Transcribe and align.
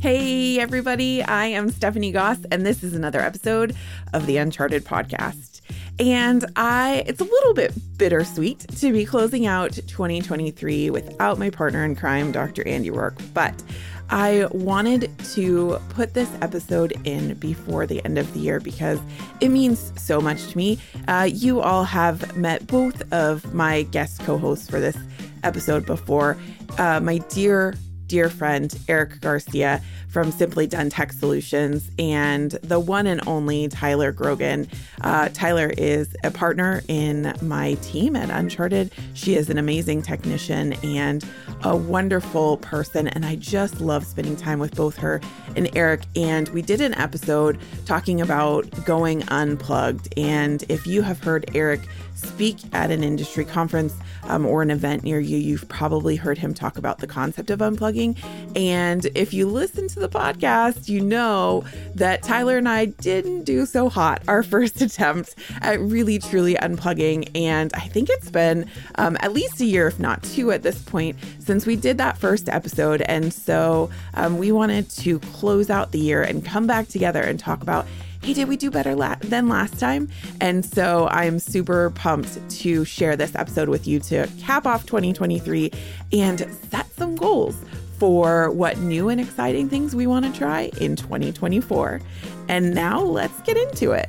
Hey, 0.00 0.58
everybody, 0.58 1.22
I 1.22 1.44
am 1.44 1.68
Stephanie 1.68 2.10
Goss, 2.10 2.38
and 2.50 2.64
this 2.64 2.82
is 2.82 2.94
another 2.94 3.20
episode 3.20 3.76
of 4.14 4.24
the 4.24 4.38
Uncharted 4.38 4.82
podcast. 4.86 5.60
And 5.98 6.46
I, 6.56 7.04
it's 7.06 7.20
a 7.20 7.24
little 7.24 7.52
bit 7.52 7.74
bittersweet 7.98 8.60
to 8.78 8.94
be 8.94 9.04
closing 9.04 9.44
out 9.44 9.72
2023 9.74 10.88
without 10.88 11.38
my 11.38 11.50
partner 11.50 11.84
in 11.84 11.96
crime, 11.96 12.32
Dr. 12.32 12.66
Andy 12.66 12.88
Roark, 12.88 13.20
but 13.34 13.62
I 14.08 14.46
wanted 14.52 15.10
to 15.34 15.78
put 15.90 16.14
this 16.14 16.30
episode 16.40 16.94
in 17.04 17.34
before 17.34 17.86
the 17.86 18.02
end 18.02 18.16
of 18.16 18.32
the 18.32 18.40
year 18.40 18.58
because 18.58 18.98
it 19.42 19.50
means 19.50 19.92
so 20.00 20.18
much 20.18 20.46
to 20.46 20.56
me. 20.56 20.78
Uh, 21.08 21.28
you 21.30 21.60
all 21.60 21.84
have 21.84 22.34
met 22.38 22.66
both 22.66 23.02
of 23.12 23.52
my 23.52 23.82
guest 23.82 24.20
co 24.20 24.38
hosts 24.38 24.70
for 24.70 24.80
this 24.80 24.96
episode 25.44 25.84
before. 25.84 26.38
Uh, 26.78 27.00
my 27.00 27.18
dear 27.28 27.74
dear 28.10 28.28
friend 28.28 28.76
Eric 28.88 29.20
Garcia 29.20 29.80
from 30.08 30.32
Simply 30.32 30.66
Done 30.66 30.90
Tech 30.90 31.12
Solutions 31.12 31.92
and 31.96 32.50
the 32.50 32.80
one 32.80 33.06
and 33.06 33.20
only 33.28 33.68
Tyler 33.68 34.10
Grogan. 34.10 34.68
Uh, 35.02 35.28
Tyler 35.32 35.72
is 35.78 36.16
a 36.24 36.32
partner 36.32 36.82
in 36.88 37.32
my 37.40 37.74
team 37.82 38.16
at 38.16 38.28
Uncharted. 38.28 38.90
She 39.14 39.36
is 39.36 39.48
an 39.48 39.58
amazing 39.58 40.02
technician 40.02 40.72
and 40.82 41.24
a 41.62 41.76
wonderful 41.76 42.56
person, 42.56 43.06
and 43.06 43.24
I 43.24 43.36
just 43.36 43.80
love 43.80 44.04
spending 44.04 44.34
time 44.34 44.58
with 44.58 44.74
both 44.74 44.96
her 44.96 45.20
and 45.54 45.70
Eric. 45.76 46.02
And 46.16 46.48
we 46.48 46.62
did 46.62 46.80
an 46.80 46.94
episode 46.94 47.60
talking 47.86 48.20
about 48.20 48.68
going 48.84 49.22
unplugged. 49.28 50.12
And 50.16 50.64
if 50.68 50.84
you 50.84 51.02
have 51.02 51.22
heard 51.22 51.48
Eric 51.54 51.82
speak 52.20 52.56
at 52.72 52.90
an 52.90 53.02
industry 53.02 53.44
conference 53.44 53.94
um, 54.24 54.46
or 54.46 54.62
an 54.62 54.70
event 54.70 55.02
near 55.02 55.20
you, 55.20 55.36
you've 55.36 55.68
probably 55.68 56.16
heard 56.16 56.38
him 56.38 56.54
talk 56.54 56.78
about 56.78 56.98
the 56.98 57.06
concept 57.06 57.50
of 57.50 57.60
unplugging. 57.60 58.16
And 58.56 59.06
if 59.14 59.32
you 59.32 59.46
listen 59.46 59.88
to 59.88 60.00
the 60.00 60.08
podcast, 60.08 60.88
you 60.88 61.00
know 61.00 61.64
that 61.94 62.22
Tyler 62.22 62.58
and 62.58 62.68
I 62.68 62.86
didn't 62.86 63.44
do 63.44 63.66
so 63.66 63.88
hot 63.88 64.22
our 64.28 64.42
first 64.50 64.80
attempt 64.80 65.34
at 65.60 65.80
really 65.80 66.18
truly 66.18 66.54
unplugging. 66.54 67.30
And 67.34 67.72
I 67.74 67.88
think 67.88 68.08
it's 68.10 68.30
been 68.30 68.66
um, 68.96 69.16
at 69.20 69.32
least 69.32 69.60
a 69.60 69.64
year, 69.64 69.86
if 69.86 69.98
not 69.98 70.22
two, 70.22 70.50
at 70.50 70.62
this 70.62 70.80
point 70.82 71.16
since 71.38 71.66
we 71.66 71.76
did 71.76 71.98
that 71.98 72.18
first 72.18 72.48
episode. 72.48 73.02
And 73.02 73.32
so 73.32 73.90
um, 74.14 74.38
we 74.38 74.52
wanted 74.52 74.88
to 74.90 75.18
close 75.20 75.70
out 75.70 75.92
the 75.92 75.98
year 75.98 76.22
and 76.22 76.44
come 76.44 76.66
back 76.66 76.88
together 76.88 77.22
and 77.22 77.38
talk 77.38 77.62
about 77.62 77.86
hey, 78.22 78.34
did 78.34 78.48
we 78.48 78.56
do 78.56 78.70
better 78.70 78.94
la- 78.94 79.16
than 79.20 79.48
last 79.48 79.78
time? 79.78 80.08
And 80.40 80.64
so 80.64 81.08
I'm 81.10 81.38
super 81.38 81.90
pumped 81.90 82.48
to 82.60 82.84
share 82.84 83.16
this 83.16 83.34
episode 83.34 83.68
with 83.68 83.86
you 83.86 84.00
to 84.00 84.26
cap 84.40 84.66
off 84.66 84.86
2023 84.86 85.70
and 86.12 86.46
set 86.70 86.90
some 86.94 87.16
goals 87.16 87.56
for 87.98 88.50
what 88.50 88.78
new 88.78 89.08
and 89.08 89.20
exciting 89.20 89.68
things 89.68 89.94
we 89.94 90.06
want 90.06 90.24
to 90.24 90.32
try 90.32 90.70
in 90.80 90.96
2024. 90.96 92.00
And 92.48 92.74
now 92.74 93.00
let's 93.00 93.40
get 93.42 93.56
into 93.56 93.92
it. 93.92 94.08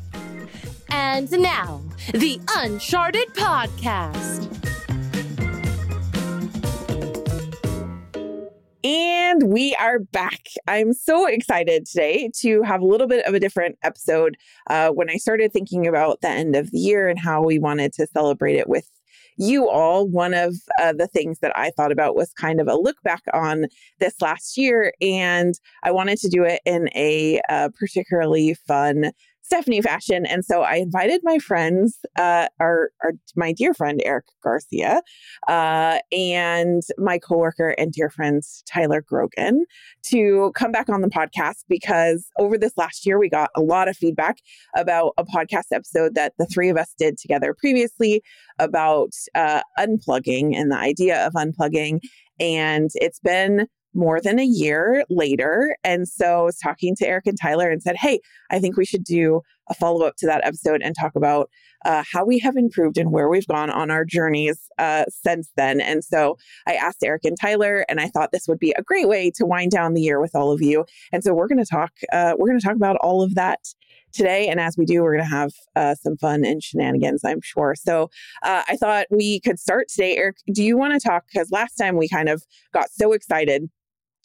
And 0.89 1.31
now, 1.31 1.81
the 2.13 2.39
Uncharted 2.57 3.33
Podcast. 3.33 4.80
And 8.83 9.43
we 9.43 9.75
are 9.75 9.99
back. 9.99 10.41
I'm 10.67 10.93
so 10.93 11.27
excited 11.27 11.85
today 11.85 12.31
to 12.37 12.63
have 12.63 12.81
a 12.81 12.85
little 12.85 13.05
bit 13.05 13.23
of 13.27 13.35
a 13.35 13.39
different 13.39 13.77
episode. 13.83 14.37
Uh, 14.71 14.89
when 14.89 15.07
I 15.07 15.17
started 15.17 15.53
thinking 15.53 15.85
about 15.85 16.21
the 16.21 16.29
end 16.29 16.55
of 16.55 16.71
the 16.71 16.79
year 16.79 17.07
and 17.07 17.19
how 17.19 17.43
we 17.43 17.59
wanted 17.59 17.93
to 17.93 18.07
celebrate 18.07 18.55
it 18.55 18.67
with 18.67 18.89
you 19.37 19.69
all, 19.69 20.07
one 20.07 20.33
of 20.33 20.55
uh, 20.81 20.93
the 20.93 21.07
things 21.07 21.39
that 21.39 21.55
I 21.55 21.69
thought 21.71 21.91
about 21.91 22.15
was 22.15 22.33
kind 22.33 22.59
of 22.59 22.67
a 22.67 22.75
look 22.75 22.97
back 23.03 23.21
on 23.33 23.67
this 23.99 24.19
last 24.19 24.57
year. 24.57 24.93
And 24.99 25.53
I 25.83 25.91
wanted 25.91 26.17
to 26.19 26.29
do 26.29 26.43
it 26.43 26.61
in 26.65 26.89
a 26.95 27.39
uh, 27.49 27.69
particularly 27.77 28.55
fun 28.67 29.11
Stephanie 29.51 29.81
fashion. 29.81 30.25
And 30.25 30.45
so 30.45 30.61
I 30.61 30.75
invited 30.75 31.19
my 31.25 31.37
friends, 31.37 31.99
uh, 32.17 32.47
our, 32.61 32.91
our 33.03 33.11
my 33.35 33.51
dear 33.51 33.73
friend 33.73 34.01
Eric 34.05 34.23
Garcia, 34.41 35.01
uh, 35.49 35.99
and 36.09 36.81
my 36.97 37.19
coworker 37.19 37.71
and 37.77 37.91
dear 37.91 38.09
friend 38.09 38.41
Tyler 38.65 39.01
Grogan 39.01 39.65
to 40.03 40.53
come 40.55 40.71
back 40.71 40.87
on 40.87 41.01
the 41.01 41.09
podcast 41.09 41.65
because 41.67 42.27
over 42.39 42.57
this 42.57 42.71
last 42.77 43.05
year 43.05 43.19
we 43.19 43.27
got 43.27 43.49
a 43.53 43.59
lot 43.59 43.89
of 43.89 43.97
feedback 43.97 44.37
about 44.73 45.11
a 45.17 45.25
podcast 45.25 45.73
episode 45.73 46.15
that 46.15 46.31
the 46.39 46.45
three 46.45 46.69
of 46.69 46.77
us 46.77 46.95
did 46.97 47.17
together 47.17 47.53
previously 47.53 48.23
about 48.57 49.09
uh, 49.35 49.63
unplugging 49.77 50.55
and 50.55 50.71
the 50.71 50.77
idea 50.77 51.27
of 51.27 51.33
unplugging. 51.33 51.99
And 52.39 52.89
it's 52.95 53.19
been 53.19 53.67
more 53.93 54.21
than 54.21 54.39
a 54.39 54.45
year 54.45 55.03
later. 55.09 55.75
And 55.83 56.07
so 56.07 56.39
I 56.39 56.43
was 56.43 56.57
talking 56.57 56.95
to 56.97 57.07
Eric 57.07 57.27
and 57.27 57.37
Tyler 57.39 57.69
and 57.69 57.81
said, 57.81 57.97
Hey, 57.97 58.19
I 58.49 58.59
think 58.59 58.77
we 58.77 58.85
should 58.85 59.03
do 59.03 59.41
a 59.69 59.73
follow 59.73 60.05
up 60.05 60.15
to 60.17 60.25
that 60.27 60.45
episode 60.45 60.81
and 60.81 60.95
talk 60.99 61.15
about 61.15 61.49
uh, 61.85 62.03
how 62.11 62.25
we 62.25 62.37
have 62.39 62.55
improved 62.55 62.97
and 62.97 63.11
where 63.11 63.29
we've 63.29 63.47
gone 63.47 63.69
on 63.69 63.89
our 63.89 64.05
journeys 64.05 64.69
uh, 64.77 65.05
since 65.09 65.49
then. 65.55 65.81
And 65.81 66.03
so 66.03 66.37
I 66.67 66.73
asked 66.73 67.03
Eric 67.03 67.25
and 67.25 67.37
Tyler, 67.39 67.85
and 67.89 67.99
I 67.99 68.07
thought 68.07 68.31
this 68.31 68.47
would 68.47 68.59
be 68.59 68.73
a 68.77 68.83
great 68.83 69.07
way 69.07 69.31
to 69.35 69.45
wind 69.45 69.71
down 69.71 69.93
the 69.93 70.01
year 70.01 70.21
with 70.21 70.35
all 70.35 70.51
of 70.51 70.61
you. 70.61 70.85
And 71.11 71.23
so 71.23 71.33
we're 71.33 71.47
going 71.47 71.63
to 71.63 71.69
talk. 71.69 71.91
Uh, 72.11 72.35
we're 72.37 72.47
going 72.47 72.59
to 72.59 72.65
talk 72.65 72.75
about 72.75 72.97
all 72.97 73.23
of 73.23 73.35
that 73.35 73.59
today. 74.13 74.47
And 74.47 74.59
as 74.59 74.75
we 74.77 74.85
do, 74.85 75.01
we're 75.01 75.15
going 75.15 75.29
to 75.29 75.35
have 75.35 75.51
uh, 75.75 75.95
some 75.95 76.17
fun 76.17 76.45
and 76.45 76.61
shenanigans, 76.61 77.23
I'm 77.23 77.41
sure. 77.41 77.75
So 77.75 78.09
uh, 78.43 78.63
I 78.67 78.75
thought 78.75 79.07
we 79.09 79.39
could 79.39 79.57
start 79.57 79.87
today. 79.87 80.17
Eric, 80.17 80.37
do 80.53 80.63
you 80.63 80.77
want 80.77 80.93
to 80.93 81.07
talk? 81.07 81.23
Because 81.31 81.49
last 81.49 81.75
time 81.75 81.95
we 81.95 82.09
kind 82.09 82.29
of 82.29 82.43
got 82.73 82.89
so 82.91 83.13
excited 83.13 83.69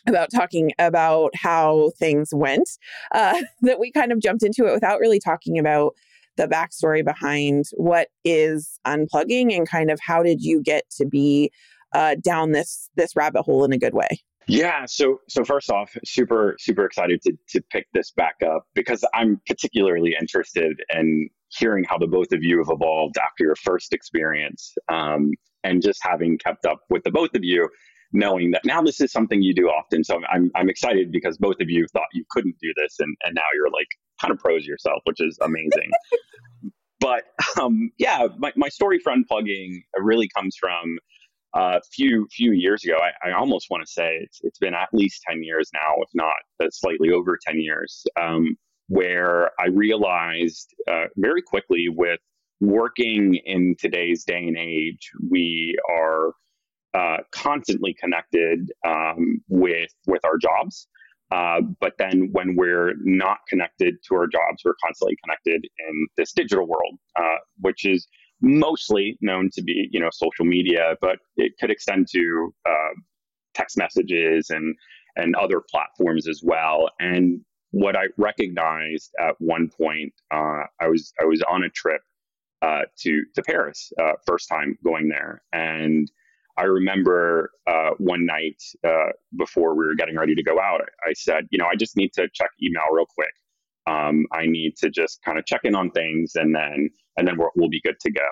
about 0.07 0.31
talking 0.35 0.73
about 0.79 1.35
how 1.35 1.91
things 1.99 2.31
went 2.33 2.71
uh, 3.13 3.41
that 3.63 3.79
we 3.79 3.91
kind 3.91 4.13
of 4.13 4.21
jumped 4.21 4.43
into 4.43 4.67
it 4.67 4.73
without 4.73 5.01
really 5.01 5.21
talking 5.21 5.59
about 5.59 5.95
the 6.37 6.47
backstory 6.47 7.05
behind 7.05 7.65
what 7.77 8.09
is 8.25 8.79
unplugging 8.87 9.57
and 9.57 9.69
kind 9.69 9.91
of 9.91 9.99
how 10.01 10.23
did 10.23 10.43
you 10.43 10.63
get 10.63 10.85
to 10.91 11.07
be 11.07 11.51
uh, 11.93 12.15
down 12.23 12.53
this 12.53 12.91
this 12.97 13.17
rabbit 13.17 13.43
hole 13.43 13.65
in 13.65 13.73
a 13.73 13.79
good 13.79 13.95
way? 13.95 14.21
Yeah 14.47 14.85
so 14.87 15.21
so 15.29 15.45
first 15.45 15.71
off 15.71 15.97
super 16.05 16.57
super 16.59 16.85
excited 16.85 17.21
to 17.23 17.33
to 17.49 17.61
pick 17.71 17.87
this 17.95 18.13
back 18.13 18.37
up 18.47 18.65
because 18.75 19.05
i'm 19.13 19.41
particularly 19.47 20.15
interested 20.21 20.81
in 20.95 21.29
hearing 21.49 21.85
how 21.89 21.99
the 21.99 22.07
both 22.07 22.33
of 22.33 22.43
you 22.43 22.59
have 22.59 22.69
evolved 22.71 23.17
after 23.19 23.45
your 23.45 23.57
first 23.57 23.93
experience 23.93 24.75
um, 24.89 25.33
and 25.65 25.83
just 25.83 25.99
having 26.03 26.39
kept 26.39 26.65
up 26.65 26.81
with 26.91 27.03
the 27.03 27.11
both 27.11 27.35
of 27.35 27.43
you 27.43 27.69
knowing 28.17 28.51
that 28.51 28.63
now 28.65 28.83
this 28.83 29.01
is 29.01 29.13
something 29.13 29.43
you 29.43 29.55
do 29.55 29.69
often. 29.69 30.03
So 30.03 30.21
I'm, 30.33 30.51
I'm 30.55 30.69
excited 30.69 31.13
because 31.13 31.37
both 31.37 31.57
of 31.61 31.69
you 31.69 31.87
thought 31.93 32.07
you 32.13 32.25
couldn't 32.31 32.57
do 32.61 32.73
this 32.77 32.97
and, 32.99 33.15
and 33.25 33.35
now 33.35 33.43
you're 33.55 33.71
like 33.71 33.89
kind 34.21 34.33
of 34.33 34.39
pros 34.39 34.65
yourself, 34.65 35.03
which 35.05 35.21
is 35.21 35.39
amazing. 35.43 35.91
but 37.01 37.25
um, 37.61 37.91
yeah, 37.99 38.27
my, 38.39 38.53
my 38.57 38.69
story 38.69 38.99
for 38.99 39.13
unplugging 39.13 39.83
really 39.99 40.29
comes 40.35 40.57
from 40.59 40.99
a 41.55 41.81
few 41.93 42.27
few 42.31 42.53
years 42.53 42.85
ago. 42.85 42.97
I, 42.97 43.31
I 43.31 43.33
almost 43.33 43.69
want 43.71 43.85
to 43.85 43.91
say 43.91 44.19
it's, 44.23 44.41
it's 44.43 44.59
been 44.59 44.75
at 44.75 44.89
least 44.93 45.23
10 45.29 45.43
years 45.43 45.71
now, 45.75 45.95
if 46.01 46.09
not 46.15 46.35
uh, 46.63 46.69
slightly 46.71 47.11
over 47.11 47.39
10 47.47 47.61
years, 47.61 48.05
um, 48.21 48.57
where 48.89 49.51
I 49.61 49.69
realized 49.69 50.75
uh, 50.91 51.05
very 51.17 51.43
quickly 51.43 51.89
with 51.89 52.21
working 52.61 53.35
in 53.45 53.77
today's 53.79 54.25
day 54.25 54.47
and 54.47 54.57
age, 54.57 55.11
we 55.31 55.77
are 55.91 56.33
uh, 56.97 57.19
constantly 57.31 57.93
connected 57.93 58.73
um, 58.87 59.43
with 59.49 59.91
with 60.07 60.25
our 60.25 60.39
jobs. 60.39 60.89
Uh, 61.31 61.61
but 61.81 61.93
then 61.99 62.31
when 62.33 62.57
we're 62.57 62.95
not 63.01 63.39
connected 63.49 63.97
to 64.09 64.15
our 64.15 64.27
jobs, 64.27 64.63
we're 64.65 64.77
constantly 64.83 65.17
connected 65.23 65.69
in 65.89 66.07
this 66.17 66.33
digital 66.33 66.67
world, 66.67 66.95
uh, 67.17 67.37
which 67.61 67.85
is 67.85 68.07
mostly 68.41 69.19
known 69.21 69.51
to 69.53 69.63
be 69.63 69.89
you 69.91 70.01
know 70.01 70.09
social 70.11 70.47
media, 70.47 70.95
but 71.03 71.19
it 71.37 71.53
could 71.61 71.71
extend 71.71 72.07
to 72.13 72.55
uh, 72.67 72.95
text 73.53 73.77
messages 73.77 74.49
and 74.49 74.75
and 75.17 75.37
other 75.37 75.63
platforms 75.71 76.27
as 76.27 76.41
well. 76.43 76.89
And 76.99 77.41
what 77.73 77.95
I 77.95 78.05
recognized 78.17 79.11
at 79.21 79.35
one 79.39 79.69
point, 79.69 80.15
uh, 80.31 80.63
I 80.81 80.89
was 80.89 81.13
I 81.21 81.27
was 81.27 81.43
on 81.43 81.63
a 81.65 81.69
trip 81.69 82.01
to 82.63 83.23
to 83.35 83.43
Paris, 83.43 83.93
first 84.27 84.49
time 84.49 84.79
going 84.83 85.09
there, 85.09 85.43
and 85.53 86.11
I 86.59 86.65
remember 86.65 87.51
uh, 87.67 87.91
one 87.99 88.25
night 88.25 88.63
uh, 88.85 89.13
before 89.37 89.75
we 89.75 89.85
were 89.85 89.95
getting 89.95 90.17
ready 90.17 90.35
to 90.35 90.43
go 90.43 90.59
out, 90.59 90.81
I 91.07 91.13
said, 91.13 91.47
you 91.51 91.59
know, 91.59 91.67
I 91.67 91.77
just 91.77 91.97
need 91.97 92.13
to 92.15 92.29
check 92.33 92.51
email 92.63 92.85
real 92.93 93.07
quick. 93.07 93.33
Um, 93.87 94.27
I 94.33 94.47
need 94.47 94.77
to 94.79 94.91
just 94.91 95.23
kind 95.23 95.39
of 95.39 95.47
check 95.47 95.61
in 95.65 95.75
on 95.75 95.91
things, 95.91 96.33
and 96.35 96.55
then 96.55 96.91
and 97.17 97.27
then 97.27 97.39
we'll, 97.39 97.51
we'll 97.57 97.69
be 97.69 97.81
good 97.81 98.01
to 98.01 98.11
go. 98.11 98.29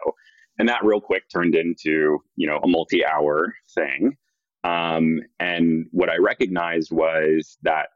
And 0.59 0.69
that 0.69 0.85
real 0.85 1.00
quick 1.00 1.25
turned 1.32 1.55
into 1.55 2.19
you 2.37 2.47
know 2.47 2.59
a 2.62 2.69
multi-hour 2.69 3.55
thing. 3.75 4.17
Um, 4.65 5.20
and 5.38 5.87
what 5.93 6.09
I 6.09 6.17
recognized 6.17 6.91
was 6.91 7.59
that 7.62 7.88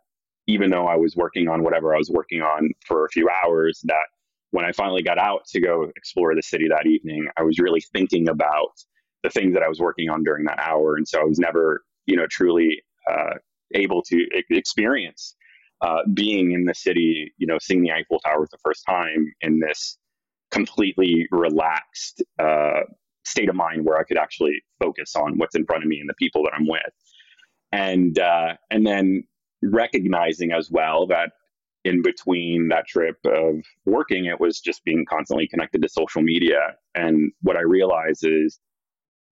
even 0.46 0.70
though 0.70 0.86
I 0.86 0.96
was 0.96 1.16
working 1.16 1.48
on 1.48 1.62
whatever 1.62 1.94
I 1.94 1.98
was 1.98 2.10
working 2.10 2.42
on 2.42 2.70
for 2.86 3.04
a 3.04 3.08
few 3.10 3.28
hours, 3.44 3.80
that 3.84 4.06
when 4.50 4.64
I 4.64 4.72
finally 4.72 5.02
got 5.02 5.18
out 5.18 5.46
to 5.48 5.60
go 5.60 5.90
explore 5.96 6.34
the 6.34 6.42
city 6.42 6.68
that 6.68 6.86
evening, 6.86 7.28
I 7.36 7.42
was 7.42 7.58
really 7.58 7.82
thinking 7.92 8.28
about 8.28 8.78
the 9.22 9.30
things 9.30 9.54
that 9.54 9.62
I 9.62 9.68
was 9.68 9.80
working 9.80 10.08
on 10.08 10.22
during 10.22 10.44
that 10.44 10.58
hour. 10.60 10.96
And 10.96 11.06
so 11.06 11.20
I 11.20 11.24
was 11.24 11.38
never, 11.38 11.82
you 12.06 12.16
know, 12.16 12.26
truly 12.30 12.82
uh, 13.10 13.34
able 13.74 14.02
to 14.02 14.26
experience 14.50 15.34
uh, 15.80 16.00
being 16.14 16.52
in 16.52 16.64
the 16.64 16.74
city, 16.74 17.32
you 17.38 17.46
know, 17.46 17.58
seeing 17.60 17.82
the 17.82 17.92
Eiffel 17.92 18.20
Tower 18.20 18.46
for 18.46 18.48
the 18.50 18.58
first 18.64 18.84
time 18.88 19.32
in 19.42 19.60
this 19.60 19.98
completely 20.50 21.26
relaxed 21.30 22.22
uh, 22.38 22.80
state 23.24 23.48
of 23.48 23.54
mind 23.54 23.84
where 23.84 23.98
I 23.98 24.04
could 24.04 24.18
actually 24.18 24.62
focus 24.80 25.14
on 25.14 25.38
what's 25.38 25.54
in 25.54 25.66
front 25.66 25.84
of 25.84 25.88
me 25.88 26.00
and 26.00 26.08
the 26.08 26.14
people 26.14 26.42
that 26.44 26.52
I'm 26.54 26.66
with, 26.66 26.80
and 27.72 28.18
uh, 28.18 28.54
and 28.70 28.86
then 28.86 29.24
recognizing 29.62 30.52
as 30.52 30.70
well 30.70 31.06
that 31.08 31.32
in 31.84 32.02
between 32.02 32.68
that 32.68 32.86
trip 32.86 33.16
of 33.24 33.62
working, 33.84 34.24
it 34.26 34.40
was 34.40 34.60
just 34.60 34.84
being 34.84 35.04
constantly 35.08 35.46
connected 35.46 35.82
to 35.82 35.88
social 35.88 36.22
media, 36.22 36.74
and 36.94 37.30
what 37.42 37.56
I 37.56 37.62
realized 37.62 38.24
is 38.26 38.58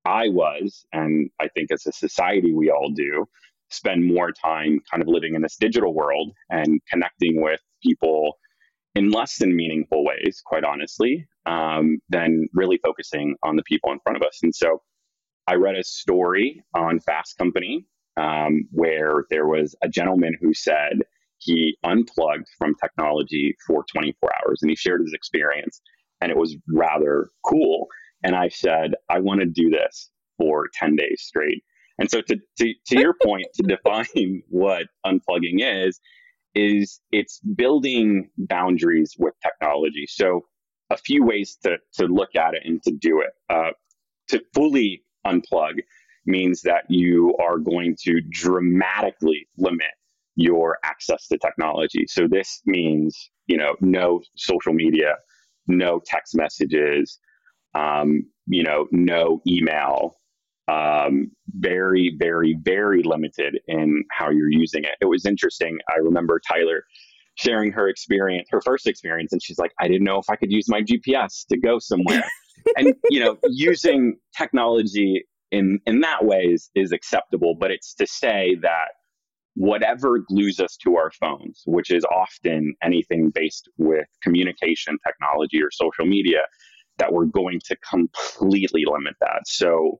I 0.06 0.28
was, 0.28 0.86
and 0.92 1.30
I 1.40 1.48
think 1.48 1.72
as 1.72 1.86
a 1.86 1.92
society 1.92 2.52
we 2.52 2.70
all 2.70 2.90
do, 2.94 3.26
spend 3.70 4.06
more 4.06 4.30
time 4.30 4.80
kind 4.90 5.02
of 5.02 5.08
living 5.08 5.34
in 5.34 5.42
this 5.42 5.56
digital 5.56 5.92
world 5.92 6.32
and 6.50 6.80
connecting 6.88 7.42
with 7.42 7.60
people 7.82 8.38
in 8.94 9.10
less 9.10 9.36
than 9.38 9.54
meaningful 9.54 10.04
ways, 10.04 10.40
quite 10.44 10.64
honestly, 10.64 11.26
um, 11.44 11.98
than 12.08 12.46
really 12.54 12.78
focusing 12.78 13.34
on 13.42 13.56
the 13.56 13.62
people 13.64 13.90
in 13.92 13.98
front 14.00 14.16
of 14.16 14.22
us. 14.22 14.38
And 14.42 14.54
so 14.54 14.80
I 15.48 15.54
read 15.54 15.76
a 15.76 15.84
story 15.84 16.62
on 16.74 17.00
Fast 17.00 17.36
Company 17.36 17.86
um, 18.16 18.66
where 18.70 19.24
there 19.30 19.46
was 19.46 19.74
a 19.82 19.88
gentleman 19.88 20.34
who 20.40 20.54
said 20.54 21.02
he 21.38 21.76
unplugged 21.84 22.46
from 22.58 22.74
technology 22.80 23.54
for 23.66 23.84
24 23.92 24.30
hours 24.40 24.60
and 24.62 24.70
he 24.70 24.76
shared 24.76 25.02
his 25.02 25.12
experience. 25.12 25.80
And 26.20 26.30
it 26.30 26.36
was 26.36 26.56
rather 26.68 27.28
cool. 27.44 27.88
And 28.22 28.34
I 28.34 28.48
said, 28.48 28.94
I 29.08 29.20
want 29.20 29.40
to 29.40 29.46
do 29.46 29.70
this 29.70 30.10
for 30.38 30.66
10 30.74 30.96
days 30.96 31.22
straight. 31.22 31.62
And 31.98 32.10
so, 32.10 32.20
to, 32.22 32.36
to, 32.58 32.74
to 32.88 33.00
your 33.00 33.14
point, 33.22 33.46
to 33.54 33.62
define 33.62 34.42
what 34.48 34.86
unplugging 35.04 35.60
is, 35.60 36.00
is 36.54 37.00
it's 37.12 37.40
building 37.40 38.30
boundaries 38.36 39.14
with 39.18 39.34
technology. 39.42 40.06
So, 40.08 40.42
a 40.90 40.96
few 40.96 41.24
ways 41.24 41.58
to, 41.64 41.78
to 41.94 42.06
look 42.06 42.36
at 42.36 42.54
it 42.54 42.62
and 42.64 42.82
to 42.84 42.92
do 42.92 43.20
it. 43.20 43.30
Uh, 43.50 43.70
to 44.28 44.42
fully 44.54 45.02
unplug 45.26 45.80
means 46.26 46.62
that 46.62 46.84
you 46.88 47.34
are 47.40 47.58
going 47.58 47.96
to 48.02 48.20
dramatically 48.30 49.48
limit 49.56 49.86
your 50.36 50.78
access 50.84 51.26
to 51.28 51.38
technology. 51.38 52.04
So, 52.08 52.28
this 52.28 52.60
means, 52.66 53.30
you 53.46 53.56
know, 53.56 53.74
no 53.80 54.20
social 54.36 54.74
media, 54.74 55.16
no 55.66 56.00
text 56.04 56.36
messages, 56.36 57.18
um, 57.76 58.22
you 58.46 58.62
know, 58.62 58.86
no 58.90 59.42
email, 59.46 60.16
um, 60.68 61.30
very, 61.54 62.14
very, 62.18 62.56
very 62.62 63.02
limited 63.02 63.58
in 63.68 64.02
how 64.10 64.30
you're 64.30 64.50
using 64.50 64.84
it. 64.84 64.94
It 65.00 65.06
was 65.06 65.26
interesting. 65.26 65.78
I 65.90 65.98
remember 65.98 66.40
Tyler 66.40 66.84
sharing 67.36 67.70
her 67.72 67.88
experience, 67.88 68.48
her 68.50 68.62
first 68.62 68.86
experience, 68.86 69.32
and 69.32 69.42
she's 69.42 69.58
like, 69.58 69.72
I 69.78 69.88
didn't 69.88 70.04
know 70.04 70.18
if 70.18 70.30
I 70.30 70.36
could 70.36 70.50
use 70.50 70.68
my 70.68 70.80
GPS 70.80 71.46
to 71.50 71.58
go 71.58 71.78
somewhere. 71.78 72.24
and 72.76 72.94
you 73.10 73.20
know, 73.20 73.36
using 73.48 74.16
technology 74.36 75.24
in 75.52 75.78
in 75.86 76.00
that 76.00 76.24
way 76.24 76.42
is, 76.42 76.70
is 76.74 76.92
acceptable, 76.92 77.54
but 77.58 77.70
it's 77.70 77.94
to 77.94 78.06
say 78.06 78.56
that 78.62 78.88
whatever 79.54 80.18
glues 80.18 80.60
us 80.60 80.76
to 80.76 80.96
our 80.96 81.10
phones, 81.10 81.62
which 81.66 81.90
is 81.90 82.04
often 82.04 82.74
anything 82.82 83.30
based 83.30 83.68
with 83.78 84.06
communication 84.22 84.98
technology 85.06 85.62
or 85.62 85.70
social 85.70 86.04
media, 86.04 86.40
that 86.98 87.12
we're 87.12 87.26
going 87.26 87.60
to 87.66 87.76
completely 87.76 88.84
limit 88.86 89.14
that. 89.20 89.42
So 89.46 89.98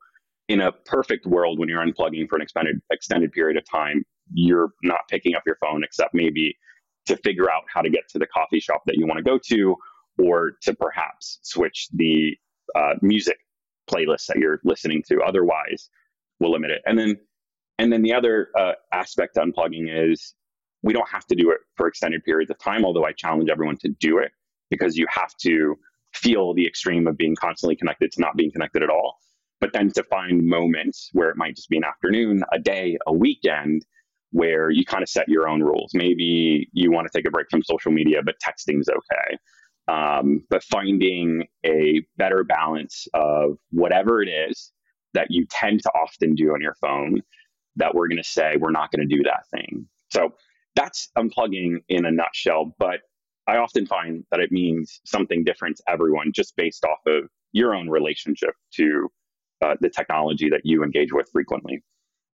in 0.49 0.61
a 0.61 0.73
perfect 0.73 1.27
world, 1.27 1.59
when 1.59 1.69
you're 1.69 1.85
unplugging 1.85 2.29
for 2.29 2.37
an 2.37 2.43
extended 2.43 2.81
extended 2.91 3.33
period 3.33 3.57
of 3.57 3.65
time, 3.69 4.05
you're 4.33 4.71
not 4.83 5.01
picking 5.09 5.35
up 5.35 5.43
your 5.47 5.57
phone 5.61 5.85
except 5.85 6.15
maybe 6.15 6.57
to 7.07 7.17
figure 7.19 7.51
out 7.51 7.63
how 7.73 7.81
to 7.81 7.91
get 7.91 8.09
to 8.11 8.19
the 8.19 8.27
coffee 8.27 8.61
shop 8.61 8.83
that 8.87 8.97
you 8.97 9.07
want 9.07 9.19
to 9.19 9.23
go 9.23 9.39
to, 9.39 9.77
or 10.19 10.53
to 10.63 10.75
perhaps 10.75 11.39
switch 11.43 11.89
the 11.93 12.37
uh, 12.75 12.95
music 13.03 13.39
playlist 13.91 14.27
that 14.27 14.39
you're 14.39 14.61
listening 14.65 15.03
to. 15.09 15.21
Otherwise, 15.21 15.89
we'll 16.41 16.51
limit 16.51 16.71
it. 16.71 16.83
And 16.87 16.99
then, 16.99 17.17
and 17.79 17.93
then 17.93 18.03
the 18.03 18.13
other 18.13 18.49
uh, 18.59 18.73
aspect 18.93 19.35
to 19.35 19.41
unplugging 19.43 19.87
is 19.89 20.35
we 20.83 20.93
don't 20.93 21.09
have 21.09 21.27
to 21.27 21.35
do 21.35 21.51
it 21.51 21.59
for 21.77 21.87
extended 21.87 22.25
periods 22.25 22.51
of 22.51 22.59
time. 22.59 22.85
Although 22.85 23.05
I 23.05 23.13
challenge 23.13 23.51
everyone 23.51 23.77
to 23.79 23.89
do 24.01 24.19
it 24.19 24.33
because 24.71 24.97
you 24.97 25.07
have 25.09 25.35
to 25.43 25.77
feel 26.17 26.55
the 26.55 26.67
extreme 26.67 27.07
of 27.07 27.17
being 27.17 27.37
constantly 27.37 27.77
connected 27.77 28.11
to 28.13 28.21
not 28.21 28.37
being 28.37 28.51
connected 28.51 28.83
at 28.83 28.91
all 28.91 29.19
but 29.61 29.73
then 29.73 29.91
to 29.91 30.03
find 30.05 30.47
moments 30.47 31.11
where 31.13 31.31
it 31.31 31.37
might 31.37 31.57
just 31.57 31.69
be 31.69 31.77
an 31.77 31.85
afternoon, 31.85 32.43
a 32.53 32.59
day, 32.59 32.99
a 33.07 33.13
weekend 33.13 33.85
where 34.33 34.71
you 34.71 34.85
kind 34.85 35.03
of 35.03 35.09
set 35.09 35.29
your 35.29 35.49
own 35.49 35.63
rules. 35.63 35.93
Maybe 35.95 36.69
you 36.73 36.91
want 36.91 37.07
to 37.11 37.17
take 37.17 37.27
a 37.27 37.31
break 37.31 37.47
from 37.51 37.63
social 37.63 37.91
media, 37.91 38.21
but 38.23 38.35
texting's 38.45 38.89
okay. 38.89 39.39
Um, 39.89 40.43
but 40.51 40.63
finding 40.65 41.45
a 41.65 42.03
better 42.17 42.45
balance 42.45 43.07
of 43.15 43.57
whatever 43.71 44.21
it 44.21 44.29
is 44.29 44.73
that 45.15 45.29
you 45.31 45.47
tend 45.51 45.83
to 45.85 45.91
often 45.91 46.35
do 46.35 46.51
on 46.53 46.61
your 46.61 46.75
phone 46.81 47.23
that 47.77 47.95
we're 47.95 48.09
going 48.09 48.23
to 48.23 48.29
say 48.29 48.57
we're 48.59 48.73
not 48.73 48.91
going 48.91 49.09
to 49.09 49.17
do 49.17 49.23
that 49.23 49.45
thing. 49.55 49.87
So 50.11 50.35
that's 50.75 51.09
unplugging 51.17 51.77
in 51.89 52.05
a 52.05 52.11
nutshell. 52.11 52.75
But 52.79 53.01
I 53.47 53.57
often 53.57 53.87
find 53.87 54.25
that 54.31 54.41
it 54.41 54.51
means 54.51 55.01
something 55.05 55.45
different 55.45 55.77
to 55.79 55.83
everyone 55.89 56.33
just 56.35 56.57
based 56.57 56.85
off 56.85 56.99
of 57.07 57.29
your 57.53 57.75
own 57.75 57.89
relationship 57.89 58.55
to 58.75 59.09
uh, 59.65 59.75
the 59.81 59.89
technology 59.89 60.51
that 60.51 60.63
you 60.65 60.83
engage 60.83 61.13
with 61.13 61.29
frequently. 61.33 61.83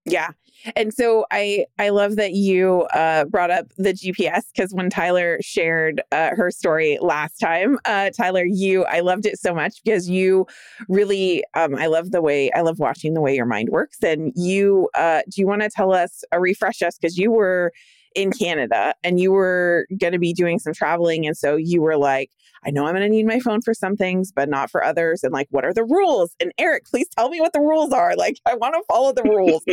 Yeah. 0.04 0.30
And 0.74 0.92
so 0.92 1.26
I 1.30 1.66
I 1.78 1.90
love 1.90 2.16
that 2.16 2.32
you 2.32 2.82
uh, 2.92 3.24
brought 3.26 3.52
up 3.52 3.66
the 3.78 3.92
GPS 3.92 4.42
because 4.52 4.74
when 4.74 4.90
Tyler 4.90 5.38
shared 5.40 6.02
uh, 6.10 6.30
her 6.32 6.50
story 6.50 6.98
last 7.00 7.38
time, 7.38 7.78
uh, 7.84 8.10
Tyler, 8.10 8.44
you 8.44 8.84
I 8.84 9.00
loved 9.00 9.26
it 9.26 9.38
so 9.38 9.54
much 9.54 9.80
because 9.84 10.10
you 10.10 10.46
really 10.88 11.44
um, 11.54 11.76
I 11.76 11.86
love 11.86 12.10
the 12.10 12.20
way 12.20 12.50
I 12.52 12.62
love 12.62 12.80
watching 12.80 13.14
the 13.14 13.20
way 13.20 13.36
your 13.36 13.46
mind 13.46 13.68
works. 13.70 13.98
And 14.02 14.32
you 14.34 14.88
uh, 14.96 15.22
do 15.30 15.40
you 15.40 15.46
want 15.46 15.62
to 15.62 15.70
tell 15.70 15.92
us 15.92 16.24
or 16.32 16.38
uh, 16.38 16.42
refresh 16.42 16.82
us 16.82 16.98
because 16.98 17.16
you 17.16 17.30
were 17.30 17.72
in 18.14 18.32
Canada 18.32 18.94
and 19.04 19.20
you 19.20 19.32
were 19.32 19.86
going 19.98 20.12
to 20.12 20.18
be 20.18 20.32
doing 20.32 20.58
some 20.58 20.72
traveling. 20.72 21.26
And 21.26 21.36
so 21.36 21.56
you 21.56 21.82
were 21.82 21.96
like, 21.96 22.30
I 22.64 22.70
know 22.70 22.86
I'm 22.86 22.94
going 22.94 23.02
to 23.02 23.08
need 23.08 23.26
my 23.26 23.40
phone 23.40 23.60
for 23.60 23.74
some 23.74 23.96
things, 23.96 24.30
but 24.30 24.48
not 24.48 24.70
for 24.70 24.84
others. 24.84 25.24
And 25.24 25.32
like, 25.32 25.48
what 25.50 25.64
are 25.64 25.74
the 25.74 25.84
rules? 25.84 26.34
And 26.40 26.52
Eric, 26.58 26.84
please 26.86 27.08
tell 27.08 27.28
me 27.28 27.40
what 27.40 27.52
the 27.52 27.60
rules 27.60 27.92
are. 27.92 28.14
Like, 28.14 28.38
I 28.46 28.54
want 28.54 28.74
to 28.74 28.82
follow 28.88 29.12
the 29.12 29.24
rules. 29.24 29.62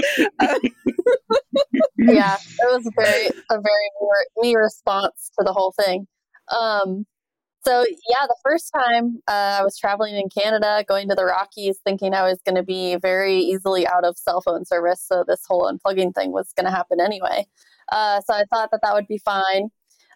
yeah, 1.98 2.38
it 2.38 2.66
was 2.66 2.92
very, 2.96 3.28
a 3.52 3.62
very 3.62 3.90
me 4.38 4.56
response 4.56 5.32
to 5.38 5.46
the 5.46 5.54
whole 5.54 5.74
thing. 5.84 6.08
Um, 6.50 7.06
so 7.66 7.86
yeah, 8.10 8.26
the 8.26 8.38
first 8.44 8.72
time 8.74 9.22
uh, 9.28 9.60
I 9.60 9.64
was 9.64 9.78
traveling 9.78 10.16
in 10.16 10.30
Canada, 10.30 10.84
going 10.88 11.10
to 11.10 11.16
the 11.16 11.26
Rockies, 11.26 11.78
thinking 11.84 12.14
I 12.14 12.24
was 12.24 12.40
going 12.46 12.56
to 12.56 12.64
be 12.64 12.96
very 12.96 13.38
easily 13.38 13.86
out 13.86 14.06
of 14.06 14.18
cell 14.18 14.42
phone 14.42 14.66
service. 14.66 15.04
So 15.06 15.24
this 15.28 15.44
whole 15.48 15.70
unplugging 15.72 16.16
thing 16.16 16.32
was 16.32 16.54
going 16.54 16.66
to 16.66 16.72
happen 16.72 17.00
anyway. 17.02 17.46
Uh, 17.92 18.22
so 18.22 18.34
I 18.34 18.44
thought 18.50 18.70
that 18.72 18.82
that 18.84 18.94
would 18.94 19.08
be 19.08 19.20
fine. 19.20 19.70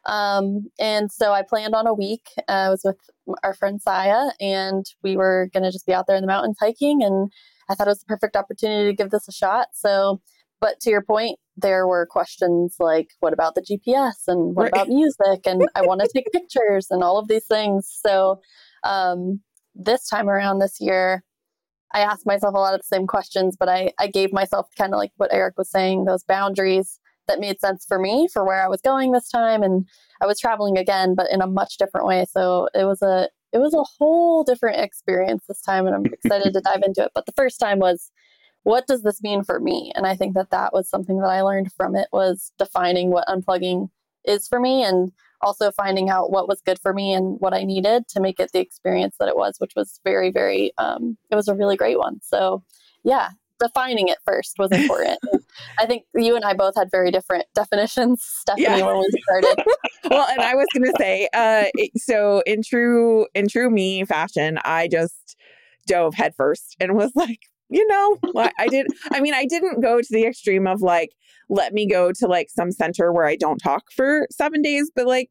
Um, 0.05 0.65
and 0.79 1.11
so 1.11 1.31
I 1.31 1.43
planned 1.47 1.75
on 1.75 1.87
a 1.87 1.93
week. 1.93 2.27
Uh, 2.49 2.51
I 2.51 2.69
was 2.69 2.81
with 2.83 2.97
our 3.43 3.53
friend 3.53 3.81
Saya, 3.81 4.31
and 4.39 4.85
we 5.01 5.15
were 5.15 5.49
going 5.53 5.63
to 5.63 5.71
just 5.71 5.85
be 5.85 5.93
out 5.93 6.07
there 6.07 6.17
in 6.17 6.21
the 6.21 6.27
mountains 6.27 6.57
hiking. 6.59 7.03
And 7.03 7.31
I 7.69 7.75
thought 7.75 7.87
it 7.87 7.91
was 7.91 7.99
the 7.99 8.05
perfect 8.05 8.35
opportunity 8.35 8.89
to 8.89 8.95
give 8.95 9.11
this 9.11 9.27
a 9.27 9.31
shot. 9.31 9.67
So, 9.73 10.21
but 10.59 10.79
to 10.81 10.89
your 10.89 11.01
point, 11.01 11.39
there 11.55 11.87
were 11.87 12.05
questions 12.05 12.75
like, 12.79 13.11
what 13.19 13.33
about 13.33 13.55
the 13.55 13.61
GPS 13.61 14.27
and 14.27 14.55
what 14.55 14.63
right. 14.63 14.73
about 14.73 14.87
music? 14.89 15.41
And 15.45 15.67
I 15.75 15.81
want 15.81 16.01
to 16.01 16.09
take 16.13 16.31
pictures 16.31 16.87
and 16.89 17.03
all 17.03 17.17
of 17.17 17.27
these 17.27 17.45
things. 17.45 17.89
So, 18.05 18.41
um, 18.83 19.41
this 19.75 20.07
time 20.07 20.29
around 20.29 20.59
this 20.59 20.77
year, 20.79 21.23
I 21.93 21.99
asked 21.99 22.25
myself 22.25 22.55
a 22.55 22.59
lot 22.59 22.73
of 22.73 22.81
the 22.81 22.95
same 22.95 23.07
questions, 23.07 23.55
but 23.57 23.69
I, 23.69 23.91
I 23.99 24.07
gave 24.07 24.33
myself 24.33 24.67
kind 24.77 24.93
of 24.93 24.97
like 24.97 25.11
what 25.17 25.33
Eric 25.33 25.57
was 25.57 25.69
saying, 25.69 26.05
those 26.05 26.23
boundaries 26.23 26.99
that 27.27 27.39
made 27.39 27.59
sense 27.59 27.85
for 27.85 27.99
me 27.99 28.27
for 28.31 28.45
where 28.45 28.63
I 28.63 28.67
was 28.67 28.81
going 28.81 29.11
this 29.11 29.29
time. 29.29 29.63
And 29.63 29.87
I 30.21 30.25
was 30.25 30.39
traveling 30.39 30.77
again, 30.77 31.15
but 31.15 31.31
in 31.31 31.41
a 31.41 31.47
much 31.47 31.77
different 31.77 32.07
way. 32.07 32.25
So 32.29 32.69
it 32.73 32.85
was 32.85 33.01
a 33.01 33.29
it 33.51 33.59
was 33.59 33.73
a 33.73 33.83
whole 33.83 34.43
different 34.43 34.79
experience 34.79 35.45
this 35.47 35.61
time, 35.61 35.85
and 35.85 35.95
I'm 35.95 36.05
excited 36.13 36.53
to 36.53 36.61
dive 36.61 36.81
into 36.83 37.03
it. 37.03 37.11
But 37.13 37.25
the 37.25 37.33
first 37.33 37.59
time 37.59 37.79
was, 37.79 38.11
what 38.63 38.87
does 38.87 39.03
this 39.03 39.21
mean 39.21 39.43
for 39.43 39.59
me? 39.59 39.91
And 39.95 40.07
I 40.07 40.15
think 40.15 40.33
that 40.33 40.49
that 40.49 40.73
was 40.73 40.89
something 40.89 41.19
that 41.19 41.27
I 41.29 41.41
learned 41.41 41.71
from 41.71 41.95
it 41.95 42.07
was 42.11 42.51
defining 42.57 43.11
what 43.11 43.27
unplugging 43.27 43.89
is 44.25 44.47
for 44.47 44.59
me, 44.59 44.83
and 44.83 45.11
also 45.41 45.71
finding 45.71 46.09
out 46.09 46.31
what 46.31 46.47
was 46.47 46.61
good 46.61 46.79
for 46.79 46.93
me 46.93 47.13
and 47.13 47.39
what 47.39 47.53
I 47.53 47.63
needed 47.63 48.07
to 48.09 48.21
make 48.21 48.39
it 48.39 48.51
the 48.53 48.59
experience 48.59 49.17
that 49.19 49.27
it 49.27 49.35
was, 49.35 49.55
which 49.59 49.73
was 49.75 49.99
very, 50.03 50.31
very, 50.31 50.71
um, 50.77 51.17
it 51.29 51.35
was 51.35 51.47
a 51.47 51.55
really 51.55 51.75
great 51.75 51.99
one. 51.99 52.21
So, 52.23 52.63
yeah, 53.03 53.29
defining 53.59 54.07
it 54.07 54.17
first 54.25 54.57
was 54.57 54.71
important. 54.81 55.19
I 55.77 55.85
think 55.85 56.05
you 56.15 56.35
and 56.35 56.45
I 56.45 56.53
both 56.53 56.75
had 56.75 56.89
very 56.91 57.11
different 57.11 57.45
definitions, 57.53 58.23
Stephanie, 58.39 58.63
yeah. 58.63 58.85
when 58.85 58.97
we 58.97 59.21
started. 59.23 59.63
well, 60.09 60.27
and 60.29 60.41
I 60.41 60.55
was 60.55 60.67
going 60.73 60.91
to 60.91 60.95
say, 60.99 61.27
uh, 61.33 61.65
so 61.97 62.43
in 62.45 62.61
true 62.63 63.27
in 63.33 63.47
true 63.47 63.69
me 63.69 64.05
fashion, 64.05 64.59
I 64.63 64.87
just 64.87 65.35
dove 65.87 66.13
headfirst 66.15 66.75
and 66.79 66.95
was 66.95 67.11
like, 67.15 67.39
you 67.69 67.85
know, 67.87 68.17
I 68.57 68.67
did. 68.67 68.87
I 69.11 69.19
mean, 69.19 69.33
I 69.33 69.45
didn't 69.45 69.81
go 69.81 69.99
to 69.99 70.07
the 70.09 70.25
extreme 70.25 70.67
of 70.67 70.81
like, 70.81 71.11
let 71.49 71.73
me 71.73 71.87
go 71.87 72.11
to 72.11 72.27
like 72.27 72.49
some 72.49 72.71
center 72.71 73.11
where 73.11 73.25
I 73.25 73.35
don't 73.35 73.57
talk 73.57 73.91
for 73.95 74.27
seven 74.31 74.61
days, 74.61 74.91
but 74.95 75.07
like 75.07 75.29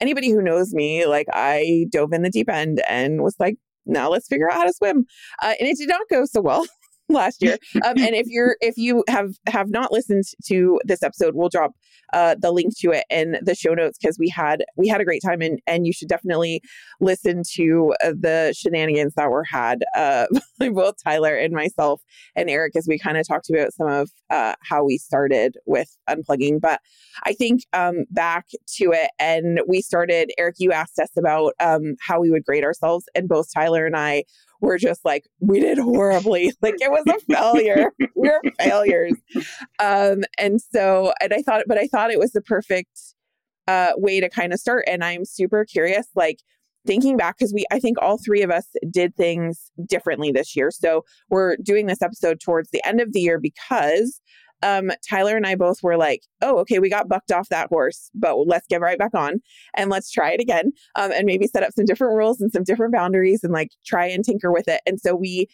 anybody 0.00 0.30
who 0.30 0.42
knows 0.42 0.72
me, 0.72 1.06
like 1.06 1.26
I 1.32 1.86
dove 1.90 2.12
in 2.12 2.22
the 2.22 2.30
deep 2.30 2.50
end 2.50 2.82
and 2.88 3.22
was 3.22 3.36
like, 3.38 3.56
now 3.86 4.10
let's 4.10 4.28
figure 4.28 4.50
out 4.50 4.58
how 4.58 4.64
to 4.64 4.72
swim. 4.72 5.06
Uh, 5.42 5.54
and 5.58 5.68
it 5.68 5.78
did 5.78 5.88
not 5.88 6.02
go 6.10 6.24
so 6.24 6.40
well. 6.40 6.66
Last 7.14 7.42
year. 7.42 7.56
Um, 7.82 7.94
and 7.98 8.14
if 8.14 8.26
you're 8.26 8.56
if 8.60 8.76
you 8.76 9.04
have 9.08 9.30
have 9.46 9.70
not 9.70 9.90
listened 9.90 10.24
to 10.46 10.78
this 10.84 11.02
episode, 11.02 11.34
we'll 11.34 11.48
drop 11.48 11.72
uh, 12.12 12.34
the 12.38 12.50
link 12.50 12.76
to 12.78 12.90
it 12.90 13.04
in 13.10 13.38
the 13.42 13.54
show 13.54 13.74
notes 13.74 13.98
because 14.00 14.18
we 14.18 14.28
had 14.28 14.64
we 14.76 14.88
had 14.88 15.00
a 15.00 15.04
great 15.04 15.22
time 15.24 15.40
and 15.40 15.60
and 15.66 15.86
you 15.86 15.92
should 15.92 16.08
definitely 16.08 16.60
listen 17.00 17.42
to 17.54 17.94
uh, 18.04 18.12
the 18.18 18.54
shenanigans 18.56 19.14
that 19.14 19.30
were 19.30 19.44
had 19.44 19.84
uh, 19.96 20.26
by 20.58 20.68
both 20.68 20.96
Tyler 21.02 21.34
and 21.36 21.54
myself 21.54 22.02
and 22.36 22.50
Eric 22.50 22.76
as 22.76 22.86
we 22.88 22.98
kind 22.98 23.16
of 23.16 23.26
talked 23.26 23.48
about 23.50 23.72
some 23.72 23.88
of 23.88 24.10
uh, 24.30 24.54
how 24.62 24.84
we 24.84 24.98
started 24.98 25.56
with 25.66 25.96
unplugging. 26.08 26.60
But 26.60 26.80
I 27.24 27.32
think 27.32 27.62
um, 27.72 28.04
back 28.10 28.46
to 28.76 28.92
it, 28.92 29.10
and 29.18 29.60
we 29.66 29.80
started. 29.80 30.32
Eric, 30.38 30.56
you 30.58 30.72
asked 30.72 30.98
us 30.98 31.10
about 31.16 31.54
um, 31.60 31.96
how 32.00 32.20
we 32.20 32.30
would 32.30 32.44
grade 32.44 32.64
ourselves, 32.64 33.06
and 33.14 33.28
both 33.28 33.52
Tyler 33.52 33.86
and 33.86 33.96
I 33.96 34.24
were 34.60 34.78
just 34.78 35.04
like, 35.04 35.26
we 35.40 35.60
did 35.60 35.78
horribly. 35.78 36.52
like 36.62 36.74
it 36.80 36.90
was 36.90 37.04
a 37.08 37.32
failure. 37.32 37.92
we 38.14 38.28
are 38.28 38.40
failures. 38.58 39.14
Um, 39.78 40.22
and 40.38 40.60
so, 40.60 41.12
and 41.20 41.32
I 41.32 41.42
thought, 41.42 41.64
but 41.66 41.78
I 41.78 41.86
thought 41.86 42.10
it 42.10 42.18
was 42.18 42.32
the 42.32 42.42
perfect 42.42 43.00
uh, 43.66 43.92
way 43.96 44.20
to 44.20 44.28
kind 44.28 44.52
of 44.52 44.60
start. 44.60 44.84
And 44.86 45.04
I'm 45.04 45.24
super 45.24 45.64
curious, 45.64 46.06
like, 46.14 46.38
thinking 46.86 47.16
back 47.16 47.36
because 47.36 47.52
we 47.52 47.64
i 47.70 47.78
think 47.78 47.98
all 48.00 48.16
three 48.16 48.40
of 48.40 48.50
us 48.50 48.66
did 48.90 49.14
things 49.14 49.70
differently 49.86 50.32
this 50.32 50.56
year 50.56 50.70
so 50.70 51.04
we're 51.28 51.56
doing 51.58 51.86
this 51.86 52.00
episode 52.00 52.40
towards 52.40 52.70
the 52.70 52.82
end 52.86 53.02
of 53.02 53.12
the 53.12 53.20
year 53.20 53.38
because 53.38 54.20
um, 54.62 54.90
Tyler 55.08 55.36
and 55.36 55.46
I 55.46 55.54
both 55.54 55.82
were 55.82 55.96
like, 55.96 56.22
oh, 56.42 56.58
okay, 56.58 56.78
we 56.78 56.90
got 56.90 57.08
bucked 57.08 57.32
off 57.32 57.48
that 57.48 57.68
horse, 57.68 58.10
but 58.14 58.36
let's 58.46 58.66
get 58.66 58.80
right 58.80 58.98
back 58.98 59.14
on 59.14 59.40
and 59.74 59.90
let's 59.90 60.10
try 60.10 60.32
it 60.32 60.40
again 60.40 60.72
um, 60.96 61.12
and 61.12 61.24
maybe 61.26 61.46
set 61.46 61.62
up 61.62 61.72
some 61.72 61.86
different 61.86 62.16
rules 62.16 62.40
and 62.40 62.52
some 62.52 62.64
different 62.64 62.92
boundaries 62.92 63.42
and 63.42 63.52
like 63.52 63.70
try 63.86 64.06
and 64.06 64.24
tinker 64.24 64.52
with 64.52 64.68
it. 64.68 64.82
And 64.86 65.00
so 65.00 65.14
we 65.14 65.46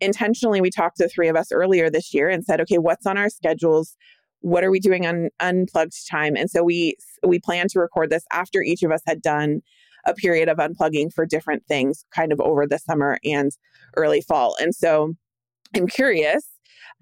intentionally, 0.00 0.60
we 0.60 0.70
talked 0.70 0.96
to 0.96 1.04
the 1.04 1.08
three 1.08 1.28
of 1.28 1.36
us 1.36 1.52
earlier 1.52 1.90
this 1.90 2.14
year 2.14 2.28
and 2.28 2.44
said, 2.44 2.60
okay, 2.60 2.78
what's 2.78 3.06
on 3.06 3.18
our 3.18 3.28
schedules? 3.28 3.96
What 4.40 4.64
are 4.64 4.70
we 4.70 4.80
doing 4.80 5.06
on 5.06 5.30
unplugged 5.40 6.08
time? 6.10 6.36
And 6.36 6.50
so 6.50 6.62
we 6.62 6.96
we 7.26 7.38
plan 7.38 7.68
to 7.68 7.80
record 7.80 8.10
this 8.10 8.24
after 8.30 8.62
each 8.62 8.82
of 8.82 8.90
us 8.90 9.00
had 9.06 9.22
done 9.22 9.62
a 10.06 10.12
period 10.12 10.50
of 10.50 10.58
unplugging 10.58 11.12
for 11.12 11.24
different 11.24 11.66
things 11.66 12.04
kind 12.14 12.32
of 12.32 12.40
over 12.40 12.66
the 12.66 12.78
summer 12.78 13.18
and 13.24 13.52
early 13.96 14.20
fall. 14.20 14.54
And 14.60 14.74
so 14.74 15.14
I'm 15.74 15.86
curious 15.86 16.46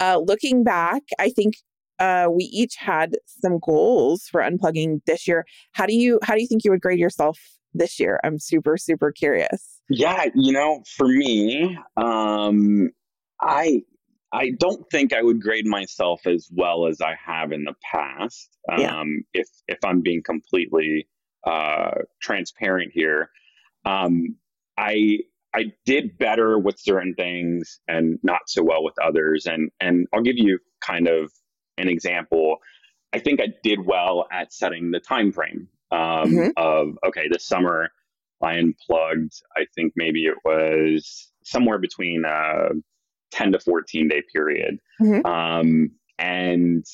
uh, 0.01 0.21
looking 0.25 0.65
back, 0.65 1.03
I 1.19 1.31
think 1.31 1.55
uh, 1.99 2.29
we 2.31 2.45
each 2.45 2.77
had 2.77 3.17
some 3.27 3.59
goals 3.59 4.25
for 4.31 4.41
unplugging 4.41 5.01
this 5.07 5.29
year. 5.29 5.45
How 5.73 5.87
do 5.87 5.95
you 5.95 6.19
how 6.23 6.35
do 6.35 6.41
you 6.41 6.47
think 6.47 6.65
you 6.65 6.71
would 6.71 6.81
grade 6.81 6.99
yourself 6.99 7.39
this 7.75 8.01
year? 8.01 8.19
I'm 8.25 8.39
super 8.39 8.77
super 8.77 9.13
curious. 9.13 9.81
Yeah, 9.89 10.27
you 10.35 10.53
know, 10.53 10.83
for 10.97 11.07
me, 11.07 11.79
um, 11.97 12.91
I 13.41 13.83
I 14.33 14.51
don't 14.59 14.89
think 14.91 15.13
I 15.13 15.23
would 15.23 15.41
grade 15.41 15.67
myself 15.67 16.27
as 16.27 16.49
well 16.51 16.87
as 16.87 17.01
I 17.01 17.15
have 17.25 17.53
in 17.53 17.65
the 17.65 17.75
past. 17.93 18.57
Um, 18.71 18.81
yeah. 18.81 19.05
If 19.35 19.49
if 19.69 19.79
I'm 19.85 20.01
being 20.01 20.23
completely 20.23 21.07
uh, 21.47 21.93
transparent 22.21 22.93
here, 22.95 23.31
um, 23.85 24.37
I 24.79 25.19
I 25.55 25.73
did 25.85 26.19
better 26.19 26.59
with 26.59 26.79
certain 26.79 27.15
things 27.15 27.81
and 27.89 28.19
not 28.23 28.43
so 28.47 28.63
well 28.63 28.83
with 28.83 28.95
others. 29.03 29.47
And 29.47 29.71
and 29.81 30.07
I'll 30.13 30.23
give 30.23 30.39
you 30.39 30.59
kind 30.81 31.09
of 31.09 31.31
an 31.79 31.89
example. 31.89 32.59
I 33.13 33.19
think 33.19 33.41
I 33.41 33.49
did 33.63 33.85
well 33.85 34.27
at 34.33 34.53
setting 34.53 34.91
the 34.91 35.01
time 35.01 35.33
frame 35.33 35.69
um, 35.91 35.99
mm-hmm. 36.01 36.49
of 36.57 36.99
okay, 37.07 37.29
this 37.31 37.47
summer 37.47 37.91
I 38.43 38.55
unplugged. 38.55 39.35
I 39.57 39.67
think 39.75 39.93
maybe 39.97 40.25
it 40.25 40.37
was 40.45 41.31
somewhere 41.45 41.79
between 41.79 42.25
a 42.27 42.71
ten 43.31 43.53
to 43.53 43.61
fourteen 43.61 44.09
day 44.09 44.23
period. 44.33 44.79
Mm-hmm. 45.01 45.27
Um, 45.27 45.91
and 46.19 46.85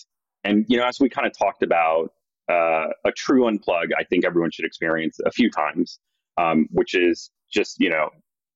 and 0.45 0.65
you 0.69 0.79
know, 0.79 0.85
as 0.85 1.01
we 1.01 1.09
kind 1.09 1.27
of 1.27 1.37
talked 1.37 1.63
about, 1.63 2.13
uh, 2.51 2.89
a 3.05 3.13
true 3.17 3.45
unplug, 3.45 3.89
I 3.97 4.05
think 4.05 4.25
everyone 4.25 4.51
should 4.51 4.65
experience 4.65 5.19
a 5.25 5.31
few 5.31 5.51
times, 5.51 5.99
um, 6.37 6.67
which 6.71 6.95
is 6.95 7.31
just 7.53 7.77
you 7.79 7.91
know 7.91 8.11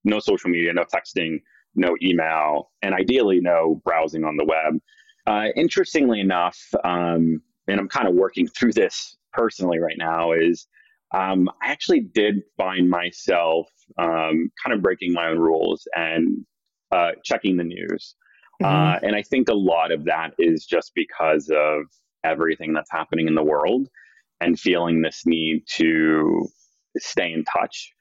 no 0.05 0.21
social 0.21 0.51
media, 0.51 0.73
no 0.73 0.85
texting, 0.85 1.39
no 1.75 1.97
email, 2.03 2.71
and 2.83 2.95
ideally 2.95 3.41
no 3.41 3.81
browsing 3.85 4.25
on 4.25 4.37
the 4.37 4.45
web. 4.45 4.81
Uh, 5.27 5.49
interestingly 5.57 6.21
enough, 6.21 6.59
um, 6.85 7.41
and 7.69 7.81
I'm 7.81 7.89
kind 7.89 8.09
of 8.09 8.15
working 8.15 8.47
through 8.57 8.73
this 8.73 9.17
personally 9.33 9.79
right 9.79 9.97
now, 9.97 10.33
is 10.33 10.67
um, 11.15 11.49
I 11.63 11.71
actually 11.71 12.01
did 12.01 12.37
find 12.57 12.89
myself 12.89 13.69
um, 13.99 14.51
kind 14.63 14.75
of 14.75 14.83
breaking 14.83 15.13
my 15.13 15.29
own 15.29 15.39
rules 15.39 15.87
and 15.95 16.45
uh, 16.91 17.13
checking 17.25 17.57
the 17.57 17.65
news. 17.65 18.15
Mm-hmm. 18.63 18.65
Uh, 18.65 18.99
and 19.03 19.17
I 19.17 19.23
think 19.23 19.49
a 19.49 19.55
lot 19.55 19.93
of 19.93 20.05
that 20.05 20.31
is 20.39 20.65
just 20.65 20.93
because 20.95 21.51
of 21.51 21.85
everything 22.25 22.73
that's 22.73 22.91
happening 22.91 23.27
in 23.27 23.35
the 23.35 23.43
world 23.43 23.89
and 24.41 24.59
feeling 24.59 25.03
this 25.03 25.23
need 25.27 25.65
to 25.75 26.49
stay 26.99 27.33
in 27.33 27.45
touch 27.45 27.93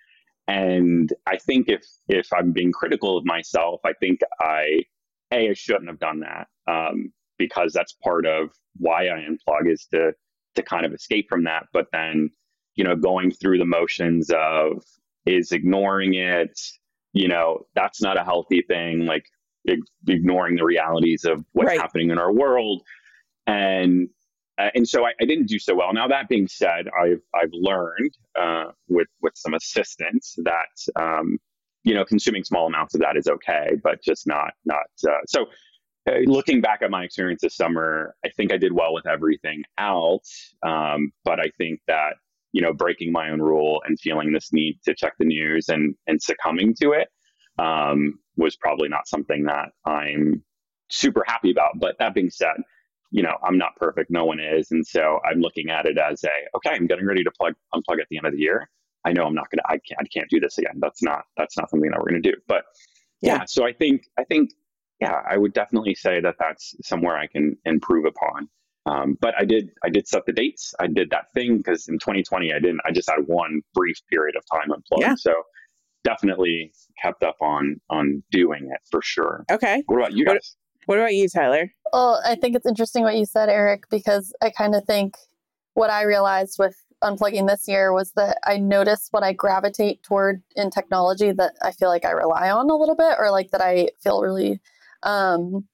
and 0.48 1.12
I 1.28 1.38
think 1.38 1.70
if 1.70 1.84
if 2.08 2.32
I'm 2.34 2.52
being 2.52 2.72
critical 2.72 3.18
of 3.18 3.26
myself, 3.26 3.82
I 3.86 3.94
think 3.94 4.20
I 4.40 4.84
a 5.32 5.50
I 5.50 5.54
shouldn't 5.54 5.88
have 5.88 6.00
done 6.00 6.22
that 6.22 6.48
um, 6.68 7.12
because 7.38 7.74
that's 7.74 7.94
part 7.94 8.26
of 8.26 8.50
why 8.78 9.08
I 9.08 9.26
unplug 9.28 9.72
is 9.72 9.86
to 9.94 10.14
to 10.56 10.64
kind 10.64 10.86
of 10.86 10.94
escape 10.94 11.28
from 11.30 11.44
that. 11.46 11.68
But 11.74 11.88
then 11.92 12.30
you 12.76 12.84
know 12.84 12.96
going 12.96 13.32
through 13.32 13.60
the 13.60 13.66
motions 13.66 14.30
of 14.32 14.84
is 15.26 15.52
ignoring 15.52 16.16
it. 16.16 16.60
You 17.14 17.28
know 17.28 17.66
that's 17.76 18.02
not 18.02 18.20
a 18.20 18.24
healthy 18.24 18.64
thing. 18.68 19.06
Like 19.06 19.26
ignoring 20.08 20.56
the 20.56 20.66
realities 20.66 21.24
of 21.24 21.46
what's 21.52 21.68
right. 21.68 21.80
happening 21.80 22.10
in 22.10 22.18
our 22.18 22.32
world 22.32 22.82
and 23.46 24.10
uh, 24.58 24.70
and 24.76 24.88
so 24.88 25.06
I, 25.06 25.12
I, 25.22 25.26
didn't 25.26 25.48
do 25.48 25.60
so 25.60 25.76
well. 25.76 25.94
Now 25.94 26.08
that 26.08 26.28
being 26.28 26.48
said, 26.48 26.86
I've 27.00 27.22
I've 27.34 27.52
learned 27.54 28.12
uh, 28.40 28.66
with 28.88 29.08
with 29.22 29.34
some 29.36 29.54
assistance 29.54 30.36
that 30.44 31.02
um, 31.02 31.38
you 31.84 31.94
know 31.94 32.06
consuming 32.06 32.44
small 32.44 32.68
amounts 32.68 32.94
of 32.94 33.02
that 33.02 33.18
is 33.18 33.28
okay, 33.28 33.72
but 33.84 34.02
just 34.04 34.28
not 34.28 34.54
not 34.66 34.88
uh, 35.08 35.14
so. 35.28 35.46
Uh, 36.10 36.14
looking 36.26 36.62
back 36.62 36.82
at 36.82 36.90
my 36.90 37.04
experience 37.04 37.42
this 37.44 37.56
summer, 37.56 38.16
I 38.26 38.30
think 38.30 38.52
I 38.52 38.58
did 38.58 38.74
well 38.74 38.92
with 38.92 39.06
everything 39.06 39.62
else. 39.78 40.56
Um, 40.66 41.12
but 41.24 41.40
I 41.40 41.52
think 41.60 41.80
that 41.88 42.16
you 42.54 42.62
know 42.62 42.74
breaking 42.74 43.12
my 43.12 43.30
own 43.30 43.40
rule 43.40 43.84
and 43.86 44.00
feeling 44.00 44.32
this 44.32 44.52
need 44.52 44.80
to 44.86 44.96
check 44.96 45.14
the 45.20 45.26
news 45.26 45.70
and 45.70 45.94
and 46.08 46.20
succumbing 46.20 46.74
to 46.82 46.94
it 46.94 47.08
um, 47.60 48.20
was 48.36 48.56
probably 48.56 48.90
not 48.90 49.08
something 49.08 49.46
that 49.46 49.70
I'm 49.86 50.44
super 50.90 51.24
happy 51.28 51.52
about. 51.52 51.80
But 51.80 51.98
that 52.00 52.14
being 52.14 52.32
said, 52.32 52.58
you 53.12 53.22
know, 53.22 53.36
I'm 53.44 53.58
not 53.58 53.76
perfect. 53.76 54.10
No 54.10 54.26
one 54.26 54.40
is. 54.40 54.72
And 54.72 54.86
so 54.86 55.20
I'm 55.30 55.42
looking 55.42 55.70
at 55.70 55.86
it 55.86 55.98
as 55.98 56.24
a, 56.24 56.58
okay, 56.58 56.72
I'm 56.72 56.88
getting 56.88 57.06
ready 57.06 57.24
to 57.24 57.32
plug, 57.32 57.54
unplug 57.76 58.00
at 58.00 58.08
the 58.10 58.18
end 58.18 58.26
of 58.26 58.32
the 58.32 58.40
year. 58.40 58.70
I 59.06 59.12
know 59.12 59.26
I'm 59.26 59.34
not 59.34 59.50
going 59.52 59.58
to, 59.58 59.68
I 59.68 59.80
can't, 59.80 60.00
I 60.00 60.06
can't 60.06 60.30
do 60.30 60.40
this 60.40 60.58
again. 60.58 60.76
That's 60.80 61.04
not, 61.04 61.26
that's 61.36 61.58
not 61.58 61.70
something 61.70 61.90
that 61.92 62.00
we're 62.00 62.10
going 62.10 62.22
to 62.22 62.32
do. 62.32 62.38
But 62.48 62.64
yeah. 63.22 63.36
yeah, 63.36 63.46
so 63.46 63.66
I 63.66 63.74
think, 63.74 64.04
I 64.18 64.24
think, 64.24 64.52
yeah, 65.02 65.22
I 65.30 65.38
would 65.38 65.54
definitely 65.54 65.96
say 65.96 66.22
that 66.22 66.36
that's 66.40 66.76
somewhere 66.84 67.18
I 67.18 67.28
can 67.28 67.58
improve 67.66 68.06
upon. 68.06 68.48
Um, 68.86 69.18
but 69.20 69.34
I 69.38 69.46
did, 69.46 69.70
I 69.84 69.90
did 69.90 70.08
set 70.08 70.26
the 70.26 70.34
dates. 70.34 70.74
I 70.80 70.88
did 70.88 71.10
that 71.10 71.26
thing 71.34 71.58
because 71.58 71.88
in 71.88 72.00
2020, 72.00 72.54
I 72.54 72.60
didn't, 72.60 72.80
I 72.86 72.92
just 72.92 73.10
had 73.10 73.28
one 73.28 73.62
brief 73.74 73.98
period 74.10 74.36
of 74.36 74.44
time 74.52 74.72
unplugged. 74.72 75.02
Yeah. 75.02 75.16
So 75.18 75.34
definitely 76.04 76.72
kept 77.02 77.24
up 77.24 77.36
on, 77.42 77.82
on 77.90 78.24
doing 78.32 78.70
it 78.72 78.80
for 78.90 79.02
sure. 79.02 79.44
Okay. 79.52 79.84
What 79.88 79.98
about 79.98 80.14
you 80.14 80.26
guys? 80.26 80.34
What 80.34 80.44
about 80.88 81.14
you, 81.14 81.28
Tyler? 81.30 81.74
Well, 81.94 82.22
I 82.26 82.36
think 82.36 82.56
it's 82.56 82.66
interesting 82.66 83.04
what 83.04 83.16
you 83.16 83.26
said, 83.26 83.50
Eric, 83.50 83.90
because 83.90 84.34
I 84.42 84.50
kind 84.50 84.76
of 84.76 84.84
think 84.86 85.16
what 85.74 85.90
I 85.90 86.04
realized 86.04 86.58
with 86.60 86.76
unplugging 87.04 87.48
this 87.48 87.68
year 87.68 87.94
was 87.94 88.12
that 88.14 88.38
I 88.46 88.58
notice 88.58 89.08
what 89.12 89.24
I 89.24 89.34
gravitate 89.34 90.04
toward 90.04 90.42
in 90.56 90.70
technology 90.70 91.32
that 91.32 91.54
I 91.62 91.72
feel 91.72 91.90
like 91.90 92.06
I 92.06 92.12
rely 92.12 92.50
on 92.52 92.70
a 92.70 92.76
little 92.76 92.96
bit, 92.96 93.16
or 93.18 93.32
like 93.32 93.52
that 93.52 93.62
I 93.62 93.90
feel 94.04 94.22
really 94.22 94.60
um, 95.04 95.66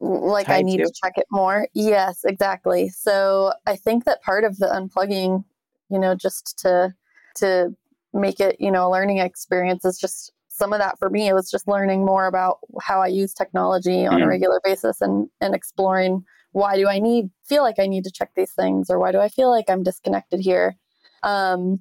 like 0.00 0.48
I 0.48 0.62
need 0.62 0.78
to. 0.78 0.84
to 0.84 0.92
check 1.02 1.14
it 1.16 1.26
more. 1.30 1.68
Yes, 1.74 2.24
exactly. 2.24 2.88
So 2.88 3.52
I 3.66 3.76
think 3.76 4.04
that 4.04 4.22
part 4.22 4.44
of 4.44 4.58
the 4.58 4.66
unplugging, 4.66 5.44
you 5.90 5.98
know, 5.98 6.14
just 6.14 6.58
to 6.60 6.94
to 7.36 7.74
make 8.12 8.40
it, 8.40 8.56
you 8.58 8.70
know, 8.70 8.88
a 8.88 8.90
learning 8.90 9.18
experience 9.18 9.84
is 9.84 9.98
just 9.98 10.32
some 10.60 10.72
of 10.74 10.78
that 10.78 10.98
for 10.98 11.08
me 11.08 11.26
it 11.26 11.32
was 11.32 11.50
just 11.50 11.66
learning 11.66 12.04
more 12.04 12.26
about 12.26 12.58
how 12.82 13.00
I 13.00 13.06
use 13.06 13.32
technology 13.32 14.06
on 14.06 14.20
mm. 14.20 14.24
a 14.24 14.28
regular 14.28 14.60
basis 14.62 15.00
and 15.00 15.28
and 15.40 15.54
exploring 15.54 16.22
why 16.52 16.76
do 16.76 16.86
I 16.86 16.98
need 16.98 17.30
feel 17.48 17.62
like 17.62 17.78
I 17.78 17.86
need 17.86 18.04
to 18.04 18.10
check 18.12 18.30
these 18.36 18.52
things 18.52 18.90
or 18.90 18.98
why 18.98 19.12
do 19.12 19.18
I 19.18 19.28
feel 19.28 19.50
like 19.50 19.70
I'm 19.70 19.82
disconnected 19.82 20.40
here. 20.40 20.76
Um, 21.22 21.80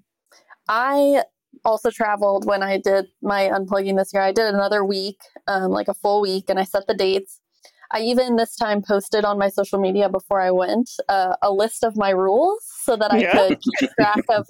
I 0.67 1.23
also 1.65 1.89
traveled 1.89 2.45
when 2.45 2.63
I 2.63 2.77
did 2.77 3.07
my 3.21 3.49
unplugging 3.49 3.97
this 3.97 4.13
year. 4.13 4.21
I 4.21 4.31
did 4.31 4.53
another 4.53 4.83
week, 4.85 5.17
um, 5.47 5.71
like 5.71 5.87
a 5.87 5.93
full 5.93 6.21
week, 6.21 6.45
and 6.49 6.59
I 6.59 6.63
set 6.63 6.87
the 6.87 6.93
dates. 6.93 7.41
I 7.91 8.01
even 8.01 8.35
this 8.35 8.55
time 8.55 8.81
posted 8.81 9.25
on 9.25 9.39
my 9.39 9.49
social 9.49 9.79
media 9.79 10.09
before 10.09 10.39
I 10.39 10.51
went 10.51 10.89
uh, 11.07 11.35
a 11.41 11.51
list 11.51 11.83
of 11.83 11.97
my 11.97 12.11
rules 12.11 12.63
so 12.83 12.95
that 12.95 13.11
I 13.11 13.17
yeah. 13.17 13.31
could 13.31 13.59
keep 13.61 13.89
track 13.91 14.23
of, 14.29 14.45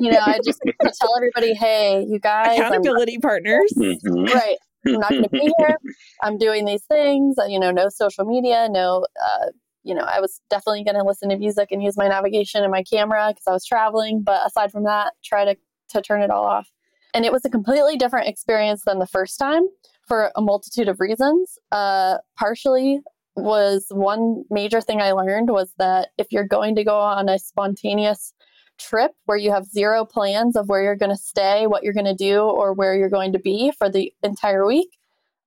you 0.00 0.12
know, 0.12 0.20
I 0.20 0.38
just 0.44 0.60
tell 0.80 1.16
everybody, 1.16 1.54
hey, 1.54 2.04
you 2.08 2.20
guys, 2.20 2.58
accountability 2.58 3.16
I'm, 3.16 3.20
partners, 3.20 3.72
mm-hmm. 3.76 4.24
right? 4.26 4.56
I'm 4.86 5.00
not 5.00 5.10
going 5.10 5.22
to 5.24 5.28
be 5.28 5.52
here. 5.58 5.76
I'm 6.22 6.38
doing 6.38 6.64
these 6.64 6.84
things. 6.84 7.36
You 7.48 7.58
know, 7.58 7.70
no 7.70 7.88
social 7.88 8.24
media, 8.24 8.68
no. 8.70 9.06
Uh, 9.22 9.46
you 9.82 9.94
know, 9.94 10.04
I 10.04 10.20
was 10.20 10.40
definitely 10.48 10.84
going 10.84 10.96
to 10.96 11.04
listen 11.04 11.28
to 11.30 11.36
music 11.36 11.68
and 11.72 11.82
use 11.82 11.96
my 11.96 12.08
navigation 12.08 12.62
and 12.62 12.70
my 12.70 12.82
camera 12.82 13.28
because 13.28 13.44
I 13.46 13.52
was 13.52 13.66
traveling. 13.66 14.22
But 14.22 14.46
aside 14.46 14.70
from 14.70 14.84
that, 14.84 15.14
try 15.22 15.44
to 15.44 15.56
to 15.90 16.00
turn 16.00 16.22
it 16.22 16.30
all 16.30 16.44
off. 16.44 16.70
And 17.12 17.24
it 17.24 17.32
was 17.32 17.44
a 17.44 17.50
completely 17.50 17.96
different 17.96 18.28
experience 18.28 18.82
than 18.84 18.98
the 18.98 19.06
first 19.06 19.38
time 19.38 19.62
for 20.06 20.30
a 20.36 20.40
multitude 20.40 20.88
of 20.88 21.00
reasons. 21.00 21.58
Uh, 21.72 22.18
partially 22.38 23.00
was 23.36 23.86
one 23.90 24.44
major 24.50 24.80
thing 24.80 25.00
I 25.00 25.12
learned 25.12 25.50
was 25.50 25.72
that 25.78 26.10
if 26.18 26.28
you're 26.30 26.46
going 26.46 26.76
to 26.76 26.84
go 26.84 26.98
on 26.98 27.28
a 27.28 27.38
spontaneous 27.38 28.32
trip 28.78 29.12
where 29.26 29.36
you 29.36 29.50
have 29.50 29.64
zero 29.66 30.04
plans 30.04 30.56
of 30.56 30.68
where 30.68 30.82
you're 30.82 30.96
going 30.96 31.10
to 31.10 31.16
stay, 31.16 31.66
what 31.66 31.82
you're 31.82 31.92
going 31.92 32.04
to 32.06 32.14
do, 32.14 32.40
or 32.40 32.72
where 32.72 32.96
you're 32.96 33.10
going 33.10 33.32
to 33.32 33.38
be 33.38 33.72
for 33.78 33.88
the 33.88 34.12
entire 34.22 34.66
week, 34.66 34.88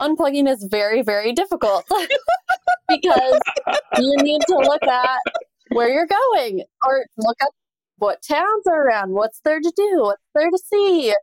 unplugging 0.01 0.49
is 0.49 0.67
very, 0.69 1.01
very 1.01 1.33
difficult 1.33 1.85
because 2.87 3.39
you 3.97 4.15
need 4.17 4.41
to 4.47 4.57
look 4.57 4.83
at 4.83 5.19
where 5.69 5.89
you're 5.89 6.07
going 6.07 6.63
or 6.85 7.05
look 7.17 7.37
up 7.41 7.51
what 7.97 8.21
towns 8.21 8.67
are 8.67 8.87
around, 8.87 9.11
what's 9.11 9.41
there 9.43 9.59
to 9.59 9.73
do, 9.75 10.01
what's 10.01 10.21
there 10.35 10.49
to 10.49 10.57
see, 10.57 11.13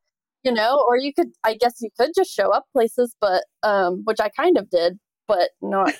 you 0.44 0.52
know, 0.52 0.82
or 0.86 0.96
you 0.96 1.12
could, 1.12 1.28
I 1.42 1.54
guess 1.54 1.74
you 1.80 1.90
could 1.98 2.10
just 2.14 2.30
show 2.30 2.50
up 2.50 2.66
places, 2.72 3.14
but, 3.20 3.44
um, 3.62 4.02
which 4.04 4.20
I 4.20 4.28
kind 4.28 4.58
of 4.58 4.70
did, 4.70 4.98
but 5.26 5.50
not, 5.62 5.92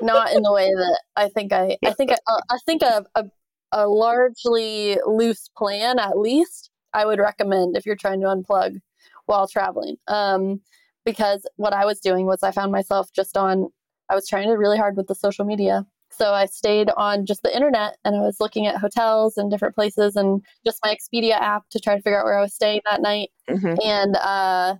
not 0.00 0.32
in 0.32 0.42
the 0.42 0.52
way 0.52 0.68
that 0.68 1.00
I 1.16 1.28
think 1.28 1.52
I, 1.52 1.76
I 1.84 1.92
think, 1.92 2.12
I, 2.12 2.16
uh, 2.26 2.40
I 2.50 2.58
think 2.64 2.82
a, 2.82 3.04
a, 3.14 3.24
a 3.72 3.86
largely 3.88 4.96
loose 5.06 5.50
plan, 5.56 5.98
at 5.98 6.18
least, 6.18 6.70
I 6.94 7.04
would 7.04 7.18
recommend 7.18 7.76
if 7.76 7.84
you're 7.84 7.96
trying 7.96 8.20
to 8.20 8.26
unplug 8.28 8.78
while 9.26 9.46
traveling. 9.46 9.96
Um, 10.06 10.60
because 11.04 11.46
what 11.56 11.72
I 11.72 11.84
was 11.84 12.00
doing 12.00 12.26
was 12.26 12.42
I 12.42 12.50
found 12.50 12.72
myself 12.72 13.10
just 13.14 13.36
on, 13.36 13.68
I 14.08 14.14
was 14.14 14.28
trying 14.28 14.48
to 14.48 14.54
really 14.54 14.78
hard 14.78 14.96
with 14.96 15.06
the 15.06 15.14
social 15.14 15.44
media 15.44 15.84
so 16.10 16.32
I 16.32 16.46
stayed 16.46 16.90
on 16.96 17.26
just 17.26 17.42
the 17.42 17.54
internet 17.54 17.96
and 18.04 18.16
I 18.16 18.20
was 18.20 18.40
looking 18.40 18.66
at 18.66 18.76
hotels 18.76 19.36
and 19.36 19.50
different 19.50 19.74
places 19.74 20.16
and 20.16 20.42
just 20.66 20.80
my 20.84 20.94
Expedia 20.94 21.32
app 21.32 21.68
to 21.70 21.80
try 21.80 21.96
to 21.96 22.02
figure 22.02 22.18
out 22.18 22.24
where 22.24 22.38
I 22.38 22.42
was 22.42 22.54
staying 22.54 22.80
that 22.86 23.02
night. 23.02 23.30
Mm-hmm. 23.48 23.74
And 23.84 24.16
uh, 24.16 24.76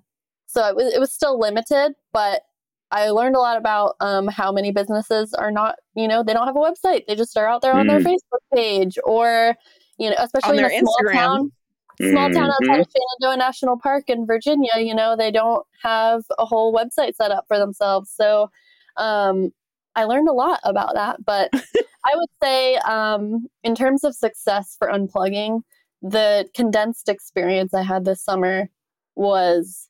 so 0.47 0.67
it 0.67 0.75
was, 0.75 0.93
it 0.95 0.99
was 0.99 1.13
still 1.13 1.39
limited, 1.39 1.93
but 2.13 2.43
I 2.91 3.11
learned 3.11 3.37
a 3.37 3.41
lot 3.41 3.59
about 3.59 3.97
um, 4.01 4.29
how 4.29 4.51
many 4.51 4.73
businesses 4.73 5.35
are 5.35 5.51
not, 5.53 5.77
you 5.95 6.09
know, 6.09 6.23
they 6.23 6.33
don't 6.33 6.47
have 6.47 6.57
a 6.57 6.59
website. 6.59 7.07
They 7.07 7.15
just 7.15 7.37
are 7.37 7.47
out 7.47 7.61
there 7.61 7.75
on 7.75 7.87
mm. 7.87 7.91
their 7.91 8.01
Facebook 8.01 8.41
page 8.55 8.99
or, 9.05 9.55
you 9.99 10.09
know, 10.11 10.17
especially 10.19 10.59
in 10.59 10.65
a 10.65 10.79
small 10.79 10.97
Instagram. 11.03 11.13
town. 11.13 11.53
Small 12.01 12.31
town 12.31 12.49
outside 12.49 12.63
mm-hmm. 12.63 12.81
of 12.81 12.87
Shenandoah 13.21 13.37
National 13.39 13.77
Park 13.77 14.05
in 14.07 14.25
Virginia, 14.25 14.71
you 14.79 14.95
know, 14.95 15.17
they 15.17 15.33
don't 15.33 15.67
have 15.83 16.23
a 16.39 16.47
whole 16.47 16.73
website 16.73 17.17
set 17.17 17.33
up 17.33 17.45
for 17.49 17.59
themselves. 17.59 18.13
So 18.15 18.51
um, 18.97 19.53
I 19.99 20.05
learned 20.05 20.29
a 20.29 20.33
lot 20.33 20.61
about 20.63 20.95
that. 20.95 21.25
But 21.25 21.51
I 21.53 22.13
would 22.15 22.29
say, 22.43 22.77
um, 22.77 23.49
in 23.65 23.75
terms 23.75 24.05
of 24.05 24.15
success 24.15 24.77
for 24.79 24.89
unplugging, 24.89 25.63
the 26.01 26.49
condensed 26.55 27.09
experience 27.09 27.75
I 27.75 27.83
had 27.83 28.05
this 28.05 28.23
summer 28.23 28.71
was 29.17 29.89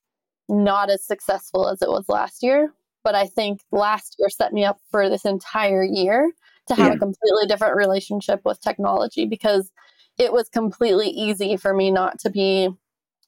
not 0.49 0.89
as 0.89 1.05
successful 1.05 1.69
as 1.69 1.83
it 1.83 1.91
was 1.91 2.09
last 2.09 2.43
year. 2.43 2.73
But 3.05 3.15
I 3.15 3.27
think 3.27 3.61
last 3.71 4.17
year 4.19 4.31
set 4.31 4.53
me 4.53 4.65
up 4.65 4.79
for 4.91 5.11
this 5.11 5.27
entire 5.27 5.85
year 5.85 6.33
to 6.69 6.75
have 6.75 6.89
yeah. 6.89 6.95
a 6.95 6.99
completely 6.99 7.47
different 7.47 7.77
relationship 7.77 8.41
with 8.45 8.61
technology 8.61 9.27
because 9.27 9.71
it 10.19 10.33
was 10.33 10.49
completely 10.49 11.09
easy 11.09 11.57
for 11.57 11.75
me 11.75 11.91
not 11.91 12.19
to 12.21 12.31
be 12.31 12.71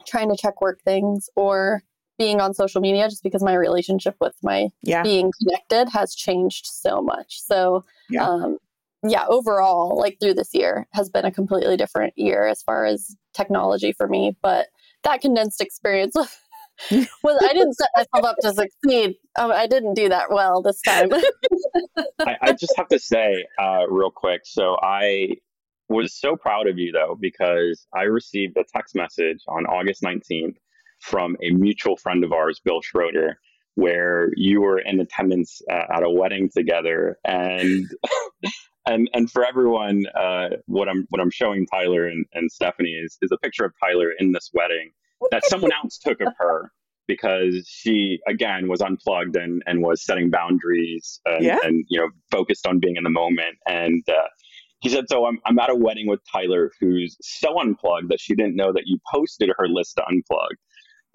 trying 0.07 0.31
to 0.31 0.37
check 0.37 0.61
work 0.61 0.81
things 0.83 1.29
or 1.37 1.83
being 2.21 2.39
on 2.39 2.53
social 2.53 2.83
media 2.83 3.09
just 3.09 3.23
because 3.23 3.43
my 3.43 3.55
relationship 3.55 4.15
with 4.21 4.37
my 4.43 4.69
yeah. 4.83 5.03
being 5.03 5.33
connected 5.39 5.89
has 5.91 6.15
changed 6.15 6.67
so 6.67 7.01
much. 7.01 7.41
So, 7.41 7.83
yeah. 8.11 8.29
Um, 8.29 8.59
yeah, 9.03 9.25
overall, 9.27 9.97
like 9.99 10.19
through 10.21 10.35
this 10.35 10.51
year 10.53 10.87
has 10.93 11.09
been 11.09 11.25
a 11.25 11.33
completely 11.33 11.79
different 11.79 12.13
year 12.19 12.47
as 12.47 12.63
far 12.63 12.85
as 12.85 13.17
technology 13.33 13.93
for 13.93 14.07
me. 14.07 14.37
But 14.43 14.67
that 15.05 15.23
condensed 15.23 15.63
experience 15.63 16.15
was 16.91 17.43
I 17.43 17.55
didn't 17.55 17.73
set 17.73 17.89
myself 17.97 18.27
up 18.27 18.37
to 18.43 18.53
succeed. 18.53 19.15
Um, 19.39 19.51
I 19.53 19.67
didn't 19.67 19.95
do 19.95 20.11
that 20.11 20.27
well 20.31 20.61
this 20.61 20.83
time. 20.83 21.09
I, 22.21 22.37
I, 22.43 22.53
just 22.53 22.75
have 22.77 22.89
to 22.89 22.99
say, 22.99 23.47
uh, 23.59 23.89
real 23.89 24.11
quick. 24.11 24.43
So 24.45 24.77
I 24.83 25.37
was 25.89 26.15
so 26.15 26.37
proud 26.37 26.69
of 26.69 26.77
you 26.77 26.93
though 26.93 27.17
because 27.19 27.87
I 27.95 28.03
received 28.03 28.59
a 28.59 28.65
text 28.71 28.95
message 28.95 29.39
on 29.49 29.65
August 29.65 30.03
nineteenth 30.03 30.59
from 31.01 31.37
a 31.43 31.51
mutual 31.51 31.97
friend 31.97 32.25
of 32.25 32.33
ours, 32.33 32.61
Bill 32.65 32.83
Schroeder, 32.83 33.39
where 33.75 34.31
you 34.37 34.61
were 34.61 34.79
in 34.79 35.01
attendance 35.01 35.61
uh, 35.71 35.85
at 35.95 36.03
a 36.03 36.11
wedding 36.11 36.51
together, 36.55 37.19
and 37.25 37.87
and 38.87 39.09
and 39.15 39.31
for 39.31 39.45
everyone, 39.45 40.05
uh, 40.19 40.51
what 40.67 40.89
I'm 40.89 41.07
what 41.11 41.21
I'm 41.21 41.31
showing 41.31 41.67
Tyler 41.67 42.07
and, 42.07 42.25
and 42.35 42.51
Stephanie 42.51 42.93
is 42.93 43.19
is 43.23 43.31
a 43.33 43.39
picture 43.39 43.65
of 43.65 43.73
Tyler 43.83 44.13
in 44.19 44.33
this 44.33 44.51
wedding 44.53 44.91
that 45.31 45.45
someone 45.47 45.73
else 45.73 45.99
took 45.99 46.21
of 46.21 46.33
her 46.39 46.73
because 47.07 47.67
she 47.69 48.21
again 48.29 48.69
was 48.69 48.81
unplugged 48.81 49.37
and 49.37 49.63
and 49.67 49.83
was 49.83 50.05
setting 50.05 50.31
boundaries 50.31 51.21
and, 51.27 51.45
yeah. 51.45 51.59
and 51.63 51.85
you 51.89 51.99
know 51.99 52.09
focused 52.31 52.67
on 52.67 52.79
being 52.79 52.97
in 52.97 53.05
the 53.05 53.11
moment 53.11 53.57
and. 53.67 54.05
Uh, 54.09 54.29
he 54.81 54.89
said, 54.89 55.05
So 55.09 55.27
I'm, 55.27 55.39
I'm 55.45 55.59
at 55.59 55.71
a 55.71 55.75
wedding 55.75 56.07
with 56.07 56.21
Tyler, 56.31 56.73
who's 56.81 57.17
so 57.21 57.61
unplugged 57.61 58.09
that 58.09 58.19
she 58.21 58.35
didn't 58.35 58.57
know 58.57 58.73
that 58.73 58.85
you 58.87 58.99
posted 59.13 59.51
her 59.57 59.69
list 59.69 59.97
to 59.97 60.03
unplug 60.03 60.49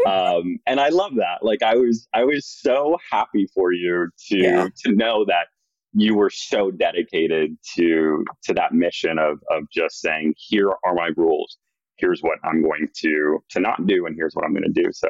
um, 0.05 0.60
and 0.65 0.79
I 0.79 0.89
love 0.89 1.15
that. 1.15 1.39
Like 1.41 1.63
I 1.63 1.75
was, 1.75 2.08
I 2.13 2.23
was 2.23 2.45
so 2.45 2.97
happy 3.12 3.47
for 3.53 3.71
you 3.71 4.10
to 4.29 4.38
yeah. 4.38 4.67
to 4.84 4.91
know 4.91 5.25
that 5.25 5.47
you 5.95 6.15
were 6.15 6.29
so 6.29 6.71
dedicated 6.71 7.58
to 7.77 8.23
to 8.43 8.53
that 8.53 8.73
mission 8.73 9.17
of 9.17 9.39
of 9.49 9.63
just 9.71 10.01
saying, 10.01 10.34
here 10.38 10.69
are 10.86 10.93
my 10.93 11.10
rules. 11.15 11.58
Here's 11.97 12.21
what 12.21 12.38
I'm 12.43 12.62
going 12.62 12.89
to 13.01 13.39
to 13.51 13.60
not 13.60 13.88
do, 13.88 14.05
and 14.05 14.15
here's 14.15 14.34
what 14.34 14.45
I'm 14.45 14.53
going 14.53 14.71
to 14.71 14.84
do. 14.84 14.91
So, 14.91 15.08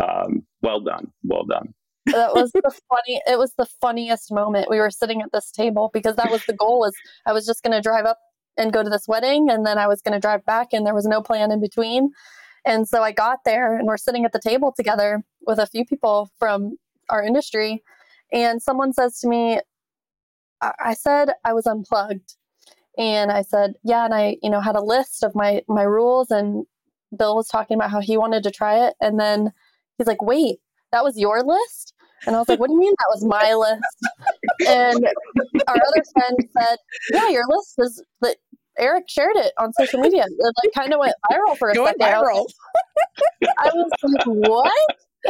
um, 0.00 0.42
well 0.62 0.80
done, 0.80 1.10
well 1.24 1.44
done. 1.44 1.74
that 2.06 2.34
was 2.34 2.52
the 2.54 2.62
funny. 2.88 3.20
It 3.26 3.38
was 3.38 3.52
the 3.58 3.66
funniest 3.80 4.32
moment. 4.32 4.70
We 4.70 4.78
were 4.78 4.90
sitting 4.90 5.20
at 5.20 5.30
this 5.32 5.50
table 5.50 5.90
because 5.92 6.16
that 6.16 6.30
was 6.30 6.44
the 6.46 6.54
goal. 6.54 6.78
Was 6.78 6.94
I 7.26 7.32
was 7.32 7.44
just 7.44 7.62
going 7.64 7.72
to 7.72 7.80
drive 7.80 8.04
up 8.04 8.18
and 8.56 8.72
go 8.72 8.84
to 8.84 8.90
this 8.90 9.08
wedding, 9.08 9.50
and 9.50 9.66
then 9.66 9.78
I 9.78 9.88
was 9.88 10.00
going 10.00 10.14
to 10.14 10.20
drive 10.20 10.44
back, 10.44 10.68
and 10.72 10.86
there 10.86 10.94
was 10.94 11.06
no 11.06 11.20
plan 11.20 11.50
in 11.50 11.60
between. 11.60 12.10
And 12.64 12.88
so 12.88 13.02
I 13.02 13.12
got 13.12 13.40
there 13.44 13.76
and 13.76 13.86
we're 13.86 13.96
sitting 13.96 14.24
at 14.24 14.32
the 14.32 14.38
table 14.38 14.72
together 14.76 15.24
with 15.46 15.58
a 15.58 15.66
few 15.66 15.84
people 15.84 16.30
from 16.38 16.76
our 17.08 17.22
industry. 17.22 17.82
And 18.32 18.62
someone 18.62 18.92
says 18.92 19.18
to 19.20 19.28
me, 19.28 19.60
I, 20.60 20.72
I 20.78 20.94
said 20.94 21.30
I 21.44 21.52
was 21.52 21.66
unplugged. 21.66 22.36
And 22.98 23.32
I 23.32 23.42
said, 23.42 23.74
yeah. 23.82 24.04
And 24.04 24.14
I, 24.14 24.36
you 24.42 24.50
know, 24.50 24.60
had 24.60 24.76
a 24.76 24.82
list 24.82 25.22
of 25.22 25.34
my, 25.34 25.62
my 25.66 25.82
rules 25.82 26.30
and 26.30 26.66
Bill 27.16 27.36
was 27.36 27.48
talking 27.48 27.76
about 27.76 27.90
how 27.90 28.00
he 28.00 28.16
wanted 28.16 28.42
to 28.44 28.50
try 28.50 28.86
it. 28.86 28.94
And 29.00 29.18
then 29.18 29.52
he's 29.98 30.06
like, 30.06 30.22
wait, 30.22 30.58
that 30.92 31.04
was 31.04 31.18
your 31.18 31.42
list? 31.42 31.94
And 32.26 32.36
I 32.36 32.38
was 32.38 32.48
like, 32.48 32.60
what 32.60 32.68
do 32.68 32.74
you 32.74 32.80
mean 32.80 32.92
that 32.98 33.12
was 33.12 33.24
my 33.24 33.54
list? 33.54 34.68
And 34.68 35.04
our 35.66 35.74
other 35.74 36.02
friend 36.12 36.36
said, 36.56 36.76
yeah, 37.12 37.28
your 37.28 37.44
list 37.48 37.74
is 37.78 38.02
that 38.20 38.36
Eric 38.78 39.04
shared 39.08 39.36
it 39.36 39.52
on 39.58 39.72
social 39.74 40.00
media. 40.00 40.24
It 40.24 40.54
like 40.64 40.72
kind 40.74 40.92
of 40.92 41.00
went 41.00 41.14
viral 41.30 41.56
for 41.56 41.70
a 41.70 41.74
Going 41.74 41.94
second. 41.98 42.24
Viral. 42.24 42.46
I 43.58 43.70
was 43.74 43.90
like, 44.02 44.26
"What? 44.26 44.72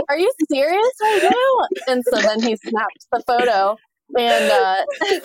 Are 0.08 0.18
you 0.18 0.32
serious 0.50 0.92
right 1.02 1.22
now?" 1.22 1.92
And 1.92 2.02
so 2.04 2.20
then 2.20 2.42
he 2.42 2.56
snapped 2.56 3.06
the 3.12 3.22
photo, 3.26 3.76
and 4.18 4.50
uh, 4.50 4.84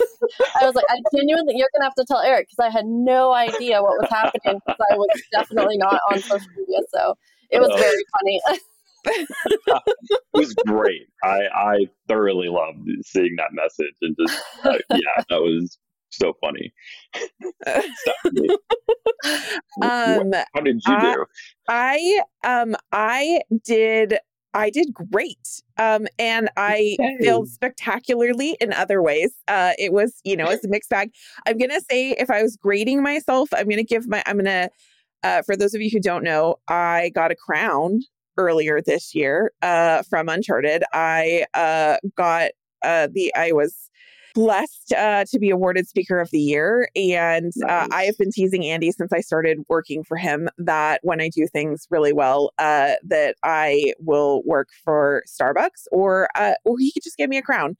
I 0.60 0.66
was 0.66 0.74
like, 0.74 0.84
"I 0.88 0.96
genuinely, 1.14 1.54
you're 1.56 1.68
gonna 1.74 1.84
have 1.84 1.94
to 1.94 2.04
tell 2.06 2.20
Eric 2.20 2.48
because 2.50 2.66
I 2.66 2.70
had 2.70 2.86
no 2.86 3.32
idea 3.32 3.82
what 3.82 3.92
was 3.98 4.08
happening 4.10 4.60
because 4.66 4.80
I 4.90 4.96
was 4.96 5.22
definitely 5.32 5.78
not 5.78 6.00
on 6.10 6.20
social 6.20 6.48
media." 6.56 6.80
So 6.94 7.14
it 7.50 7.60
was 7.60 7.68
very 7.78 8.04
funny. 8.18 8.40
it 9.04 10.22
was 10.34 10.54
great. 10.66 11.06
I 11.22 11.40
I 11.54 11.76
thoroughly 12.08 12.48
loved 12.48 12.88
seeing 13.04 13.36
that 13.36 13.52
message 13.52 13.94
and 14.02 14.16
just 14.18 14.42
uh, 14.64 14.78
yeah, 14.90 15.22
that 15.30 15.40
was 15.40 15.78
so 16.10 16.34
funny. 16.40 16.72
um, 19.82 20.32
How 20.54 20.60
did 20.62 20.82
you 20.86 21.00
do? 21.00 21.24
I 21.68 22.20
um 22.44 22.76
I 22.92 23.40
did 23.64 24.18
I 24.54 24.70
did 24.70 24.92
great. 24.92 25.62
Um, 25.76 26.06
and 26.18 26.48
I 26.56 26.96
okay. 26.98 27.18
feel 27.20 27.44
spectacularly 27.46 28.56
in 28.60 28.72
other 28.72 29.02
ways. 29.02 29.32
Uh, 29.46 29.72
it 29.78 29.92
was, 29.92 30.20
you 30.24 30.36
know, 30.36 30.48
it's 30.48 30.64
a 30.64 30.68
mixed 30.68 30.90
bag. 30.90 31.12
I'm 31.46 31.58
gonna 31.58 31.80
say 31.90 32.12
if 32.12 32.30
I 32.30 32.42
was 32.42 32.56
grading 32.56 33.02
myself, 33.02 33.50
I'm 33.52 33.68
gonna 33.68 33.82
give 33.82 34.08
my 34.08 34.22
I'm 34.26 34.38
gonna 34.38 34.70
uh, 35.22 35.42
for 35.42 35.56
those 35.56 35.74
of 35.74 35.80
you 35.80 35.90
who 35.90 36.00
don't 36.00 36.24
know, 36.24 36.56
I 36.68 37.10
got 37.14 37.30
a 37.30 37.36
crown 37.36 38.00
earlier 38.36 38.80
this 38.80 39.14
year 39.14 39.52
uh, 39.62 40.02
from 40.02 40.28
Uncharted. 40.28 40.84
I 40.92 41.44
uh, 41.54 41.96
got 42.16 42.52
uh, 42.82 43.08
the 43.12 43.34
I 43.34 43.52
was 43.52 43.90
blessed 44.38 44.92
uh, 44.92 45.24
to 45.24 45.36
be 45.40 45.50
awarded 45.50 45.88
Speaker 45.88 46.20
of 46.20 46.30
the 46.30 46.38
Year. 46.38 46.88
And 46.94 47.52
uh, 47.68 47.88
I 47.90 48.04
have 48.04 48.16
been 48.18 48.30
teasing 48.30 48.64
Andy 48.64 48.92
since 48.92 49.12
I 49.12 49.20
started 49.20 49.58
working 49.68 50.04
for 50.04 50.16
him 50.16 50.48
that 50.58 51.00
when 51.02 51.20
I 51.20 51.28
do 51.28 51.48
things 51.48 51.88
really 51.90 52.12
well, 52.12 52.52
uh, 52.56 52.92
that 53.02 53.34
I 53.42 53.94
will 53.98 54.44
work 54.44 54.68
for 54.84 55.24
Starbucks 55.26 55.88
or 55.90 56.28
uh, 56.36 56.52
or 56.64 56.78
he 56.78 56.92
could 56.92 57.02
just 57.02 57.16
give 57.16 57.28
me 57.28 57.36
a 57.36 57.42
crown. 57.42 57.76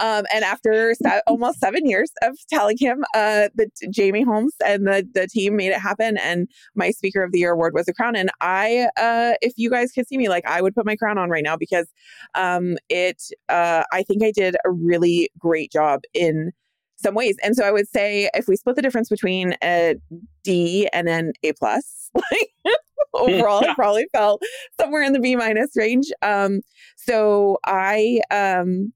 Um, 0.00 0.26
and 0.34 0.44
after 0.44 0.94
se- 1.02 1.22
almost 1.26 1.60
seven 1.60 1.88
years 1.88 2.12
of 2.20 2.36
telling 2.50 2.76
him 2.78 3.04
uh, 3.14 3.48
that 3.54 3.70
Jamie 3.90 4.22
Holmes 4.22 4.52
and 4.62 4.86
the 4.86 5.08
the 5.14 5.26
team 5.28 5.56
made 5.56 5.70
it 5.70 5.80
happen, 5.80 6.18
and 6.18 6.46
my 6.74 6.90
Speaker 6.90 7.22
of 7.22 7.32
the 7.32 7.38
Year 7.38 7.52
award 7.52 7.72
was 7.72 7.88
a 7.88 7.94
crown. 7.94 8.16
And 8.16 8.30
I, 8.42 8.90
uh, 8.98 9.32
if 9.40 9.54
you 9.56 9.70
guys 9.70 9.92
could 9.92 10.06
see 10.06 10.18
me, 10.18 10.28
like 10.28 10.46
I 10.46 10.60
would 10.60 10.74
put 10.74 10.84
my 10.84 10.94
crown 10.96 11.16
on 11.16 11.30
right 11.30 11.42
now 11.42 11.56
because 11.56 11.88
um, 12.34 12.76
it. 12.90 13.22
I 13.48 14.02
think 14.06 14.22
I 14.22 14.32
did 14.32 14.56
a 14.64 14.70
really 14.70 15.30
great 15.38 15.70
job 15.70 16.01
in 16.14 16.52
some 17.02 17.14
ways. 17.14 17.36
And 17.42 17.56
so 17.56 17.64
I 17.64 17.72
would 17.72 17.88
say 17.88 18.30
if 18.34 18.46
we 18.48 18.56
split 18.56 18.76
the 18.76 18.82
difference 18.82 19.08
between 19.08 19.54
a 19.62 19.96
D 20.44 20.88
and 20.92 21.08
an 21.08 21.32
A 21.42 21.52
plus, 21.52 22.10
like 22.14 22.76
overall, 23.14 23.62
yeah. 23.62 23.74
probably 23.76 24.06
fell 24.12 24.38
somewhere 24.80 25.02
in 25.02 25.12
the 25.12 25.20
B 25.20 25.36
minus 25.36 25.70
range. 25.76 26.06
Um, 26.22 26.60
so 26.96 27.58
I 27.66 28.20
um 28.30 28.92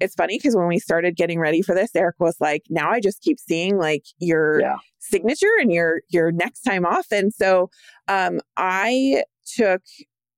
it's 0.00 0.14
funny 0.16 0.38
because 0.38 0.56
when 0.56 0.66
we 0.66 0.78
started 0.78 1.16
getting 1.16 1.38
ready 1.38 1.62
for 1.62 1.74
this, 1.74 1.94
Eric 1.94 2.16
was 2.18 2.36
like, 2.40 2.64
now 2.68 2.90
I 2.90 3.00
just 3.00 3.22
keep 3.22 3.38
seeing 3.38 3.78
like 3.78 4.04
your 4.18 4.60
yeah. 4.60 4.76
signature 4.98 5.52
and 5.60 5.72
your 5.72 6.02
your 6.08 6.32
next 6.32 6.62
time 6.62 6.84
off. 6.84 7.06
And 7.12 7.32
so 7.32 7.70
um 8.08 8.40
I 8.56 9.22
took 9.56 9.82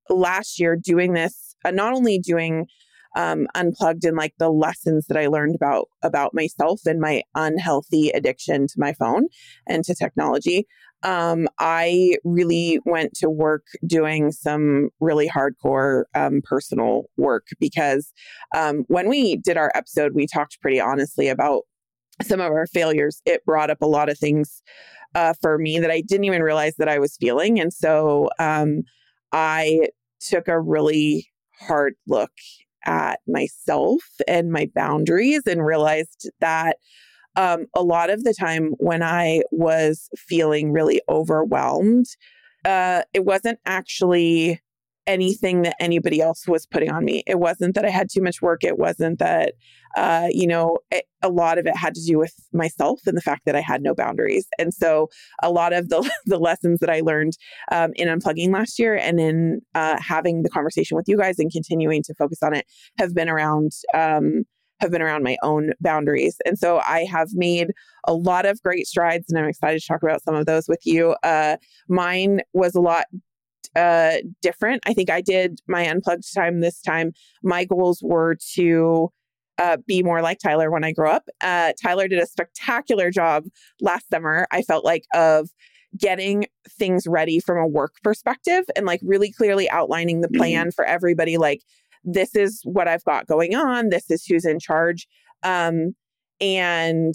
last 0.09 0.61
year 0.61 0.77
doing 0.77 1.15
this, 1.15 1.57
uh, 1.65 1.71
not 1.71 1.95
only 1.95 2.19
doing 2.19 2.67
um, 3.17 3.49
unplugged 3.55 4.05
and 4.05 4.17
like 4.17 4.35
the 4.39 4.51
lessons 4.51 5.07
that 5.07 5.17
I 5.17 5.27
learned 5.27 5.55
about 5.57 5.89
about 6.03 6.35
myself 6.35 6.83
and 6.87 7.01
my 7.01 7.23
unhealthy 7.35 8.11
addiction 8.11 8.67
to 8.69 8.75
my 8.77 8.93
phone 8.93 9.27
and 9.67 9.83
to 9.85 9.95
technology. 9.95 10.67
Um, 11.03 11.49
I 11.59 12.17
really 12.25 12.79
went 12.85 13.15
to 13.15 13.31
work 13.31 13.65
doing 13.87 14.33
some 14.33 14.91
really 15.01 15.29
hardcore 15.29 16.05
um, 16.15 16.41
personal 16.43 17.05
work 17.17 17.47
because 17.59 18.13
um, 18.55 18.85
when 18.89 19.09
we 19.09 19.37
did 19.37 19.57
our 19.57 19.73
episode, 19.75 20.13
we 20.15 20.27
talked 20.27 20.61
pretty 20.61 20.81
honestly 20.81 21.29
about 21.29 21.63
some 22.23 22.41
of 22.41 22.53
our 22.53 22.67
failures. 22.67 23.23
It 23.25 23.45
brought 23.45 23.71
up 23.71 23.83
a 23.83 23.87
lot 23.87 24.09
of 24.09 24.19
things 24.19 24.63
uh, 25.15 25.35
for 25.41 25.59
me 25.59 25.79
that 25.79 25.91
I 25.91 26.03
didn't 26.03 26.25
even 26.25 26.43
realize 26.43 26.77
that 26.77 26.89
I 26.89 26.99
was 26.99 27.17
feeling, 27.17 27.61
and 27.61 27.73
so 27.73 28.29
um, 28.39 28.83
I 29.33 29.89
took 30.21 30.49
a 30.49 30.61
really 30.61 31.29
hard 31.61 31.95
look 32.07 32.33
at 32.87 33.21
myself 33.27 34.03
and 34.27 34.53
my 34.53 34.71
boundaries 34.75 35.43
and 35.47 35.65
realized 35.65 36.31
that 36.41 36.79
um, 37.37 37.67
a 37.75 37.83
lot 37.83 38.09
of 38.11 38.25
the 38.25 38.33
time 38.33 38.73
when 38.79 39.03
I 39.03 39.43
was 39.51 40.09
feeling 40.17 40.73
really 40.73 41.03
overwhelmed, 41.09 42.07
uh, 42.65 43.03
it 43.13 43.25
wasn't 43.25 43.59
actually 43.67 44.61
anything 45.07 45.63
that 45.63 45.77
anybody 45.81 46.21
else 46.21 46.47
was 46.47 46.67
putting 46.67 46.91
on 46.91 47.05
me. 47.05 47.23
It 47.27 47.39
wasn't 47.39 47.75
that 47.75 47.85
I 47.85 47.91
had 47.91 48.09
too 48.11 48.23
much 48.23 48.43
work. 48.43 48.65
It 48.65 48.79
wasn't 48.79 49.19
that, 49.19 49.55
uh, 49.97 50.29
you 50.31 50.47
know, 50.47 50.79
it, 50.91 51.05
a 51.23 51.29
lot 51.29 51.59
of 51.59 51.67
it 51.67 51.77
had 51.77 51.95
to 51.95 52.05
do 52.05 52.19
with 52.19 52.35
myself 52.53 53.01
and 53.07 53.17
the 53.17 53.23
fact 53.23 53.43
that 53.47 53.57
I 53.57 53.61
had 53.61 53.83
no 53.83 53.95
boundaries. 53.95 54.47
And 54.59 54.75
so 54.75 55.09
a 55.43 55.51
lot 55.51 55.73
of 55.73 55.89
the, 55.89 56.09
the 56.27 56.39
lessons 56.39 56.81
that 56.81 56.91
I 56.91 57.01
learned 57.01 57.35
um, 57.71 57.93
in 57.95 58.09
unplugging 58.09 58.53
last 58.53 58.79
year 58.79 58.97
and 58.97 59.21
in 59.21 59.61
uh, 59.75 59.99
having 60.01 60.43
the 60.43 60.51
conversation 60.51 60.97
with 60.97 61.09
you 61.09 61.17
guys 61.17 61.39
and 61.39 61.51
continuing 61.51 62.03
to 62.05 62.15
focus 62.15 62.39
on 62.43 62.55
it 62.55 62.67
have 62.99 63.15
been 63.15 63.29
around. 63.29 63.73
Um, 63.95 64.45
have 64.81 64.91
been 64.91 65.01
around 65.01 65.23
my 65.23 65.39
own 65.43 65.73
boundaries. 65.81 66.37
And 66.45 66.59
so 66.59 66.81
I 66.81 67.07
have 67.11 67.29
made 67.33 67.69
a 68.07 68.13
lot 68.13 68.45
of 68.45 68.61
great 68.63 68.87
strides, 68.87 69.25
and 69.31 69.39
I'm 69.39 69.49
excited 69.49 69.81
to 69.81 69.87
talk 69.87 70.03
about 70.03 70.23
some 70.23 70.35
of 70.35 70.45
those 70.45 70.69
with 70.69 70.81
you. 70.85 71.17
Uh, 71.23 71.57
mine 71.89 72.43
was 72.53 72.75
a 72.75 72.81
lot 72.83 73.07
uh, 73.77 74.17
different. 74.43 74.83
I 74.87 74.95
think 74.95 75.11
I 75.11 75.21
did 75.21 75.61
my 75.69 75.89
unplugged 75.89 76.33
time 76.35 76.61
this 76.61 76.81
time. 76.81 77.13
My 77.43 77.65
goals 77.65 78.01
were 78.03 78.37
to 78.55 79.11
uh, 79.59 79.77
be 79.87 80.03
more 80.03 80.23
like 80.23 80.39
Tyler 80.39 80.71
when 80.71 80.85
I 80.85 80.93
grow 80.93 81.11
up. 81.11 81.29
Uh, 81.41 81.73
Tyler 81.81 82.09
did 82.09 82.19
a 82.19 82.27
spectacular 82.27 83.11
job 83.11 83.45
last 83.81 84.09
summer. 84.11 84.47
I 84.51 84.63
felt 84.63 84.85
like 84.85 85.05
of 85.15 85.51
getting 85.97 86.47
things 86.69 87.07
ready 87.07 87.41
from 87.41 87.59
a 87.59 87.67
work 87.67 87.95
perspective 88.03 88.65
and 88.75 88.87
like 88.87 89.01
really 89.03 89.33
clearly 89.33 89.71
outlining 89.71 90.21
the 90.21 90.29
mm-hmm. 90.29 90.39
plan 90.39 90.71
for 90.71 90.85
everybody. 90.85 91.39
Like 91.39 91.63
this 92.05 92.35
is 92.35 92.61
what 92.65 92.89
I've 92.89 93.05
got 93.05 93.27
going 93.27 93.55
on. 93.55 93.89
This 93.89 94.11
is 94.11 94.25
who's 94.25 94.45
in 94.45 94.59
charge. 94.59 95.07
Um, 95.43 95.95
and 96.41 97.15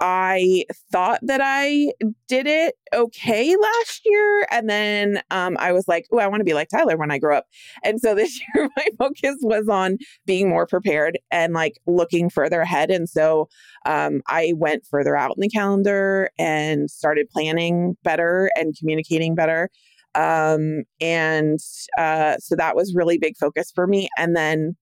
I 0.00 0.64
thought 0.90 1.20
that 1.22 1.40
I 1.42 1.92
did 2.26 2.46
it 2.46 2.74
okay 2.94 3.54
last 3.54 4.00
year. 4.04 4.46
And 4.50 4.68
then 4.68 5.22
um, 5.30 5.56
I 5.60 5.72
was 5.72 5.86
like, 5.86 6.06
oh, 6.10 6.18
I 6.18 6.26
want 6.26 6.40
to 6.40 6.44
be 6.44 6.54
like 6.54 6.68
Tyler 6.68 6.96
when 6.96 7.10
I 7.10 7.18
grow 7.18 7.36
up. 7.36 7.46
And 7.84 8.00
so 8.00 8.14
this 8.14 8.40
year, 8.54 8.68
my 8.76 8.86
focus 8.98 9.36
was 9.42 9.68
on 9.68 9.98
being 10.26 10.48
more 10.48 10.66
prepared 10.66 11.18
and 11.30 11.52
like 11.52 11.78
looking 11.86 12.30
further 12.30 12.60
ahead. 12.60 12.90
And 12.90 13.08
so 13.08 13.48
um, 13.84 14.22
I 14.28 14.54
went 14.56 14.86
further 14.86 15.16
out 15.16 15.34
in 15.36 15.40
the 15.40 15.48
calendar 15.48 16.30
and 16.38 16.90
started 16.90 17.28
planning 17.30 17.96
better 18.02 18.50
and 18.56 18.74
communicating 18.78 19.34
better. 19.34 19.68
Um, 20.14 20.84
and 21.00 21.58
uh, 21.98 22.38
so 22.38 22.56
that 22.56 22.74
was 22.74 22.94
really 22.94 23.18
big 23.18 23.36
focus 23.36 23.70
for 23.74 23.86
me. 23.86 24.08
And 24.18 24.34
then 24.34 24.76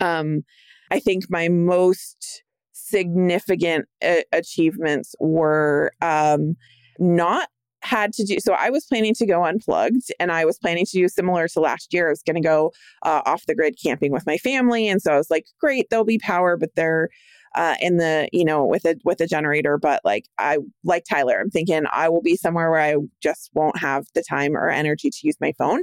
um, 0.00 0.42
I 0.90 1.00
think 1.00 1.24
my 1.30 1.48
most 1.48 2.42
significant 2.88 3.86
a- 4.02 4.24
achievements 4.32 5.14
were 5.20 5.92
um, 6.02 6.56
not 6.98 7.48
had 7.82 8.12
to 8.12 8.24
do 8.24 8.38
so 8.40 8.54
i 8.54 8.68
was 8.70 8.84
planning 8.86 9.14
to 9.14 9.24
go 9.24 9.44
unplugged 9.44 10.10
and 10.18 10.32
i 10.32 10.44
was 10.44 10.58
planning 10.58 10.84
to 10.84 10.98
do 10.98 11.08
similar 11.08 11.46
to 11.46 11.60
last 11.60 11.94
year. 11.94 12.08
I 12.08 12.10
was 12.10 12.24
going 12.24 12.34
to 12.34 12.40
go 12.40 12.72
uh, 13.04 13.22
off 13.24 13.46
the 13.46 13.54
grid 13.54 13.76
camping 13.80 14.10
with 14.10 14.26
my 14.26 14.36
family 14.36 14.88
and 14.88 15.00
so 15.00 15.12
i 15.12 15.16
was 15.16 15.30
like 15.30 15.46
great 15.60 15.88
there'll 15.88 16.04
be 16.04 16.18
power 16.18 16.56
but 16.56 16.70
they're 16.74 17.08
uh, 17.54 17.76
in 17.80 17.96
the 17.96 18.28
you 18.32 18.44
know 18.44 18.64
with 18.64 18.84
a 18.84 18.96
with 19.04 19.20
a 19.20 19.26
generator 19.26 19.78
but 19.78 20.00
like 20.04 20.26
i 20.38 20.58
like 20.84 21.04
tyler 21.08 21.40
i'm 21.40 21.50
thinking 21.50 21.84
i 21.90 22.08
will 22.08 22.20
be 22.20 22.36
somewhere 22.36 22.70
where 22.70 22.80
i 22.80 22.94
just 23.22 23.50
won't 23.54 23.78
have 23.78 24.04
the 24.14 24.22
time 24.28 24.56
or 24.56 24.68
energy 24.68 25.10
to 25.10 25.18
use 25.22 25.36
my 25.40 25.52
phone. 25.58 25.82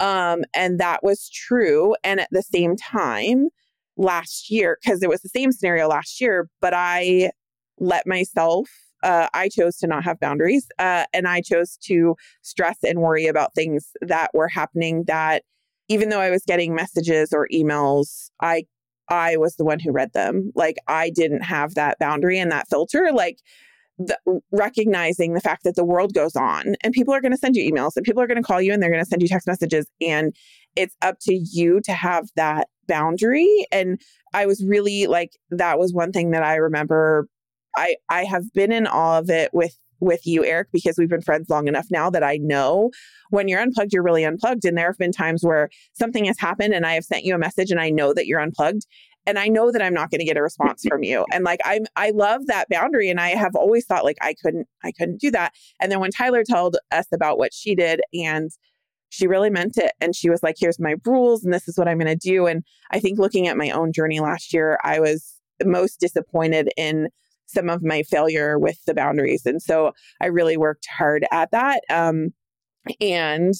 Um, 0.00 0.42
and 0.54 0.80
that 0.80 1.02
was 1.02 1.28
true 1.28 1.94
and 2.02 2.20
at 2.20 2.28
the 2.30 2.42
same 2.42 2.76
time 2.76 3.48
last 4.02 4.50
year 4.50 4.78
because 4.82 5.02
it 5.02 5.08
was 5.08 5.20
the 5.20 5.28
same 5.28 5.52
scenario 5.52 5.88
last 5.88 6.20
year, 6.20 6.48
but 6.60 6.74
I 6.74 7.30
let 7.78 8.06
myself. 8.06 8.68
Uh, 9.02 9.28
I 9.34 9.48
chose 9.48 9.78
to 9.78 9.88
not 9.88 10.04
have 10.04 10.20
boundaries, 10.20 10.68
uh, 10.78 11.06
and 11.12 11.26
I 11.26 11.40
chose 11.40 11.76
to 11.84 12.14
stress 12.42 12.78
and 12.84 13.00
worry 13.00 13.26
about 13.26 13.52
things 13.52 13.90
that 14.00 14.30
were 14.32 14.46
happening. 14.46 15.04
That 15.08 15.42
even 15.88 16.08
though 16.08 16.20
I 16.20 16.30
was 16.30 16.44
getting 16.44 16.74
messages 16.74 17.32
or 17.32 17.48
emails, 17.52 18.30
I 18.40 18.64
I 19.08 19.36
was 19.36 19.56
the 19.56 19.64
one 19.64 19.80
who 19.80 19.90
read 19.90 20.12
them. 20.12 20.52
Like 20.54 20.76
I 20.86 21.10
didn't 21.10 21.42
have 21.42 21.74
that 21.74 21.98
boundary 21.98 22.38
and 22.38 22.52
that 22.52 22.68
filter. 22.68 23.10
Like 23.12 23.38
the, 23.98 24.16
recognizing 24.52 25.34
the 25.34 25.40
fact 25.40 25.64
that 25.64 25.74
the 25.74 25.84
world 25.84 26.14
goes 26.14 26.36
on 26.36 26.76
and 26.82 26.92
people 26.92 27.12
are 27.12 27.20
going 27.20 27.32
to 27.32 27.38
send 27.38 27.56
you 27.56 27.70
emails 27.70 27.92
and 27.96 28.04
people 28.04 28.22
are 28.22 28.26
going 28.26 28.40
to 28.40 28.46
call 28.46 28.60
you 28.60 28.72
and 28.72 28.82
they're 28.82 28.90
going 28.90 29.02
to 29.02 29.08
send 29.08 29.22
you 29.22 29.28
text 29.28 29.46
messages 29.46 29.86
and 30.00 30.34
it's 30.76 30.96
up 31.02 31.16
to 31.20 31.34
you 31.34 31.80
to 31.84 31.92
have 31.92 32.28
that 32.36 32.68
boundary 32.92 33.66
and 33.72 34.00
i 34.34 34.44
was 34.44 34.62
really 34.64 35.06
like 35.06 35.30
that 35.50 35.78
was 35.78 35.94
one 35.94 36.12
thing 36.12 36.30
that 36.32 36.42
i 36.42 36.56
remember. 36.56 37.26
I 37.74 37.96
i 38.10 38.24
have 38.24 38.44
been 38.52 38.70
in 38.70 38.86
awe 38.86 39.18
of 39.18 39.30
it 39.30 39.48
with 39.54 39.74
with 40.00 40.26
you 40.26 40.44
eric 40.44 40.68
because 40.72 40.96
we've 40.98 41.08
been 41.08 41.22
friends 41.22 41.48
long 41.48 41.68
enough 41.68 41.86
now 41.90 42.10
that 42.10 42.22
i 42.22 42.36
know 42.36 42.90
when 43.30 43.48
you're 43.48 43.62
unplugged 43.62 43.94
you're 43.94 44.02
really 44.02 44.24
unplugged. 44.24 44.66
And 44.66 44.76
there 44.76 44.88
have 44.88 44.98
been 44.98 45.12
times 45.12 45.42
where 45.42 45.70
something 45.94 46.26
has 46.26 46.38
happened 46.38 46.74
and 46.74 46.84
i 46.84 46.92
have 46.92 47.04
sent 47.04 47.24
you 47.24 47.34
a 47.34 47.38
message 47.38 47.70
and 47.70 47.80
i 47.80 47.88
know 47.88 48.12
that 48.12 48.26
you're 48.26 48.40
unplugged 48.40 48.84
and 49.26 49.38
i 49.38 49.48
know 49.48 49.72
that 49.72 49.80
i'm 49.80 49.94
not 49.94 50.10
going 50.10 50.18
to 50.18 50.26
get 50.26 50.36
a 50.36 50.42
response 50.42 50.84
from 50.86 51.02
you. 51.02 51.24
And 51.32 51.44
like 51.44 51.60
i'm 51.64 51.84
i 51.96 52.10
love 52.10 52.46
that 52.46 52.68
boundary 52.68 53.08
and 53.08 53.20
i 53.20 53.30
have 53.30 53.54
always 53.54 53.86
thought 53.86 54.04
like 54.04 54.18
i 54.20 54.34
couldn't 54.42 54.68
i 54.84 54.92
couldn't 54.92 55.20
do 55.20 55.30
that. 55.30 55.52
And 55.80 55.90
then 55.90 56.00
when 56.00 56.10
tyler 56.10 56.44
told 56.44 56.76
us 56.90 57.06
about 57.12 57.38
what 57.38 57.54
she 57.54 57.74
did 57.74 58.02
and 58.12 58.50
she 59.12 59.26
really 59.26 59.50
meant 59.50 59.76
it. 59.76 59.92
And 60.00 60.16
she 60.16 60.30
was 60.30 60.42
like, 60.42 60.56
here's 60.58 60.80
my 60.80 60.94
rules 61.04 61.44
and 61.44 61.52
this 61.52 61.68
is 61.68 61.76
what 61.76 61.86
I'm 61.86 61.98
going 61.98 62.06
to 62.06 62.16
do. 62.16 62.46
And 62.46 62.64
I 62.92 62.98
think 62.98 63.18
looking 63.18 63.46
at 63.46 63.58
my 63.58 63.68
own 63.68 63.92
journey 63.92 64.20
last 64.20 64.54
year, 64.54 64.78
I 64.82 65.00
was 65.00 65.34
most 65.62 66.00
disappointed 66.00 66.70
in 66.78 67.08
some 67.46 67.68
of 67.68 67.82
my 67.82 68.04
failure 68.04 68.58
with 68.58 68.82
the 68.86 68.94
boundaries. 68.94 69.44
And 69.44 69.60
so 69.60 69.92
I 70.22 70.26
really 70.26 70.56
worked 70.56 70.86
hard 70.86 71.26
at 71.30 71.50
that. 71.50 71.82
Um, 71.90 72.32
and 73.02 73.52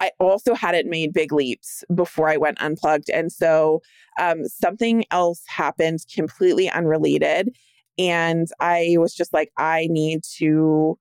I 0.00 0.10
also 0.18 0.52
hadn't 0.54 0.90
made 0.90 1.12
big 1.12 1.32
leaps 1.32 1.84
before 1.94 2.28
I 2.28 2.36
went 2.36 2.60
unplugged. 2.60 3.08
And 3.08 3.30
so 3.30 3.80
um, 4.18 4.46
something 4.46 5.04
else 5.12 5.44
happened 5.46 6.00
completely 6.12 6.68
unrelated. 6.68 7.50
And 7.98 8.48
I 8.58 8.96
was 8.98 9.14
just 9.14 9.32
like, 9.32 9.52
I 9.56 9.86
need 9.90 10.22
to 10.38 10.98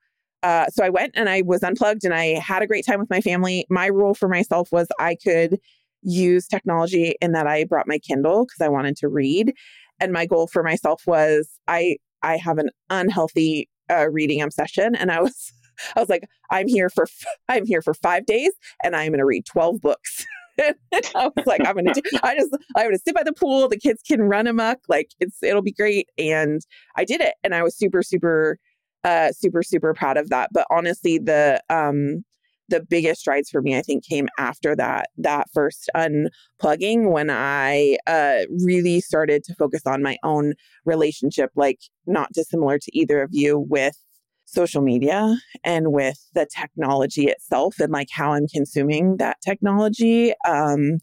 uh, 0.48 0.66
so 0.70 0.82
I 0.82 0.90
went 0.90 1.12
and 1.14 1.28
I 1.28 1.42
was 1.42 1.62
unplugged 1.62 2.06
and 2.06 2.14
I 2.14 2.40
had 2.40 2.62
a 2.62 2.68
great 2.68 2.86
time 2.86 3.00
with 3.00 3.10
my 3.10 3.20
family. 3.20 3.66
My 3.70 3.88
rule 3.88 4.14
for 4.14 4.30
myself 4.30 4.72
was 4.72 4.88
I 4.98 5.18
could 5.22 5.60
use 6.04 6.48
technology 6.48 7.16
in 7.20 7.34
that 7.34 7.48
I 7.48 7.66
brought 7.66 7.86
my 7.86 8.00
Kindle 8.00 8.46
because 8.46 8.62
I 8.62 8.70
wanted 8.70 8.96
to 8.98 9.10
read. 9.10 9.54
And 10.00 10.14
my 10.14 10.26
goal 10.26 10.48
for 10.48 10.64
myself 10.64 11.04
was 11.06 11.50
I 11.68 11.98
I 12.24 12.38
have 12.38 12.60
an 12.60 12.70
unhealthy 12.90 13.68
uh, 13.92 14.10
reading 14.10 14.42
obsession, 14.42 14.96
and 14.96 15.12
I 15.12 15.22
was 15.22 15.52
I 15.98 16.00
was 16.00 16.08
like 16.08 16.24
I'm 16.50 16.70
here 16.70 16.90
for 16.90 17.08
I'm 17.50 17.66
here 17.66 17.82
for 17.82 17.94
five 17.94 18.26
days, 18.26 18.54
and 18.86 18.96
I'm 18.96 19.10
going 19.10 19.20
to 19.20 19.26
read 19.26 19.46
twelve 19.46 19.82
books. 19.82 20.26
I 20.62 21.30
was 21.36 21.46
like, 21.46 21.62
I'm 21.68 21.76
gonna 21.76 21.94
do, 21.94 22.02
I 22.24 22.36
just 22.36 22.56
I'm 22.76 22.86
gonna 22.86 23.00
sit 23.06 23.14
by 23.14 23.24
the 23.24 23.34
pool. 23.34 23.68
The 23.68 23.78
kids 23.78 24.02
can 24.02 24.22
run 24.22 24.48
amok. 24.48 24.80
Like 24.88 25.12
it's 25.20 25.44
it'll 25.44 25.62
be 25.62 25.74
great. 25.74 26.08
And 26.18 26.62
I 26.96 27.04
did 27.04 27.20
it. 27.20 27.34
And 27.44 27.54
I 27.54 27.64
was 27.64 27.78
super, 27.78 28.02
super, 28.02 28.58
uh, 29.08 29.32
super, 29.32 29.64
super 29.64 29.94
proud 29.94 30.18
of 30.18 30.30
that. 30.30 30.50
But 30.52 30.68
honestly, 30.70 31.18
the 31.18 31.62
um 31.70 32.26
the 32.70 32.82
biggest 32.82 33.22
strides 33.22 33.50
for 33.50 33.62
me, 33.62 33.78
I 33.78 33.82
think, 33.82 34.04
came 34.04 34.28
after 34.38 34.76
that 34.76 35.10
that 35.18 35.48
first 35.54 35.90
unplugging 35.96 37.12
when 37.12 37.30
I 37.30 37.98
uh, 38.06 38.40
really 38.66 39.00
started 39.00 39.46
to 39.46 39.56
focus 39.56 39.84
on 39.86 40.04
my 40.04 40.18
own 40.24 40.54
relationship, 40.84 41.52
like 41.56 41.80
not 42.06 42.34
dissimilar 42.34 42.78
to 42.80 42.98
either 42.98 43.22
of 43.22 43.30
you, 43.32 43.58
with 43.58 43.96
social 44.44 44.82
media 44.82 45.38
and 45.64 45.92
with 45.92 46.20
the 46.34 46.46
technology 46.54 47.28
itself 47.28 47.80
and 47.80 47.92
like 47.92 48.08
how 48.12 48.34
I'm 48.34 48.48
consuming 48.48 49.18
that 49.18 49.38
technology. 49.42 50.34
Um, 50.48 51.00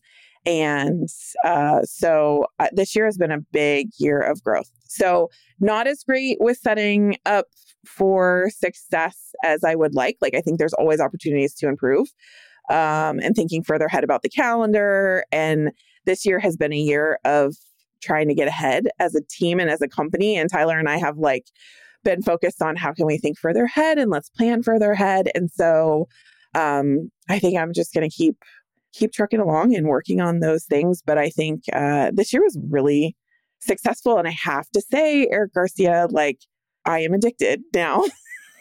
and 0.46 1.08
uh, 1.44 1.82
so 1.82 2.46
uh, 2.58 2.68
this 2.72 2.94
year 2.94 3.06
has 3.06 3.16
been 3.16 3.32
a 3.32 3.40
big 3.52 3.88
year 3.98 4.20
of 4.20 4.42
growth. 4.42 4.70
So, 4.86 5.30
not 5.60 5.86
as 5.86 6.04
great 6.04 6.36
with 6.40 6.58
setting 6.58 7.16
up 7.24 7.46
for 7.86 8.50
success 8.56 9.34
as 9.44 9.64
I 9.64 9.74
would 9.74 9.94
like. 9.94 10.16
Like, 10.20 10.34
I 10.34 10.40
think 10.40 10.58
there's 10.58 10.74
always 10.74 11.00
opportunities 11.00 11.54
to 11.54 11.68
improve 11.68 12.08
um, 12.70 13.18
and 13.20 13.34
thinking 13.34 13.62
further 13.62 13.86
ahead 13.86 14.04
about 14.04 14.22
the 14.22 14.28
calendar. 14.28 15.24
And 15.32 15.70
this 16.04 16.24
year 16.24 16.38
has 16.38 16.56
been 16.56 16.72
a 16.72 16.78
year 16.78 17.18
of 17.24 17.54
trying 18.02 18.28
to 18.28 18.34
get 18.34 18.48
ahead 18.48 18.88
as 18.98 19.14
a 19.14 19.22
team 19.30 19.60
and 19.60 19.70
as 19.70 19.80
a 19.80 19.88
company. 19.88 20.36
And 20.36 20.50
Tyler 20.50 20.78
and 20.78 20.88
I 20.88 20.98
have 20.98 21.18
like 21.18 21.46
been 22.04 22.22
focused 22.22 22.62
on 22.62 22.76
how 22.76 22.92
can 22.92 23.06
we 23.06 23.18
think 23.18 23.38
further 23.38 23.64
ahead 23.64 23.98
and 23.98 24.10
let's 24.10 24.28
plan 24.28 24.62
further 24.62 24.92
ahead. 24.92 25.30
And 25.34 25.50
so 25.50 26.06
um, 26.54 27.10
I 27.28 27.38
think 27.38 27.58
I'm 27.58 27.72
just 27.72 27.94
going 27.94 28.08
to 28.08 28.14
keep 28.14 28.36
keep 28.92 29.12
trucking 29.12 29.40
along 29.40 29.74
and 29.74 29.88
working 29.88 30.20
on 30.20 30.38
those 30.38 30.64
things. 30.64 31.02
But 31.04 31.18
I 31.18 31.28
think 31.28 31.64
uh, 31.72 32.12
this 32.14 32.32
year 32.32 32.42
was 32.42 32.56
really 32.70 33.16
successful, 33.58 34.18
and 34.18 34.28
I 34.28 34.32
have 34.32 34.68
to 34.70 34.80
say, 34.80 35.26
Eric 35.30 35.54
Garcia, 35.54 36.06
like 36.10 36.38
I 36.86 37.00
am 37.00 37.12
addicted 37.12 37.62
now. 37.74 38.04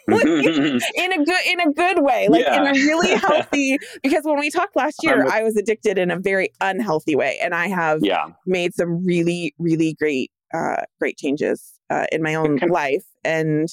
in 0.08 0.20
a 0.20 1.24
good 1.24 1.46
in 1.46 1.60
a 1.60 1.72
good 1.72 2.02
way 2.02 2.28
like 2.28 2.42
yeah. 2.42 2.60
in 2.60 2.66
a 2.66 2.72
really 2.72 3.14
healthy 3.14 3.78
because 4.02 4.22
when 4.24 4.38
we 4.38 4.50
talked 4.50 4.76
last 4.76 5.02
year 5.02 5.26
I 5.32 5.42
was 5.42 5.56
addicted 5.56 5.96
in 5.96 6.10
a 6.10 6.18
very 6.18 6.50
unhealthy 6.60 7.16
way 7.16 7.38
and 7.42 7.54
I 7.54 7.68
have 7.68 8.00
yeah. 8.02 8.26
made 8.44 8.74
some 8.74 9.02
really 9.02 9.54
really 9.58 9.94
great 9.94 10.30
uh, 10.52 10.82
great 11.00 11.16
changes 11.16 11.78
uh, 11.88 12.04
in 12.12 12.22
my 12.22 12.34
own 12.34 12.58
life 12.68 13.06
and 13.24 13.66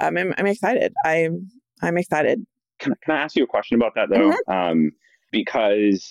um, 0.00 0.16
I'm, 0.16 0.32
I'm 0.38 0.46
excited 0.46 0.94
I'm 1.04 1.46
I'm 1.82 1.98
excited 1.98 2.46
can, 2.78 2.94
can 3.04 3.14
I 3.14 3.20
ask 3.20 3.36
you 3.36 3.44
a 3.44 3.46
question 3.46 3.76
about 3.76 3.94
that 3.96 4.08
though 4.08 4.30
mm-hmm. 4.30 4.50
um, 4.50 4.92
because 5.30 6.10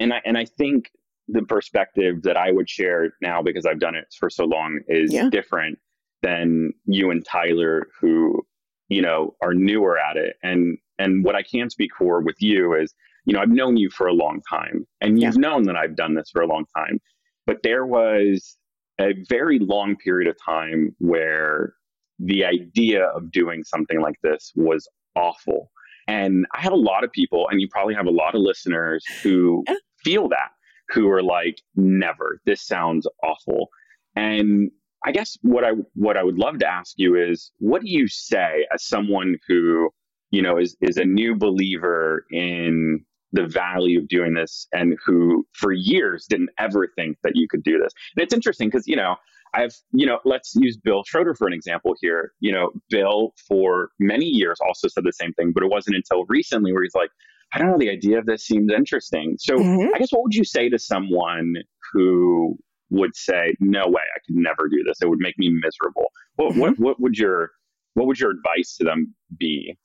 and 0.00 0.12
I 0.12 0.20
and 0.26 0.36
I 0.36 0.44
think 0.44 0.90
the 1.28 1.42
perspective 1.42 2.22
that 2.24 2.36
I 2.36 2.50
would 2.50 2.68
share 2.68 3.14
now 3.22 3.42
because 3.42 3.64
I've 3.64 3.80
done 3.80 3.94
it 3.94 4.14
for 4.18 4.28
so 4.28 4.44
long 4.44 4.80
is 4.88 5.12
yeah. 5.12 5.28
different 5.30 5.78
than 6.22 6.72
you 6.86 7.10
and 7.10 7.24
Tyler 7.24 7.88
who 8.00 8.42
you 8.88 9.02
know 9.02 9.34
are 9.42 9.54
newer 9.54 9.98
at 9.98 10.16
it. 10.16 10.36
And 10.42 10.78
and 10.98 11.24
what 11.24 11.34
I 11.34 11.42
can 11.42 11.70
speak 11.70 11.90
for 11.96 12.20
with 12.20 12.36
you 12.40 12.74
is 12.74 12.94
you 13.24 13.34
know 13.34 13.40
I've 13.40 13.50
known 13.50 13.76
you 13.76 13.90
for 13.90 14.06
a 14.06 14.12
long 14.12 14.40
time 14.48 14.86
and 15.00 15.20
you've 15.20 15.34
yeah. 15.34 15.40
known 15.40 15.64
that 15.64 15.76
I've 15.76 15.96
done 15.96 16.14
this 16.14 16.30
for 16.30 16.42
a 16.42 16.46
long 16.46 16.64
time. 16.76 17.00
But 17.46 17.58
there 17.62 17.86
was 17.86 18.58
a 19.00 19.14
very 19.28 19.58
long 19.58 19.96
period 19.96 20.28
of 20.28 20.36
time 20.44 20.94
where 20.98 21.74
the 22.18 22.44
idea 22.44 23.04
of 23.06 23.30
doing 23.30 23.62
something 23.64 24.00
like 24.00 24.16
this 24.22 24.52
was 24.56 24.88
awful. 25.14 25.70
And 26.08 26.46
I 26.54 26.60
have 26.60 26.72
a 26.72 26.76
lot 26.76 27.04
of 27.04 27.12
people, 27.12 27.48
and 27.50 27.60
you 27.60 27.68
probably 27.70 27.94
have 27.94 28.06
a 28.06 28.10
lot 28.10 28.34
of 28.34 28.40
listeners 28.40 29.04
who 29.22 29.64
feel 30.04 30.28
that, 30.30 30.50
who 30.88 31.08
are 31.10 31.22
like, 31.22 31.60
never, 31.76 32.40
this 32.46 32.66
sounds 32.66 33.06
awful. 33.22 33.68
And 34.16 34.70
I 35.04 35.12
guess 35.12 35.38
what 35.42 35.64
I 35.64 35.72
what 35.94 36.16
I 36.16 36.24
would 36.24 36.38
love 36.38 36.58
to 36.60 36.66
ask 36.66 36.94
you 36.96 37.16
is, 37.16 37.52
what 37.58 37.82
do 37.82 37.88
you 37.88 38.08
say 38.08 38.66
as 38.72 38.84
someone 38.84 39.36
who, 39.46 39.90
you 40.30 40.42
know, 40.42 40.58
is 40.58 40.76
is 40.80 40.96
a 40.96 41.04
new 41.04 41.36
believer 41.36 42.24
in 42.30 43.04
the 43.32 43.46
value 43.46 43.98
of 43.98 44.08
doing 44.08 44.34
this 44.34 44.66
and 44.72 44.96
who 45.04 45.46
for 45.52 45.72
years 45.72 46.26
didn't 46.28 46.50
ever 46.58 46.88
think 46.96 47.16
that 47.22 47.32
you 47.34 47.46
could 47.48 47.62
do 47.62 47.78
this. 47.78 47.92
And 48.16 48.22
it's 48.22 48.32
interesting 48.32 48.68
because, 48.68 48.86
you 48.86 48.96
know, 48.96 49.16
I've, 49.54 49.74
you 49.92 50.06
know, 50.06 50.18
let's 50.24 50.54
use 50.54 50.76
Bill 50.76 51.02
Schroeder 51.06 51.34
for 51.34 51.46
an 51.46 51.52
example 51.52 51.94
here. 52.00 52.32
You 52.40 52.52
know, 52.52 52.70
Bill 52.90 53.34
for 53.46 53.90
many 53.98 54.26
years 54.26 54.58
also 54.66 54.88
said 54.88 55.04
the 55.04 55.12
same 55.12 55.32
thing, 55.34 55.52
but 55.52 55.62
it 55.62 55.70
wasn't 55.70 55.96
until 55.96 56.24
recently 56.28 56.72
where 56.72 56.82
he's 56.82 56.94
like, 56.94 57.10
I 57.52 57.58
don't 57.58 57.70
know, 57.70 57.78
the 57.78 57.90
idea 57.90 58.18
of 58.18 58.26
this 58.26 58.44
seems 58.44 58.72
interesting. 58.72 59.36
So 59.38 59.56
mm-hmm. 59.56 59.94
I 59.94 59.98
guess 59.98 60.10
what 60.10 60.22
would 60.22 60.34
you 60.34 60.44
say 60.44 60.68
to 60.68 60.78
someone 60.78 61.54
who 61.92 62.58
would 62.90 63.14
say, 63.14 63.54
no 63.60 63.86
way, 63.86 64.02
I 64.16 64.20
could 64.26 64.36
never 64.36 64.68
do 64.68 64.82
this. 64.86 64.98
It 65.02 65.08
would 65.08 65.18
make 65.18 65.38
me 65.38 65.50
miserable. 65.50 66.10
What, 66.36 66.50
mm-hmm. 66.52 66.60
what, 66.60 66.78
what 66.78 67.00
would 67.00 67.18
your, 67.18 67.50
what 67.94 68.06
would 68.06 68.18
your 68.18 68.30
advice 68.30 68.76
to 68.78 68.84
them 68.84 69.14
be? 69.38 69.76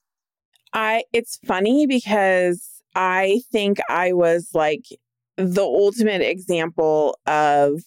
I, 0.73 1.03
it's 1.13 1.37
funny 1.45 1.85
because 1.85 2.81
I 2.95 3.41
think 3.51 3.79
I 3.89 4.13
was 4.13 4.49
like 4.53 4.85
the 5.37 5.63
ultimate 5.63 6.21
example 6.21 7.17
of 7.25 7.81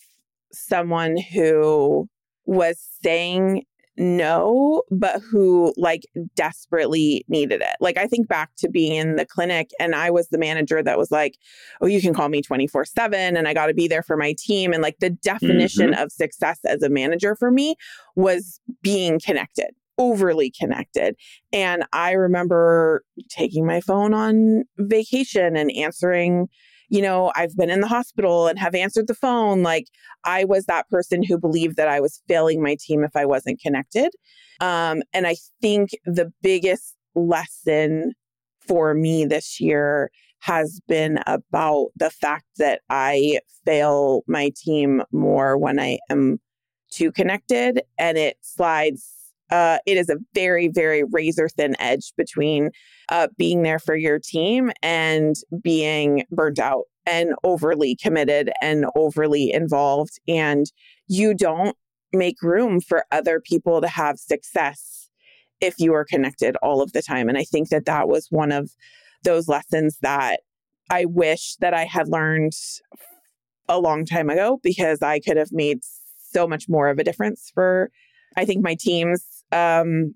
someone 0.53 1.17
who 1.17 2.09
was 2.45 2.81
saying 3.03 3.65
no, 3.97 4.83
but 4.91 5.21
who 5.23 5.73
like 5.77 6.03
desperately 6.35 7.25
needed 7.29 7.63
it. 7.63 7.77
Like 7.81 7.97
I 7.97 8.07
think 8.07 8.29
back 8.29 8.51
to 8.59 8.69
being 8.69 8.95
in 8.95 9.17
the 9.17 9.25
clinic 9.25 9.71
and 9.81 9.95
I 9.95 10.11
was 10.11 10.29
the 10.29 10.39
manager 10.39 10.83
that 10.83 10.99
was 10.99 11.11
like, 11.11 11.39
oh, 11.81 11.87
you 11.87 12.01
can 12.01 12.13
call 12.13 12.29
me 12.29 12.43
24 12.43 12.85
7 12.85 13.37
and 13.37 13.49
I 13.49 13.55
got 13.55 13.67
to 13.67 13.75
be 13.75 13.89
there 13.89 14.03
for 14.03 14.17
my 14.17 14.35
team. 14.39 14.73
And 14.73 14.83
like 14.83 14.99
the 15.01 15.11
definition 15.11 15.91
mm-hmm. 15.91 16.03
of 16.03 16.13
success 16.13 16.59
as 16.67 16.83
a 16.83 16.91
manager 16.91 17.35
for 17.35 17.51
me 17.51 17.77
was 18.15 18.61
being 18.83 19.19
connected 19.19 19.71
overly 19.99 20.51
connected. 20.51 21.17
And 21.55 21.85
I 21.95 22.13
remember 22.13 23.03
taking 23.31 23.65
my 23.65 23.81
phone 23.81 24.13
on 24.13 24.65
vacation 24.77 25.57
and 25.57 25.71
answering 25.73 26.49
you 26.89 27.03
know, 27.03 27.33
I've 27.35 27.57
been 27.57 27.71
in 27.71 27.81
the 27.81 27.89
hospital 27.89 28.47
and 28.47 28.59
have 28.59 28.75
answered 28.75 29.07
the 29.07 29.15
phone. 29.15 29.63
Like 29.63 29.87
I 30.25 30.45
was 30.45 30.67
that 30.67 30.89
person 30.89 31.23
who 31.23 31.39
believed 31.39 31.77
that 31.77 31.89
I 31.89 32.01
was 32.01 32.23
failing 32.29 32.63
my 32.63 32.77
team 32.79 33.03
if 33.05 33.17
I 33.17 33.27
wasn't 33.27 33.61
connected. 33.61 34.11
Um, 34.61 35.03
and 35.13 35.27
I 35.27 35.37
think 35.61 35.91
the 36.05 36.33
biggest 36.43 36.95
lesson 37.15 38.13
for 38.67 38.95
me 38.95 39.25
this 39.25 39.61
year 39.61 40.11
has 40.41 40.81
been 40.87 41.19
about 41.27 41.89
the 41.97 42.11
fact 42.11 42.47
that 42.59 42.83
I 42.89 43.41
fail 43.65 44.23
my 44.27 44.53
team 44.57 45.03
more 45.13 45.57
when 45.59 45.81
I 45.81 45.99
am 46.11 46.39
too 46.91 47.11
connected 47.11 47.83
and 47.99 48.17
it 48.17 48.37
slides 48.43 49.16
uh, 49.51 49.79
it 49.87 49.97
is 49.97 50.09
a 50.09 50.17
very, 50.35 50.69
very 50.69 51.05
razor 51.05 51.49
thin 51.49 51.77
edge 51.79 52.13
between 52.17 52.71
uh, 53.09 53.29
being 53.37 53.63
there 53.63 53.79
for 53.79 53.95
your 53.95 54.19
team 54.19 54.73
and 54.83 55.37
being 55.63 56.25
burnt 56.31 56.59
out 56.59 56.85
and 57.07 57.35
overly 57.45 57.97
committed 57.97 58.51
and 58.61 58.87
overly 58.97 59.53
involved. 59.53 60.19
And 60.27 60.67
you 61.07 61.35
don't 61.35 61.77
make 62.13 62.43
room 62.43 62.81
for 62.81 63.05
other 63.13 63.41
people 63.41 63.81
to 63.81 63.89
have 63.89 64.19
success 64.19 65.09
if 65.61 65.75
you 65.79 65.95
are 65.95 66.05
connected 66.05 66.57
all 66.57 66.83
of 66.83 66.93
the 66.93 67.03
time. 67.03 67.29
And 67.29 67.39
I 67.39 67.45
think 67.45 67.69
that 67.69 67.87
that 67.87 68.09
was 68.09 68.27
one 68.31 68.53
of 68.53 68.71
those 69.23 69.49
lessons 69.49 69.99
that 70.03 70.41
I 70.91 71.05
wish 71.05 71.57
that 71.61 71.75
I 71.75 71.85
had 71.85 72.09
learned 72.09 72.53
a 73.69 73.81
long 73.81 74.05
time 74.05 74.31
ago 74.31 74.61
because 74.63 75.03
I 75.03 75.21
could 75.21 75.37
have 75.37 75.53
made 75.53 75.81
so 76.31 76.47
much 76.47 76.69
more 76.69 76.89
of 76.89 76.99
a 76.99 77.05
difference 77.05 77.51
for 77.55 77.91
I 78.37 78.45
think 78.45 78.63
my 78.63 78.77
teams 78.79 79.36
um, 79.53 80.15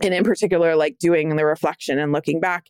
and 0.00 0.14
in 0.14 0.24
particular 0.24 0.76
like 0.76 0.98
doing 0.98 1.36
the 1.36 1.44
reflection 1.44 1.98
and 1.98 2.12
looking 2.12 2.40
back 2.40 2.66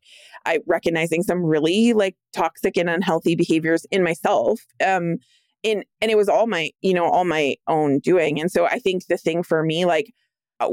i 0.46 0.58
recognizing 0.66 1.22
some 1.22 1.44
really 1.44 1.92
like 1.92 2.16
toxic 2.32 2.76
and 2.76 2.88
unhealthy 2.88 3.34
behaviors 3.34 3.84
in 3.90 4.02
myself 4.02 4.60
um 4.86 5.16
in 5.62 5.84
and 6.00 6.10
it 6.10 6.16
was 6.16 6.28
all 6.28 6.46
my 6.46 6.70
you 6.80 6.94
know 6.94 7.04
all 7.04 7.24
my 7.24 7.56
own 7.66 7.98
doing. 7.98 8.40
And 8.40 8.50
so 8.50 8.66
i 8.66 8.78
think 8.78 9.06
the 9.06 9.16
thing 9.16 9.42
for 9.42 9.62
me 9.62 9.84
like 9.84 10.12
uh, 10.60 10.70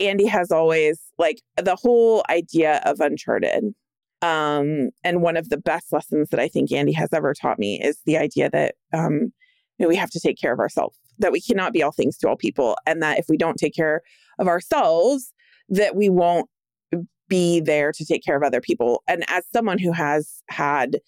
andy 0.00 0.26
has 0.26 0.50
always 0.50 1.00
like 1.18 1.40
the 1.56 1.76
whole 1.76 2.24
idea 2.30 2.80
of 2.84 3.00
uncharted 3.00 3.64
um 4.22 4.90
and 5.04 5.22
one 5.22 5.36
of 5.36 5.48
the 5.48 5.56
best 5.56 5.92
lessons 5.92 6.28
that 6.30 6.40
i 6.40 6.48
think 6.48 6.70
andy 6.72 6.92
has 6.92 7.12
ever 7.12 7.34
taught 7.34 7.58
me 7.58 7.80
is 7.82 7.98
the 8.06 8.16
idea 8.16 8.48
that 8.50 8.74
um 8.92 9.32
you 9.78 9.86
know, 9.86 9.88
we 9.88 9.96
have 9.96 10.10
to 10.10 10.20
take 10.20 10.38
care 10.38 10.52
of 10.52 10.60
ourselves 10.60 10.96
that 11.18 11.32
we 11.32 11.40
cannot 11.40 11.72
be 11.72 11.82
all 11.82 11.92
things 11.92 12.16
to 12.18 12.28
all 12.28 12.36
people 12.36 12.76
and 12.86 13.02
that 13.02 13.18
if 13.18 13.26
we 13.28 13.36
don't 13.36 13.56
take 13.56 13.74
care 13.74 14.02
of 14.38 14.48
ourselves 14.48 15.32
that 15.68 15.96
we 15.96 16.08
won't 16.08 16.48
be 17.28 17.60
there 17.60 17.92
to 17.92 18.04
take 18.04 18.22
care 18.22 18.36
of 18.36 18.42
other 18.42 18.60
people. 18.60 19.02
And 19.08 19.24
as 19.28 19.44
someone 19.54 19.78
who 19.78 19.92
has 19.92 20.42
had 20.48 20.98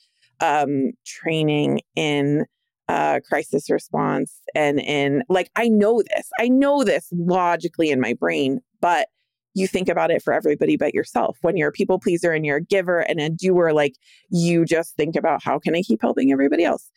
um, 0.40 0.92
training 1.04 1.80
in 1.96 2.46
uh, 2.88 3.20
crisis 3.28 3.68
response 3.70 4.40
and 4.54 4.80
in 4.80 5.22
like, 5.28 5.50
I 5.56 5.68
know 5.68 6.02
this, 6.02 6.30
I 6.38 6.48
know 6.48 6.84
this 6.84 7.08
logically 7.12 7.90
in 7.90 8.00
my 8.00 8.14
brain, 8.14 8.60
but 8.80 9.08
you 9.54 9.66
think 9.66 9.88
about 9.88 10.10
it 10.10 10.22
for 10.22 10.32
everybody 10.32 10.76
but 10.76 10.94
yourself. 10.94 11.38
When 11.42 11.56
you're 11.56 11.68
a 11.68 11.72
people 11.72 11.98
pleaser 11.98 12.32
and 12.32 12.44
you're 12.44 12.56
a 12.56 12.64
giver 12.64 13.00
and 13.00 13.20
a 13.20 13.30
doer, 13.30 13.72
like 13.72 13.94
you 14.30 14.64
just 14.64 14.96
think 14.96 15.16
about 15.16 15.42
how 15.42 15.58
can 15.58 15.74
I 15.74 15.82
keep 15.82 16.00
helping 16.02 16.32
everybody 16.32 16.64
else. 16.64 16.90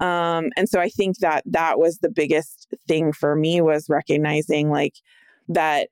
Um, 0.00 0.50
and 0.56 0.68
so 0.68 0.80
I 0.80 0.88
think 0.88 1.18
that 1.18 1.42
that 1.46 1.78
was 1.78 1.98
the 1.98 2.10
biggest 2.10 2.74
thing 2.88 3.12
for 3.12 3.36
me 3.36 3.60
was 3.60 3.88
recognizing 3.88 4.70
like 4.70 4.94
that 5.48 5.88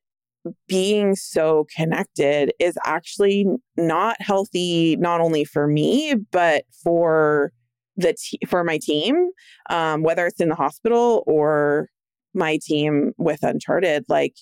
being 0.69 1.15
so 1.15 1.67
connected 1.77 2.53
is 2.59 2.79
actually 2.85 3.47
not 3.77 4.17
healthy 4.21 4.97
not 4.97 5.21
only 5.21 5.45
for 5.45 5.67
me 5.67 6.15
but 6.31 6.65
for 6.83 7.53
the 7.97 8.15
t- 8.15 8.41
for 8.47 8.65
my 8.65 8.79
team 8.79 9.31
um, 9.69 10.03
whether 10.03 10.27
it's 10.27 10.41
in 10.41 10.49
the 10.49 10.55
hospital 10.55 11.23
or 11.27 11.89
my 12.33 12.59
team 12.63 13.13
with 13.19 13.43
uncharted 13.43 14.05
like 14.09 14.35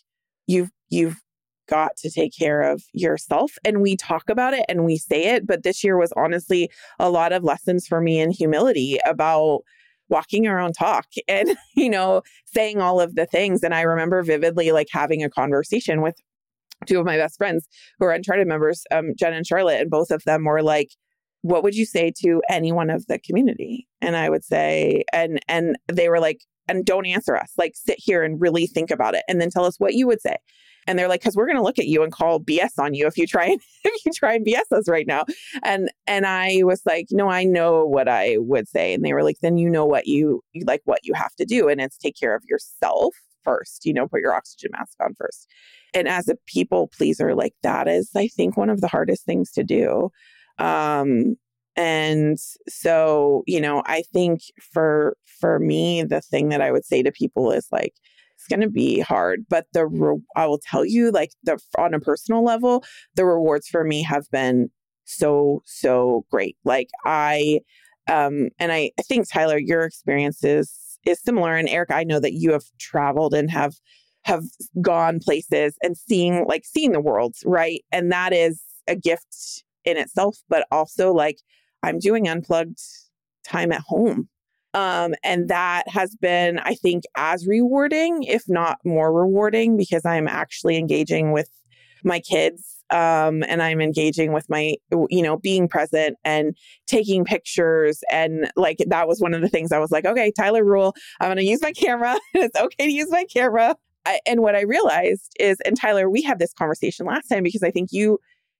you've 0.47 0.71
you've 0.88 1.16
got 1.68 1.97
to 1.97 2.11
take 2.11 2.33
care 2.37 2.62
of 2.62 2.83
yourself 2.92 3.53
and 3.64 3.83
we 3.83 3.97
talk 3.97 4.31
about 4.31 4.55
it 4.55 4.64
and 4.68 4.85
we 4.85 4.97
say 4.97 5.35
it 5.35 5.47
but 5.47 5.64
this 5.64 5.83
year 5.83 5.99
was 5.99 6.12
honestly 6.16 6.71
a 6.99 7.11
lot 7.11 7.33
of 7.33 7.44
lessons 7.44 7.87
for 7.87 8.01
me 8.01 8.21
in 8.21 8.31
humility 8.31 8.99
about 9.05 9.61
walking 10.09 10.47
our 10.47 10.59
own 10.59 10.73
talk 10.73 11.07
and, 11.29 11.57
you 11.75 11.90
know, 11.90 12.23
saying 12.47 12.81
all 12.81 13.01
of 13.01 13.14
the 13.14 13.27
things. 13.27 13.62
And 13.62 13.75
I 13.75 13.83
remember 13.83 14.23
vividly 14.23 14.73
like 14.73 14.88
having 14.90 15.23
a 15.23 15.31
conversation 15.31 16.03
with 16.03 16.16
two 16.87 17.01
of 17.01 17.07
my 17.07 17.16
best 17.16 17.37
friends 17.37 17.68
who 17.99 18.07
are 18.07 18.12
Uncharted 18.12 18.47
members, 18.47 18.85
um, 18.90 19.14
Jen 19.18 19.33
and 19.33 19.47
Charlotte, 19.47 19.81
and 19.81 19.90
both 19.90 20.11
of 20.11 20.23
them 20.25 20.44
were 20.44 20.62
like, 20.62 20.90
what 21.42 21.62
would 21.62 21.75
you 21.75 21.85
say 21.85 22.12
to 22.21 22.42
anyone 22.49 22.90
of 22.90 23.07
the 23.07 23.18
community? 23.18 23.87
And 24.01 24.16
I 24.16 24.29
would 24.29 24.44
say, 24.44 25.05
and 25.12 25.40
and 25.49 25.77
they 25.87 26.09
were 26.09 26.21
like, 26.21 26.40
and 26.68 26.85
don't 26.85 27.07
answer 27.07 27.37
us. 27.37 27.53
Like 27.57 27.73
sit 27.75 27.99
here 27.99 28.23
and 28.23 28.40
really 28.40 28.66
think 28.66 28.90
about 28.90 29.14
it 29.14 29.23
and 29.29 29.40
then 29.40 29.51
tell 29.51 29.64
us 29.64 29.79
what 29.79 29.94
you 29.94 30.07
would 30.07 30.21
say 30.21 30.37
and 30.88 30.98
they're 30.98 31.09
like 31.09 31.20
because 31.20 31.37
we're 31.37 31.46
going 31.46 31.57
to 31.57 31.62
look 31.62 31.79
at 31.79 31.87
you 31.87 32.03
and 32.03 32.12
call 32.12 32.40
bs 32.40 32.79
on 32.79 32.94
you 32.94 33.07
if 33.07 33.16
you 33.16 33.27
try 33.27 33.44
and 33.46 33.61
if 33.85 34.05
you 34.05 34.12
try 34.12 34.35
and 34.35 34.46
bs 34.46 34.77
us 34.77 34.88
right 34.88 35.07
now 35.07 35.24
and 35.62 35.90
and 36.07 36.27
i 36.27 36.61
was 36.62 36.83
like 36.87 37.07
no 37.11 37.29
i 37.29 37.44
know 37.44 37.85
what 37.85 38.09
i 38.09 38.37
would 38.38 38.66
say 38.66 38.94
and 38.94 39.05
they 39.05 39.12
were 39.12 39.22
like 39.22 39.37
then 39.42 39.59
you 39.59 39.70
know 39.70 39.85
what 39.85 40.07
you 40.07 40.42
like 40.64 40.81
what 40.85 41.01
you 41.05 41.14
have 41.14 41.35
to 41.37 41.44
do 41.44 41.68
and 41.68 41.81
it's 41.81 41.98
take 41.98 42.18
care 42.18 42.35
of 42.35 42.42
yourself 42.48 43.14
first 43.44 43.85
you 43.85 43.92
know 43.92 44.09
put 44.09 44.20
your 44.20 44.35
oxygen 44.35 44.70
mask 44.72 44.96
on 45.01 45.14
first 45.14 45.46
and 45.94 46.09
as 46.09 46.29
a 46.29 46.37
people 46.46 46.88
pleaser 46.88 47.35
like 47.35 47.55
that 47.62 47.87
is 47.87 48.11
i 48.16 48.27
think 48.27 48.57
one 48.57 48.70
of 48.70 48.81
the 48.81 48.88
hardest 48.88 49.24
things 49.24 49.53
to 49.53 49.62
do. 49.62 50.11
Um 50.59 51.37
and 51.77 52.37
so 52.68 53.44
you 53.46 53.61
know 53.61 53.83
i 53.87 54.03
think 54.12 54.40
for 54.72 55.16
for 55.40 55.61
me 55.61 56.03
the 56.03 56.20
thing 56.20 56.48
that 56.48 56.61
i 56.61 56.72
would 56.72 56.85
say 56.85 57.05
to 57.05 57.12
people 57.12 57.53
is 57.53 57.68
like 57.70 57.94
it's 58.38 58.46
going 58.46 58.61
to 58.61 58.70
be 58.70 59.01
hard 59.01 59.44
but 59.48 59.66
the 59.72 59.87
re- 59.87 60.20
i 60.37 60.46
will 60.46 60.59
tell 60.59 60.85
you 60.85 61.11
like 61.11 61.33
the 61.42 61.59
on 61.77 61.92
a 61.92 62.01
personal 62.01 62.44
level 62.44 62.85
the 63.16 63.24
rewards 63.24 63.66
for 63.66 63.83
me 63.83 64.03
have 64.03 64.31
been 64.31 64.70
so 65.09 65.62
so 65.64 66.24
great. 66.31 66.57
Like 66.64 66.90
i 67.05 67.61
um 68.09 68.48
and 68.59 68.72
i 68.72 68.90
think 69.05 69.29
tyler 69.29 69.59
your 69.59 69.83
experience 69.83 70.44
is 70.44 70.98
is 71.07 71.20
similar 71.22 71.57
and 71.57 71.68
eric 71.68 71.90
i 71.90 72.05
know 72.05 72.20
that 72.20 72.35
you 72.35 72.53
have 72.53 72.64
traveled 72.79 73.35
and 73.35 73.51
have 73.51 73.74
have 74.24 74.44
gone 74.83 75.18
places 75.18 75.74
and 75.83 75.96
seeing 75.96 76.44
like 76.46 76.64
seeing 76.64 76.92
the 76.92 77.01
world 77.01 77.35
right? 77.44 77.83
And 77.92 78.12
that 78.12 78.33
is 78.33 78.61
a 78.87 78.94
gift 78.94 79.64
in 79.85 79.96
itself 79.96 80.38
but 80.48 80.66
also 80.70 81.12
like 81.12 81.38
i'm 81.83 81.98
doing 81.98 82.29
unplugged 82.29 82.79
time 83.44 83.72
at 83.72 83.81
home 83.81 84.29
um, 84.74 85.14
and 85.22 85.48
that 85.48 85.88
has 85.88 86.14
been, 86.16 86.59
I 86.59 86.74
think, 86.74 87.04
as 87.16 87.46
rewarding, 87.46 88.22
if 88.24 88.44
not 88.48 88.78
more 88.85 89.12
rewarding, 89.12 89.76
because 89.76 90.04
I'm 90.04 90.28
actually 90.28 90.76
engaging 90.76 91.33
with 91.33 91.48
my 92.04 92.20
kids 92.20 92.78
um, 92.90 93.42
and 93.44 93.62
I'm 93.62 93.81
engaging 93.81 94.33
with 94.33 94.48
my, 94.48 94.76
you 95.11 95.22
know, 95.22 95.37
being 95.37 95.68
present 95.68 96.16
and 96.24 96.57
taking 96.87 97.24
pictures. 97.24 98.02
And 98.11 98.50
like 98.57 98.78
that 98.87 99.09
was 99.09 99.20
one 99.20 99.35
of 99.35 99.42
the 99.42 99.48
things 99.48 99.72
I 99.72 99.78
was 99.78 99.90
like, 99.90 100.04
okay, 100.04 100.33
Tyler 100.38 100.64
Rule, 100.64 100.94
I'm 101.20 101.28
going 101.28 101.38
to 101.38 101.44
use 101.44 101.62
my 101.62 101.72
camera. 101.72 102.18
it's 102.35 102.59
okay 102.59 102.87
to 102.87 102.92
use 102.92 103.11
my 103.11 103.24
camera. 103.24 103.76
I, 104.07 104.20
and 104.26 104.40
what 104.40 104.54
I 104.54 104.62
realized 104.62 105.35
is, 105.38 105.59
and 105.66 105.76
Tyler, 105.76 106.09
we 106.09 106.22
had 106.22 106.38
this 106.38 106.54
conversation 106.54 107.04
last 107.04 107.28
time 107.28 107.42
because 107.42 107.62
I 107.62 107.70
think 107.70 107.90
you 107.92 108.18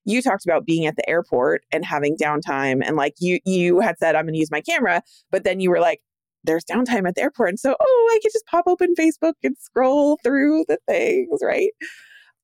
you 0.09 0.23
talked 0.23 0.45
about 0.45 0.65
being 0.65 0.87
at 0.87 0.97
the 0.97 1.09
airport 1.09 1.63
and 1.71 1.85
having 1.85 2.17
downtime 2.17 2.83
and 2.85 2.97
like 2.97 3.15
you 3.19 3.39
you 3.45 3.81
had 3.81 3.99
said 3.99 4.17
i'm 4.17 4.25
going 4.25 4.35
to 4.35 4.41
use 4.41 4.51
my 4.51 4.61
camera 4.61 5.03
but 5.31 5.45
then 5.45 5.61
you 5.61 5.71
were 5.71 5.81
like 5.81 6.01
there's 6.45 6.65
downtime 6.65 7.07
at 7.07 7.15
the 7.15 7.21
airport. 7.21 7.51
And 7.51 7.61
so 7.61 7.77
oh 7.79 8.11
i 8.13 8.19
can 8.23 8.31
just 8.33 8.47
pop 8.47 8.65
open 8.67 8.95
facebook 8.99 9.35
and 9.43 9.57
scroll 9.59 10.19
through 10.23 10.65
the 10.69 10.79
things 10.89 11.41
right? 11.43 11.71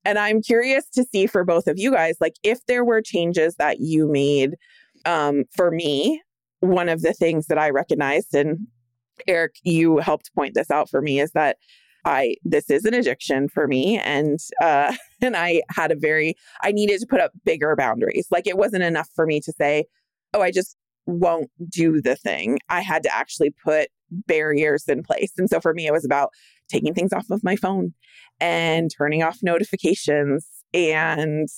And 0.04 0.18
i'm 0.18 0.42
curious 0.42 0.84
to 0.90 1.04
see 1.04 1.26
for 1.26 1.44
both 1.44 1.66
of 1.66 1.78
you 1.78 1.90
guys 1.90 2.16
like 2.20 2.34
if 2.42 2.64
there 2.66 2.84
were 2.84 3.00
changes 3.00 3.56
that 3.56 3.80
you 3.80 4.06
made 4.06 4.56
um, 5.06 5.44
for 5.56 5.70
me 5.70 6.22
one 6.60 6.88
of 6.88 7.02
the 7.02 7.12
things 7.12 7.46
that 7.46 7.58
i 7.58 7.70
recognized 7.70 8.34
and 8.34 8.58
eric 9.28 9.54
you 9.62 9.98
helped 9.98 10.34
point 10.34 10.54
this 10.54 10.70
out 10.70 10.90
for 10.90 11.00
me 11.00 11.20
is 11.20 11.30
that 11.32 11.56
I 12.04 12.36
this 12.44 12.70
is 12.70 12.84
an 12.84 12.94
addiction 12.94 13.48
for 13.48 13.66
me 13.66 13.98
and 13.98 14.38
uh 14.62 14.94
and 15.22 15.36
I 15.36 15.62
had 15.70 15.90
a 15.90 15.96
very 15.96 16.34
I 16.62 16.72
needed 16.72 17.00
to 17.00 17.06
put 17.06 17.20
up 17.20 17.32
bigger 17.44 17.74
boundaries. 17.76 18.26
Like 18.30 18.46
it 18.46 18.58
wasn't 18.58 18.82
enough 18.82 19.08
for 19.14 19.26
me 19.26 19.40
to 19.40 19.52
say, 19.52 19.84
"Oh, 20.32 20.42
I 20.42 20.50
just 20.50 20.76
won't 21.06 21.50
do 21.68 22.00
the 22.00 22.16
thing." 22.16 22.58
I 22.68 22.80
had 22.80 23.02
to 23.04 23.14
actually 23.14 23.50
put 23.64 23.88
barriers 24.10 24.84
in 24.88 25.02
place. 25.02 25.32
And 25.38 25.48
so 25.48 25.60
for 25.60 25.74
me 25.74 25.86
it 25.86 25.92
was 25.92 26.04
about 26.04 26.30
taking 26.68 26.94
things 26.94 27.12
off 27.12 27.30
of 27.30 27.44
my 27.44 27.56
phone 27.56 27.92
and 28.40 28.90
turning 28.96 29.22
off 29.22 29.38
notifications 29.42 30.46
and 30.72 31.48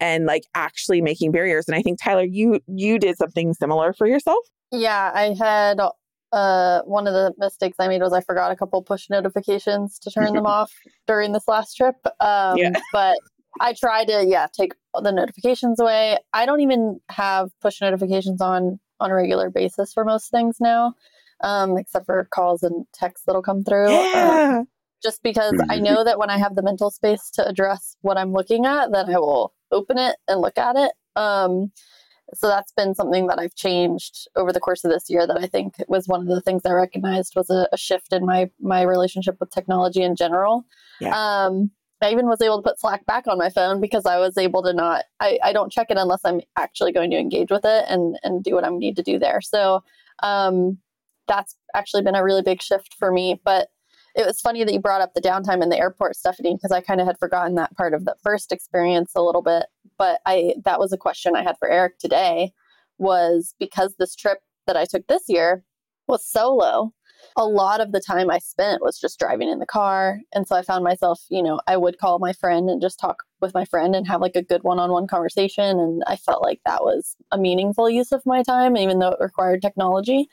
and 0.00 0.26
like 0.26 0.44
actually 0.54 1.00
making 1.00 1.32
barriers 1.32 1.66
and 1.66 1.74
I 1.74 1.82
think 1.82 1.98
Tyler 2.02 2.24
you 2.24 2.60
you 2.66 2.98
did 2.98 3.16
something 3.18 3.54
similar 3.54 3.92
for 3.92 4.06
yourself? 4.06 4.44
Yeah, 4.70 5.10
I 5.14 5.34
had 5.38 5.80
uh, 6.32 6.82
one 6.82 7.06
of 7.06 7.14
the 7.14 7.32
mistakes 7.38 7.76
I 7.78 7.88
made 7.88 8.02
was 8.02 8.12
I 8.12 8.20
forgot 8.20 8.50
a 8.50 8.56
couple 8.56 8.82
push 8.82 9.08
notifications 9.08 9.98
to 10.00 10.10
turn 10.10 10.34
them 10.34 10.46
off 10.46 10.72
during 11.06 11.32
this 11.32 11.48
last 11.48 11.74
trip. 11.74 11.96
Um, 12.20 12.56
yeah. 12.56 12.72
but 12.92 13.16
I 13.60 13.72
tried 13.72 14.08
to, 14.08 14.24
yeah, 14.26 14.46
take 14.52 14.74
the 14.94 15.12
notifications 15.12 15.80
away. 15.80 16.18
I 16.32 16.46
don't 16.46 16.60
even 16.60 17.00
have 17.08 17.50
push 17.60 17.80
notifications 17.80 18.40
on 18.40 18.78
on 19.00 19.10
a 19.10 19.14
regular 19.14 19.48
basis 19.48 19.92
for 19.92 20.04
most 20.04 20.30
things 20.30 20.56
now, 20.60 20.92
um, 21.44 21.78
except 21.78 22.06
for 22.06 22.26
calls 22.32 22.62
and 22.64 22.84
texts 22.92 23.24
that'll 23.26 23.42
come 23.42 23.62
through. 23.62 23.90
Yeah. 23.90 24.58
Um, 24.58 24.68
just 25.02 25.22
because 25.22 25.54
I 25.70 25.78
know 25.78 26.02
that 26.02 26.18
when 26.18 26.28
I 26.28 26.38
have 26.38 26.56
the 26.56 26.62
mental 26.62 26.90
space 26.90 27.30
to 27.34 27.46
address 27.46 27.96
what 28.00 28.18
I'm 28.18 28.32
looking 28.32 28.66
at, 28.66 28.90
then 28.90 29.08
I 29.08 29.18
will 29.18 29.54
open 29.70 29.96
it 29.96 30.16
and 30.26 30.40
look 30.40 30.58
at 30.58 30.74
it. 30.74 30.92
Um, 31.14 31.70
so 32.34 32.48
that's 32.48 32.72
been 32.72 32.94
something 32.94 33.26
that 33.26 33.38
I've 33.38 33.54
changed 33.54 34.28
over 34.36 34.52
the 34.52 34.60
course 34.60 34.84
of 34.84 34.90
this 34.90 35.08
year 35.08 35.26
that 35.26 35.38
I 35.38 35.46
think 35.46 35.74
was 35.88 36.06
one 36.08 36.20
of 36.20 36.26
the 36.26 36.40
things 36.40 36.62
I 36.64 36.72
recognized 36.72 37.34
was 37.34 37.50
a, 37.50 37.68
a 37.72 37.76
shift 37.76 38.12
in 38.12 38.26
my 38.26 38.50
my 38.60 38.82
relationship 38.82 39.36
with 39.40 39.50
technology 39.50 40.02
in 40.02 40.16
general. 40.16 40.64
Yeah. 41.00 41.14
Um, 41.16 41.70
I 42.00 42.12
even 42.12 42.26
was 42.26 42.40
able 42.40 42.62
to 42.62 42.68
put 42.68 42.78
Slack 42.78 43.04
back 43.06 43.26
on 43.26 43.38
my 43.38 43.50
phone 43.50 43.80
because 43.80 44.06
I 44.06 44.18
was 44.18 44.38
able 44.38 44.62
to 44.62 44.72
not 44.72 45.04
I, 45.20 45.38
I 45.42 45.52
don't 45.52 45.72
check 45.72 45.88
it 45.90 45.96
unless 45.96 46.20
I'm 46.24 46.40
actually 46.56 46.92
going 46.92 47.10
to 47.10 47.18
engage 47.18 47.50
with 47.50 47.64
it 47.64 47.84
and 47.88 48.18
and 48.22 48.44
do 48.44 48.54
what 48.54 48.64
I 48.64 48.68
need 48.70 48.96
to 48.96 49.02
do 49.02 49.18
there. 49.18 49.40
So 49.40 49.82
um, 50.22 50.78
that's 51.26 51.56
actually 51.74 52.02
been 52.02 52.14
a 52.14 52.24
really 52.24 52.42
big 52.42 52.62
shift 52.62 52.94
for 52.98 53.10
me. 53.10 53.40
But 53.44 53.68
it 54.18 54.26
was 54.26 54.40
funny 54.40 54.64
that 54.64 54.72
you 54.72 54.80
brought 54.80 55.00
up 55.00 55.14
the 55.14 55.20
downtime 55.20 55.62
in 55.62 55.68
the 55.68 55.78
airport, 55.78 56.16
Stephanie, 56.16 56.56
because 56.56 56.72
I 56.72 56.80
kind 56.80 57.00
of 57.00 57.06
had 57.06 57.20
forgotten 57.20 57.54
that 57.54 57.76
part 57.76 57.94
of 57.94 58.04
the 58.04 58.16
first 58.20 58.50
experience 58.50 59.12
a 59.14 59.22
little 59.22 59.42
bit. 59.42 59.66
But 59.96 60.20
I 60.26 60.54
that 60.64 60.80
was 60.80 60.92
a 60.92 60.98
question 60.98 61.36
I 61.36 61.44
had 61.44 61.56
for 61.58 61.70
Eric 61.70 61.98
today 61.98 62.50
was 62.98 63.54
because 63.60 63.94
this 63.94 64.16
trip 64.16 64.38
that 64.66 64.76
I 64.76 64.86
took 64.86 65.06
this 65.06 65.22
year 65.28 65.64
was 66.08 66.26
solo. 66.26 66.92
A 67.36 67.44
lot 67.44 67.80
of 67.80 67.92
the 67.92 68.00
time 68.00 68.28
I 68.28 68.40
spent 68.40 68.82
was 68.82 68.98
just 68.98 69.20
driving 69.20 69.48
in 69.48 69.60
the 69.60 69.66
car. 69.66 70.20
And 70.32 70.48
so 70.48 70.56
I 70.56 70.62
found 70.62 70.82
myself, 70.82 71.20
you 71.30 71.42
know, 71.42 71.60
I 71.68 71.76
would 71.76 71.98
call 71.98 72.18
my 72.18 72.32
friend 72.32 72.68
and 72.68 72.80
just 72.80 72.98
talk 72.98 73.22
with 73.40 73.54
my 73.54 73.64
friend 73.64 73.94
and 73.94 74.06
have 74.08 74.20
like 74.20 74.36
a 74.36 74.42
good 74.42 74.64
one 74.64 74.80
on 74.80 74.90
one 74.90 75.06
conversation. 75.06 75.78
And 75.78 76.02
I 76.08 76.16
felt 76.16 76.42
like 76.42 76.60
that 76.66 76.82
was 76.82 77.16
a 77.30 77.38
meaningful 77.38 77.88
use 77.88 78.10
of 78.10 78.26
my 78.26 78.42
time, 78.42 78.76
even 78.76 78.98
though 78.98 79.10
it 79.10 79.20
required 79.20 79.62
technology. 79.62 80.26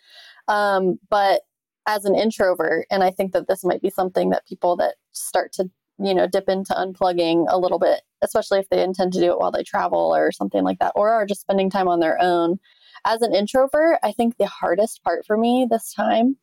Um, 0.47 0.99
but 1.09 1.41
as 1.87 2.05
an 2.05 2.15
introvert 2.15 2.85
and 2.89 3.03
i 3.03 3.11
think 3.11 3.31
that 3.31 3.47
this 3.47 3.63
might 3.63 3.81
be 3.81 3.89
something 3.89 4.29
that 4.29 4.47
people 4.47 4.75
that 4.75 4.95
start 5.11 5.51
to 5.51 5.69
you 5.99 6.13
know 6.13 6.27
dip 6.27 6.49
into 6.49 6.73
unplugging 6.73 7.45
a 7.49 7.57
little 7.57 7.79
bit 7.79 8.01
especially 8.21 8.59
if 8.59 8.69
they 8.69 8.83
intend 8.83 9.13
to 9.13 9.19
do 9.19 9.31
it 9.31 9.39
while 9.39 9.51
they 9.51 9.63
travel 9.63 10.15
or 10.15 10.31
something 10.31 10.63
like 10.63 10.79
that 10.79 10.91
or 10.95 11.09
are 11.09 11.25
just 11.25 11.41
spending 11.41 11.69
time 11.69 11.87
on 11.87 11.99
their 11.99 12.21
own 12.21 12.59
as 13.05 13.21
an 13.21 13.33
introvert 13.33 13.97
i 14.03 14.11
think 14.11 14.37
the 14.37 14.47
hardest 14.47 15.03
part 15.03 15.25
for 15.25 15.37
me 15.37 15.67
this 15.69 15.93
time 15.93 16.35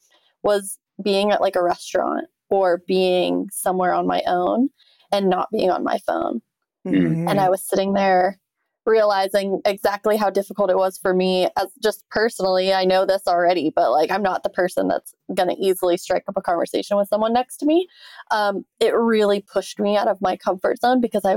was 0.42 0.78
being 1.02 1.30
at 1.30 1.40
like 1.40 1.56
a 1.56 1.62
restaurant 1.62 2.26
or 2.50 2.82
being 2.86 3.48
somewhere 3.50 3.92
on 3.92 4.06
my 4.06 4.22
own 4.26 4.68
and 5.10 5.28
not 5.28 5.50
being 5.50 5.70
on 5.70 5.84
my 5.84 5.98
phone 6.06 6.40
mm-hmm. 6.86 7.28
and 7.28 7.40
i 7.40 7.48
was 7.48 7.62
sitting 7.62 7.92
there 7.92 8.38
realizing 8.84 9.60
exactly 9.64 10.16
how 10.16 10.28
difficult 10.30 10.70
it 10.70 10.76
was 10.76 10.98
for 10.98 11.14
me 11.14 11.48
as 11.56 11.68
just 11.82 12.04
personally 12.10 12.72
i 12.72 12.84
know 12.84 13.06
this 13.06 13.22
already 13.26 13.70
but 13.74 13.90
like 13.90 14.10
i'm 14.10 14.22
not 14.22 14.42
the 14.42 14.50
person 14.50 14.88
that's 14.88 15.14
going 15.34 15.48
to 15.48 15.56
easily 15.62 15.96
strike 15.96 16.24
up 16.28 16.36
a 16.36 16.42
conversation 16.42 16.96
with 16.96 17.08
someone 17.08 17.32
next 17.32 17.58
to 17.58 17.66
me 17.66 17.86
um, 18.30 18.64
it 18.80 18.94
really 18.94 19.40
pushed 19.40 19.78
me 19.78 19.96
out 19.96 20.08
of 20.08 20.20
my 20.20 20.36
comfort 20.36 20.80
zone 20.80 21.00
because 21.00 21.24
i 21.24 21.36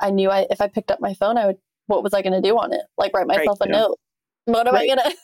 i 0.00 0.10
knew 0.10 0.30
I, 0.30 0.46
if 0.50 0.60
i 0.60 0.68
picked 0.68 0.90
up 0.90 1.00
my 1.00 1.14
phone 1.14 1.36
i 1.36 1.46
would 1.46 1.58
what 1.86 2.02
was 2.02 2.14
i 2.14 2.22
going 2.22 2.40
to 2.40 2.46
do 2.46 2.56
on 2.56 2.72
it 2.72 2.82
like 2.96 3.12
write 3.14 3.26
myself 3.26 3.58
right, 3.60 3.68
a 3.70 3.72
yeah. 3.72 3.78
note 3.80 3.98
what 4.46 4.66
am 4.66 4.74
Right. 4.74 4.90
i 4.90 4.94
going 4.94 5.10
to 5.10 5.16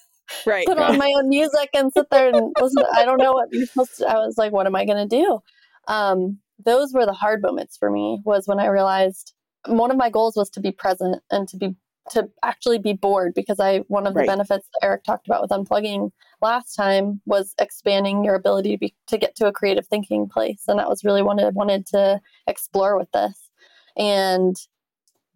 Right. 0.47 0.67
put 0.67 0.79
on 0.79 0.99
my 0.99 1.13
own 1.17 1.29
music 1.29 1.69
and 1.75 1.93
sit 1.93 2.07
there 2.11 2.29
and 2.29 2.55
listen. 2.61 2.83
I 2.95 3.05
don't 3.05 3.19
know 3.19 3.33
what 3.33 3.49
you're 3.53 3.67
supposed 3.67 3.97
to. 3.99 4.09
I 4.09 4.15
was 4.15 4.37
like, 4.39 4.53
what 4.53 4.67
am 4.67 4.75
I 4.75 4.85
going 4.85 5.09
to 5.09 5.17
do? 5.17 5.41
Um, 5.89 6.39
those 6.65 6.93
were 6.93 7.05
the 7.05 7.13
hard 7.13 7.43
moments 7.43 7.77
for 7.77 7.91
me. 7.91 8.21
Was 8.25 8.47
when 8.47 8.59
I 8.59 8.67
realized 8.67 9.35
one 9.67 9.91
of 9.91 9.97
my 9.97 10.11
goals 10.11 10.37
was 10.37 10.51
to 10.51 10.61
be 10.61 10.73
present 10.73 11.23
and 11.31 11.49
to 11.49 11.57
be 11.57 11.75
to 12.11 12.29
actually 12.43 12.79
be 12.79 12.93
bored 12.95 13.33
because 13.33 13.61
I 13.61 13.79
one 13.87 14.09
of 14.09 14.15
the 14.15 14.19
Right. 14.21 14.27
benefits 14.27 14.67
that 14.73 14.85
Eric 14.87 15.05
talked 15.05 15.27
about 15.29 15.41
with 15.41 15.53
unplugging 15.53 16.11
last 16.41 16.75
time 16.75 17.21
was 17.27 17.55
expanding 17.61 18.25
your 18.25 18.35
ability 18.35 18.73
to 18.73 18.79
be 18.79 18.95
to 19.07 19.17
get 19.19 19.37
to 19.37 19.47
a 19.47 19.53
creative 19.53 19.87
thinking 19.87 20.29
place, 20.29 20.65
and 20.67 20.79
that 20.81 20.89
was 20.89 21.05
really 21.05 21.23
what 21.23 21.41
I 21.41 21.49
wanted 21.51 21.87
to 21.89 22.21
explore 22.49 22.99
with 22.99 23.11
this. 23.13 23.51
And 23.97 24.57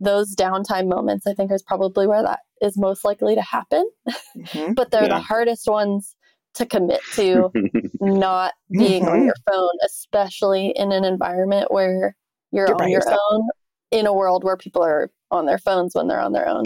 those 0.01 0.35
downtime 0.35 0.89
moments, 0.89 1.27
I 1.27 1.35
think, 1.35 1.53
is 1.53 1.63
probably 1.63 2.07
where 2.07 2.23
that 2.23 2.41
is 2.61 2.77
most 2.77 3.05
likely 3.05 3.35
to 3.35 3.43
happen 3.43 3.89
Mhm. 4.37 4.75
but 4.75 4.91
they're 4.91 5.03
Yeah. 5.05 5.09
the 5.15 5.21
hardest 5.21 5.67
ones 5.69 6.15
to 6.55 6.67
commit 6.67 7.01
to 7.15 7.51
not 8.01 8.55
being 8.71 9.07
on 9.09 9.21
Mhm. 9.21 9.25
your 9.27 9.35
phone, 9.51 9.71
especially 9.85 10.69
in 10.71 10.91
an 10.93 11.05
environment 11.05 11.71
where 11.71 12.17
you're, 12.51 12.69
You're 12.69 12.83
on 12.83 12.89
your 12.91 13.01
yourself. 13.01 13.21
own 13.31 13.49
in 13.97 14.07
a 14.07 14.13
world 14.13 14.45
where 14.45 14.57
people 14.57 14.83
are 14.83 15.11
on 15.31 15.47
their 15.47 15.59
phones 15.59 15.95
when 15.95 16.07
they're 16.07 16.21
on 16.21 16.33
their 16.33 16.49
own. 16.49 16.65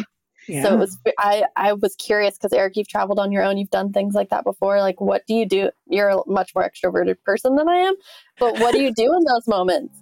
Yeah. 0.49 0.65
So 0.65 0.75
it 0.75 0.79
was 0.79 0.99
I 1.19 1.45
I 1.57 1.75
was 1.75 1.95
curious 1.97 2.37
because 2.37 2.53
Eric, 2.53 2.77
you've 2.77 2.89
traveled 2.89 3.19
on 3.19 3.31
your 3.31 3.45
own, 3.45 3.57
you've 3.57 3.71
done 3.71 3.93
things 3.93 4.15
like 4.15 4.31
that 4.31 4.43
before. 4.43 4.81
Like 4.81 5.01
what 5.01 5.23
do 5.27 5.35
you 5.35 5.47
do? 5.47 5.71
You're 5.87 6.09
a 6.09 6.19
much 6.27 6.53
more 6.55 6.69
extroverted 6.69 7.17
person 7.25 7.57
than 7.57 7.69
I 7.69 7.77
am, 7.77 7.95
but 8.39 8.59
what 8.59 8.73
do 8.75 8.83
you 8.83 8.93
do 8.93 9.15
in 9.15 9.25
those 9.25 9.47
moments? 9.47 10.00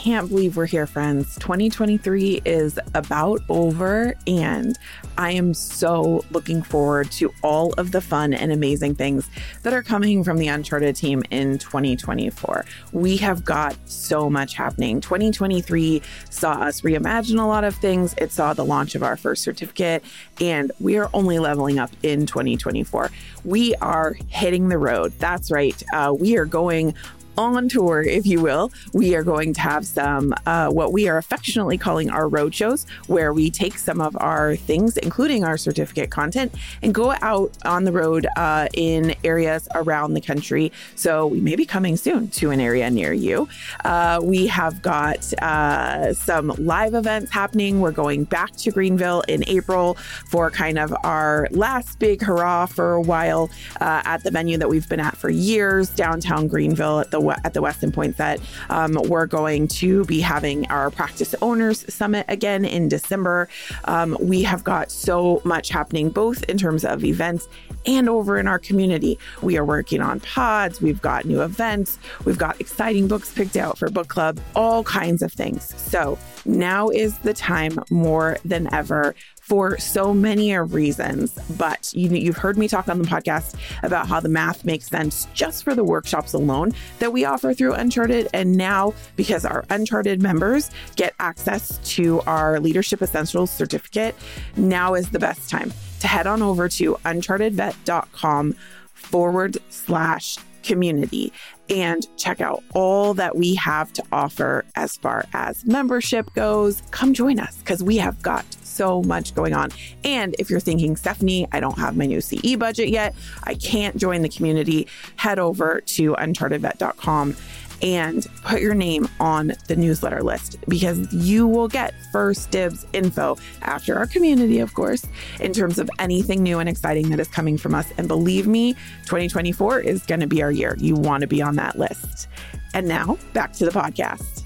Can't 0.00 0.30
believe 0.30 0.56
we're 0.56 0.64
here, 0.64 0.86
friends. 0.86 1.34
2023 1.40 2.40
is 2.46 2.78
about 2.94 3.42
over, 3.50 4.14
and 4.26 4.78
I 5.18 5.32
am 5.32 5.52
so 5.52 6.24
looking 6.30 6.62
forward 6.62 7.10
to 7.12 7.30
all 7.42 7.74
of 7.74 7.92
the 7.92 8.00
fun 8.00 8.32
and 8.32 8.50
amazing 8.50 8.94
things 8.94 9.28
that 9.62 9.74
are 9.74 9.82
coming 9.82 10.24
from 10.24 10.38
the 10.38 10.48
Uncharted 10.48 10.96
team 10.96 11.22
in 11.30 11.58
2024. 11.58 12.64
We 12.92 13.18
have 13.18 13.44
got 13.44 13.76
so 13.84 14.30
much 14.30 14.54
happening. 14.54 15.02
2023 15.02 16.00
saw 16.30 16.52
us 16.52 16.80
reimagine 16.80 17.38
a 17.38 17.44
lot 17.44 17.64
of 17.64 17.74
things, 17.74 18.14
it 18.16 18.32
saw 18.32 18.54
the 18.54 18.64
launch 18.64 18.94
of 18.94 19.02
our 19.02 19.18
first 19.18 19.42
certificate, 19.42 20.02
and 20.40 20.72
we 20.80 20.96
are 20.96 21.10
only 21.12 21.38
leveling 21.38 21.78
up 21.78 21.90
in 22.02 22.24
2024. 22.24 23.10
We 23.44 23.74
are 23.82 24.16
hitting 24.28 24.70
the 24.70 24.78
road. 24.78 25.12
That's 25.18 25.50
right. 25.50 25.82
Uh, 25.92 26.14
we 26.18 26.38
are 26.38 26.46
going 26.46 26.94
on 27.36 27.68
tour, 27.68 28.02
if 28.02 28.26
you 28.26 28.40
will. 28.40 28.70
We 28.92 29.14
are 29.14 29.22
going 29.22 29.54
to 29.54 29.60
have 29.60 29.86
some, 29.86 30.34
uh, 30.46 30.68
what 30.68 30.92
we 30.92 31.08
are 31.08 31.18
affectionately 31.18 31.78
calling 31.78 32.10
our 32.10 32.28
road 32.28 32.54
shows, 32.54 32.86
where 33.06 33.32
we 33.32 33.50
take 33.50 33.78
some 33.78 34.00
of 34.00 34.16
our 34.20 34.56
things, 34.56 34.96
including 34.96 35.44
our 35.44 35.56
certificate 35.56 36.10
content, 36.10 36.54
and 36.82 36.94
go 36.94 37.14
out 37.22 37.56
on 37.64 37.84
the 37.84 37.92
road 37.92 38.26
uh, 38.36 38.68
in 38.74 39.14
areas 39.24 39.68
around 39.74 40.14
the 40.14 40.20
country. 40.20 40.72
So 40.94 41.26
we 41.26 41.40
may 41.40 41.56
be 41.56 41.66
coming 41.66 41.96
soon 41.96 42.28
to 42.28 42.50
an 42.50 42.60
area 42.60 42.90
near 42.90 43.12
you. 43.12 43.48
Uh, 43.84 44.20
we 44.22 44.46
have 44.48 44.82
got 44.82 45.32
uh, 45.42 46.12
some 46.14 46.48
live 46.58 46.94
events 46.94 47.30
happening. 47.30 47.80
We're 47.80 47.92
going 47.92 48.24
back 48.24 48.56
to 48.56 48.70
Greenville 48.70 49.22
in 49.28 49.44
April 49.46 49.94
for 50.26 50.50
kind 50.50 50.78
of 50.78 50.94
our 51.04 51.48
last 51.50 51.98
big 51.98 52.22
hurrah 52.22 52.66
for 52.66 52.94
a 52.94 53.00
while 53.00 53.50
uh, 53.80 54.02
at 54.04 54.22
the 54.24 54.30
venue 54.30 54.58
that 54.58 54.68
we've 54.68 54.88
been 54.88 55.00
at 55.00 55.16
for 55.16 55.30
years, 55.30 55.90
downtown 55.90 56.48
Greenville 56.48 57.00
at 57.00 57.10
the 57.10 57.19
at 57.44 57.54
the 57.54 57.60
Westin 57.60 57.92
Poinsett. 57.92 58.40
Um, 58.70 58.98
we're 59.08 59.26
going 59.26 59.68
to 59.68 60.04
be 60.04 60.20
having 60.20 60.66
our 60.68 60.90
practice 60.90 61.34
owners 61.42 61.92
summit 61.92 62.24
again 62.28 62.64
in 62.64 62.88
December. 62.88 63.48
Um, 63.84 64.16
we 64.20 64.42
have 64.42 64.64
got 64.64 64.90
so 64.90 65.40
much 65.44 65.68
happening, 65.68 66.10
both 66.10 66.42
in 66.44 66.58
terms 66.58 66.84
of 66.84 67.04
events 67.04 67.48
and 67.86 68.08
over 68.08 68.38
in 68.38 68.46
our 68.46 68.58
community. 68.58 69.18
We 69.42 69.56
are 69.56 69.64
working 69.64 70.00
on 70.00 70.20
pods. 70.20 70.80
We've 70.80 71.00
got 71.00 71.24
new 71.24 71.42
events. 71.42 71.98
We've 72.24 72.38
got 72.38 72.60
exciting 72.60 73.08
books 73.08 73.32
picked 73.32 73.56
out 73.56 73.78
for 73.78 73.90
book 73.90 74.08
club. 74.08 74.38
All 74.54 74.84
kinds 74.84 75.22
of 75.22 75.32
things. 75.32 75.74
So 75.80 76.18
now 76.44 76.88
is 76.88 77.18
the 77.18 77.34
time 77.34 77.78
more 77.90 78.38
than 78.44 78.72
ever 78.72 79.14
for 79.50 79.76
so 79.78 80.14
many 80.14 80.56
reasons. 80.56 81.36
But 81.58 81.92
you, 81.92 82.08
you've 82.10 82.36
heard 82.36 82.56
me 82.56 82.68
talk 82.68 82.86
on 82.86 83.00
the 83.00 83.04
podcast 83.04 83.56
about 83.82 84.06
how 84.06 84.20
the 84.20 84.28
math 84.28 84.64
makes 84.64 84.86
sense 84.86 85.26
just 85.34 85.64
for 85.64 85.74
the 85.74 85.82
workshops 85.82 86.34
alone 86.34 86.72
that 87.00 87.12
we 87.12 87.24
offer 87.24 87.52
through 87.52 87.72
Uncharted. 87.74 88.28
And 88.32 88.56
now, 88.56 88.94
because 89.16 89.44
our 89.44 89.64
Uncharted 89.68 90.22
members 90.22 90.70
get 90.94 91.16
access 91.18 91.80
to 91.96 92.20
our 92.28 92.60
Leadership 92.60 93.02
Essentials 93.02 93.50
certificate, 93.50 94.14
now 94.56 94.94
is 94.94 95.10
the 95.10 95.18
best 95.18 95.50
time 95.50 95.72
to 95.98 96.06
head 96.06 96.28
on 96.28 96.42
over 96.42 96.68
to 96.68 96.94
unchartedvet.com 97.04 98.54
forward 98.94 99.58
slash 99.68 100.38
community 100.62 101.32
and 101.68 102.06
check 102.16 102.40
out 102.40 102.62
all 102.74 103.14
that 103.14 103.36
we 103.36 103.54
have 103.54 103.92
to 103.94 104.02
offer 104.12 104.64
as 104.74 104.96
far 104.96 105.24
as 105.32 105.64
membership 105.64 106.32
goes. 106.34 106.82
Come 106.90 107.14
join 107.14 107.38
us 107.38 107.56
because 107.58 107.82
we 107.82 107.96
have 107.96 108.20
got 108.22 108.44
so 108.80 109.02
much 109.02 109.34
going 109.34 109.52
on. 109.52 109.68
And 110.04 110.34
if 110.38 110.48
you're 110.48 110.58
thinking, 110.58 110.96
Stephanie, 110.96 111.46
I 111.52 111.60
don't 111.60 111.78
have 111.78 111.98
my 111.98 112.06
new 112.06 112.22
CE 112.22 112.56
budget 112.56 112.88
yet, 112.88 113.14
I 113.44 113.54
can't 113.54 113.94
join 113.98 114.22
the 114.22 114.28
community, 114.30 114.86
head 115.16 115.38
over 115.38 115.82
to 115.82 116.14
unchartedvet.com 116.14 117.36
and 117.82 118.26
put 118.42 118.62
your 118.62 118.74
name 118.74 119.06
on 119.20 119.52
the 119.68 119.76
newsletter 119.76 120.22
list 120.22 120.56
because 120.66 121.12
you 121.12 121.46
will 121.46 121.68
get 121.68 121.92
first 122.10 122.50
dibs 122.50 122.86
info 122.94 123.36
after 123.60 123.98
our 123.98 124.06
community, 124.06 124.60
of 124.60 124.72
course, 124.72 125.06
in 125.40 125.52
terms 125.52 125.78
of 125.78 125.90
anything 125.98 126.42
new 126.42 126.58
and 126.58 126.68
exciting 126.68 127.10
that 127.10 127.20
is 127.20 127.28
coming 127.28 127.58
from 127.58 127.74
us. 127.74 127.92
And 127.98 128.08
believe 128.08 128.46
me, 128.46 128.72
2024 129.04 129.80
is 129.80 130.06
going 130.06 130.20
to 130.20 130.26
be 130.26 130.42
our 130.42 130.52
year. 130.52 130.74
You 130.78 130.94
want 130.94 131.20
to 131.20 131.26
be 131.26 131.42
on 131.42 131.56
that 131.56 131.78
list. 131.78 132.28
And 132.72 132.88
now 132.88 133.18
back 133.34 133.52
to 133.54 133.66
the 133.66 133.72
podcast. 133.72 134.39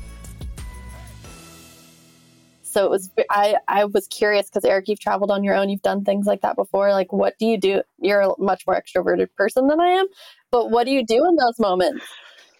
So 2.74 2.84
it 2.84 2.90
was 2.90 3.08
I 3.30 3.56
I 3.68 3.84
was 3.84 4.08
curious 4.08 4.50
because 4.50 4.64
Eric, 4.64 4.88
you've 4.88 4.98
traveled 4.98 5.30
on 5.30 5.44
your 5.44 5.54
own, 5.54 5.68
you've 5.68 5.82
done 5.82 6.04
things 6.04 6.26
like 6.26 6.40
that 6.40 6.56
before. 6.56 6.90
Like 6.90 7.12
what 7.12 7.38
do 7.38 7.46
you 7.46 7.56
do? 7.56 7.82
You're 7.98 8.22
a 8.22 8.30
much 8.38 8.64
more 8.66 8.80
extroverted 8.80 9.28
person 9.36 9.68
than 9.68 9.80
I 9.80 9.90
am, 9.90 10.06
but 10.50 10.72
what 10.72 10.84
do 10.84 10.90
you 10.90 11.06
do 11.06 11.24
in 11.24 11.36
those 11.36 11.60
moments? 11.60 12.04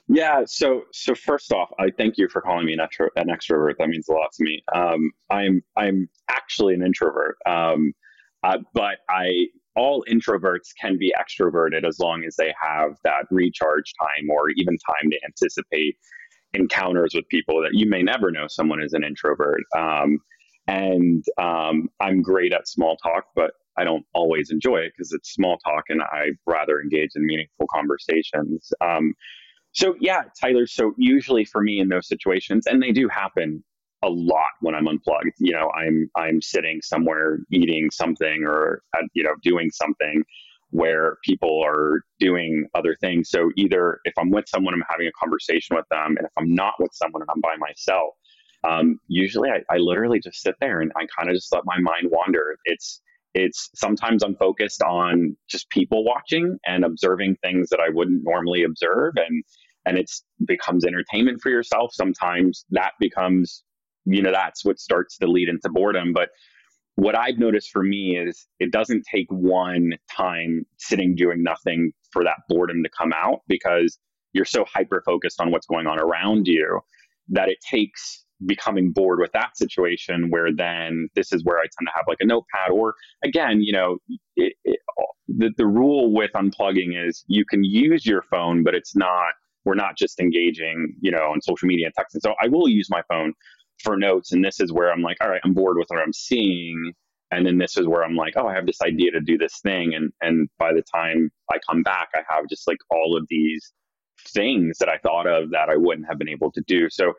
Yeah. 0.06 0.42
So, 0.46 0.82
so 0.92 1.14
first 1.14 1.52
off, 1.52 1.70
I 1.80 1.90
thank 1.90 2.16
you 2.16 2.28
for 2.28 2.42
calling 2.42 2.66
me 2.66 2.74
an, 2.74 2.78
extro, 2.78 3.08
an 3.16 3.28
extrovert. 3.28 3.78
That 3.78 3.88
means 3.88 4.08
a 4.08 4.12
lot 4.12 4.32
to 4.34 4.44
me. 4.44 4.62
Um, 4.72 5.10
I'm, 5.30 5.62
I'm 5.76 6.08
actually 6.30 6.74
an 6.74 6.82
introvert. 6.82 7.36
Um, 7.46 7.92
uh, 8.42 8.58
but 8.74 8.98
I, 9.08 9.46
all 9.74 10.04
introverts 10.08 10.74
can 10.80 10.98
be 10.98 11.12
extroverted 11.18 11.88
as 11.88 11.98
long 11.98 12.22
as 12.24 12.36
they 12.36 12.54
have 12.60 12.98
that 13.02 13.24
recharge 13.30 13.92
time 13.98 14.30
or 14.30 14.50
even 14.50 14.76
time 14.76 15.10
to 15.10 15.18
anticipate 15.24 15.96
encounters 16.55 17.12
with 17.14 17.28
people 17.28 17.62
that 17.62 17.74
you 17.74 17.88
may 17.88 18.02
never 18.02 18.30
know 18.30 18.46
someone 18.48 18.82
is 18.82 18.92
an 18.92 19.05
introvert. 19.05 19.62
Um, 19.76 20.18
and 20.66 21.24
um, 21.38 21.88
I'm 22.00 22.22
great 22.22 22.52
at 22.52 22.68
small 22.68 22.96
talk, 22.96 23.24
but 23.34 23.52
I 23.76 23.84
don't 23.84 24.05
always 24.14 24.50
enjoy 24.50 24.78
it 24.78 24.92
because 24.96 25.12
it's 25.12 25.32
small 25.32 25.59
talk 25.59 25.84
and 25.88 26.00
I 26.02 26.30
rather 26.46 26.80
engage 26.80 27.11
in 27.16 27.26
meaningful 27.26 27.66
conversations. 27.74 28.72
Um, 28.80 29.14
so 29.72 29.96
yeah, 30.00 30.22
Tyler. 30.40 30.66
So 30.66 30.94
usually 30.96 31.44
for 31.44 31.61
me 31.61 31.80
in 31.80 31.88
those 31.88 32.09
situations, 32.09 32.66
and 32.66 32.82
they 32.82 32.92
do 32.92 33.09
happen 33.09 33.62
a 34.05 34.09
lot 34.09 34.50
when 34.61 34.74
I'm 34.74 34.86
unplugged. 34.86 35.32
You 35.38 35.52
know, 35.52 35.70
I'm 35.76 36.11
I'm 36.16 36.40
sitting 36.40 36.80
somewhere 36.82 37.38
eating 37.50 37.90
something 37.90 38.44
or 38.44 38.82
uh, 38.96 39.02
you 39.14 39.24
know 39.24 39.34
doing 39.42 39.70
something 39.70 40.22
where 40.74 41.18
people 41.24 41.62
are 41.64 42.00
doing 42.20 42.66
other 42.74 42.96
things. 43.00 43.30
So 43.30 43.50
either 43.56 44.00
if 44.06 44.14
I'm 44.18 44.30
with 44.32 44.46
someone, 44.48 44.74
I'm 44.74 44.82
having 44.90 45.06
a 45.06 45.12
conversation 45.20 45.76
with 45.76 45.86
them, 45.92 46.16
and 46.18 46.26
if 46.26 46.32
I'm 46.36 46.52
not 46.52 46.74
with 46.80 46.90
someone 46.94 47.22
and 47.22 47.30
I'm 47.30 47.40
by 47.42 47.56
myself, 47.60 48.14
um, 48.64 48.98
usually 49.08 49.50
I, 49.50 49.62
I 49.72 49.78
literally 49.78 50.20
just 50.20 50.42
sit 50.42 50.56
there 50.60 50.80
and 50.82 50.92
I 50.96 51.06
kind 51.16 51.30
of 51.30 51.36
just 51.36 51.52
let 51.54 51.62
my 51.64 51.78
mind 51.80 52.10
wander. 52.12 52.58
It's 52.66 53.02
it's 53.34 53.70
sometimes 53.76 54.24
I'm 54.24 54.36
focused 54.36 54.82
on 54.82 55.36
just 55.48 55.70
people 55.70 56.04
watching 56.04 56.58
and 56.66 56.84
observing 56.84 57.36
things 57.42 57.70
that 57.70 57.80
I 57.80 57.90
wouldn't 57.94 58.24
normally 58.24 58.64
observe 58.64 59.14
and 59.16 59.44
and 59.86 59.96
it's 59.96 60.24
becomes 60.44 60.84
entertainment 60.84 61.40
for 61.40 61.50
yourself. 61.50 61.92
Sometimes 61.94 62.66
that 62.72 62.94
becomes, 63.00 63.62
you 64.06 64.22
know, 64.22 64.32
that's 64.32 64.64
what 64.66 64.80
starts 64.80 65.18
to 65.20 65.28
lead 65.28 65.48
into 65.50 65.70
boredom. 65.70 66.12
But 66.14 66.30
what 66.97 67.18
I've 67.18 67.38
noticed 67.38 67.70
for 67.70 67.82
me 67.82 68.16
is 68.16 68.47
it 68.61 68.70
doesn't 68.70 69.05
take 69.11 69.26
one 69.30 69.92
time 70.11 70.64
sitting 70.78 71.14
doing 71.16 71.42
nothing 71.42 71.92
for 72.12 72.22
that 72.24 72.38
boredom 72.49 72.82
to 72.82 72.90
come 72.97 73.12
out 73.12 73.40
because 73.49 73.99
you're 74.32 74.45
so 74.45 74.64
hyper 74.72 75.03
focused 75.05 75.40
on 75.40 75.51
what's 75.51 75.66
going 75.66 75.86
on 75.86 75.99
around 75.99 76.47
you 76.47 76.80
that 77.28 77.49
it 77.49 77.59
takes 77.68 78.24
becoming 78.47 78.92
bored 78.92 79.20
with 79.20 79.32
that 79.32 79.57
situation 79.57 80.28
where 80.30 80.53
then 80.55 81.09
this 81.14 81.32
is 81.32 81.42
where 81.45 81.59
I 81.59 81.62
tend 81.62 81.86
to 81.86 81.92
have 81.95 82.05
like 82.07 82.18
a 82.20 82.26
notepad 82.26 82.70
or 82.70 82.95
again, 83.22 83.61
you 83.61 83.72
know, 83.72 83.99
it, 84.36 84.55
it, 84.64 84.78
the, 85.28 85.51
the 85.57 85.66
rule 85.66 86.12
with 86.12 86.32
unplugging 86.32 87.09
is 87.09 87.24
you 87.28 87.45
can 87.45 87.64
use 87.64 88.05
your 88.05 88.22
phone, 88.22 88.62
but 88.62 88.74
it's 88.74 88.95
not, 88.95 89.32
we're 89.64 89.74
not 89.74 89.97
just 89.97 90.20
engaging, 90.20 90.95
you 91.01 91.11
know, 91.11 91.30
on 91.30 91.40
social 91.40 91.66
media 91.66 91.86
and 91.86 91.95
texting. 91.95 92.20
So 92.20 92.34
I 92.42 92.49
will 92.49 92.68
use 92.68 92.88
my 92.90 93.03
phone 93.09 93.32
for 93.82 93.96
notes. 93.96 94.32
And 94.32 94.44
this 94.44 94.60
is 94.60 94.72
where 94.72 94.92
I'm 94.92 95.02
like, 95.02 95.18
all 95.20 95.28
right, 95.28 95.40
I'm 95.44 95.54
bored 95.54 95.76
with 95.76 95.88
what 95.88 96.00
I'm 96.00 96.12
seeing. 96.12 96.92
And 97.30 97.44
then 97.44 97.58
this 97.58 97.76
is 97.76 97.86
where 97.86 98.04
I'm 98.04 98.16
like, 98.16 98.34
oh, 98.36 98.46
I 98.46 98.54
have 98.54 98.66
this 98.66 98.80
idea 98.82 99.10
to 99.12 99.20
do 99.20 99.36
this 99.38 99.58
thing. 99.60 99.94
And, 99.94 100.12
and 100.20 100.48
by 100.58 100.72
the 100.72 100.82
time 100.82 101.30
I 101.52 101.58
come 101.68 101.82
back, 101.82 102.08
I 102.14 102.20
have 102.28 102.48
just 102.48 102.68
like 102.68 102.78
all 102.90 103.16
of 103.16 103.26
these 103.28 103.72
things 104.28 104.78
that 104.78 104.88
I 104.88 104.98
thought 104.98 105.26
of 105.26 105.50
that 105.50 105.68
I 105.68 105.76
wouldn't 105.76 106.06
have 106.06 106.18
been 106.18 106.28
able 106.28 106.52
to 106.52 106.62
do. 106.66 106.88
So, 106.90 107.14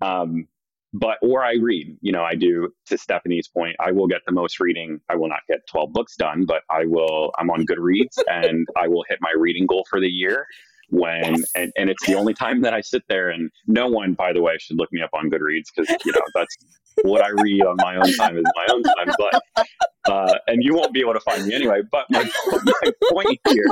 um, 0.00 0.46
but 0.94 1.18
or 1.22 1.42
I 1.44 1.54
read, 1.54 1.96
you 2.02 2.12
know, 2.12 2.22
I 2.22 2.34
do 2.34 2.68
to 2.86 2.98
Stephanie's 2.98 3.48
point, 3.48 3.76
I 3.80 3.92
will 3.92 4.06
get 4.06 4.20
the 4.26 4.32
most 4.32 4.60
reading. 4.60 5.00
I 5.08 5.16
will 5.16 5.28
not 5.28 5.40
get 5.48 5.66
12 5.70 5.92
books 5.92 6.16
done, 6.16 6.44
but 6.44 6.62
I 6.68 6.84
will, 6.84 7.32
I'm 7.38 7.50
on 7.50 7.66
Goodreads 7.66 8.18
and 8.30 8.66
I 8.76 8.88
will 8.88 9.04
hit 9.08 9.18
my 9.20 9.32
reading 9.36 9.66
goal 9.66 9.86
for 9.88 10.00
the 10.00 10.08
year 10.08 10.46
when, 10.88 11.36
yes. 11.36 11.50
and, 11.54 11.72
and 11.76 11.90
it's 11.90 12.04
the 12.06 12.14
only 12.14 12.34
time 12.34 12.62
that 12.62 12.74
I 12.74 12.80
sit 12.80 13.02
there 13.08 13.30
and 13.30 13.50
no 13.66 13.88
one, 13.88 14.14
by 14.14 14.32
the 14.32 14.42
way, 14.42 14.56
should 14.58 14.78
look 14.78 14.92
me 14.92 15.02
up 15.02 15.10
on 15.14 15.30
Goodreads 15.30 15.66
because, 15.74 15.88
you 16.04 16.12
know, 16.12 16.20
that's 16.34 16.56
what 17.02 17.22
I 17.22 17.30
read 17.30 17.62
on 17.62 17.76
my 17.78 17.96
own 17.96 18.12
time 18.14 18.36
is 18.36 18.44
my 18.44 18.74
own 18.74 18.82
time. 18.82 19.14
But 19.18 19.66
uh, 20.10 20.34
and 20.46 20.62
you 20.62 20.74
won't 20.74 20.92
be 20.92 21.00
able 21.00 21.14
to 21.14 21.20
find 21.20 21.46
me 21.46 21.54
anyway. 21.54 21.80
But 21.90 22.06
my, 22.10 22.22
my 22.64 22.92
point 23.10 23.40
here 23.48 23.66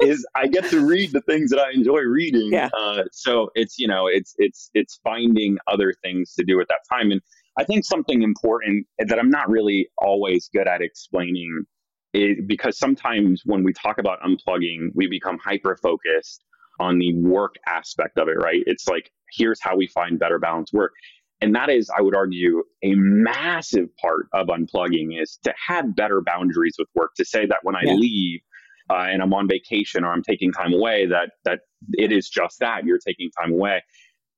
is 0.00 0.26
I 0.34 0.46
get 0.46 0.64
to 0.70 0.86
read 0.86 1.12
the 1.12 1.20
things 1.22 1.50
that 1.50 1.60
I 1.60 1.72
enjoy 1.72 2.00
reading. 2.00 2.52
Yeah. 2.52 2.70
Uh, 2.78 3.02
so 3.12 3.50
it's 3.54 3.78
you 3.78 3.88
know 3.88 4.06
it's 4.06 4.34
it's 4.38 4.70
it's 4.74 5.00
finding 5.04 5.58
other 5.66 5.92
things 6.02 6.34
to 6.34 6.44
do 6.44 6.60
at 6.60 6.68
that 6.68 6.80
time, 6.90 7.10
and 7.10 7.20
I 7.58 7.64
think 7.64 7.84
something 7.84 8.22
important 8.22 8.86
that 8.98 9.18
I'm 9.18 9.30
not 9.30 9.48
really 9.48 9.88
always 9.98 10.48
good 10.52 10.66
at 10.66 10.80
explaining 10.80 11.64
is 12.12 12.38
because 12.46 12.78
sometimes 12.78 13.42
when 13.44 13.62
we 13.64 13.72
talk 13.72 13.98
about 13.98 14.20
unplugging, 14.22 14.90
we 14.94 15.06
become 15.08 15.38
hyper 15.38 15.76
focused 15.76 16.44
on 16.80 16.98
the 16.98 17.14
work 17.14 17.54
aspect 17.66 18.18
of 18.18 18.28
it. 18.28 18.36
Right? 18.36 18.62
It's 18.66 18.88
like 18.88 19.10
here's 19.30 19.60
how 19.60 19.76
we 19.76 19.86
find 19.86 20.18
better 20.18 20.38
balanced 20.38 20.72
work. 20.72 20.92
And 21.40 21.54
that 21.56 21.70
is, 21.70 21.90
I 21.90 22.00
would 22.00 22.14
argue, 22.14 22.62
a 22.84 22.94
massive 22.94 23.88
part 23.96 24.26
of 24.32 24.46
unplugging 24.46 25.20
is 25.20 25.38
to 25.42 25.52
have 25.66 25.96
better 25.96 26.22
boundaries 26.24 26.76
with 26.78 26.86
work. 26.94 27.10
To 27.16 27.24
say 27.24 27.46
that 27.46 27.58
when 27.62 27.74
I 27.74 27.80
yeah. 27.82 27.94
leave 27.94 28.40
uh, 28.88 29.06
and 29.10 29.20
I'm 29.20 29.34
on 29.34 29.48
vacation 29.48 30.04
or 30.04 30.12
I'm 30.12 30.22
taking 30.22 30.52
time 30.52 30.72
away, 30.72 31.06
that 31.06 31.30
that 31.44 31.60
it 31.94 32.12
is 32.12 32.28
just 32.28 32.60
that 32.60 32.84
you're 32.84 33.00
taking 33.04 33.30
time 33.40 33.52
away. 33.52 33.82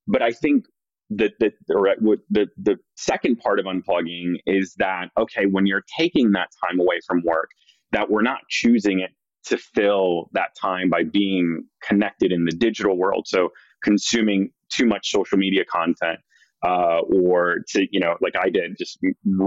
But 0.07 0.23
I 0.23 0.31
think 0.31 0.65
that 1.11 1.33
the, 1.39 1.51
the 1.67 2.17
the 2.31 2.47
the 2.57 2.77
second 2.95 3.37
part 3.37 3.59
of 3.59 3.65
unplugging 3.65 4.37
is 4.47 4.73
that 4.79 5.09
okay, 5.17 5.45
when 5.45 5.67
you're 5.67 5.85
taking 5.97 6.31
that 6.31 6.49
time 6.65 6.79
away 6.79 6.99
from 7.05 7.21
work, 7.23 7.49
that 7.91 8.09
we're 8.09 8.21
not 8.21 8.39
choosing 8.49 8.99
it 8.99 9.11
to 9.45 9.57
fill 9.57 10.29
that 10.33 10.49
time 10.59 10.89
by 10.89 11.03
being 11.03 11.63
connected 11.83 12.31
in 12.31 12.45
the 12.45 12.51
digital 12.51 12.97
world. 12.97 13.27
So 13.27 13.49
consuming 13.83 14.49
too 14.69 14.85
much 14.85 15.11
social 15.11 15.37
media 15.37 15.63
content 15.65 16.19
uh, 16.63 16.99
or 17.01 17.57
to 17.69 17.87
you 17.91 17.99
know 17.99 18.15
like 18.21 18.33
I 18.35 18.49
did 18.49 18.75
just 18.77 18.99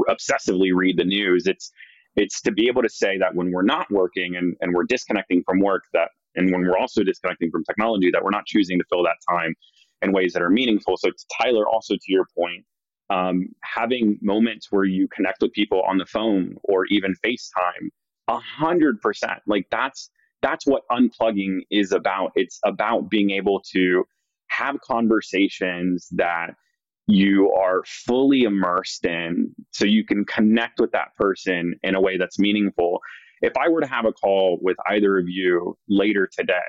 obsessively 0.09 0.71
read 0.75 0.97
the 0.97 1.05
news. 1.05 1.47
It's 1.47 1.73
it's 2.17 2.41
to 2.43 2.53
be 2.53 2.69
able 2.69 2.83
to 2.83 2.89
say 2.89 3.19
that 3.19 3.35
when 3.35 3.53
we're 3.53 3.63
not 3.63 3.91
working 3.91 4.37
and, 4.37 4.57
and 4.61 4.75
we're 4.75 4.85
disconnecting 4.85 5.43
from 5.45 5.61
work 5.61 5.85
that 5.93 6.11
and 6.35 6.53
when 6.53 6.63
we're 6.63 6.79
also 6.79 7.03
disconnecting 7.03 7.51
from 7.51 7.65
technology 7.65 8.11
that 8.13 8.23
we're 8.23 8.31
not 8.31 8.47
choosing 8.47 8.79
to 8.79 8.85
fill 8.91 9.03
that 9.03 9.17
time 9.29 9.55
in 10.03 10.13
ways 10.13 10.33
that 10.33 10.43
are 10.43 10.51
meaningful. 10.51 10.97
So 10.97 11.11
Tyler, 11.41 11.67
also 11.69 11.95
to 11.95 12.13
your 12.13 12.27
point, 12.37 12.65
um, 13.11 13.49
having 13.65 14.19
moments 14.21 14.69
where 14.71 14.85
you 14.85 15.09
connect 15.09 15.43
with 15.43 15.53
people 15.53 15.83
on 15.83 15.99
the 15.99 16.07
phone 16.07 16.57
or 16.63 16.87
even 16.87 17.15
FaceTime, 17.25 17.89
a 18.29 18.39
hundred 18.39 19.01
percent. 19.01 19.41
Like 19.47 19.67
that's 19.71 20.11
that's 20.43 20.67
what 20.67 20.83
unplugging 20.91 21.61
is 21.71 21.93
about. 21.93 22.33
It's 22.37 22.61
about 22.65 23.11
being 23.11 23.31
able 23.31 23.61
to 23.73 24.05
have 24.49 24.81
conversations 24.81 26.09
that 26.13 26.55
you 27.07 27.51
are 27.53 27.83
fully 27.87 28.43
immersed 28.43 29.05
in 29.07 29.55
so 29.73 29.85
you 29.85 30.05
can 30.05 30.25
connect 30.27 30.79
with 30.79 30.93
that 30.93 31.15
person 31.17 31.75
in 31.83 31.95
a 31.95 32.01
way 32.01 32.19
that's 32.19 32.39
meaningful. 32.39 33.01
If 33.41 33.57
I 33.57 33.69
were 33.69 33.81
to 33.81 33.87
have 33.87 34.05
a 34.05 34.13
call 34.13 34.59
with 34.61 34.77
either 34.89 35.17
of 35.17 35.29
you 35.29 35.77
later 35.89 36.29
today, 36.31 36.61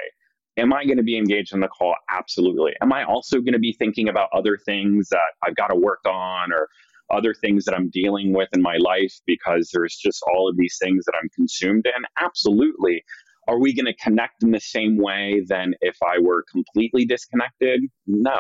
am 0.58 0.74
I 0.74 0.86
going 0.86 0.98
to 0.98 1.04
be 1.04 1.18
engaged 1.18 1.54
in 1.54 1.60
the 1.60 1.68
call? 1.68 1.96
Absolutely. 2.10 2.74
Am 2.82 2.94
I 2.94 3.04
also 3.04 3.40
going 3.40 3.54
to 3.54 3.60
be 3.60 3.74
thinking 3.74 4.08
about 4.08 4.30
other 4.34 4.58
things 4.58 5.10
that 5.10 5.34
I've 5.44 5.56
got 5.56 5.68
to 5.68 5.76
work 5.76 6.00
on 6.06 6.54
or 6.54 6.70
other 7.12 7.34
things 7.34 7.66
that 7.66 7.76
I'm 7.76 7.90
dealing 7.90 8.34
with 8.34 8.50
in 8.54 8.62
my 8.62 8.78
life 8.78 9.14
because 9.26 9.70
there's 9.74 9.96
just 9.96 10.22
all 10.34 10.50
of 10.50 10.58
these 10.58 10.78
things 10.82 11.06
that 11.06 11.14
I'm 11.22 11.30
consumed 11.36 11.86
in? 11.86 12.04
Absolutely. 12.22 13.04
Are 13.48 13.60
we 13.60 13.74
going 13.74 13.86
to 13.86 13.96
connect 13.96 14.44
in 14.44 14.52
the 14.52 14.60
same 14.60 14.98
way 14.98 15.42
than 15.48 15.74
if 15.82 15.98
I 16.04 16.20
were 16.20 16.46
completely 16.52 17.06
disconnected? 17.06 17.82
No. 18.06 18.40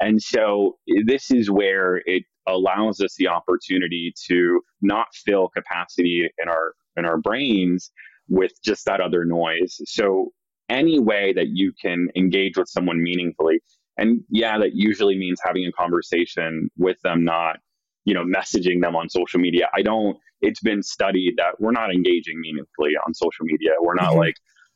And 0.00 0.20
so 0.20 0.78
this 1.06 1.30
is 1.30 1.50
where 1.50 2.02
it 2.06 2.24
allows 2.48 3.00
us 3.00 3.14
the 3.16 3.28
opportunity 3.28 4.12
to 4.26 4.60
not 4.80 5.06
fill 5.14 5.48
capacity 5.48 6.28
in 6.42 6.48
our 6.48 6.74
in 6.96 7.06
our 7.06 7.18
brains 7.18 7.90
with 8.28 8.52
just 8.64 8.84
that 8.86 9.00
other 9.00 9.24
noise. 9.24 9.80
So 9.84 10.32
any 10.68 10.98
way 10.98 11.32
that 11.34 11.48
you 11.48 11.72
can 11.80 12.08
engage 12.16 12.56
with 12.56 12.68
someone 12.68 13.02
meaningfully, 13.02 13.60
and 13.96 14.22
yeah, 14.28 14.58
that 14.58 14.74
usually 14.74 15.16
means 15.16 15.40
having 15.44 15.66
a 15.66 15.72
conversation 15.72 16.68
with 16.76 16.96
them, 17.02 17.24
not 17.24 17.58
you 18.04 18.14
know 18.14 18.24
messaging 18.24 18.80
them 18.80 18.96
on 18.96 19.08
social 19.08 19.40
media. 19.40 19.68
I 19.74 19.82
don't. 19.82 20.16
It's 20.40 20.60
been 20.60 20.82
studied 20.82 21.34
that 21.36 21.60
we're 21.60 21.72
not 21.72 21.92
engaging 21.92 22.40
meaningfully 22.40 22.92
on 23.06 23.14
social 23.14 23.44
media. 23.44 23.70
We're 23.80 23.94
not 23.94 24.10
mm-hmm. 24.10 24.18
like 24.18 24.34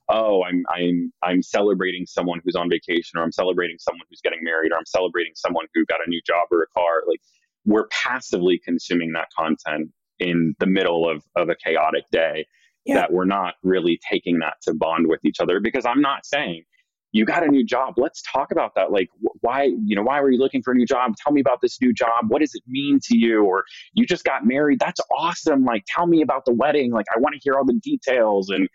oh, 0.08 0.44
I'm 0.44 0.64
I'm 0.68 1.12
I'm 1.22 1.42
celebrating 1.42 2.06
someone 2.06 2.40
who's 2.44 2.56
on 2.56 2.68
vacation, 2.70 3.18
or 3.18 3.22
I'm 3.22 3.32
celebrating 3.32 3.76
someone 3.78 4.06
who's 4.08 4.20
getting 4.20 4.40
married, 4.42 4.72
or 4.72 4.78
I'm 4.78 4.86
celebrating 4.86 5.32
someone 5.34 5.66
who 5.74 5.84
got 5.86 5.98
a 6.04 6.08
new 6.08 6.20
job 6.26 6.46
or 6.50 6.62
a 6.62 6.66
car. 6.68 7.02
Like 7.08 7.20
we're 7.64 7.88
passively 7.88 8.60
consuming 8.64 9.12
that 9.12 9.28
content 9.36 9.90
in 10.18 10.54
the 10.58 10.66
middle 10.66 11.08
of 11.08 11.22
of 11.36 11.48
a 11.48 11.56
chaotic 11.56 12.04
day. 12.10 12.46
Yeah. 12.84 12.94
That 12.96 13.12
we're 13.12 13.24
not 13.24 13.54
really 13.64 13.98
taking 14.08 14.38
that 14.40 14.58
to 14.62 14.74
bond 14.74 15.08
with 15.08 15.18
each 15.24 15.40
other 15.40 15.58
because 15.58 15.84
I'm 15.84 16.00
not 16.00 16.24
saying 16.24 16.62
you 17.10 17.24
got 17.24 17.42
a 17.42 17.48
new 17.48 17.64
job. 17.64 17.94
Let's 17.96 18.22
talk 18.30 18.52
about 18.52 18.74
that. 18.76 18.92
Like, 18.92 19.08
why, 19.46 19.70
you 19.84 19.94
know, 19.94 20.02
why 20.02 20.20
were 20.20 20.30
you 20.30 20.38
looking 20.38 20.60
for 20.60 20.72
a 20.72 20.74
new 20.74 20.86
job? 20.86 21.14
Tell 21.22 21.32
me 21.32 21.40
about 21.40 21.60
this 21.62 21.80
new 21.80 21.92
job. 21.92 22.26
What 22.28 22.40
does 22.40 22.54
it 22.54 22.64
mean 22.66 22.98
to 23.04 23.16
you? 23.16 23.44
Or 23.44 23.64
you 23.92 24.04
just 24.04 24.24
got 24.24 24.44
married. 24.44 24.80
That's 24.80 25.00
awesome. 25.16 25.64
Like, 25.64 25.84
tell 25.86 26.06
me 26.08 26.20
about 26.20 26.44
the 26.46 26.52
wedding. 26.52 26.90
Like, 26.90 27.06
I 27.14 27.20
want 27.20 27.34
to 27.34 27.40
hear 27.42 27.54
all 27.54 27.64
the 27.64 27.80
details. 27.82 28.50
And 28.50 28.68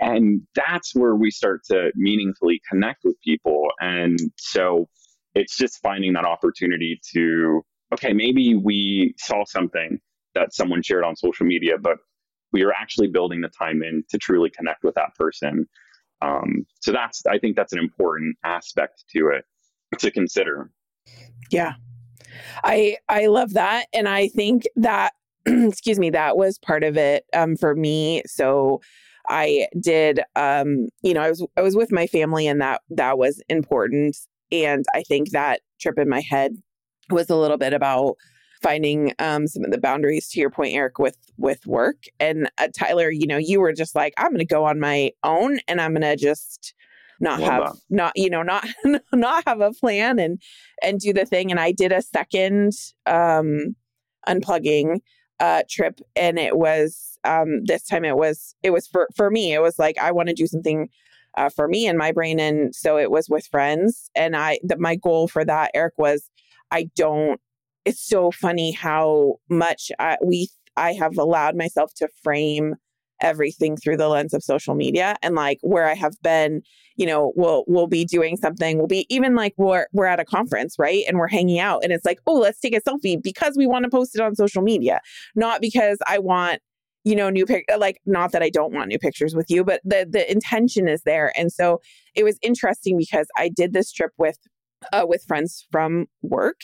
and 0.00 0.42
that's 0.54 0.94
where 0.94 1.16
we 1.16 1.30
start 1.30 1.62
to 1.70 1.90
meaningfully 1.96 2.60
connect 2.70 3.00
with 3.04 3.16
people. 3.24 3.64
And 3.80 4.18
so 4.36 4.88
it's 5.34 5.56
just 5.56 5.80
finding 5.82 6.12
that 6.12 6.24
opportunity 6.24 7.00
to, 7.14 7.62
okay, 7.94 8.12
maybe 8.12 8.54
we 8.54 9.14
saw 9.18 9.44
something 9.44 9.98
that 10.34 10.54
someone 10.54 10.82
shared 10.82 11.04
on 11.04 11.16
social 11.16 11.46
media, 11.46 11.78
but 11.80 11.96
we 12.52 12.62
are 12.62 12.72
actually 12.72 13.08
building 13.08 13.40
the 13.40 13.48
time 13.48 13.82
in 13.82 14.04
to 14.10 14.18
truly 14.18 14.50
connect 14.50 14.84
with 14.84 14.94
that 14.94 15.14
person. 15.16 15.66
Um, 16.20 16.66
so 16.80 16.92
that's, 16.92 17.24
I 17.26 17.38
think 17.38 17.56
that's 17.56 17.72
an 17.72 17.80
important 17.80 18.36
aspect 18.44 19.04
to 19.16 19.28
it 19.28 19.44
to 19.98 20.10
consider. 20.10 20.70
Yeah. 21.50 21.74
I 22.64 22.96
I 23.08 23.26
love 23.26 23.54
that 23.54 23.86
and 23.92 24.08
I 24.08 24.28
think 24.28 24.64
that 24.76 25.12
excuse 25.46 25.98
me 25.98 26.10
that 26.10 26.36
was 26.36 26.58
part 26.58 26.84
of 26.84 26.96
it 26.96 27.24
um, 27.34 27.56
for 27.56 27.74
me 27.74 28.22
so 28.26 28.80
I 29.28 29.68
did 29.80 30.20
um 30.36 30.88
you 31.02 31.14
know 31.14 31.22
I 31.22 31.30
was 31.30 31.46
I 31.56 31.62
was 31.62 31.76
with 31.76 31.92
my 31.92 32.06
family 32.06 32.46
and 32.46 32.60
that 32.60 32.82
that 32.90 33.18
was 33.18 33.42
important 33.48 34.16
and 34.50 34.84
I 34.94 35.02
think 35.02 35.30
that 35.30 35.60
trip 35.80 35.98
in 35.98 36.08
my 36.08 36.20
head 36.20 36.52
was 37.10 37.30
a 37.30 37.36
little 37.36 37.58
bit 37.58 37.72
about 37.72 38.16
finding 38.62 39.12
um 39.18 39.46
some 39.46 39.64
of 39.64 39.70
the 39.70 39.80
boundaries 39.80 40.28
to 40.28 40.40
your 40.40 40.50
point 40.50 40.74
Eric 40.74 40.98
with 40.98 41.16
with 41.36 41.66
work 41.66 42.04
and 42.18 42.50
uh, 42.58 42.68
Tyler 42.76 43.10
you 43.10 43.26
know 43.26 43.36
you 43.36 43.60
were 43.60 43.72
just 43.72 43.94
like 43.94 44.12
I'm 44.18 44.30
going 44.30 44.38
to 44.38 44.44
go 44.44 44.64
on 44.64 44.80
my 44.80 45.12
own 45.24 45.60
and 45.68 45.80
I'm 45.80 45.92
going 45.92 46.02
to 46.02 46.16
just 46.16 46.74
not 47.20 47.40
Love 47.40 47.50
have 47.50 47.62
that. 47.64 47.76
not 47.90 48.12
you 48.16 48.30
know 48.30 48.42
not 48.42 48.66
not 49.12 49.44
have 49.46 49.60
a 49.60 49.72
plan 49.72 50.18
and 50.18 50.40
and 50.82 51.00
do 51.00 51.12
the 51.12 51.24
thing 51.26 51.50
and 51.50 51.60
I 51.60 51.72
did 51.72 51.92
a 51.92 52.02
second 52.02 52.72
um 53.06 53.74
unplugging 54.28 55.00
uh 55.40 55.62
trip 55.68 56.00
and 56.16 56.38
it 56.38 56.56
was 56.56 57.08
um, 57.24 57.64
this 57.64 57.84
time 57.84 58.04
it 58.04 58.16
was 58.16 58.54
it 58.62 58.70
was 58.70 58.86
for 58.86 59.08
for 59.14 59.30
me. 59.30 59.52
It 59.52 59.60
was 59.60 59.78
like 59.78 59.98
I 59.98 60.12
want 60.12 60.28
to 60.28 60.34
do 60.34 60.46
something 60.46 60.88
uh, 61.36 61.48
for 61.48 61.68
me 61.68 61.86
and 61.86 61.98
my 61.98 62.12
brain, 62.12 62.40
and 62.40 62.74
so 62.74 62.98
it 62.98 63.10
was 63.10 63.28
with 63.28 63.46
friends. 63.46 64.10
And 64.14 64.36
I 64.36 64.58
that 64.64 64.80
my 64.80 64.96
goal 64.96 65.28
for 65.28 65.44
that, 65.44 65.70
Eric, 65.74 65.94
was 65.98 66.30
I 66.70 66.88
don't. 66.96 67.40
It's 67.84 68.06
so 68.06 68.30
funny 68.30 68.72
how 68.72 69.36
much 69.48 69.90
I, 69.98 70.18
we 70.24 70.48
I 70.76 70.92
have 70.92 71.16
allowed 71.18 71.56
myself 71.56 71.92
to 71.94 72.08
frame 72.22 72.74
everything 73.20 73.76
through 73.76 73.96
the 73.96 74.08
lens 74.08 74.34
of 74.34 74.42
social 74.42 74.74
media 74.74 75.16
and 75.22 75.34
like 75.34 75.58
where 75.62 75.88
I 75.88 75.94
have 75.94 76.14
been, 76.22 76.62
you 76.96 77.06
know, 77.06 77.32
we'll 77.36 77.64
we'll 77.66 77.86
be 77.86 78.04
doing 78.04 78.36
something, 78.36 78.78
we'll 78.78 78.86
be 78.86 79.06
even 79.08 79.34
like 79.34 79.54
we're 79.56 79.86
we're 79.92 80.06
at 80.06 80.20
a 80.20 80.24
conference, 80.24 80.76
right? 80.78 81.04
And 81.08 81.18
we're 81.18 81.28
hanging 81.28 81.58
out 81.58 81.82
and 81.84 81.92
it's 81.92 82.04
like, 82.04 82.20
oh, 82.26 82.34
let's 82.34 82.60
take 82.60 82.74
a 82.74 82.80
selfie 82.80 83.22
because 83.22 83.54
we 83.56 83.66
want 83.66 83.84
to 83.84 83.90
post 83.90 84.14
it 84.14 84.20
on 84.20 84.34
social 84.34 84.62
media, 84.62 85.00
not 85.34 85.60
because 85.60 85.98
I 86.06 86.18
want 86.18 86.60
you 87.04 87.14
know 87.14 87.30
new 87.30 87.46
pic 87.46 87.64
like 87.78 88.00
not 88.06 88.32
that 88.32 88.42
i 88.42 88.50
don't 88.50 88.74
want 88.74 88.88
new 88.88 88.98
pictures 88.98 89.32
with 89.32 89.48
you 89.48 89.62
but 89.62 89.80
the 89.84 90.04
the 90.10 90.30
intention 90.30 90.88
is 90.88 91.00
there 91.04 91.32
and 91.38 91.52
so 91.52 91.80
it 92.16 92.24
was 92.24 92.36
interesting 92.42 92.98
because 92.98 93.28
i 93.36 93.48
did 93.48 93.72
this 93.72 93.92
trip 93.92 94.10
with 94.18 94.36
uh, 94.92 95.06
with 95.08 95.24
friends 95.26 95.66
from 95.70 96.06
work 96.22 96.60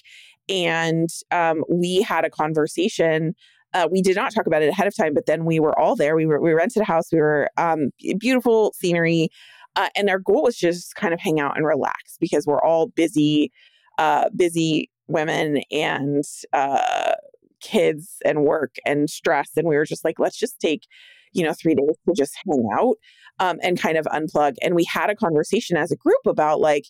and 0.48 1.08
um, 1.30 1.64
we 1.68 2.02
had 2.02 2.24
a 2.24 2.30
conversation 2.30 3.34
uh, 3.74 3.88
we 3.90 4.00
did 4.00 4.16
not 4.16 4.32
talk 4.32 4.46
about 4.46 4.62
it 4.62 4.68
ahead 4.68 4.86
of 4.86 4.96
time, 4.96 5.12
but 5.12 5.26
then 5.26 5.44
we 5.44 5.60
were 5.60 5.78
all 5.78 5.96
there. 5.96 6.16
We 6.16 6.26
were 6.26 6.40
we 6.40 6.52
rented 6.52 6.82
a 6.82 6.84
house. 6.84 7.08
We 7.12 7.18
were 7.18 7.50
um, 7.58 7.90
beautiful 8.18 8.72
scenery, 8.78 9.28
uh, 9.76 9.88
and 9.96 10.08
our 10.08 10.20
goal 10.20 10.44
was 10.44 10.56
just 10.56 10.94
kind 10.94 11.12
of 11.12 11.20
hang 11.20 11.40
out 11.40 11.56
and 11.56 11.66
relax 11.66 12.16
because 12.20 12.46
we're 12.46 12.62
all 12.62 12.86
busy, 12.86 13.52
uh, 13.98 14.30
busy 14.34 14.90
women 15.08 15.62
and 15.70 16.24
uh, 16.52 17.14
kids 17.60 18.16
and 18.24 18.44
work 18.44 18.76
and 18.86 19.10
stress, 19.10 19.50
and 19.56 19.66
we 19.66 19.76
were 19.76 19.84
just 19.84 20.04
like, 20.04 20.18
let's 20.18 20.38
just 20.38 20.60
take, 20.60 20.86
you 21.32 21.42
know, 21.42 21.52
three 21.52 21.74
days 21.74 21.96
to 22.08 22.14
just 22.14 22.34
hang 22.46 22.68
out 22.78 22.96
um, 23.40 23.58
and 23.62 23.80
kind 23.80 23.98
of 23.98 24.06
unplug. 24.06 24.54
And 24.62 24.74
we 24.74 24.84
had 24.84 25.10
a 25.10 25.16
conversation 25.16 25.76
as 25.76 25.90
a 25.90 25.96
group 25.96 26.26
about 26.26 26.60
like 26.60 26.84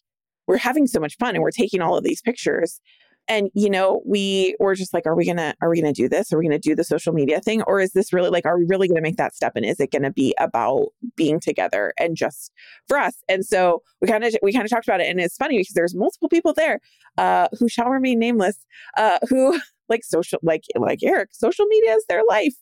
we're 0.46 0.58
having 0.58 0.86
so 0.86 1.00
much 1.00 1.16
fun 1.16 1.34
and 1.34 1.42
we're 1.42 1.50
taking 1.50 1.80
all 1.80 1.96
of 1.96 2.04
these 2.04 2.20
pictures 2.20 2.80
and 3.28 3.50
you 3.54 3.70
know 3.70 4.02
we 4.04 4.54
were 4.60 4.74
just 4.74 4.92
like 4.92 5.06
are 5.06 5.14
we 5.14 5.24
gonna 5.24 5.54
are 5.62 5.70
we 5.70 5.80
gonna 5.80 5.92
do 5.92 6.08
this? 6.08 6.32
Are 6.32 6.38
we 6.38 6.44
gonna 6.44 6.58
do 6.58 6.74
the 6.74 6.84
social 6.84 7.12
media 7.12 7.40
thing? 7.40 7.62
Or 7.62 7.80
is 7.80 7.92
this 7.92 8.12
really 8.12 8.30
like 8.30 8.46
are 8.46 8.58
we 8.58 8.64
really 8.66 8.88
gonna 8.88 9.00
make 9.00 9.16
that 9.16 9.34
step? 9.34 9.52
And 9.56 9.64
is 9.64 9.80
it 9.80 9.90
gonna 9.90 10.10
be 10.12 10.34
about 10.38 10.88
being 11.16 11.40
together 11.40 11.92
and 11.98 12.16
just 12.16 12.52
for 12.88 12.98
us? 12.98 13.16
And 13.28 13.44
so 13.44 13.82
we 14.00 14.08
kind 14.08 14.24
of 14.24 14.34
we 14.42 14.52
kind 14.52 14.64
of 14.64 14.70
talked 14.70 14.86
about 14.86 15.00
it 15.00 15.08
and 15.08 15.20
it's 15.20 15.36
funny 15.36 15.58
because 15.58 15.74
there's 15.74 15.94
multiple 15.94 16.28
people 16.28 16.52
there 16.52 16.80
uh 17.18 17.48
who 17.58 17.68
shall 17.68 17.88
remain 17.88 18.18
nameless 18.18 18.58
uh 18.96 19.18
who 19.28 19.58
like 19.88 20.02
social 20.04 20.38
like 20.42 20.64
like 20.76 21.00
Eric 21.02 21.30
social 21.32 21.66
media 21.66 21.94
is 21.94 22.04
their 22.08 22.22
life. 22.28 22.54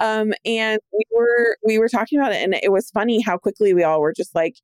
Um 0.00 0.32
and 0.44 0.80
we 0.92 1.04
were 1.16 1.56
we 1.64 1.78
were 1.78 1.88
talking 1.88 2.18
about 2.18 2.32
it 2.32 2.42
and 2.42 2.54
it 2.62 2.72
was 2.72 2.90
funny 2.90 3.20
how 3.20 3.36
quickly 3.38 3.74
we 3.74 3.82
all 3.82 4.00
were 4.00 4.12
just 4.12 4.34
like 4.34 4.56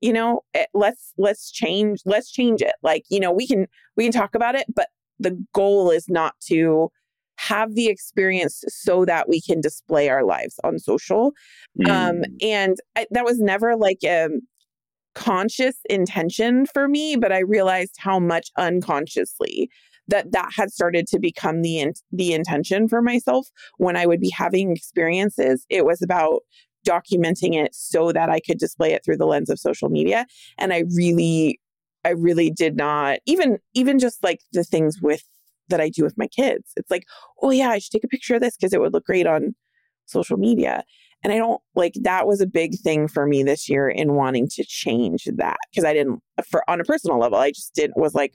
you 0.00 0.12
know 0.12 0.42
it, 0.54 0.68
let's 0.74 1.12
let's 1.18 1.50
change 1.50 2.00
let's 2.04 2.30
change 2.30 2.62
it. 2.62 2.74
Like 2.82 3.04
you 3.10 3.20
know 3.20 3.32
we 3.32 3.46
can 3.46 3.66
we 3.96 4.04
can 4.04 4.12
talk 4.12 4.34
about 4.34 4.54
it 4.54 4.66
but 4.74 4.88
the 5.18 5.38
goal 5.52 5.90
is 5.90 6.06
not 6.08 6.34
to 6.46 6.90
have 7.36 7.74
the 7.74 7.86
experience 7.86 8.64
so 8.68 9.04
that 9.04 9.28
we 9.28 9.40
can 9.40 9.60
display 9.60 10.08
our 10.08 10.24
lives 10.24 10.58
on 10.64 10.78
social. 10.78 11.32
Um, 11.86 11.86
mm. 11.86 11.90
Um, 11.90 12.24
and 12.42 12.76
I, 12.96 13.06
that 13.12 13.24
was 13.24 13.38
never 13.38 13.76
like 13.76 14.02
a 14.04 14.28
conscious 15.14 15.76
intention 15.88 16.66
for 16.66 16.88
me, 16.88 17.16
but 17.16 17.32
I 17.32 17.40
realized 17.40 17.94
how 17.98 18.18
much 18.18 18.50
unconsciously 18.56 19.70
that 20.08 20.32
that 20.32 20.50
had 20.54 20.72
started 20.72 21.06
to 21.08 21.18
become 21.18 21.62
the 21.62 21.78
in, 21.78 21.92
the 22.10 22.32
intention 22.32 22.88
for 22.88 23.02
myself 23.02 23.48
when 23.76 23.96
I 23.96 24.06
would 24.06 24.20
be 24.20 24.30
having 24.30 24.72
experiences. 24.72 25.64
It 25.68 25.84
was 25.84 26.02
about 26.02 26.40
documenting 26.86 27.54
it 27.54 27.74
so 27.74 28.12
that 28.12 28.30
I 28.30 28.40
could 28.40 28.58
display 28.58 28.92
it 28.92 29.04
through 29.04 29.18
the 29.18 29.26
lens 29.26 29.50
of 29.50 29.58
social 29.58 29.90
media, 29.90 30.26
and 30.56 30.72
I 30.72 30.84
really 30.94 31.60
I 32.04 32.10
really 32.10 32.50
did 32.50 32.76
not 32.76 33.18
even 33.26 33.58
even 33.74 33.98
just 33.98 34.22
like 34.22 34.40
the 34.52 34.64
things 34.64 35.00
with 35.00 35.22
that 35.68 35.80
I 35.80 35.90
do 35.90 36.02
with 36.02 36.16
my 36.16 36.26
kids. 36.26 36.72
It's 36.76 36.90
like, 36.90 37.04
oh 37.42 37.50
yeah, 37.50 37.70
I 37.70 37.78
should 37.78 37.92
take 37.92 38.04
a 38.04 38.08
picture 38.08 38.36
of 38.36 38.40
this 38.40 38.56
because 38.56 38.72
it 38.72 38.80
would 38.80 38.92
look 38.92 39.04
great 39.04 39.26
on 39.26 39.54
social 40.06 40.36
media. 40.36 40.84
And 41.22 41.32
I 41.32 41.36
don't 41.36 41.60
like 41.74 41.94
that 42.02 42.26
was 42.26 42.40
a 42.40 42.46
big 42.46 42.78
thing 42.78 43.08
for 43.08 43.26
me 43.26 43.42
this 43.42 43.68
year 43.68 43.88
in 43.88 44.14
wanting 44.14 44.48
to 44.50 44.64
change 44.64 45.24
that 45.24 45.56
because 45.70 45.84
I 45.84 45.92
didn't 45.92 46.20
for 46.48 46.68
on 46.70 46.80
a 46.80 46.84
personal 46.84 47.18
level, 47.18 47.38
I 47.38 47.50
just 47.50 47.74
didn't 47.74 47.96
was 47.96 48.14
like, 48.14 48.34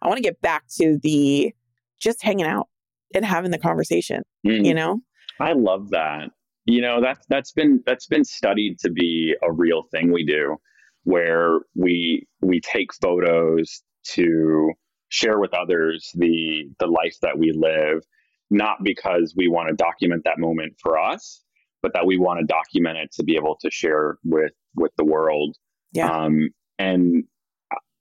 I 0.00 0.08
want 0.08 0.18
to 0.18 0.22
get 0.22 0.40
back 0.40 0.64
to 0.78 0.98
the 1.02 1.52
just 2.00 2.22
hanging 2.22 2.46
out 2.46 2.68
and 3.14 3.24
having 3.24 3.50
the 3.50 3.58
conversation, 3.58 4.22
mm. 4.46 4.64
you 4.64 4.74
know? 4.74 5.00
I 5.40 5.52
love 5.52 5.90
that. 5.90 6.30
You 6.66 6.80
know, 6.80 7.00
that's 7.00 7.26
that's 7.28 7.52
been 7.52 7.82
that's 7.84 8.06
been 8.06 8.24
studied 8.24 8.78
to 8.78 8.90
be 8.90 9.34
a 9.42 9.52
real 9.52 9.82
thing 9.90 10.12
we 10.12 10.24
do 10.24 10.56
where 11.04 11.60
we 11.74 12.26
we 12.40 12.60
take 12.60 12.92
photos 12.94 13.82
to 14.04 14.72
share 15.08 15.38
with 15.38 15.54
others 15.54 16.10
the 16.14 16.64
the 16.78 16.86
life 16.86 17.16
that 17.22 17.38
we 17.38 17.52
live 17.52 18.02
not 18.50 18.82
because 18.82 19.34
we 19.36 19.48
want 19.48 19.68
to 19.68 19.74
document 19.74 20.22
that 20.24 20.38
moment 20.38 20.74
for 20.80 20.98
us 20.98 21.42
but 21.82 21.92
that 21.92 22.06
we 22.06 22.18
want 22.18 22.40
to 22.40 22.46
document 22.46 22.96
it 22.96 23.12
to 23.12 23.22
be 23.22 23.36
able 23.36 23.56
to 23.60 23.70
share 23.70 24.16
with 24.24 24.52
with 24.74 24.92
the 24.96 25.04
world. 25.04 25.56
Yeah. 25.92 26.10
um 26.10 26.48
and 26.78 27.22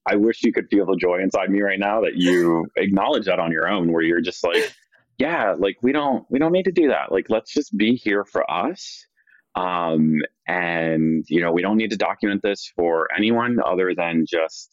i 0.07 0.15
wish 0.15 0.43
you 0.43 0.51
could 0.51 0.67
feel 0.71 0.85
the 0.87 0.95
joy 0.95 1.19
inside 1.21 1.51
me 1.51 1.61
right 1.61 1.79
now 1.79 2.01
that 2.01 2.15
you 2.15 2.65
acknowledge 2.75 3.25
that 3.25 3.39
on 3.39 3.51
your 3.51 3.67
own 3.67 3.91
where 3.93 4.01
you're 4.01 4.21
just 4.21 4.43
like 4.43 4.73
yeah 5.19 5.53
like 5.57 5.77
we 5.81 5.91
don't 5.91 6.25
we 6.29 6.39
don't 6.39 6.51
need 6.51 6.65
to 6.65 6.71
do 6.71 6.87
that. 6.87 7.11
Like 7.11 7.27
let's 7.29 7.53
just 7.53 7.75
be 7.77 7.95
here 7.95 8.25
for 8.25 8.49
us 8.49 9.05
um, 9.55 10.17
and, 10.47 11.25
you 11.27 11.41
know, 11.41 11.51
we 11.51 11.61
don't 11.61 11.77
need 11.77 11.91
to 11.91 11.97
document 11.97 12.41
this 12.43 12.71
for 12.75 13.07
anyone 13.15 13.57
other 13.65 13.93
than 13.95 14.25
just, 14.27 14.71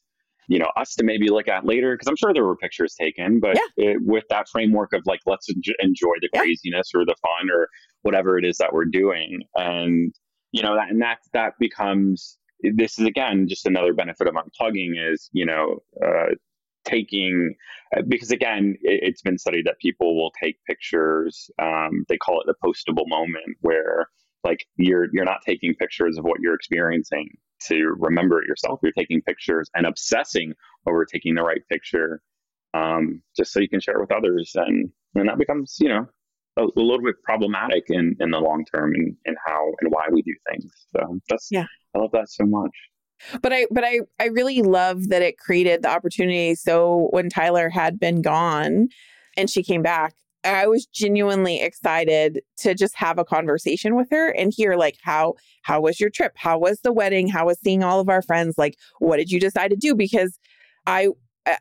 you 0.48 0.58
know, 0.58 0.68
us 0.76 0.94
to 0.96 1.04
maybe 1.04 1.28
look 1.28 1.48
at 1.48 1.64
later. 1.64 1.96
Cause 1.96 2.08
I'm 2.08 2.16
sure 2.16 2.32
there 2.32 2.44
were 2.44 2.56
pictures 2.56 2.94
taken, 2.94 3.40
but 3.40 3.56
yeah. 3.56 3.90
it, 3.90 3.98
with 4.00 4.24
that 4.30 4.48
framework 4.48 4.92
of 4.92 5.02
like, 5.06 5.20
let's 5.26 5.48
enjoy 5.80 6.14
the 6.20 6.28
yeah. 6.32 6.40
craziness 6.40 6.90
or 6.94 7.04
the 7.04 7.14
fun 7.22 7.50
or 7.50 7.68
whatever 8.02 8.38
it 8.38 8.44
is 8.44 8.56
that 8.58 8.72
we're 8.72 8.86
doing. 8.86 9.42
And, 9.54 10.14
you 10.52 10.62
know, 10.62 10.74
that, 10.74 10.90
and 10.90 11.00
that, 11.02 11.18
that 11.32 11.52
becomes, 11.60 12.38
this 12.62 12.98
is 12.98 13.06
again, 13.06 13.46
just 13.48 13.66
another 13.66 13.92
benefit 13.92 14.26
of 14.26 14.34
unplugging 14.34 14.92
is, 14.96 15.28
you 15.32 15.46
know, 15.46 15.78
uh, 16.04 16.34
taking 16.84 17.54
uh, 17.94 18.00
because 18.08 18.30
again 18.30 18.74
it, 18.80 19.04
has 19.04 19.20
been 19.20 19.36
studied 19.36 19.66
that 19.66 19.78
people 19.80 20.16
will 20.16 20.32
take 20.42 20.56
pictures 20.66 21.50
um, 21.60 22.04
they 22.08 22.16
call 22.16 22.40
it 22.40 22.46
the 22.46 22.54
postable 22.64 23.06
moment 23.06 23.56
where 23.60 24.08
like 24.44 24.66
you're 24.76 25.08
you're 25.12 25.24
not 25.24 25.40
taking 25.46 25.74
pictures 25.74 26.18
of 26.18 26.24
what 26.24 26.40
you're 26.40 26.54
experiencing 26.54 27.28
to 27.68 27.94
remember 27.98 28.40
it 28.40 28.48
yourself. 28.48 28.80
You're 28.82 28.92
taking 28.92 29.20
pictures 29.22 29.68
and 29.74 29.86
obsessing 29.86 30.54
over 30.86 31.04
taking 31.04 31.34
the 31.34 31.42
right 31.42 31.60
picture 31.68 32.22
um, 32.74 33.22
just 33.36 33.52
so 33.52 33.60
you 33.60 33.68
can 33.68 33.80
share 33.80 33.96
it 33.96 34.00
with 34.00 34.12
others. 34.12 34.52
And 34.54 34.90
and 35.14 35.28
that 35.28 35.38
becomes 35.38 35.76
you 35.80 35.88
know 35.88 36.06
a, 36.56 36.64
a 36.64 36.80
little 36.80 37.02
bit 37.02 37.16
problematic 37.22 37.84
in 37.88 38.16
in 38.20 38.30
the 38.30 38.38
long 38.38 38.64
term 38.64 38.94
and 38.94 39.14
and 39.26 39.36
how 39.46 39.72
and 39.80 39.92
why 39.92 40.06
we 40.10 40.22
do 40.22 40.34
things. 40.50 40.72
So 40.96 41.18
that's 41.28 41.48
yeah. 41.50 41.66
I 41.94 41.98
love 41.98 42.12
that 42.12 42.30
so 42.30 42.44
much. 42.44 42.70
But 43.42 43.52
I 43.52 43.66
but 43.70 43.84
I 43.84 44.00
I 44.18 44.26
really 44.26 44.62
love 44.62 45.08
that 45.08 45.22
it 45.22 45.38
created 45.38 45.82
the 45.82 45.90
opportunity. 45.90 46.54
So 46.54 47.08
when 47.10 47.28
Tyler 47.28 47.68
had 47.68 48.00
been 48.00 48.22
gone 48.22 48.88
and 49.36 49.50
she 49.50 49.62
came 49.62 49.82
back, 49.82 50.14
I 50.44 50.66
was 50.66 50.86
genuinely 50.86 51.60
excited 51.60 52.40
to 52.58 52.74
just 52.74 52.96
have 52.96 53.18
a 53.18 53.24
conversation 53.24 53.94
with 53.94 54.08
her 54.10 54.30
and 54.30 54.52
hear 54.54 54.76
like 54.76 54.96
how 55.02 55.34
how 55.62 55.80
was 55.80 56.00
your 56.00 56.10
trip? 56.10 56.32
How 56.36 56.58
was 56.58 56.80
the 56.80 56.92
wedding? 56.92 57.28
How 57.28 57.46
was 57.46 57.60
seeing 57.60 57.82
all 57.82 58.00
of 58.00 58.08
our 58.08 58.22
friends? 58.22 58.56
Like 58.56 58.76
what 58.98 59.18
did 59.18 59.30
you 59.30 59.40
decide 59.40 59.68
to 59.68 59.76
do 59.76 59.94
because 59.94 60.38
I 60.86 61.08
uh, 61.46 61.56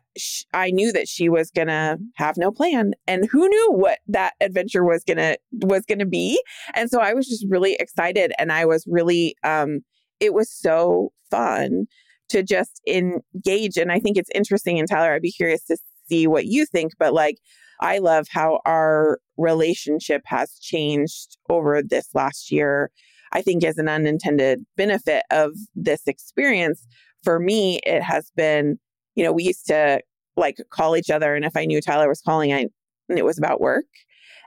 I 0.52 0.70
knew 0.70 0.92
that 0.92 1.08
she 1.08 1.28
was 1.28 1.50
going 1.50 1.68
to 1.68 1.98
have 2.14 2.36
no 2.36 2.50
plan 2.50 2.92
and 3.06 3.26
who 3.30 3.48
knew 3.48 3.72
what 3.72 3.98
that 4.08 4.34
adventure 4.40 4.84
was 4.84 5.04
going 5.04 5.16
to 5.16 5.38
was 5.52 5.84
going 5.86 6.00
to 6.00 6.06
be. 6.06 6.42
And 6.74 6.90
so 6.90 7.00
I 7.00 7.14
was 7.14 7.26
just 7.28 7.46
really 7.48 7.76
excited 7.80 8.32
and 8.38 8.52
I 8.52 8.64
was 8.64 8.84
really 8.86 9.36
um 9.44 9.80
it 10.20 10.34
was 10.34 10.50
so 10.50 11.12
fun 11.30 11.86
to 12.28 12.42
just 12.42 12.80
engage 12.86 13.76
and 13.76 13.90
I 13.90 13.98
think 13.98 14.16
it's 14.16 14.30
interesting 14.34 14.78
and 14.78 14.88
Tyler 14.88 15.12
I'd 15.12 15.22
be 15.22 15.32
curious 15.32 15.64
to 15.64 15.76
see 16.08 16.26
what 16.26 16.46
you 16.46 16.66
think 16.66 16.92
but 16.98 17.12
like 17.12 17.38
I 17.80 17.98
love 17.98 18.26
how 18.30 18.60
our 18.66 19.18
relationship 19.36 20.22
has 20.26 20.58
changed 20.58 21.38
over 21.48 21.82
this 21.82 22.08
last 22.14 22.50
year. 22.50 22.90
I 23.32 23.42
think 23.42 23.64
as 23.64 23.78
an 23.78 23.88
unintended 23.88 24.64
benefit 24.76 25.22
of 25.30 25.52
this 25.74 26.02
experience, 26.06 26.86
for 27.22 27.38
me, 27.38 27.80
it 27.86 28.02
has 28.02 28.30
been, 28.36 28.78
you 29.14 29.24
know, 29.24 29.32
we 29.32 29.44
used 29.44 29.66
to 29.66 30.00
like 30.36 30.58
call 30.70 30.96
each 30.96 31.10
other. 31.10 31.34
And 31.34 31.44
if 31.44 31.56
I 31.56 31.64
knew 31.64 31.80
Tyler 31.80 32.08
was 32.08 32.20
calling, 32.20 32.52
I 32.52 32.66
and 33.08 33.18
it 33.18 33.24
was 33.24 33.38
about 33.38 33.60
work. 33.60 33.86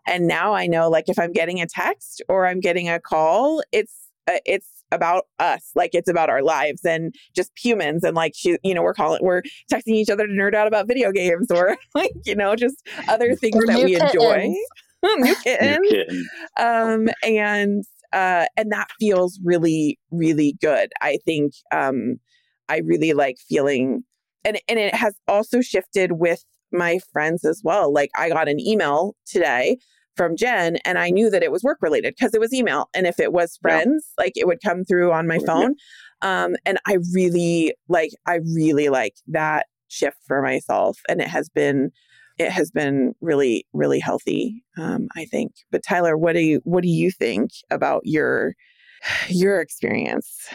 And 0.08 0.28
now 0.28 0.54
I 0.54 0.68
know 0.68 0.90
like 0.90 1.08
if 1.08 1.20
I'm 1.20 1.32
getting 1.32 1.62
a 1.62 1.68
text 1.68 2.22
or 2.28 2.48
I'm 2.48 2.60
getting 2.60 2.90
a 2.90 3.00
call, 3.00 3.64
it's 3.72 3.94
uh, 4.28 4.40
it's 4.46 4.83
about 4.94 5.26
us 5.40 5.72
like 5.76 5.90
it's 5.94 6.10
about 6.10 6.30
our 6.30 6.44
lives 6.44 6.86
and 6.86 7.14
just 7.36 7.52
humans 7.62 8.04
and 8.04 8.16
like 8.16 8.34
she 8.36 8.58
you 8.64 8.74
know 8.74 8.82
we're 8.84 8.94
calling 8.94 9.20
we're 9.24 9.42
texting 9.72 9.94
each 9.94 10.10
other 10.10 10.28
to 10.28 10.34
nerd 10.34 10.54
out 10.54 10.68
about 10.68 10.88
video 10.88 11.12
games 11.12 11.50
or 11.52 11.76
like 11.96 12.12
you 12.26 12.36
know 12.36 12.56
just 12.56 12.88
other 13.08 13.36
things 13.36 13.56
or 13.56 13.66
that 13.68 13.84
we 13.84 13.94
kittens. 13.94 14.14
enjoy 14.14 14.56
new 15.18 15.36
kittens. 15.44 15.80
new 15.92 16.26
um 16.64 17.08
and 17.24 17.84
uh 18.14 18.46
and 18.56 18.72
that 18.72 18.88
feels 19.00 19.40
really 19.44 20.00
really 20.12 20.56
good. 20.62 20.92
I 21.02 21.18
think 21.26 21.54
um 21.72 22.18
i 22.70 22.78
really 22.78 23.14
like 23.14 23.38
feeling 23.50 24.04
and 24.46 24.60
and 24.68 24.80
it 24.80 24.94
has 24.96 25.16
also 25.28 25.62
shifted 25.62 26.14
with 26.14 26.44
my 26.72 27.00
friends 27.12 27.44
as 27.44 27.62
well. 27.64 27.92
Like 27.92 28.12
i 28.16 28.30
got 28.30 28.48
an 28.48 28.60
email 28.60 29.16
today 29.26 29.78
from 30.16 30.36
Jen 30.36 30.78
and 30.86 30.98
I 30.98 31.10
knew 31.10 31.30
that 31.30 31.44
it 31.44 31.52
was 31.52 31.64
work 31.64 31.80
related 31.82 32.16
because 32.18 32.34
it 32.34 32.40
was 32.40 32.54
email. 32.54 32.90
And 32.94 33.08
if 33.08 33.20
it 33.20 33.34
was 33.34 33.58
friends, 33.62 34.14
yeah. 34.18 34.24
like 34.24 34.34
it 34.36 34.48
would 34.48 34.62
come 34.64 34.84
through 34.84 35.12
on 35.12 35.28
my 35.28 35.40
phone. 35.40 35.76
Yeah. 36.24 36.44
Um, 36.46 36.56
and 36.66 36.78
I 36.88 36.98
really 37.14 37.74
like, 37.90 38.12
I 38.26 38.40
really 38.54 38.90
like 38.90 39.16
that 39.28 39.68
shift 39.88 40.18
for 40.28 40.42
myself. 40.42 41.00
And 41.10 41.22
it 41.22 41.28
has 41.28 41.50
been, 41.50 41.92
it 42.38 42.50
has 42.52 42.72
been 42.72 43.14
really, 43.22 43.66
really 43.74 44.00
healthy. 44.00 44.64
Um, 44.78 45.08
I 45.16 45.26
think. 45.26 45.52
But 45.72 45.84
Tyler, 45.88 46.18
what 46.18 46.34
do 46.34 46.40
you, 46.40 46.62
what 46.64 46.84
do 46.84 46.90
you 46.90 47.12
think 47.12 47.52
about 47.72 48.02
your, 48.06 48.56
your 49.28 49.60
experience? 49.60 50.48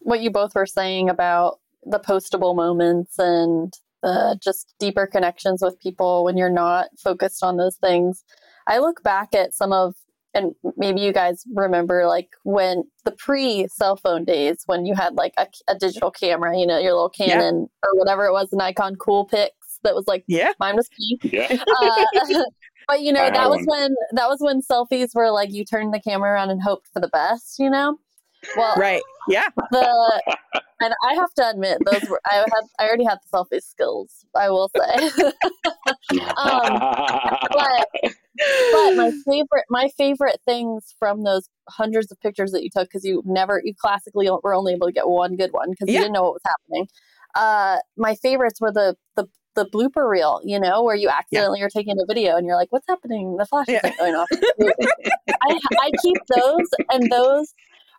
What 0.00 0.20
you 0.20 0.30
both 0.30 0.54
were 0.54 0.66
saying 0.66 1.08
about 1.08 1.58
the 1.84 1.98
postable 1.98 2.54
moments 2.54 3.18
and 3.18 3.72
the 4.02 4.38
just 4.42 4.74
deeper 4.78 5.06
connections 5.06 5.62
with 5.62 5.78
people 5.80 6.24
when 6.24 6.36
you're 6.36 6.50
not 6.50 6.88
focused 6.98 7.42
on 7.42 7.56
those 7.56 7.76
things. 7.76 8.24
I 8.66 8.78
look 8.78 9.02
back 9.02 9.34
at 9.34 9.54
some 9.54 9.72
of 9.72 9.94
and 10.34 10.54
maybe 10.76 11.00
you 11.00 11.12
guys 11.12 11.44
remember 11.52 12.06
like 12.06 12.30
when 12.44 12.84
the 13.04 13.12
pre 13.12 13.68
cell 13.68 13.96
phone 13.96 14.24
days 14.24 14.62
when 14.66 14.86
you 14.86 14.94
had 14.94 15.14
like 15.14 15.34
a, 15.36 15.46
a, 15.68 15.74
digital 15.74 16.10
camera, 16.10 16.58
you 16.58 16.66
know, 16.66 16.78
your 16.78 16.92
little 16.92 17.10
Canon 17.10 17.60
yeah. 17.60 17.88
or 17.88 17.98
whatever 17.98 18.24
it 18.24 18.32
was, 18.32 18.52
an 18.52 18.58
Nikon 18.58 18.96
Coolpix 18.96 19.50
that 19.82 19.94
was 19.94 20.06
like 20.06 20.24
yeah, 20.26 20.52
mine 20.58 20.76
was 20.76 20.88
pink. 20.88 21.32
Yeah. 21.32 21.58
Uh, 21.82 22.44
but 22.88 23.02
you 23.02 23.12
know, 23.12 23.30
that 23.30 23.50
was 23.50 23.62
when 23.66 23.94
that 24.12 24.28
was 24.28 24.38
when 24.40 24.62
selfies 24.62 25.14
were 25.14 25.30
like 25.30 25.52
you 25.52 25.64
turned 25.64 25.92
the 25.92 26.00
camera 26.00 26.32
around 26.32 26.50
and 26.50 26.62
hoped 26.62 26.88
for 26.92 27.00
the 27.00 27.08
best, 27.08 27.58
you 27.58 27.68
know. 27.68 27.98
Well, 28.56 28.74
right, 28.76 29.02
yeah. 29.28 29.48
The 29.70 30.22
and 30.82 30.94
I 31.04 31.14
have 31.14 31.32
to 31.34 31.50
admit, 31.50 31.78
those 31.84 32.08
were 32.08 32.20
I 32.30 32.36
had 32.36 32.64
I 32.78 32.86
already 32.86 33.04
had 33.04 33.18
the 33.18 33.36
selfie 33.36 33.62
skills. 33.62 34.24
I 34.34 34.50
will 34.50 34.70
say, 34.76 35.10
um, 36.36 36.78
but 37.50 37.86
but 38.72 38.96
my 38.96 39.12
favorite 39.24 39.64
my 39.70 39.88
favorite 39.96 40.40
things 40.44 40.94
from 40.98 41.22
those 41.24 41.48
hundreds 41.68 42.10
of 42.10 42.20
pictures 42.20 42.52
that 42.52 42.62
you 42.62 42.70
took 42.70 42.88
because 42.88 43.04
you 43.04 43.22
never 43.24 43.60
you 43.64 43.74
classically 43.74 44.28
were 44.42 44.54
only 44.54 44.72
able 44.72 44.86
to 44.86 44.92
get 44.92 45.08
one 45.08 45.36
good 45.36 45.52
one 45.52 45.70
because 45.70 45.88
yeah. 45.88 45.94
you 45.94 46.00
didn't 46.00 46.14
know 46.14 46.22
what 46.22 46.34
was 46.34 46.42
happening. 46.46 46.88
Uh, 47.34 47.78
my 47.96 48.14
favorites 48.16 48.60
were 48.60 48.72
the 48.72 48.96
the 49.16 49.26
the 49.54 49.66
blooper 49.66 50.08
reel, 50.08 50.40
you 50.44 50.58
know, 50.58 50.82
where 50.82 50.96
you 50.96 51.08
accidentally 51.08 51.60
yeah. 51.60 51.66
are 51.66 51.70
taking 51.70 51.94
a 52.00 52.06
video 52.06 52.36
and 52.36 52.46
you're 52.46 52.56
like, 52.56 52.72
"What's 52.72 52.86
happening? 52.88 53.36
The 53.36 53.46
flash 53.46 53.66
yeah. 53.68 53.80
isn't 53.84 53.98
going 53.98 54.14
off." 54.14 54.28
I, 55.42 55.58
I 55.80 55.90
keep 56.02 56.16
those, 56.34 56.68
and 56.90 57.10
those 57.10 57.52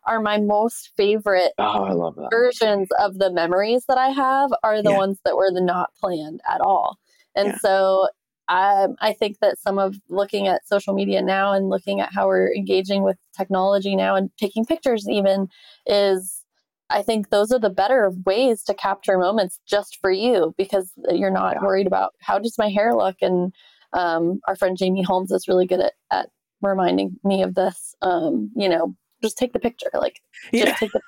are 0.06 0.22
my 0.22 0.38
most 0.38 0.92
favorite 0.96 1.54
oh, 1.58 2.14
versions 2.32 2.88
of 3.00 3.20
the 3.20 3.32
memories 3.32 3.86
that 3.88 3.98
I 3.98 4.10
have 4.10 4.52
are 4.64 4.82
the 4.82 4.92
yeah. 4.92 4.98
ones 4.98 5.20
that 5.26 5.38
were 5.38 5.52
the 5.52 5.62
not 5.62 5.94
planned 6.00 6.42
at 6.48 6.62
all. 6.62 6.98
And 7.36 7.50
yeah. 7.50 7.58
so 7.58 8.08
um, 8.50 8.96
I 9.00 9.14
think 9.14 9.40
that 9.40 9.58
some 9.58 9.80
of 9.80 9.96
looking 10.10 10.48
at 10.48 10.68
social 10.68 10.94
media 10.94 11.22
now 11.22 11.54
and 11.54 11.70
looking 11.70 12.02
at 12.02 12.14
how 12.14 12.28
we're 12.28 12.54
engaging 12.54 13.04
with 13.04 13.18
technology 13.36 13.96
now 13.96 14.16
and 14.16 14.30
taking 14.38 14.66
pictures 14.66 15.08
even 15.10 15.48
is 15.86 16.44
I 16.90 17.02
think 17.02 17.30
those 17.30 17.52
are 17.52 17.60
the 17.60 17.70
better 17.70 18.12
ways 18.26 18.62
to 18.64 18.74
capture 18.74 19.18
moments 19.18 19.60
just 19.66 19.98
for 20.02 20.12
you 20.12 20.54
because 20.58 20.92
you're 21.10 21.32
not 21.32 21.56
yeah. 21.56 21.62
worried 21.64 21.88
about 21.88 22.14
how 22.20 22.38
does 22.38 22.58
my 22.58 22.70
hair 22.70 22.94
look 22.94 23.16
and 23.22 23.54
um, 23.94 24.42
our 24.48 24.56
friend 24.56 24.78
Jamie 24.78 25.04
Holmes 25.04 25.32
is 25.32 25.48
really 25.48 25.66
good 25.66 25.80
at, 25.80 25.94
at 26.12 26.30
reminding 26.62 27.18
me 27.24 27.42
of 27.44 27.56
this. 27.56 27.96
Um, 28.02 28.52
you 28.56 28.68
know, 28.68 28.96
just 29.24 29.38
take 29.38 29.54
the 29.54 29.60
picture. 29.60 29.90
Like, 29.94 30.22
just 30.54 30.66
yeah. 30.66 30.76
take 30.76 30.92
the, 30.92 31.02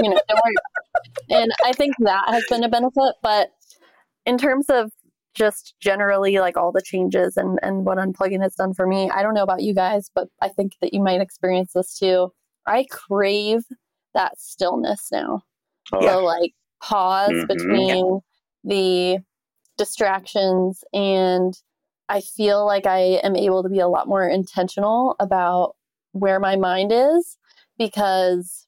you 0.00 0.10
know, 0.10 0.20
don't 0.28 0.40
worry. 0.44 0.54
And 1.30 1.50
I 1.64 1.72
think 1.72 1.94
that 1.98 2.24
has 2.28 2.44
been 2.48 2.64
a 2.64 2.68
benefit. 2.68 3.14
But 3.22 3.50
in 4.24 4.38
terms 4.38 4.66
of 4.70 4.92
just 5.34 5.74
generally 5.80 6.38
like 6.38 6.56
all 6.56 6.72
the 6.72 6.80
changes 6.80 7.36
and, 7.36 7.58
and 7.62 7.84
what 7.84 7.98
unplugging 7.98 8.40
has 8.42 8.54
done 8.54 8.72
for 8.72 8.86
me, 8.86 9.10
I 9.10 9.22
don't 9.22 9.34
know 9.34 9.42
about 9.42 9.62
you 9.62 9.74
guys, 9.74 10.10
but 10.14 10.28
I 10.40 10.48
think 10.48 10.72
that 10.80 10.94
you 10.94 11.02
might 11.02 11.20
experience 11.20 11.72
this 11.74 11.98
too. 11.98 12.32
I 12.66 12.86
crave 12.90 13.64
that 14.14 14.40
stillness 14.40 15.08
now. 15.12 15.42
Oh, 15.92 16.00
so, 16.00 16.24
like, 16.24 16.52
pause 16.82 17.30
mm-hmm. 17.30 17.46
between 17.46 18.20
the 18.64 19.18
distractions 19.76 20.82
and 20.92 21.54
I 22.08 22.20
feel 22.20 22.64
like 22.64 22.86
I 22.86 23.20
am 23.22 23.36
able 23.36 23.62
to 23.62 23.68
be 23.68 23.80
a 23.80 23.88
lot 23.88 24.08
more 24.08 24.28
intentional 24.28 25.16
about 25.20 25.74
where 26.12 26.40
my 26.40 26.56
mind 26.56 26.92
is 26.92 27.36
because 27.78 28.66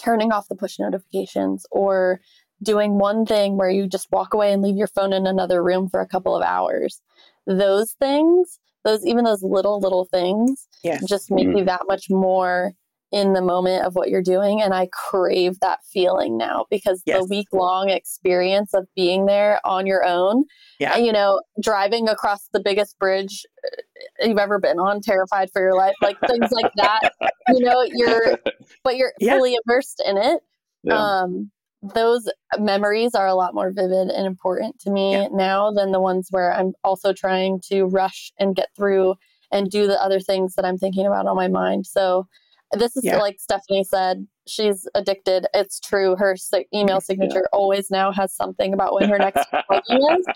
turning 0.00 0.32
off 0.32 0.48
the 0.48 0.54
push 0.54 0.78
notifications 0.78 1.66
or 1.70 2.20
doing 2.62 2.98
one 2.98 3.26
thing 3.26 3.56
where 3.56 3.70
you 3.70 3.86
just 3.86 4.10
walk 4.12 4.34
away 4.34 4.52
and 4.52 4.62
leave 4.62 4.76
your 4.76 4.86
phone 4.86 5.12
in 5.12 5.26
another 5.26 5.62
room 5.62 5.88
for 5.88 6.00
a 6.00 6.08
couple 6.08 6.34
of 6.34 6.42
hours 6.42 7.00
those 7.46 7.92
things 7.92 8.58
those 8.84 9.04
even 9.04 9.24
those 9.24 9.42
little 9.42 9.80
little 9.80 10.04
things 10.04 10.68
yes. 10.84 11.04
just 11.08 11.30
make 11.30 11.46
mm-hmm. 11.46 11.58
you 11.58 11.64
that 11.64 11.82
much 11.88 12.08
more 12.08 12.72
in 13.12 13.34
the 13.34 13.42
moment 13.42 13.84
of 13.84 13.94
what 13.94 14.08
you're 14.08 14.22
doing 14.22 14.60
and 14.62 14.74
i 14.74 14.88
crave 14.92 15.60
that 15.60 15.78
feeling 15.92 16.36
now 16.38 16.64
because 16.70 17.02
yes. 17.04 17.20
the 17.20 17.26
week 17.26 17.46
long 17.52 17.90
experience 17.90 18.72
of 18.72 18.86
being 18.96 19.26
there 19.26 19.60
on 19.64 19.86
your 19.86 20.04
own 20.04 20.44
yeah. 20.80 20.96
you 20.96 21.12
know 21.12 21.40
driving 21.62 22.08
across 22.08 22.48
the 22.52 22.60
biggest 22.60 22.98
bridge 22.98 23.44
uh, 23.64 24.26
you've 24.26 24.38
ever 24.38 24.58
been 24.58 24.78
on 24.78 25.00
terrified 25.00 25.50
for 25.52 25.60
your 25.60 25.76
life 25.76 25.94
like 26.00 26.18
things 26.26 26.50
like 26.50 26.72
that 26.76 27.12
you 27.48 27.60
know 27.60 27.84
you're 27.92 28.38
but 28.82 28.96
you're 28.96 29.12
yeah. 29.20 29.36
fully 29.36 29.56
immersed 29.66 30.02
in 30.06 30.16
it 30.16 30.40
yeah. 30.82 30.94
um 30.94 31.50
those 31.94 32.28
memories 32.58 33.14
are 33.14 33.26
a 33.26 33.34
lot 33.34 33.54
more 33.54 33.72
vivid 33.72 34.08
and 34.08 34.26
important 34.26 34.78
to 34.78 34.90
me 34.90 35.12
yeah. 35.12 35.28
now 35.32 35.70
than 35.70 35.92
the 35.92 36.00
ones 36.00 36.28
where 36.30 36.54
i'm 36.54 36.72
also 36.82 37.12
trying 37.12 37.60
to 37.60 37.84
rush 37.84 38.32
and 38.38 38.56
get 38.56 38.68
through 38.74 39.14
and 39.50 39.70
do 39.70 39.86
the 39.86 40.02
other 40.02 40.18
things 40.18 40.54
that 40.54 40.64
i'm 40.64 40.78
thinking 40.78 41.06
about 41.06 41.26
on 41.26 41.36
my 41.36 41.48
mind 41.48 41.86
so 41.86 42.26
this 42.72 42.96
is 42.96 43.04
yeah. 43.04 43.18
like 43.18 43.38
Stephanie 43.38 43.84
said, 43.84 44.26
she's 44.46 44.88
addicted. 44.94 45.46
It's 45.54 45.78
true. 45.80 46.16
Her 46.16 46.36
email 46.74 47.00
signature 47.00 47.46
always 47.52 47.90
now 47.90 48.12
has 48.12 48.34
something 48.34 48.72
about 48.72 48.94
when 48.94 49.08
her 49.08 49.18
next 49.18 49.46
is. 49.90 50.26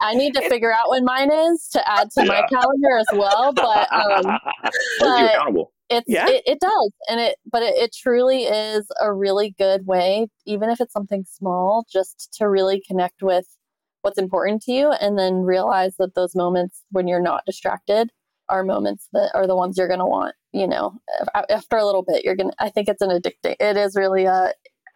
I 0.00 0.14
need 0.14 0.34
to 0.34 0.48
figure 0.48 0.72
out 0.72 0.90
when 0.90 1.04
mine 1.04 1.32
is 1.32 1.68
to 1.72 1.90
add 1.90 2.10
to 2.12 2.24
yeah. 2.24 2.28
my 2.28 2.42
calendar 2.48 2.98
as 2.98 3.06
well. 3.12 3.52
But, 3.52 3.92
um, 3.92 4.38
but 5.00 5.68
it's 5.90 6.06
yeah. 6.06 6.26
it, 6.28 6.42
it, 6.46 6.60
does, 6.60 6.92
and 7.08 7.20
it 7.20 7.36
but 7.50 7.62
it, 7.62 7.74
it 7.76 7.94
truly 7.94 8.42
is 8.44 8.86
a 9.00 9.12
really 9.12 9.54
good 9.58 9.86
way, 9.86 10.28
even 10.46 10.68
if 10.68 10.80
it's 10.80 10.92
something 10.92 11.24
small, 11.28 11.86
just 11.90 12.28
to 12.34 12.48
really 12.48 12.82
connect 12.86 13.22
with 13.22 13.46
what's 14.02 14.18
important 14.18 14.62
to 14.62 14.72
you, 14.72 14.92
and 14.92 15.18
then 15.18 15.42
realize 15.42 15.96
that 15.98 16.14
those 16.14 16.34
moments 16.34 16.84
when 16.90 17.08
you're 17.08 17.22
not 17.22 17.44
distracted 17.46 18.10
are 18.48 18.64
moments 18.64 19.08
that 19.12 19.30
are 19.34 19.46
the 19.46 19.56
ones 19.56 19.76
you're 19.76 19.88
going 19.88 19.98
to 19.98 20.06
want 20.06 20.34
you 20.52 20.66
know 20.66 20.94
after 21.50 21.76
a 21.76 21.84
little 21.84 22.02
bit 22.02 22.24
you're 22.24 22.36
going 22.36 22.50
to 22.50 22.56
i 22.58 22.68
think 22.68 22.88
it's 22.88 23.02
an 23.02 23.10
addicting 23.10 23.54
it 23.60 23.76
is 23.76 23.94
really 23.96 24.24
a 24.24 24.52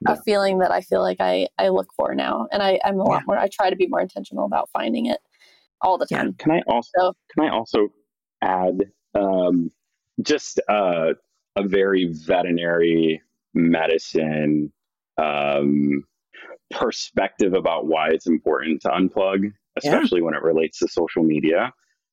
a 0.09 0.21
feeling 0.23 0.59
that 0.59 0.73
i 0.73 0.81
feel 0.81 1.01
like 1.01 1.19
i 1.21 1.47
i 1.59 1.69
look 1.69 1.89
for 1.95 2.15
now 2.15 2.47
and 2.51 2.63
i 2.63 2.79
i'm 2.85 2.99
a 2.99 3.05
lot 3.05 3.23
more 3.27 3.39
i 3.39 3.49
try 3.49 3.71
to 3.71 3.77
be 3.77 3.87
more 3.87 4.01
intentional 4.01 4.45
about 4.45 4.69
finding 4.73 5.07
it 5.07 5.21
all 5.81 5.99
the 5.99 6.07
time 6.07 6.27
yeah. 6.27 6.45
can 6.45 6.53
i 6.53 6.63
also 6.67 6.91
so, 6.97 7.13
can 7.33 7.45
i 7.45 7.51
also 7.51 7.89
add 8.43 8.91
um 9.15 9.71
just 10.23 10.61
uh, 10.69 11.13
a 11.57 11.67
very 11.67 12.13
veterinary 12.13 13.23
medicine 13.55 14.73
um 15.19 16.05
perspective 16.71 17.55
about 17.55 17.87
why 17.87 18.09
it's 18.09 18.27
important 18.27 18.81
to 18.81 18.89
unplug 18.89 19.53
especially 19.77 20.21
yeah. 20.21 20.25
when 20.25 20.35
it 20.35 20.43
relates 20.43 20.79
to 20.79 20.89
social 20.89 21.23
media 21.23 21.73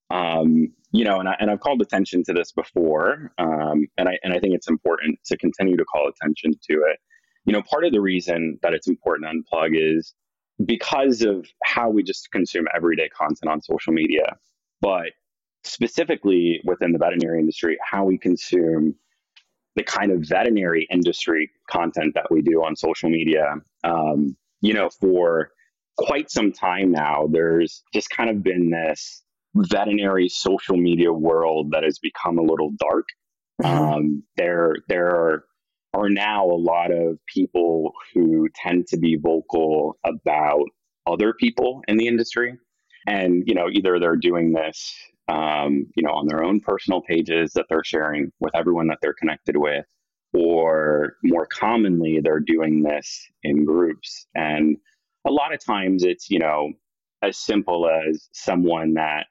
um, 0.10 0.72
you 0.92 1.04
know, 1.04 1.20
and, 1.20 1.30
I, 1.30 1.36
and 1.40 1.52
I've 1.52 1.60
called 1.60 1.82
attention 1.82 2.24
to 2.26 2.34
this 2.34 2.52
before, 2.52 3.32
um, 3.38 3.88
and 3.98 4.10
I 4.10 4.18
and 4.24 4.34
I 4.34 4.40
think 4.40 4.56
it's 4.56 4.68
important 4.68 5.20
to 5.26 5.38
continue 5.38 5.78
to 5.78 5.86
call 5.86 6.08
attention 6.08 6.52
to 6.52 6.74
it. 6.74 7.00
You 7.46 7.54
know, 7.54 7.62
part 7.62 7.86
of 7.86 7.92
the 7.92 8.02
reason 8.02 8.60
that 8.64 8.74
it's 8.74 8.88
important 8.88 9.30
to 9.30 9.56
unplug 9.56 9.72
is 9.74 10.14
because 10.66 11.22
of 11.22 11.48
how 11.64 11.90
we 11.90 12.04
just 12.04 12.32
consume 12.32 12.66
everyday 12.76 13.08
content 13.10 13.50
on 13.50 13.62
social 13.62 13.94
media, 13.94 14.36
but 14.82 15.12
specifically 15.64 16.62
within 16.66 16.92
the 16.92 16.98
veterinary 16.98 17.40
industry, 17.40 17.78
how 17.84 18.06
we 18.06 18.18
consume 18.18 18.96
the 19.76 19.84
kind 19.84 20.12
of 20.12 20.22
veterinary 20.28 20.88
industry 20.92 21.50
content 21.70 22.14
that 22.16 22.30
we 22.32 22.42
do 22.42 22.64
on 22.64 22.76
social 22.76 23.10
media. 23.10 23.56
Um, 23.84 24.36
you 24.62 24.74
know, 24.74 24.90
for 24.90 25.52
quite 25.98 26.30
some 26.30 26.52
time 26.52 26.92
now, 26.92 27.28
there's 27.32 27.84
just 27.94 28.10
kind 28.10 28.30
of 28.30 28.44
been 28.44 28.70
this 28.70 29.24
veterinary 29.56 30.30
social 30.30 30.78
media 30.78 31.12
world 31.12 31.72
that 31.72 31.84
has 31.84 32.00
become 32.00 32.38
a 32.38 32.44
little 32.44 32.72
dark. 32.80 33.06
Mm-hmm. 33.62 33.94
Um, 33.94 34.24
there, 34.38 34.76
there 34.88 35.08
are, 35.08 35.46
are 35.94 36.10
now 36.10 36.46
a 36.46 36.60
lot 36.60 36.92
of 36.92 37.18
people 37.26 37.94
who 38.14 38.48
tend 38.56 38.88
to 38.88 38.98
be 38.98 39.16
vocal 39.16 39.98
about 40.06 40.66
other 41.08 41.34
people 41.34 41.82
in 41.88 41.98
the 41.98 42.08
industry, 42.08 42.58
and 43.08 43.44
you 43.48 43.56
know, 43.56 43.68
either 43.72 44.00
they're 44.00 44.16
doing 44.16 44.54
this, 44.54 44.96
um, 45.28 45.88
you 45.96 46.04
know, 46.04 46.12
on 46.12 46.28
their 46.28 46.44
own 46.44 46.60
personal 46.60 47.02
pages 47.02 47.54
that 47.54 47.66
they're 47.70 47.84
sharing 47.84 48.32
with 48.40 48.56
everyone 48.56 48.88
that 48.88 49.00
they're 49.02 49.16
connected 49.16 49.58
with, 49.58 49.86
or 50.34 51.16
more 51.24 51.48
commonly, 51.48 52.20
they're 52.24 52.40
doing 52.40 52.84
this 52.84 53.28
in 53.44 53.66
groups. 53.66 54.28
And 54.36 54.78
a 55.26 55.32
lot 55.32 55.54
of 55.54 55.66
times, 55.66 56.04
it's 56.04 56.30
you 56.30 56.40
know, 56.40 56.72
as 57.24 57.38
simple 57.38 57.90
as 57.90 58.30
someone 58.32 58.94
that 58.94 59.26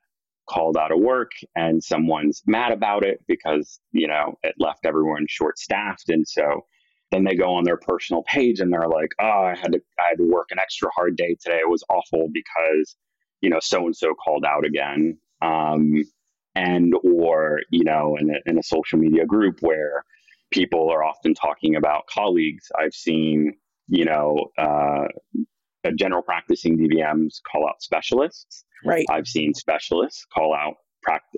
called 0.48 0.76
out 0.76 0.92
of 0.92 0.98
work 1.00 1.30
and 1.54 1.82
someone's 1.82 2.42
mad 2.46 2.72
about 2.72 3.04
it 3.04 3.22
because, 3.28 3.80
you 3.92 4.08
know, 4.08 4.34
it 4.42 4.54
left 4.58 4.86
everyone 4.86 5.26
short 5.28 5.58
staffed. 5.58 6.08
And 6.08 6.26
so 6.26 6.62
then 7.10 7.24
they 7.24 7.34
go 7.34 7.54
on 7.54 7.64
their 7.64 7.76
personal 7.76 8.22
page 8.24 8.60
and 8.60 8.72
they're 8.72 8.88
like, 8.88 9.10
oh, 9.20 9.42
I 9.44 9.56
had 9.56 9.72
to, 9.72 9.80
I 9.98 10.08
had 10.10 10.18
to 10.18 10.30
work 10.30 10.48
an 10.50 10.58
extra 10.58 10.90
hard 10.94 11.16
day 11.16 11.36
today. 11.40 11.58
It 11.58 11.70
was 11.70 11.84
awful 11.88 12.28
because, 12.32 12.96
you 13.40 13.50
know, 13.50 13.60
so 13.60 13.86
and 13.86 13.96
so 13.96 14.14
called 14.14 14.44
out 14.44 14.64
again. 14.64 15.18
Um, 15.42 16.04
and, 16.54 16.92
or, 17.04 17.60
you 17.70 17.84
know, 17.84 18.16
in 18.18 18.30
a, 18.30 18.38
in 18.46 18.58
a 18.58 18.62
social 18.62 18.98
media 18.98 19.26
group 19.26 19.58
where 19.60 20.02
people 20.50 20.90
are 20.90 21.04
often 21.04 21.34
talking 21.34 21.76
about 21.76 22.06
colleagues, 22.06 22.66
I've 22.78 22.94
seen, 22.94 23.54
you 23.86 24.04
know, 24.04 24.50
uh, 24.58 25.06
general 25.96 26.22
practicing 26.22 26.78
DVMs 26.78 27.36
call 27.50 27.66
out 27.68 27.82
specialists. 27.82 28.64
Right. 28.84 29.06
I've 29.10 29.26
seen 29.26 29.54
specialists 29.54 30.24
call 30.32 30.54
out, 30.54 30.74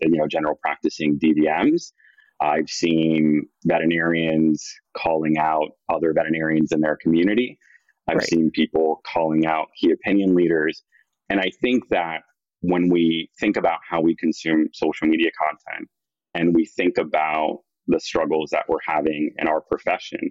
you 0.03 0.19
know, 0.19 0.27
general 0.27 0.59
practicing 0.63 1.19
DVMs. 1.19 1.93
I've 2.41 2.69
seen 2.69 3.47
veterinarians 3.67 4.67
calling 4.97 5.39
out 5.39 5.69
other 5.93 6.13
veterinarians 6.15 6.73
in 6.73 6.81
their 6.81 6.97
community. 6.97 7.59
I've 8.09 8.17
right. 8.17 8.27
seen 8.27 8.51
people 8.51 9.03
calling 9.07 9.47
out 9.47 9.69
key 9.79 9.93
opinion 9.93 10.35
leaders. 10.35 10.83
And 11.29 11.39
I 11.39 11.51
think 11.61 11.89
that 11.91 12.23
when 12.63 12.89
we 12.89 13.31
think 13.39 13.57
about 13.57 13.79
how 13.89 14.01
we 14.01 14.17
consume 14.17 14.69
social 14.73 15.07
media 15.07 15.31
content 15.39 15.89
and 16.35 16.55
we 16.55 16.65
think 16.65 16.99
about 16.99 17.61
the 17.87 18.01
struggles 18.01 18.51
that 18.51 18.65
we're 18.69 18.79
having 18.87 19.33
in 19.39 19.49
our 19.49 19.61
profession, 19.61 20.31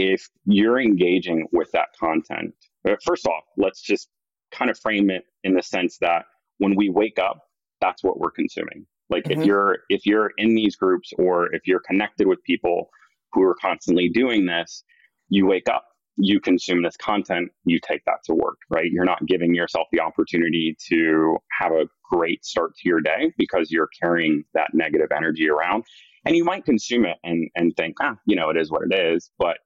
if 0.00 0.30
you're 0.46 0.80
engaging 0.80 1.46
with 1.52 1.70
that 1.72 1.88
content, 1.98 2.54
uh, 2.88 2.96
first 3.04 3.26
off, 3.26 3.44
let's 3.58 3.82
just 3.82 4.08
kind 4.50 4.70
of 4.70 4.78
frame 4.78 5.10
it 5.10 5.24
in 5.44 5.52
the 5.54 5.62
sense 5.62 5.98
that 5.98 6.24
when 6.56 6.74
we 6.74 6.88
wake 6.88 7.18
up, 7.18 7.42
that's 7.82 8.02
what 8.02 8.18
we're 8.18 8.30
consuming. 8.30 8.86
Like 9.10 9.24
mm-hmm. 9.24 9.42
if 9.42 9.46
you're 9.46 9.78
if 9.90 10.06
you're 10.06 10.32
in 10.38 10.54
these 10.54 10.74
groups 10.74 11.12
or 11.18 11.54
if 11.54 11.66
you're 11.66 11.80
connected 11.80 12.26
with 12.26 12.42
people 12.44 12.88
who 13.32 13.42
are 13.42 13.54
constantly 13.54 14.08
doing 14.08 14.46
this, 14.46 14.84
you 15.28 15.46
wake 15.46 15.68
up, 15.68 15.84
you 16.16 16.40
consume 16.40 16.82
this 16.82 16.96
content, 16.96 17.50
you 17.64 17.78
take 17.86 18.02
that 18.06 18.24
to 18.24 18.34
work, 18.34 18.56
right? 18.70 18.90
You're 18.90 19.04
not 19.04 19.26
giving 19.26 19.54
yourself 19.54 19.86
the 19.92 20.00
opportunity 20.00 20.76
to 20.88 21.36
have 21.60 21.72
a 21.72 21.84
great 22.10 22.42
start 22.44 22.74
to 22.76 22.88
your 22.88 23.02
day 23.02 23.32
because 23.36 23.70
you're 23.70 23.90
carrying 24.02 24.44
that 24.54 24.72
negative 24.72 25.08
energy 25.14 25.50
around. 25.50 25.84
And 26.24 26.34
you 26.36 26.44
might 26.44 26.64
consume 26.64 27.04
it 27.04 27.18
and 27.22 27.50
and 27.54 27.76
think, 27.76 27.96
ah, 28.00 28.16
you 28.24 28.34
know, 28.34 28.48
it 28.48 28.56
is 28.56 28.70
what 28.70 28.82
it 28.90 28.94
is, 28.94 29.30
but 29.38 29.58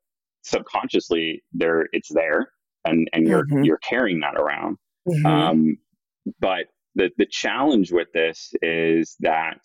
subconsciously 0.44 1.42
there 1.52 1.88
it's 1.92 2.12
there 2.12 2.48
and 2.84 3.08
and 3.12 3.26
you're 3.26 3.44
mm-hmm. 3.44 3.64
you're 3.64 3.78
carrying 3.78 4.20
that 4.20 4.36
around. 4.36 4.76
Mm-hmm. 5.08 5.26
Um, 5.26 5.78
but 6.40 6.66
the 6.94 7.10
the 7.18 7.26
challenge 7.30 7.92
with 7.92 8.08
this 8.12 8.52
is 8.62 9.16
that 9.20 9.60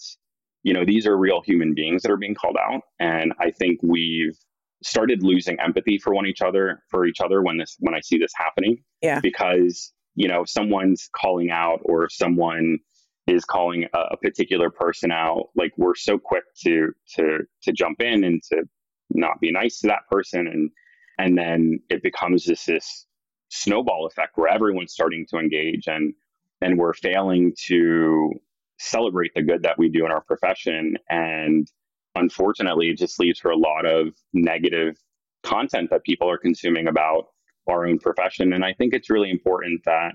you 0.63 0.73
know 0.73 0.85
these 0.85 1.05
are 1.05 1.17
real 1.17 1.41
human 1.41 1.73
beings 1.73 2.01
that 2.03 2.11
are 2.11 2.17
being 2.17 2.35
called 2.35 2.57
out, 2.57 2.81
and 2.99 3.33
I 3.39 3.51
think 3.51 3.79
we've 3.83 4.37
started 4.81 5.23
losing 5.23 5.59
empathy 5.59 5.97
for 5.97 6.13
one 6.13 6.25
each 6.25 6.41
other 6.41 6.81
for 6.89 7.05
each 7.05 7.21
other 7.21 7.41
when 7.41 7.57
this 7.57 7.75
when 7.79 7.93
I 7.93 7.99
see 8.01 8.17
this 8.17 8.31
happening. 8.35 8.83
Yeah, 9.01 9.19
because 9.19 9.93
you 10.15 10.27
know 10.27 10.43
someone's 10.45 11.09
calling 11.15 11.51
out 11.51 11.79
or 11.83 12.09
someone 12.09 12.79
is 13.27 13.45
calling 13.45 13.85
a, 13.93 13.99
a 14.11 14.17
particular 14.17 14.71
person 14.71 15.11
out 15.11 15.49
like 15.55 15.71
we're 15.77 15.95
so 15.95 16.17
quick 16.17 16.43
to 16.63 16.91
to 17.15 17.39
to 17.61 17.71
jump 17.71 18.01
in 18.01 18.23
and 18.23 18.41
to 18.51 18.63
not 19.11 19.39
be 19.39 19.51
nice 19.51 19.79
to 19.79 19.87
that 19.87 20.07
person. 20.09 20.47
And 20.47 20.71
and 21.17 21.37
then 21.37 21.79
it 21.89 22.01
becomes 22.01 22.45
this 22.45 22.65
this 22.65 23.05
snowball 23.49 24.05
effect 24.05 24.37
where 24.37 24.51
everyone's 24.51 24.93
starting 24.93 25.25
to 25.29 25.37
engage 25.37 25.87
and 25.87 26.13
and 26.61 26.77
we're 26.77 26.93
failing 26.93 27.53
to 27.67 28.31
celebrate 28.79 29.31
the 29.33 29.41
good 29.41 29.63
that 29.63 29.77
we 29.77 29.89
do 29.89 30.05
in 30.05 30.11
our 30.11 30.21
profession. 30.21 30.97
And 31.09 31.67
unfortunately 32.15 32.89
it 32.89 32.97
just 32.97 33.19
leaves 33.19 33.39
for 33.39 33.51
a 33.51 33.57
lot 33.57 33.85
of 33.85 34.09
negative 34.33 34.97
content 35.43 35.89
that 35.89 36.03
people 36.03 36.29
are 36.29 36.37
consuming 36.37 36.87
about 36.87 37.27
our 37.67 37.85
own 37.85 37.99
profession. 37.99 38.53
And 38.53 38.65
i 38.65 38.73
think 38.73 38.93
it's 38.93 39.09
really 39.09 39.29
important 39.29 39.81
that 39.85 40.13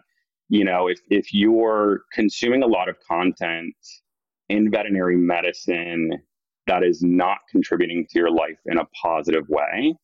you 0.49 0.65
know 0.65 0.89
if 0.89 1.01
if 1.11 1.33
you're 1.33 2.03
consuming 2.13 2.63
a 2.63 2.67
lot 2.67 2.89
of 2.89 2.97
content 3.07 3.75
in 4.49 4.71
veterinary 4.71 5.17
medicine 5.17 6.11
that 6.67 6.83
is 6.83 7.03
not 7.03 7.39
contributing 7.51 8.07
to 8.11 8.19
your 8.19 8.31
life 8.31 8.59
in 8.67 8.79
a 8.79 8.85
positive 9.03 9.49
way 9.49 9.95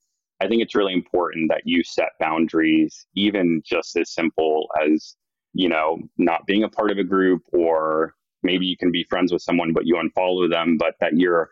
I 0.40 0.48
think 0.48 0.62
it's 0.62 0.74
really 0.74 0.94
important 0.94 1.50
that 1.50 1.62
you 1.64 1.84
set 1.84 2.10
boundaries, 2.18 3.06
even 3.14 3.62
just 3.64 3.96
as 3.96 4.12
simple 4.12 4.68
as, 4.82 5.16
you 5.52 5.68
know, 5.68 5.98
not 6.16 6.46
being 6.46 6.64
a 6.64 6.68
part 6.68 6.90
of 6.90 6.98
a 6.98 7.04
group, 7.04 7.42
or 7.52 8.14
maybe 8.42 8.64
you 8.64 8.76
can 8.76 8.90
be 8.90 9.04
friends 9.10 9.32
with 9.32 9.42
someone, 9.42 9.72
but 9.74 9.86
you 9.86 9.96
unfollow 9.96 10.50
them, 10.50 10.78
but 10.78 10.94
that 11.00 11.16
you're 11.16 11.50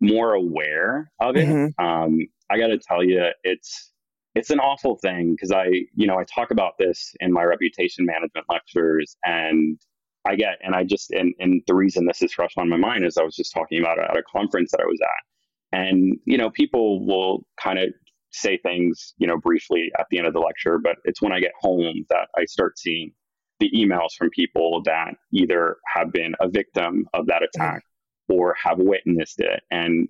more 0.00 0.32
aware 0.32 1.12
of 1.20 1.36
it. 1.36 1.48
Mm-hmm. 1.48 1.84
Um, 1.84 2.18
I 2.48 2.58
got 2.58 2.68
to 2.68 2.78
tell 2.78 3.04
you, 3.04 3.26
it's, 3.44 3.92
it's 4.34 4.50
an 4.50 4.58
awful 4.58 4.96
thing 4.96 5.32
because 5.32 5.52
I, 5.52 5.66
you 5.94 6.06
know, 6.06 6.18
I 6.18 6.24
talk 6.24 6.50
about 6.50 6.78
this 6.78 7.12
in 7.20 7.32
my 7.32 7.42
reputation 7.42 8.06
management 8.06 8.46
lectures 8.48 9.16
and 9.24 9.78
I 10.26 10.36
get, 10.36 10.58
and 10.62 10.74
I 10.74 10.84
just, 10.84 11.10
and, 11.10 11.34
and 11.38 11.62
the 11.66 11.74
reason 11.74 12.06
this 12.06 12.22
is 12.22 12.32
fresh 12.32 12.52
on 12.58 12.68
my 12.68 12.76
mind 12.76 13.04
is 13.04 13.16
I 13.16 13.22
was 13.22 13.36
just 13.36 13.52
talking 13.52 13.80
about 13.80 13.98
it 13.98 14.06
at 14.08 14.16
a 14.16 14.22
conference 14.30 14.70
that 14.72 14.80
I 14.80 14.86
was 14.86 15.00
at. 15.00 15.78
And, 15.78 16.18
you 16.24 16.36
know, 16.36 16.50
people 16.50 17.06
will 17.06 17.46
kind 17.60 17.78
of 17.78 17.90
say 18.32 18.58
things, 18.58 19.14
you 19.18 19.26
know, 19.26 19.38
briefly 19.38 19.90
at 19.98 20.06
the 20.10 20.18
end 20.18 20.26
of 20.26 20.34
the 20.34 20.40
lecture, 20.40 20.78
but 20.78 20.96
it's 21.04 21.22
when 21.22 21.32
I 21.32 21.40
get 21.40 21.52
home 21.60 22.04
that 22.10 22.28
I 22.36 22.44
start 22.44 22.78
seeing 22.78 23.12
the 23.60 23.70
emails 23.74 24.12
from 24.16 24.30
people 24.30 24.82
that 24.84 25.14
either 25.32 25.76
have 25.94 26.12
been 26.12 26.34
a 26.40 26.48
victim 26.48 27.06
of 27.14 27.26
that 27.26 27.42
mm-hmm. 27.42 27.62
attack 27.62 27.84
or 28.28 28.54
have 28.62 28.78
witnessed 28.78 29.40
it. 29.40 29.62
And 29.70 30.08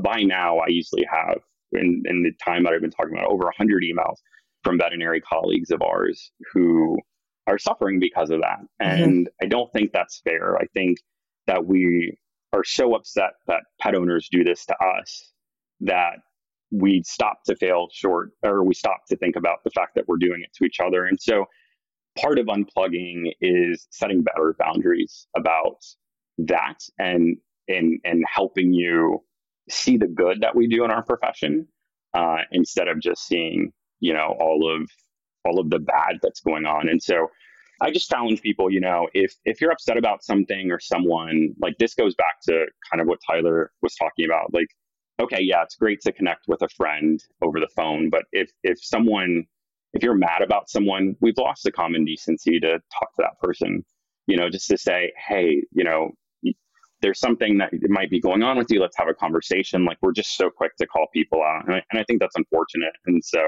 by 0.00 0.22
now, 0.22 0.58
I 0.58 0.68
usually 0.68 1.06
have, 1.10 1.38
in, 1.72 2.02
in 2.06 2.22
the 2.22 2.32
time 2.44 2.64
that 2.64 2.72
I've 2.72 2.80
been 2.80 2.90
talking 2.90 3.14
about, 3.14 3.30
over 3.30 3.44
100 3.44 3.82
emails 3.82 4.16
from 4.62 4.78
veterinary 4.78 5.20
colleagues 5.20 5.70
of 5.70 5.82
ours 5.82 6.32
who 6.52 6.98
are 7.46 7.58
suffering 7.58 7.98
because 7.98 8.30
of 8.30 8.40
that. 8.40 8.60
Mm-hmm. 8.82 9.02
And 9.02 9.30
I 9.42 9.46
don't 9.46 9.72
think 9.72 9.92
that's 9.92 10.20
fair. 10.24 10.56
I 10.56 10.66
think 10.74 10.98
that 11.46 11.64
we 11.64 12.16
are 12.52 12.64
so 12.64 12.94
upset 12.94 13.32
that 13.46 13.62
pet 13.80 13.94
owners 13.94 14.28
do 14.30 14.44
this 14.44 14.64
to 14.66 14.76
us 14.82 15.32
that 15.80 16.18
we 16.70 17.02
stop 17.04 17.44
to 17.44 17.56
fail 17.56 17.88
short 17.92 18.30
or 18.42 18.64
we 18.64 18.74
stop 18.74 19.02
to 19.08 19.16
think 19.16 19.36
about 19.36 19.58
the 19.64 19.70
fact 19.70 19.94
that 19.94 20.04
we're 20.08 20.16
doing 20.16 20.42
it 20.42 20.50
to 20.54 20.64
each 20.64 20.80
other. 20.80 21.04
And 21.04 21.18
so 21.20 21.46
part 22.18 22.38
of 22.38 22.46
unplugging 22.46 23.32
is 23.40 23.86
setting 23.90 24.22
better 24.22 24.54
boundaries 24.58 25.26
about 25.36 25.78
that 26.38 26.78
and 26.98 27.36
and 27.68 28.00
and 28.04 28.24
helping 28.32 28.72
you 28.72 29.22
see 29.70 29.96
the 29.96 30.06
good 30.06 30.40
that 30.40 30.56
we 30.56 30.66
do 30.66 30.84
in 30.84 30.90
our 30.90 31.02
profession 31.04 31.66
uh, 32.14 32.38
instead 32.50 32.88
of 32.88 33.00
just 33.00 33.26
seeing 33.26 33.72
you 34.00 34.12
know 34.12 34.34
all 34.40 34.74
of 34.74 34.90
all 35.44 35.58
of 35.58 35.70
the 35.70 35.78
bad 35.78 36.18
that's 36.22 36.40
going 36.40 36.66
on 36.66 36.88
and 36.88 37.02
so 37.02 37.28
i 37.80 37.90
just 37.90 38.08
challenge 38.08 38.40
people 38.42 38.70
you 38.70 38.80
know 38.80 39.08
if 39.14 39.34
if 39.44 39.60
you're 39.60 39.72
upset 39.72 39.96
about 39.96 40.22
something 40.22 40.70
or 40.70 40.78
someone 40.78 41.54
like 41.60 41.76
this 41.78 41.94
goes 41.94 42.14
back 42.14 42.40
to 42.42 42.66
kind 42.90 43.00
of 43.00 43.06
what 43.06 43.18
tyler 43.26 43.70
was 43.82 43.94
talking 43.96 44.24
about 44.24 44.52
like 44.52 44.68
okay, 45.20 45.40
yeah, 45.40 45.62
it's 45.62 45.76
great 45.76 46.00
to 46.02 46.12
connect 46.12 46.48
with 46.48 46.62
a 46.62 46.68
friend 46.70 47.22
over 47.42 47.60
the 47.60 47.68
phone, 47.76 48.10
but 48.10 48.24
if 48.32 48.50
if 48.62 48.82
someone 48.82 49.44
if 49.94 50.02
you're 50.02 50.14
mad 50.14 50.42
about 50.42 50.70
someone, 50.70 51.14
we've 51.20 51.36
lost 51.36 51.64
the 51.64 51.72
common 51.72 52.04
decency 52.04 52.58
to 52.60 52.70
talk 52.70 53.14
to 53.14 53.18
that 53.18 53.38
person, 53.42 53.84
you 54.26 54.38
know, 54.38 54.48
just 54.48 54.66
to 54.68 54.78
say, 54.78 55.12
hey, 55.28 55.62
you 55.72 55.84
know, 55.84 56.10
there's 57.02 57.20
something 57.20 57.58
that 57.58 57.72
might 57.90 58.08
be 58.08 58.18
going 58.18 58.42
on 58.42 58.56
with 58.56 58.70
you. 58.70 58.80
Let's 58.80 58.96
have 58.96 59.08
a 59.08 59.14
conversation. 59.14 59.84
Like 59.84 59.98
we're 60.00 60.12
just 60.12 60.34
so 60.36 60.48
quick 60.48 60.74
to 60.76 60.86
call 60.86 61.08
people 61.12 61.42
out. 61.42 61.66
And 61.66 61.74
I, 61.74 61.82
and 61.90 62.00
I 62.00 62.04
think 62.04 62.20
that's 62.20 62.36
unfortunate. 62.36 62.94
And 63.04 63.22
so 63.22 63.40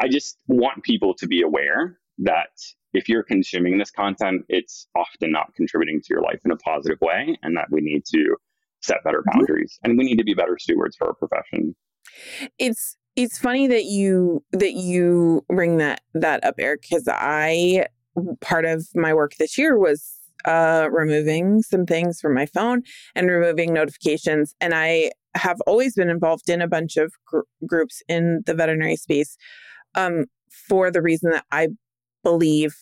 I 0.00 0.08
just 0.08 0.38
want 0.48 0.82
people 0.82 1.14
to 1.14 1.26
be 1.26 1.42
aware 1.42 1.98
that 2.18 2.50
if 2.92 3.08
you're 3.08 3.22
consuming 3.22 3.78
this 3.78 3.90
content, 3.90 4.42
it's 4.48 4.88
often 4.96 5.30
not 5.30 5.54
contributing 5.54 6.00
to 6.00 6.06
your 6.10 6.22
life 6.22 6.40
in 6.44 6.50
a 6.50 6.56
positive 6.56 6.98
way 7.00 7.38
and 7.42 7.56
that 7.56 7.66
we 7.70 7.80
need 7.80 8.04
to 8.06 8.36
set 8.80 9.02
better 9.04 9.18
mm-hmm. 9.18 9.38
boundaries 9.38 9.78
and 9.84 9.96
we 9.96 10.04
need 10.04 10.16
to 10.16 10.24
be 10.24 10.34
better 10.34 10.58
stewards 10.58 10.96
for 10.96 11.08
our 11.08 11.14
profession 11.14 11.74
it's 12.58 12.96
it's 13.16 13.38
funny 13.38 13.66
that 13.66 13.84
you 13.84 14.42
that 14.52 14.72
you 14.72 15.44
bring 15.48 15.78
that 15.78 16.00
that 16.14 16.42
up 16.44 16.54
eric 16.58 16.82
because 16.82 17.08
i 17.08 17.84
part 18.40 18.64
of 18.64 18.86
my 18.94 19.12
work 19.12 19.34
this 19.38 19.56
year 19.58 19.78
was 19.78 20.16
uh 20.46 20.88
removing 20.90 21.62
some 21.62 21.84
things 21.84 22.20
from 22.20 22.34
my 22.34 22.46
phone 22.46 22.82
and 23.14 23.28
removing 23.28 23.72
notifications 23.72 24.54
and 24.60 24.74
i 24.74 25.10
have 25.34 25.60
always 25.66 25.94
been 25.94 26.10
involved 26.10 26.48
in 26.48 26.60
a 26.60 26.66
bunch 26.66 26.96
of 26.96 27.12
gr- 27.26 27.40
groups 27.66 28.02
in 28.08 28.42
the 28.46 28.54
veterinary 28.54 28.96
space 28.96 29.36
um 29.94 30.26
for 30.68 30.90
the 30.90 31.02
reason 31.02 31.30
that 31.30 31.44
i 31.50 31.68
believe 32.22 32.74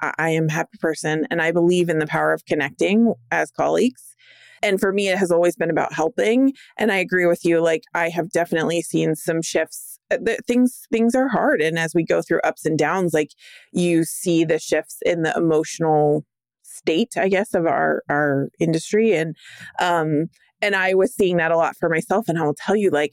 I 0.00 0.30
am 0.30 0.48
a 0.48 0.52
happy 0.52 0.78
person 0.80 1.26
and 1.30 1.42
I 1.42 1.52
believe 1.52 1.88
in 1.88 1.98
the 1.98 2.06
power 2.06 2.32
of 2.32 2.44
connecting 2.46 3.12
as 3.30 3.50
colleagues. 3.50 4.14
And 4.62 4.80
for 4.80 4.92
me, 4.92 5.08
it 5.08 5.18
has 5.18 5.30
always 5.30 5.54
been 5.54 5.70
about 5.70 5.92
helping. 5.92 6.54
And 6.78 6.90
I 6.90 6.96
agree 6.96 7.26
with 7.26 7.44
you. 7.44 7.60
Like 7.60 7.82
I 7.94 8.08
have 8.08 8.30
definitely 8.30 8.82
seen 8.82 9.14
some 9.14 9.42
shifts. 9.42 9.98
Uh, 10.10 10.18
things 10.46 10.86
things 10.92 11.16
are 11.16 11.28
hard, 11.28 11.60
and 11.60 11.78
as 11.80 11.92
we 11.92 12.04
go 12.04 12.22
through 12.22 12.40
ups 12.44 12.64
and 12.64 12.78
downs, 12.78 13.12
like 13.12 13.32
you 13.72 14.04
see 14.04 14.44
the 14.44 14.58
shifts 14.60 14.98
in 15.04 15.22
the 15.22 15.34
emotional 15.36 16.24
state, 16.62 17.14
I 17.16 17.28
guess, 17.28 17.54
of 17.54 17.66
our 17.66 18.02
our 18.08 18.48
industry. 18.60 19.14
And 19.14 19.36
um 19.80 20.28
and 20.62 20.74
I 20.74 20.94
was 20.94 21.14
seeing 21.14 21.36
that 21.36 21.50
a 21.52 21.56
lot 21.56 21.76
for 21.76 21.88
myself. 21.88 22.28
And 22.28 22.38
I 22.38 22.42
will 22.42 22.54
tell 22.54 22.76
you, 22.76 22.90
like, 22.90 23.12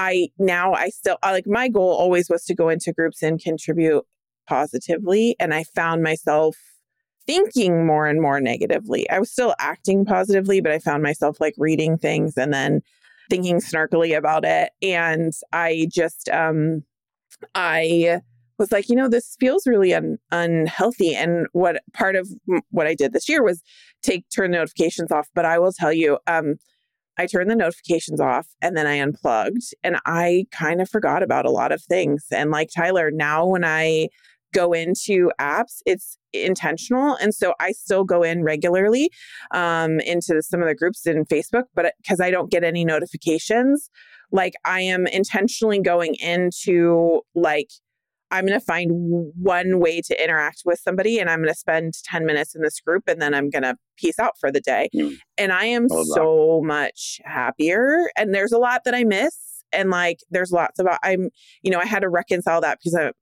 I 0.00 0.30
now 0.38 0.72
I 0.72 0.88
still 0.88 1.18
I, 1.22 1.32
like 1.32 1.46
my 1.46 1.68
goal 1.68 1.90
always 1.90 2.30
was 2.30 2.44
to 2.46 2.54
go 2.54 2.70
into 2.70 2.90
groups 2.90 3.22
and 3.22 3.38
contribute 3.38 4.02
positively. 4.48 5.36
And 5.38 5.52
I 5.52 5.64
found 5.74 6.02
myself 6.02 6.56
thinking 7.26 7.86
more 7.86 8.06
and 8.06 8.22
more 8.22 8.40
negatively. 8.40 9.08
I 9.10 9.18
was 9.18 9.30
still 9.30 9.54
acting 9.58 10.06
positively, 10.06 10.62
but 10.62 10.72
I 10.72 10.78
found 10.78 11.02
myself 11.02 11.38
like 11.38 11.54
reading 11.58 11.98
things 11.98 12.38
and 12.38 12.52
then 12.52 12.80
thinking 13.28 13.60
snarkily 13.60 14.16
about 14.16 14.46
it. 14.46 14.72
And 14.80 15.34
I 15.52 15.86
just 15.92 16.30
um 16.30 16.82
I 17.54 18.22
was 18.56 18.72
like, 18.72 18.88
you 18.88 18.96
know, 18.96 19.08
this 19.08 19.36
feels 19.38 19.66
really 19.66 19.92
un- 19.92 20.18
unhealthy. 20.32 21.14
And 21.14 21.46
what 21.52 21.82
part 21.92 22.16
of 22.16 22.26
what 22.70 22.86
I 22.86 22.94
did 22.94 23.12
this 23.12 23.28
year 23.28 23.42
was 23.42 23.62
take 24.02 24.24
turn 24.34 24.52
notifications 24.52 25.12
off. 25.12 25.28
But 25.34 25.44
I 25.44 25.58
will 25.58 25.72
tell 25.72 25.92
you, 25.92 26.18
um, 26.26 26.56
I 27.18 27.26
turned 27.26 27.50
the 27.50 27.56
notifications 27.56 28.20
off 28.20 28.46
and 28.62 28.76
then 28.76 28.86
I 28.86 28.98
unplugged 28.98 29.74
and 29.82 29.98
I 30.06 30.46
kind 30.52 30.80
of 30.80 30.88
forgot 30.88 31.22
about 31.22 31.44
a 31.44 31.50
lot 31.50 31.72
of 31.72 31.82
things. 31.82 32.24
And 32.32 32.50
like 32.50 32.70
Tyler, 32.74 33.10
now 33.10 33.46
when 33.46 33.64
I 33.64 34.08
go 34.52 34.72
into 34.72 35.30
apps, 35.40 35.80
it's 35.86 36.16
intentional. 36.32 37.16
And 37.16 37.34
so 37.34 37.54
I 37.60 37.72
still 37.72 38.04
go 38.04 38.22
in 38.22 38.42
regularly 38.42 39.10
um, 39.52 40.00
into 40.00 40.42
some 40.42 40.62
of 40.62 40.68
the 40.68 40.74
groups 40.74 41.06
in 41.06 41.24
Facebook, 41.26 41.64
but 41.74 41.94
because 42.02 42.20
I 42.20 42.30
don't 42.30 42.50
get 42.50 42.64
any 42.64 42.84
notifications, 42.84 43.90
like 44.32 44.54
I 44.64 44.80
am 44.80 45.06
intentionally 45.06 45.80
going 45.80 46.14
into 46.16 47.22
like, 47.34 47.70
I'm 48.30 48.46
going 48.46 48.58
to 48.58 48.64
find 48.64 48.90
one 49.40 49.80
way 49.80 50.00
to 50.02 50.22
interact 50.22 50.62
with 50.64 50.78
somebody 50.78 51.18
and 51.18 51.28
I'm 51.28 51.40
going 51.40 51.52
to 51.52 51.58
spend 51.58 51.94
10 52.04 52.24
minutes 52.24 52.54
in 52.54 52.62
this 52.62 52.80
group 52.80 53.04
and 53.08 53.20
then 53.20 53.34
I'm 53.34 53.50
going 53.50 53.62
to 53.62 53.76
peace 53.96 54.18
out 54.18 54.38
for 54.38 54.52
the 54.52 54.60
day. 54.60 54.88
Mm. 54.94 55.16
And 55.36 55.52
I 55.52 55.64
am 55.66 55.88
so 55.88 56.60
much 56.64 57.20
happier. 57.24 58.10
And 58.16 58.34
there's 58.34 58.52
a 58.52 58.58
lot 58.58 58.82
that 58.84 58.94
I 58.94 59.04
miss. 59.04 59.36
And 59.72 59.90
like, 59.90 60.18
there's 60.30 60.52
lots 60.52 60.78
about, 60.78 60.98
I'm, 61.02 61.30
you 61.62 61.70
know, 61.70 61.78
I 61.78 61.86
had 61.86 62.00
to 62.00 62.08
reconcile 62.08 62.60
that 62.60 62.78
because 62.78 62.94
I, 62.94 63.12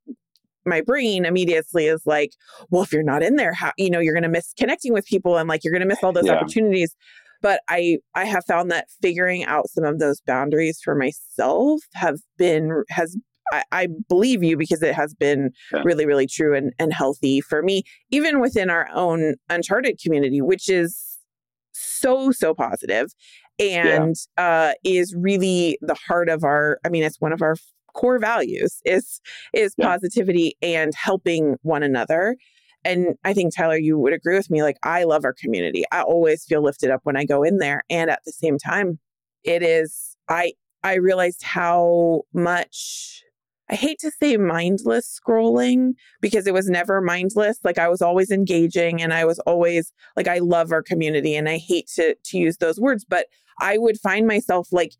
my 0.66 0.82
brain 0.82 1.24
immediately 1.24 1.86
is 1.86 2.02
like, 2.04 2.32
well, 2.70 2.82
if 2.82 2.92
you're 2.92 3.02
not 3.02 3.22
in 3.22 3.36
there, 3.36 3.52
how, 3.54 3.72
you 3.76 3.90
know, 3.90 4.00
you're 4.00 4.14
going 4.14 4.22
to 4.22 4.28
miss 4.28 4.52
connecting 4.58 4.92
with 4.92 5.06
people 5.06 5.36
and 5.36 5.48
like 5.48 5.64
you're 5.64 5.72
going 5.72 5.80
to 5.80 5.86
miss 5.86 6.02
all 6.02 6.12
those 6.12 6.26
yeah. 6.26 6.34
opportunities 6.34 6.94
but 7.40 7.60
i 7.68 7.98
i 8.16 8.24
have 8.24 8.44
found 8.46 8.70
that 8.70 8.88
figuring 9.00 9.44
out 9.44 9.68
some 9.68 9.84
of 9.84 9.98
those 10.00 10.20
boundaries 10.22 10.80
for 10.82 10.96
myself 10.96 11.80
have 11.94 12.18
been 12.36 12.82
has 12.88 13.16
I, 13.52 13.62
I 13.72 13.88
believe 14.08 14.42
you 14.42 14.56
because 14.56 14.82
it 14.82 14.94
has 14.94 15.14
been 15.14 15.50
yeah. 15.72 15.82
really, 15.84 16.06
really 16.06 16.26
true 16.26 16.54
and, 16.54 16.72
and 16.78 16.92
healthy 16.92 17.40
for 17.40 17.62
me, 17.62 17.82
even 18.10 18.40
within 18.40 18.70
our 18.70 18.88
own 18.94 19.36
Uncharted 19.48 19.98
community, 20.02 20.40
which 20.40 20.68
is 20.68 21.18
so, 21.72 22.30
so 22.30 22.54
positive 22.54 23.12
and 23.58 24.16
yeah. 24.36 24.70
uh, 24.70 24.72
is 24.84 25.14
really 25.16 25.78
the 25.80 25.94
heart 25.94 26.28
of 26.28 26.44
our, 26.44 26.78
I 26.84 26.88
mean, 26.88 27.02
it's 27.02 27.20
one 27.20 27.32
of 27.32 27.42
our 27.42 27.56
core 27.94 28.18
values 28.18 28.80
is 28.84 29.20
is 29.52 29.74
yeah. 29.76 29.86
positivity 29.86 30.56
and 30.62 30.92
helping 30.94 31.56
one 31.62 31.82
another 31.82 32.36
and 32.84 33.16
i 33.24 33.32
think 33.32 33.54
tyler 33.54 33.76
you 33.76 33.98
would 33.98 34.12
agree 34.12 34.36
with 34.36 34.50
me 34.50 34.62
like 34.62 34.76
i 34.84 35.02
love 35.02 35.24
our 35.24 35.32
community 35.32 35.84
i 35.90 36.02
always 36.02 36.44
feel 36.44 36.62
lifted 36.62 36.90
up 36.90 37.00
when 37.02 37.16
i 37.16 37.24
go 37.24 37.42
in 37.42 37.58
there 37.58 37.82
and 37.90 38.08
at 38.08 38.20
the 38.24 38.30
same 38.30 38.56
time 38.56 39.00
it 39.42 39.64
is 39.64 40.16
i 40.28 40.52
i 40.84 40.94
realized 40.94 41.42
how 41.42 42.22
much 42.32 43.24
I 43.70 43.74
hate 43.74 43.98
to 44.00 44.10
say 44.10 44.36
mindless 44.36 45.20
scrolling 45.20 45.92
because 46.20 46.46
it 46.46 46.54
was 46.54 46.68
never 46.68 47.00
mindless. 47.00 47.58
Like 47.64 47.78
I 47.78 47.88
was 47.88 48.00
always 48.00 48.30
engaging 48.30 49.02
and 49.02 49.12
I 49.12 49.24
was 49.24 49.38
always 49.40 49.92
like 50.16 50.28
I 50.28 50.38
love 50.38 50.72
our 50.72 50.82
community 50.82 51.36
and 51.36 51.48
I 51.48 51.58
hate 51.58 51.88
to 51.96 52.14
to 52.14 52.38
use 52.38 52.56
those 52.58 52.80
words, 52.80 53.04
but 53.04 53.26
I 53.60 53.78
would 53.78 53.98
find 54.00 54.26
myself 54.26 54.68
like 54.72 54.94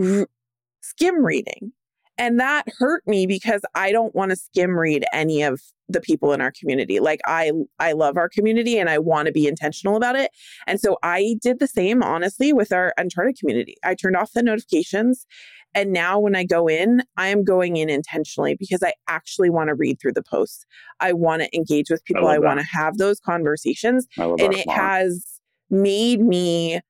r- 0.00 0.28
skim 0.80 1.24
reading. 1.24 1.72
And 2.16 2.38
that 2.38 2.66
hurt 2.78 3.02
me 3.06 3.26
because 3.26 3.62
I 3.74 3.90
don't 3.90 4.14
want 4.14 4.30
to 4.30 4.36
skim 4.36 4.78
read 4.78 5.04
any 5.12 5.42
of 5.42 5.60
the 5.88 6.00
people 6.00 6.32
in 6.32 6.40
our 6.40 6.52
community. 6.52 7.00
Like 7.00 7.20
I 7.26 7.52
I 7.78 7.92
love 7.92 8.16
our 8.16 8.28
community 8.28 8.78
and 8.78 8.88
I 8.88 8.98
want 8.98 9.26
to 9.26 9.32
be 9.32 9.46
intentional 9.46 9.96
about 9.96 10.16
it. 10.16 10.30
And 10.66 10.80
so 10.80 10.96
I 11.02 11.36
did 11.42 11.58
the 11.58 11.66
same 11.66 12.02
honestly 12.02 12.52
with 12.52 12.72
our 12.72 12.94
Uncharted 12.96 13.38
community. 13.38 13.76
I 13.84 13.94
turned 13.94 14.16
off 14.16 14.32
the 14.32 14.42
notifications 14.42 15.26
and 15.74 15.92
now 15.92 16.18
when 16.18 16.36
I 16.36 16.44
go 16.44 16.68
in, 16.68 17.02
I 17.16 17.28
am 17.28 17.44
going 17.44 17.76
in 17.76 17.90
intentionally 17.90 18.56
because 18.56 18.82
I 18.82 18.92
actually 19.08 19.50
want 19.50 19.68
to 19.68 19.74
read 19.74 20.00
through 20.00 20.12
the 20.12 20.22
posts. 20.22 20.64
I 21.00 21.12
want 21.12 21.42
to 21.42 21.56
engage 21.56 21.90
with 21.90 22.04
people. 22.04 22.28
I, 22.28 22.36
I 22.36 22.38
want 22.38 22.60
to 22.60 22.66
have 22.66 22.98
those 22.98 23.18
conversations. 23.20 24.06
And 24.38 24.54
it 24.54 24.68
has 24.70 25.26
made 25.70 26.20
me 26.20 26.80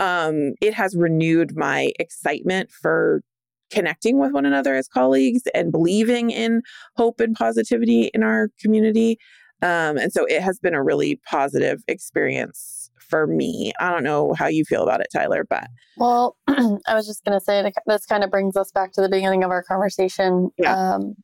um 0.00 0.54
it 0.60 0.74
has 0.74 0.96
renewed 0.96 1.56
my 1.56 1.92
excitement 2.00 2.70
for 2.70 3.22
connecting 3.70 4.18
with 4.18 4.32
one 4.32 4.44
another 4.44 4.74
as 4.74 4.88
colleagues 4.88 5.42
and 5.54 5.72
believing 5.72 6.30
in 6.30 6.62
hope 6.96 7.20
and 7.20 7.34
positivity 7.34 8.10
in 8.12 8.22
our 8.22 8.48
community. 8.60 9.18
Um, 9.62 9.96
and 9.96 10.12
so 10.12 10.26
it 10.26 10.42
has 10.42 10.58
been 10.58 10.74
a 10.74 10.82
really 10.82 11.20
positive 11.28 11.82
experience 11.88 12.83
for 13.14 13.28
me. 13.28 13.72
I 13.78 13.92
don't 13.92 14.02
know 14.02 14.34
how 14.36 14.48
you 14.48 14.64
feel 14.64 14.82
about 14.82 15.00
it, 15.00 15.06
Tyler, 15.12 15.46
but. 15.48 15.68
Well, 15.96 16.36
I 16.48 16.94
was 16.94 17.06
just 17.06 17.24
going 17.24 17.38
to 17.38 17.44
say 17.44 17.70
this 17.86 18.06
kind 18.06 18.24
of 18.24 18.30
brings 18.30 18.56
us 18.56 18.72
back 18.72 18.90
to 18.94 19.00
the 19.00 19.08
beginning 19.08 19.44
of 19.44 19.52
our 19.52 19.62
conversation 19.62 20.50
yeah. 20.58 20.94
um, 20.94 21.14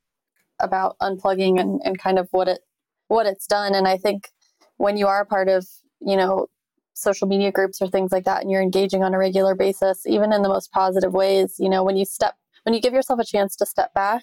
about 0.60 0.96
unplugging 1.02 1.60
and, 1.60 1.80
and 1.84 1.98
kind 1.98 2.20
of 2.20 2.28
what 2.30 2.46
it 2.46 2.60
what 3.08 3.26
it's 3.26 3.48
done. 3.48 3.74
And 3.74 3.88
I 3.88 3.96
think 3.96 4.28
when 4.76 4.96
you 4.96 5.08
are 5.08 5.22
a 5.22 5.26
part 5.26 5.48
of, 5.48 5.66
you 6.00 6.16
know, 6.16 6.46
social 6.94 7.26
media 7.26 7.50
groups 7.50 7.82
or 7.82 7.88
things 7.88 8.12
like 8.12 8.24
that 8.24 8.42
and 8.42 8.52
you're 8.52 8.62
engaging 8.62 9.02
on 9.02 9.12
a 9.12 9.18
regular 9.18 9.56
basis, 9.56 10.06
even 10.06 10.32
in 10.32 10.42
the 10.42 10.48
most 10.48 10.70
positive 10.70 11.12
ways, 11.12 11.56
you 11.58 11.68
know, 11.68 11.82
when 11.82 11.96
you 11.96 12.04
step, 12.04 12.36
when 12.62 12.72
you 12.72 12.80
give 12.80 12.94
yourself 12.94 13.18
a 13.18 13.24
chance 13.24 13.56
to 13.56 13.66
step 13.66 13.92
back 13.94 14.22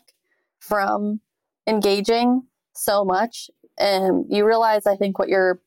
from 0.62 1.20
engaging 1.68 2.44
so 2.74 3.04
much 3.04 3.50
and 3.78 4.24
you 4.30 4.46
realize, 4.48 4.86
I 4.86 4.96
think, 4.96 5.20
what 5.20 5.28
you're 5.28 5.60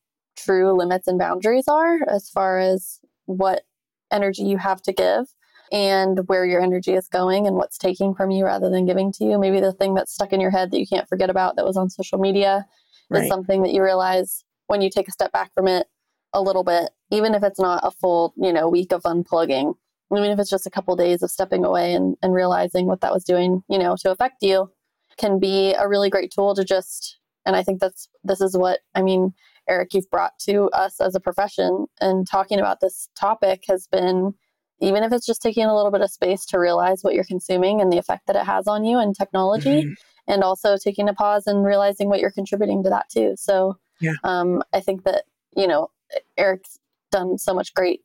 true 0.44 0.76
limits 0.76 1.08
and 1.08 1.18
boundaries 1.18 1.68
are 1.68 1.98
as 2.08 2.28
far 2.28 2.58
as 2.58 3.00
what 3.26 3.62
energy 4.10 4.42
you 4.42 4.58
have 4.58 4.82
to 4.82 4.92
give 4.92 5.26
and 5.72 6.28
where 6.28 6.44
your 6.44 6.60
energy 6.60 6.94
is 6.94 7.08
going 7.08 7.46
and 7.46 7.56
what's 7.56 7.78
taking 7.78 8.14
from 8.14 8.30
you 8.30 8.44
rather 8.44 8.68
than 8.70 8.86
giving 8.86 9.12
to 9.12 9.24
you. 9.24 9.38
Maybe 9.38 9.60
the 9.60 9.72
thing 9.72 9.94
that's 9.94 10.12
stuck 10.12 10.32
in 10.32 10.40
your 10.40 10.50
head 10.50 10.70
that 10.70 10.80
you 10.80 10.86
can't 10.86 11.08
forget 11.08 11.30
about 11.30 11.56
that 11.56 11.64
was 11.64 11.76
on 11.76 11.90
social 11.90 12.18
media 12.18 12.66
right. 13.08 13.22
is 13.22 13.28
something 13.28 13.62
that 13.62 13.72
you 13.72 13.82
realize 13.82 14.44
when 14.66 14.80
you 14.80 14.90
take 14.90 15.08
a 15.08 15.12
step 15.12 15.32
back 15.32 15.52
from 15.54 15.68
it 15.68 15.86
a 16.32 16.42
little 16.42 16.64
bit, 16.64 16.90
even 17.10 17.34
if 17.34 17.42
it's 17.42 17.60
not 17.60 17.80
a 17.84 17.90
full, 17.90 18.34
you 18.36 18.52
know, 18.52 18.68
week 18.68 18.92
of 18.92 19.02
unplugging, 19.02 19.74
I 20.12 20.20
mean, 20.20 20.32
if 20.32 20.38
it's 20.40 20.50
just 20.50 20.66
a 20.66 20.70
couple 20.70 20.94
of 20.94 20.98
days 20.98 21.22
of 21.22 21.30
stepping 21.30 21.64
away 21.64 21.94
and, 21.94 22.16
and 22.22 22.34
realizing 22.34 22.86
what 22.86 23.00
that 23.00 23.12
was 23.12 23.24
doing, 23.24 23.62
you 23.68 23.78
know, 23.78 23.96
to 24.00 24.10
affect 24.10 24.42
you 24.42 24.70
can 25.18 25.38
be 25.38 25.74
a 25.74 25.88
really 25.88 26.10
great 26.10 26.32
tool 26.32 26.54
to 26.54 26.64
just 26.64 27.18
and 27.46 27.56
I 27.56 27.62
think 27.62 27.80
that's 27.80 28.08
this 28.24 28.40
is 28.40 28.56
what 28.56 28.80
I 28.94 29.02
mean 29.02 29.34
Eric, 29.68 29.94
you've 29.94 30.10
brought 30.10 30.38
to 30.40 30.68
us 30.70 31.00
as 31.00 31.14
a 31.14 31.20
profession 31.20 31.86
and 32.00 32.26
talking 32.26 32.58
about 32.58 32.80
this 32.80 33.08
topic 33.14 33.64
has 33.68 33.86
been 33.86 34.34
even 34.80 35.02
if 35.02 35.12
it's 35.12 35.26
just 35.26 35.42
taking 35.42 35.64
a 35.64 35.76
little 35.76 35.90
bit 35.90 36.00
of 36.00 36.10
space 36.10 36.46
to 36.46 36.58
realize 36.58 37.02
what 37.02 37.14
you're 37.14 37.24
consuming 37.24 37.80
and 37.80 37.92
the 37.92 37.98
effect 37.98 38.26
that 38.26 38.36
it 38.36 38.46
has 38.46 38.66
on 38.66 38.84
you 38.84 38.98
and 38.98 39.14
technology, 39.14 39.82
mm-hmm. 39.82 39.92
and 40.26 40.42
also 40.42 40.76
taking 40.76 41.08
a 41.08 41.14
pause 41.14 41.46
and 41.46 41.64
realizing 41.64 42.08
what 42.08 42.20
you're 42.20 42.30
contributing 42.30 42.82
to 42.82 42.90
that 42.90 43.08
too. 43.10 43.34
So, 43.36 43.78
yeah. 44.00 44.14
um, 44.24 44.62
I 44.72 44.80
think 44.80 45.04
that, 45.04 45.24
you 45.54 45.66
know, 45.66 45.90
Eric's 46.38 46.78
done 47.12 47.36
so 47.38 47.54
much 47.54 47.74
great 47.74 48.00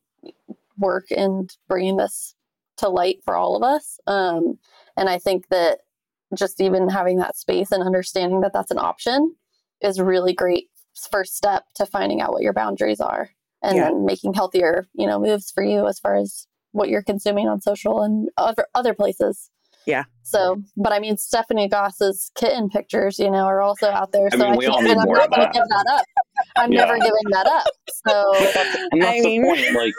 work 0.78 1.10
in 1.10 1.48
bringing 1.68 1.96
this 1.96 2.34
to 2.76 2.88
light 2.88 3.20
for 3.24 3.36
all 3.36 3.56
of 3.56 3.62
us. 3.62 3.98
Um, 4.06 4.58
and 4.96 5.08
I 5.08 5.18
think 5.18 5.48
that 5.48 5.78
just 6.34 6.60
even 6.60 6.90
having 6.90 7.18
that 7.18 7.36
space 7.36 7.72
and 7.72 7.82
understanding 7.82 8.40
that 8.42 8.52
that's 8.52 8.70
an 8.70 8.78
option 8.78 9.34
is 9.80 10.00
really 10.00 10.34
great 10.34 10.68
first 11.10 11.36
step 11.36 11.64
to 11.74 11.86
finding 11.86 12.20
out 12.20 12.32
what 12.32 12.42
your 12.42 12.52
boundaries 12.52 13.00
are 13.00 13.30
and 13.62 13.76
yeah. 13.76 13.84
then 13.84 14.04
making 14.04 14.34
healthier, 14.34 14.86
you 14.94 15.06
know, 15.06 15.18
moves 15.18 15.50
for 15.50 15.62
you 15.62 15.86
as 15.86 15.98
far 15.98 16.16
as 16.16 16.46
what 16.72 16.88
you're 16.88 17.02
consuming 17.02 17.48
on 17.48 17.60
social 17.60 18.02
and 18.02 18.28
other 18.36 18.66
other 18.74 18.94
places. 18.94 19.50
Yeah. 19.86 20.04
So, 20.24 20.60
but 20.76 20.92
I 20.92 20.98
mean, 20.98 21.16
Stephanie 21.16 21.68
Goss's 21.68 22.32
kitten 22.34 22.68
pictures, 22.68 23.20
you 23.20 23.30
know, 23.30 23.44
are 23.44 23.60
also 23.60 23.86
out 23.86 24.10
there. 24.10 24.26
I 24.26 24.36
so 24.36 24.38
mean, 24.38 24.52
I 24.54 24.56
we 24.56 24.66
all 24.66 24.82
need 24.82 24.96
I'm 24.96 25.04
more 25.04 25.16
not 25.16 25.30
going 25.30 25.46
to 25.46 25.52
give 25.52 25.68
that 25.68 25.84
up. 25.88 26.04
I'm 26.56 26.72
yeah. 26.72 26.80
never 26.80 26.96
giving 26.98 27.30
that 27.30 27.46
up. 27.46 27.66
So, 28.08 28.34
and 28.90 29.00
that's 29.00 29.20
I 29.20 29.28
mean... 29.28 29.42
the 29.42 29.48
point. 29.48 29.74
Like, 29.74 29.94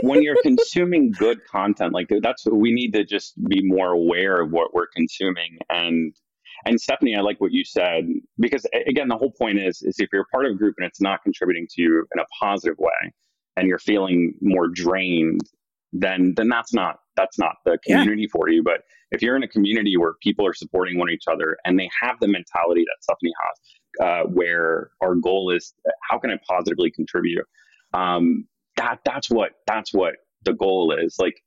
when 0.00 0.22
you're 0.22 0.40
consuming 0.42 1.12
good 1.12 1.44
content, 1.44 1.92
like 1.92 2.10
that's 2.22 2.46
we 2.46 2.72
need 2.72 2.92
to 2.94 3.04
just 3.04 3.34
be 3.44 3.60
more 3.62 3.92
aware 3.92 4.40
of 4.40 4.52
what 4.52 4.72
we're 4.72 4.88
consuming 4.88 5.58
and 5.68 6.14
and 6.64 6.80
Stephanie, 6.80 7.14
I 7.16 7.20
like 7.20 7.40
what 7.40 7.52
you 7.52 7.64
said 7.64 8.08
because 8.38 8.66
again, 8.86 9.08
the 9.08 9.16
whole 9.16 9.30
point 9.30 9.58
is 9.58 9.82
is 9.82 9.96
if 9.98 10.08
you're 10.12 10.26
part 10.32 10.46
of 10.46 10.52
a 10.52 10.54
group 10.54 10.74
and 10.78 10.86
it's 10.86 11.00
not 11.00 11.22
contributing 11.22 11.66
to 11.70 11.82
you 11.82 12.06
in 12.14 12.20
a 12.20 12.24
positive 12.40 12.76
way, 12.78 13.12
and 13.56 13.68
you're 13.68 13.78
feeling 13.78 14.34
more 14.40 14.68
drained, 14.68 15.42
then 15.92 16.34
then 16.36 16.48
that's 16.48 16.72
not 16.72 17.00
that's 17.16 17.38
not 17.38 17.56
the 17.64 17.78
community 17.86 18.22
yeah. 18.22 18.28
for 18.32 18.48
you. 18.48 18.62
But 18.62 18.82
if 19.10 19.22
you're 19.22 19.36
in 19.36 19.42
a 19.42 19.48
community 19.48 19.96
where 19.96 20.14
people 20.22 20.46
are 20.46 20.54
supporting 20.54 20.98
one 20.98 21.10
each 21.10 21.24
other 21.28 21.56
and 21.64 21.78
they 21.78 21.88
have 22.02 22.18
the 22.20 22.28
mentality 22.28 22.84
that 22.84 22.96
Stephanie 23.00 23.32
has, 23.42 24.06
uh, 24.06 24.28
where 24.30 24.90
our 25.00 25.14
goal 25.14 25.50
is 25.50 25.74
how 26.02 26.18
can 26.18 26.30
I 26.30 26.38
positively 26.48 26.90
contribute? 26.90 27.44
Um, 27.94 28.46
that 28.76 29.00
that's 29.04 29.30
what 29.30 29.52
that's 29.66 29.92
what 29.92 30.14
the 30.44 30.52
goal 30.52 30.92
is. 30.92 31.16
Like 31.18 31.42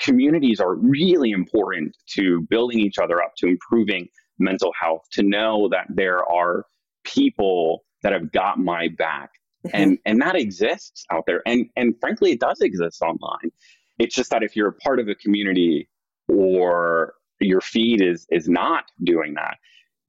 communities 0.00 0.60
are 0.60 0.74
really 0.74 1.30
important 1.30 1.96
to 2.14 2.40
building 2.48 2.80
each 2.80 2.98
other 2.98 3.22
up, 3.22 3.32
to 3.38 3.46
improving 3.46 4.08
mental 4.38 4.72
health, 4.78 5.06
to 5.12 5.22
know 5.22 5.68
that 5.70 5.86
there 5.88 6.24
are 6.30 6.66
people 7.04 7.84
that 8.02 8.12
have 8.12 8.32
got 8.32 8.58
my 8.58 8.88
back. 8.88 9.30
Mm-hmm. 9.66 9.76
And 9.76 9.98
and 10.04 10.20
that 10.20 10.36
exists 10.36 11.04
out 11.10 11.24
there. 11.26 11.42
And 11.46 11.68
and 11.76 11.94
frankly 12.00 12.32
it 12.32 12.40
does 12.40 12.60
exist 12.60 13.02
online. 13.02 13.50
It's 13.98 14.14
just 14.14 14.30
that 14.30 14.42
if 14.42 14.54
you're 14.54 14.68
a 14.68 14.74
part 14.74 15.00
of 15.00 15.08
a 15.08 15.14
community 15.14 15.88
or 16.28 17.14
your 17.40 17.60
feed 17.60 18.02
is 18.02 18.26
is 18.30 18.48
not 18.48 18.84
doing 19.02 19.34
that, 19.34 19.56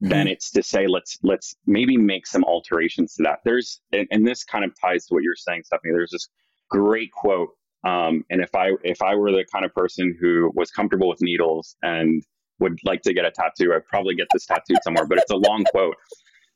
mm-hmm. 0.04 0.10
then 0.10 0.28
it's 0.28 0.52
to 0.52 0.64
say 0.64 0.88
let's 0.88 1.18
let's 1.24 1.56
maybe 1.66 1.98
make 1.98 2.28
some 2.28 2.44
alterations 2.44 3.16
to 3.16 3.24
that. 3.24 3.40
There's 3.46 3.82
and, 3.94 4.08
and 4.12 4.28
this 4.28 4.44
kind 4.44 4.66
of 4.66 4.72
ties 4.80 5.08
to 5.08 5.14
what 5.14 5.24
you're 5.24 5.36
saying, 5.36 5.64
Stephanie. 5.64 5.94
There's 5.94 6.12
this 6.12 6.28
great 6.70 7.12
quote 7.12 7.50
um, 7.84 8.26
and 8.30 8.42
if 8.42 8.54
I 8.56 8.72
if 8.84 9.02
I 9.02 9.16
were 9.16 9.32
the 9.32 9.46
kind 9.52 9.64
of 9.64 9.74
person 9.74 10.16
who 10.20 10.52
was 10.56 10.72
comfortable 10.72 11.08
with 11.08 11.22
needles 11.22 11.76
and 11.84 12.24
would 12.60 12.80
like 12.84 13.02
to 13.04 13.14
get 13.14 13.26
a 13.26 13.32
tattoo, 13.32 13.74
I'd 13.74 13.86
probably 13.88 14.16
get 14.16 14.28
this 14.34 14.46
tattooed 14.46 14.80
somewhere. 14.84 15.06
But 15.06 15.20
it's 15.20 15.32
a 15.32 15.36
long 15.36 15.64
quote, 15.72 15.96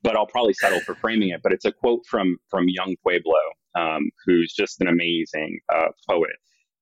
but 0.04 0.16
I'll 0.16 0.28
probably 0.28 0.54
settle 0.54 0.80
for 0.82 0.96
framing 0.96 1.30
it. 1.30 1.42
But 1.44 1.54
it's 1.54 1.66
a 1.66 1.72
quote 1.72 2.06
from 2.08 2.38
from 2.50 2.66
Yung 2.68 2.96
Pueblo, 3.04 3.40
um, 3.76 4.10
who's 4.26 4.54
just 4.54 4.82
an 4.82 4.88
amazing 4.88 5.60
uh, 5.74 5.90
poet 6.10 6.36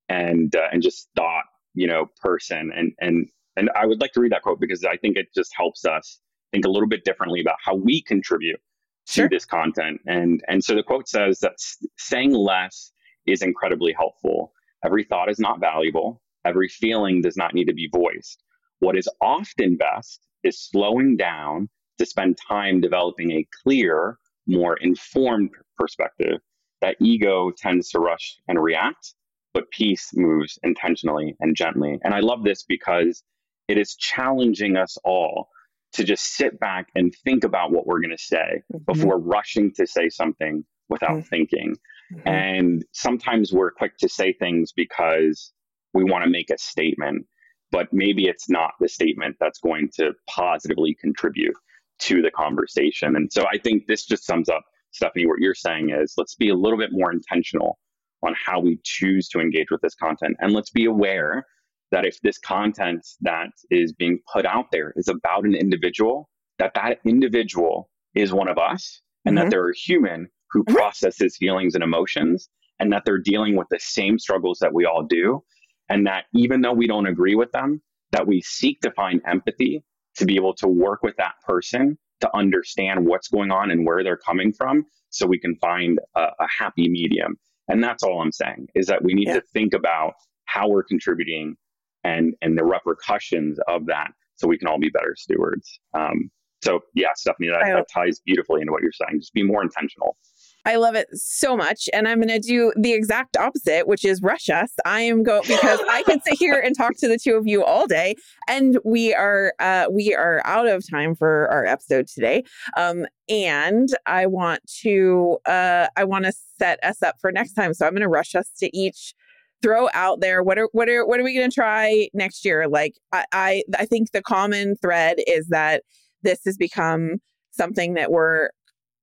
and 0.10 0.56
uh, 0.56 0.68
and 0.72 0.82
just 0.82 1.10
thought 1.16 1.44
you 1.74 1.88
know 1.88 2.08
person. 2.22 2.72
And 2.76 2.94
and 3.00 3.28
and 3.56 3.70
I 3.76 3.86
would 3.86 4.02
like 4.02 4.14
to 4.14 4.22
read 4.22 4.32
that 4.32 4.42
quote 4.42 4.60
because 4.60 4.84
I 4.84 4.98
think 4.98 5.18
it 5.18 5.28
just 5.36 5.52
helps 5.56 5.86
us 5.86 6.20
think 6.52 6.66
a 6.66 6.70
little 6.70 6.88
bit 6.88 7.04
differently 7.04 7.42
about 7.42 7.58
how 7.64 7.76
we 7.76 8.02
contribute 8.02 8.60
to 9.08 9.14
sure. 9.14 9.30
this 9.30 9.46
content. 9.46 10.02
And 10.08 10.44
and 10.48 10.64
so 10.64 10.76
the 10.76 10.84
quote 10.84 11.08
says 11.08 11.40
that 11.40 11.54
saying 11.98 12.32
less 12.32 12.92
is 13.28 13.42
incredibly 13.42 13.94
helpful. 13.94 14.54
Every 14.84 15.04
thought 15.04 15.30
is 15.30 15.40
not 15.40 15.60
valuable. 15.60 16.22
Every 16.46 16.70
feeling 16.70 17.22
does 17.22 17.36
not 17.36 17.54
need 17.54 17.66
to 17.66 17.74
be 17.74 17.90
voiced. 17.92 18.44
What 18.80 18.98
is 18.98 19.10
often 19.22 19.78
best 19.78 20.22
is 20.44 20.60
slowing 20.60 21.18
down 21.18 21.70
to 21.98 22.06
spend 22.06 22.38
time 22.38 22.82
developing 22.82 23.32
a 23.32 23.48
clear, 23.64 24.18
more 24.48 24.78
informed 24.78 25.52
perspective. 25.78 26.40
That 26.82 26.96
ego 27.02 27.52
tends 27.52 27.90
to 27.90 28.00
rush 28.00 28.38
and 28.48 28.62
react, 28.62 29.14
but 29.54 29.70
peace 29.72 30.12
moves 30.14 30.58
intentionally 30.64 31.36
and 31.40 31.56
gently. 31.56 32.00
And 32.04 32.14
I 32.14 32.22
love 32.22 32.44
this 32.44 32.64
because 32.64 33.22
it 33.68 33.78
is 33.78 33.96
challenging 33.96 34.78
us 34.78 34.98
all 35.04 35.50
to 35.94 36.04
just 36.04 36.36
sit 36.36 36.60
back 36.60 36.88
and 36.96 37.14
think 37.24 37.44
about 37.44 37.72
what 37.72 37.86
we're 37.86 38.00
going 38.00 38.16
to 38.16 38.24
say 38.24 38.62
mm-hmm. 38.74 38.84
before 38.86 39.20
rushing 39.20 39.74
to 39.74 39.88
say 39.88 40.10
something 40.10 40.64
without 40.88 41.12
mm-hmm. 41.12 41.28
thinking. 41.28 41.76
Mm-hmm. 42.14 42.28
And 42.28 42.86
sometimes 42.92 43.52
we're 43.52 43.72
quick 43.72 43.98
to 43.98 44.10
say 44.10 44.34
things 44.34 44.72
because 44.72 45.52
we 45.94 46.04
want 46.04 46.24
to 46.24 46.30
make 46.30 46.50
a 46.50 46.58
statement, 46.58 47.26
but 47.72 47.88
maybe 47.92 48.26
it's 48.26 48.50
not 48.50 48.72
the 48.80 48.90
statement 48.90 49.36
that's 49.40 49.60
going 49.60 49.90
to 49.96 50.14
positively 50.28 50.96
contribute 51.00 51.56
to 52.00 52.22
the 52.22 52.32
conversation. 52.32 53.16
And 53.16 53.32
so 53.32 53.46
I 53.52 53.58
think 53.58 53.86
this 53.88 54.06
just 54.06 54.26
sums 54.26 54.50
up, 54.50 54.64
Stephanie, 54.92 55.28
what 55.28 55.40
you're 55.40 55.56
saying 55.56 55.92
is 55.92 56.14
let's 56.18 56.36
be 56.36 56.50
a 56.50 56.56
little 56.56 56.78
bit 56.78 56.92
more 56.92 57.12
intentional 57.12 57.78
on 58.24 58.34
how 58.46 58.60
we 58.60 58.80
choose 58.84 59.28
to 59.30 59.40
engage 59.40 59.68
with 59.72 59.82
this 59.82 59.96
content. 59.96 60.36
And 60.40 60.54
let's 60.54 60.72
be 60.72 60.86
aware 60.86 61.46
that 61.92 62.06
if 62.06 62.20
this 62.22 62.38
content 62.38 63.06
that 63.22 63.50
is 63.70 63.94
being 63.94 64.20
put 64.32 64.46
out 64.46 64.66
there 64.72 64.94
is 64.96 65.08
about 65.08 65.46
an 65.46 65.56
individual, 65.56 66.30
that 66.58 66.74
that 66.76 67.00
individual 67.06 67.90
is 68.16 68.34
one 68.34 68.48
of 68.48 68.58
us 68.58 69.02
and 69.26 69.36
mm-hmm. 69.36 69.46
that 69.46 69.52
they're 69.52 69.70
a 69.70 69.76
human 69.76 70.28
who 70.52 70.64
mm-hmm. 70.64 70.76
processes 70.76 71.38
feelings 71.38 71.76
and 71.76 71.84
emotions 71.84 72.50
and 72.80 72.92
that 72.94 73.04
they're 73.06 73.18
dealing 73.18 73.56
with 73.56 73.68
the 73.70 73.80
same 73.80 74.18
struggles 74.18 74.60
that 74.60 74.74
we 74.74 74.86
all 74.86 75.04
do 75.04 75.44
and 75.90 76.06
that 76.08 76.26
even 76.34 76.62
though 76.62 76.74
we 76.74 76.88
don't 76.88 77.08
agree 77.08 77.36
with 77.36 77.52
them 77.52 77.82
that 78.12 78.28
we 78.28 78.42
seek 78.42 78.82
to 78.82 78.92
find 78.92 79.22
empathy 79.26 79.84
to 80.16 80.26
be 80.26 80.36
able 80.36 80.54
to 80.54 80.68
work 80.68 81.04
with 81.04 81.16
that 81.18 81.34
person 81.46 81.98
to 82.22 82.36
understand 82.36 83.06
what's 83.06 83.28
going 83.28 83.52
on 83.52 83.72
and 83.72 83.86
where 83.86 84.04
they're 84.04 84.18
coming 84.18 84.52
from 84.52 84.86
so 85.10 85.26
we 85.26 85.40
can 85.40 85.56
find 85.58 86.00
a, 86.16 86.22
a 86.22 86.48
happy 86.58 86.90
medium. 86.90 87.38
And 87.68 87.84
that's 87.84 88.04
all 88.04 88.22
i'm 88.22 88.32
saying 88.32 88.68
is 88.76 88.88
that 88.88 89.04
we 89.04 89.14
need 89.14 89.28
yeah. 89.28 89.36
to 89.36 89.42
think 89.54 89.74
about 89.74 90.14
how 90.46 90.68
we're 90.68 90.84
contributing 90.84 91.56
and 92.04 92.34
and 92.42 92.58
the 92.58 92.64
repercussions 92.64 93.60
of 93.68 93.86
that 93.88 94.12
so 94.36 94.48
we 94.48 94.58
can 94.58 94.68
all 94.68 94.80
be 94.80 94.90
better 94.90 95.16
stewards. 95.18 95.80
Um, 95.94 96.32
so 96.62 96.80
yeah 96.94 97.10
stephanie 97.16 97.50
that, 97.50 97.62
that 97.74 97.88
ties 97.94 98.20
beautifully 98.26 98.62
into 98.62 98.72
what 98.72 98.82
you're 98.82 98.92
saying. 98.92 99.20
Just 99.20 99.34
be 99.34 99.44
more 99.44 99.62
intentional 99.62 100.18
I 100.66 100.76
love 100.76 100.96
it 100.96 101.08
so 101.14 101.56
much. 101.56 101.90
And 101.94 102.08
I'm 102.08 102.20
going 102.20 102.28
to 102.30 102.40
do 102.40 102.74
the 102.76 102.94
exact 102.94 103.38
opposite, 103.38 103.88
which 103.88 104.04
is 104.04 104.22
rush 104.22 104.50
us. 104.50 104.72
I 104.86 105.02
am 105.02 105.24
going 105.24 105.44
because 105.48 105.80
I 105.90 106.04
can 106.04 106.22
sit 106.22 106.38
here 106.38 106.60
and 106.60 106.76
talk 106.76 106.96
to 106.98 107.08
the 107.08 107.18
two 107.18 107.36
of 107.36 107.48
you 107.48 107.64
all 107.64 107.88
day. 107.88 108.16
And 108.48 108.78
we 108.84 109.14
are, 109.14 109.54
uh, 109.60 109.86
we 109.90 110.14
are 110.14 110.42
out 110.46 110.68
of 110.68 110.84
time 110.90 111.16
for 111.16 111.48
our 111.50 111.66
episode 111.66 112.08
today. 112.08 112.44
Um, 112.78 113.06
and 113.30 113.90
I 114.06 114.26
want 114.26 114.62
to, 114.82 115.38
uh, 115.46 115.88
I 115.96 116.04
want 116.04 116.26
to 116.26 116.34
set 116.60 116.84
us 116.84 117.02
up 117.02 117.16
for 117.22 117.32
next 117.32 117.54
time. 117.54 117.74
So 117.74 117.86
I'm 117.86 117.94
going 117.94 118.02
to 118.02 118.10
rush 118.10 118.36
us 118.36 118.52
to 118.60 118.76
each 118.78 119.14
throw 119.62 119.90
out 119.94 120.22
there 120.22 120.42
what 120.42 120.58
are 120.58 120.70
what 120.72 120.88
are 120.88 121.06
what 121.06 121.20
are 121.20 121.24
we 121.24 121.36
going 121.36 121.50
to 121.50 121.54
try 121.54 122.08
next 122.14 122.46
year 122.46 122.70
like 122.70 122.94
I, 123.12 123.26
I 123.34 123.64
i 123.78 123.86
think 123.86 124.12
the 124.12 124.22
common 124.22 124.78
thread 124.78 125.18
is 125.28 125.48
that 125.48 125.84
this 126.24 126.40
has 126.46 126.56
become 126.56 127.18
something 127.52 127.96
that 127.96 128.10
we're 128.10 128.52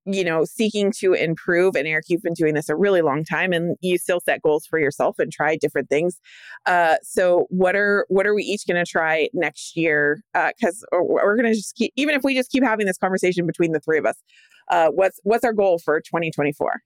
you 0.07 0.25
know, 0.25 0.45
seeking 0.45 0.93
to 0.93 1.13
improve. 1.13 1.75
And 1.75 1.87
Eric, 1.87 2.07
you've 2.09 2.23
been 2.23 2.35
doing 2.35 2.55
this 2.55 2.69
a 2.69 2.77
really 2.77 3.03
long 3.03 3.25
time 3.25 3.53
and 3.53 3.77
you 3.81 3.99
still 3.99 4.21
set 4.21 4.41
goals 4.41 4.65
for 4.65 4.79
yourself 4.79 5.19
and 5.19 5.33
try 5.33 5.57
different 5.57 5.89
things. 5.89 6.21
Uh, 6.65 6.97
so 7.03 7.47
what 7.51 7.75
are 7.75 8.07
what 8.09 8.27
are 8.27 8.35
we 8.35 8.45
each 8.45 8.67
going 8.67 8.83
to 8.83 8.89
try 8.89 9.29
next 9.35 9.77
year? 9.77 10.21
Because 10.33 10.85
uh, 10.93 10.99
we're 11.03 11.37
going 11.37 11.53
to 11.53 11.55
just 11.55 11.75
keep, 11.75 11.93
even 11.97 12.15
if 12.15 12.23
we 12.23 12.35
just 12.35 12.51
keep 12.51 12.63
having 12.63 12.87
this 12.87 12.99
conversation 12.99 13.47
between 13.47 13.73
the 13.73 13.81
three 13.81 13.99
of 13.99 14.07
us, 14.07 14.17
uh, 14.71 14.89
what's 14.89 15.19
what's 15.25 15.45
our 15.45 15.53
goal 15.53 15.79
for 15.79 16.01
2024? 16.01 16.81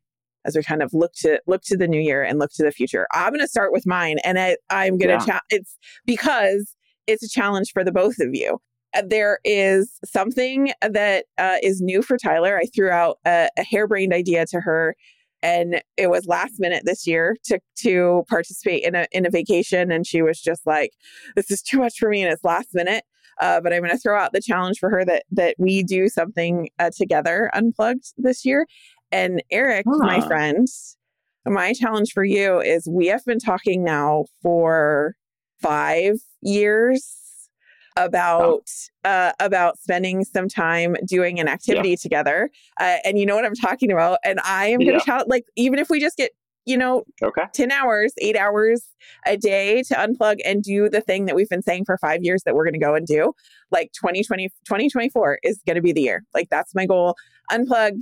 As 0.47 0.57
we 0.57 0.63
kind 0.63 0.83
of 0.83 0.95
look 0.95 1.13
to 1.17 1.39
look 1.47 1.61
to 1.65 1.77
the 1.77 1.87
new 1.87 2.01
year 2.01 2.23
and 2.23 2.39
look 2.39 2.51
to 2.55 2.63
the 2.63 2.73
future, 2.73 3.07
I'm 3.13 3.31
going 3.31 3.41
to 3.41 3.49
start 3.49 3.73
with 3.73 3.87
mine, 3.87 4.19
and 4.25 4.39
I, 4.39 4.57
I'm 4.71 4.97
going 4.97 5.19
to. 5.19 5.25
Yeah. 5.27 5.35
Cha- 5.35 5.41
it's 5.51 5.77
because 6.07 6.75
it's 7.07 7.23
a 7.23 7.29
challenge 7.29 7.73
for 7.73 7.85
the 7.85 7.93
both 7.93 8.19
of 8.21 8.31
you. 8.33 8.59
Uh, 8.95 9.03
there 9.07 9.39
is 9.45 9.99
something 10.05 10.73
that 10.83 11.27
uh, 11.39 11.57
is 11.63 11.81
new 11.81 12.03
for 12.03 12.19
Tyler. 12.19 12.59
I 12.59 12.67
threw 12.67 12.91
out 12.91 13.19
a, 13.25 13.49
a 13.57 13.63
harebrained 13.63 14.13
idea 14.13 14.47
to 14.47 14.61
her, 14.61 14.97
and 15.43 15.83
it 15.97 16.11
was 16.11 16.27
last 16.27 16.55
minute 16.59 16.83
this 16.85 17.07
year 17.07 17.37
to 17.45 17.61
to 17.79 18.25
participate 18.29 18.85
in 18.85 18.95
a 18.95 19.07
in 19.13 19.27
a 19.27 19.31
vacation, 19.31 19.91
and 19.93 20.07
she 20.07 20.23
was 20.23 20.41
just 20.41 20.67
like, 20.67 20.93
"This 21.37 21.51
is 21.51 21.63
too 21.63 21.79
much 21.79 21.99
for 21.99 22.09
me," 22.09 22.23
and 22.23 22.33
it's 22.33 22.45
last 22.45 22.75
minute. 22.75 23.05
Uh, 23.41 23.61
but 23.61 23.73
I'm 23.73 23.81
going 23.81 23.91
to 23.91 23.99
throw 23.99 24.19
out 24.19 24.33
the 24.33 24.41
challenge 24.41 24.79
for 24.79 24.91
her 24.91 25.05
that 25.05 25.25
that 25.31 25.57
we 25.59 25.83
do 25.83 26.09
something 26.09 26.69
uh, 26.79 26.91
together, 26.97 27.51
unplugged 27.55 28.13
this 28.19 28.45
year. 28.45 28.67
And 29.13 29.43
Eric, 29.51 29.87
huh. 29.89 29.99
my 29.99 30.21
friend, 30.21 30.67
my 31.47 31.73
challenge 31.73 32.13
for 32.13 32.25
you 32.25 32.61
is 32.61 32.89
we 32.89 33.07
have 33.07 33.25
been 33.25 33.39
talking 33.39 33.83
now 33.83 34.27
for 34.43 35.15
five 35.61 36.17
years 36.43 37.20
about 37.97 38.69
uh, 39.05 39.33
about 39.41 39.79
spending 39.79 40.25
some 40.25 40.49
time 40.49 40.97
doing 41.07 41.41
an 41.41 41.49
activity 41.49 41.91
yeah. 41.91 41.97
together. 41.97 42.51
Uh, 42.79 42.97
and 43.05 43.19
you 43.19 43.27
know 43.27 43.35
what 43.35 43.45
I'm 43.45 43.55
talking 43.55 43.91
about. 43.91 44.19
And 44.25 44.41
I 44.45 44.67
am 44.69 44.81
going 44.81 44.99
to 44.99 45.05
yeah. 45.07 45.23
like 45.27 45.45
even 45.57 45.79
if 45.79 45.91
we 45.91 46.01
just 46.01 46.17
get 46.17 46.33
you 46.67 46.77
know 46.77 47.05
okay. 47.23 47.43
10 47.55 47.73
hours 47.73 48.13
8 48.21 48.37
hours 48.37 48.87
a 49.27 49.37
day 49.37 49.83
to 49.85 49.95
unplug 49.95 50.39
and 50.45 50.63
do 50.63 50.91
the 50.91 51.01
thing 51.01 51.25
that 51.25 51.35
we've 51.35 51.49
been 51.49 51.63
saying 51.63 51.85
for 51.87 51.97
5 51.97 52.23
years 52.23 52.43
that 52.45 52.55
we're 52.55 52.65
going 52.65 52.75
to 52.75 52.79
go 52.79 52.95
and 52.95 53.07
do 53.07 53.33
like 53.71 53.93
2020 53.93 54.49
2024 54.67 55.39
is 55.43 55.61
going 55.67 55.77
to 55.77 55.83
be 55.83 55.93
the 55.93 56.03
year 56.03 56.23
like 56.35 56.49
that's 56.51 56.75
my 56.75 56.85
goal 56.85 57.17
unplug 57.51 57.93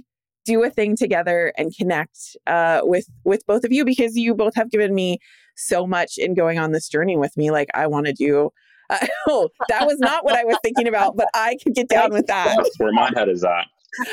do 0.45 0.65
a 0.65 0.71
thing 0.71 0.97
together 0.97 1.53
and 1.57 1.77
connect 1.77 2.37
uh, 2.47 2.81
with 2.83 3.07
with 3.25 3.47
both 3.47 3.65
of 3.65 3.73
you 3.73 3.85
because 3.85 4.17
you 4.17 4.35
both 4.35 4.55
have 4.55 4.71
given 4.71 4.95
me 4.95 5.19
so 5.57 5.87
much 5.87 6.15
in 6.17 6.35
going 6.35 6.59
on 6.59 6.73
this 6.73 6.89
journey 6.89 7.17
with 7.17 7.37
me 7.37 7.51
like 7.51 7.69
i 7.75 7.87
want 7.87 8.07
to 8.07 8.13
do 8.13 8.51
uh, 8.91 9.07
oh, 9.29 9.49
that 9.69 9.87
was 9.87 9.99
not 9.99 10.25
what 10.25 10.35
I 10.37 10.45
was 10.45 10.57
thinking 10.63 10.89
about, 10.89 11.17
but 11.17 11.29
I 11.35 11.57
could 11.63 11.75
get 11.75 11.89
down 11.89 12.13
with 12.13 12.27
that. 12.27 12.57
That's 12.57 12.79
where 12.79 12.93
my 12.93 13.11
head 13.15 13.29
is 13.29 13.45
at. 13.45 13.67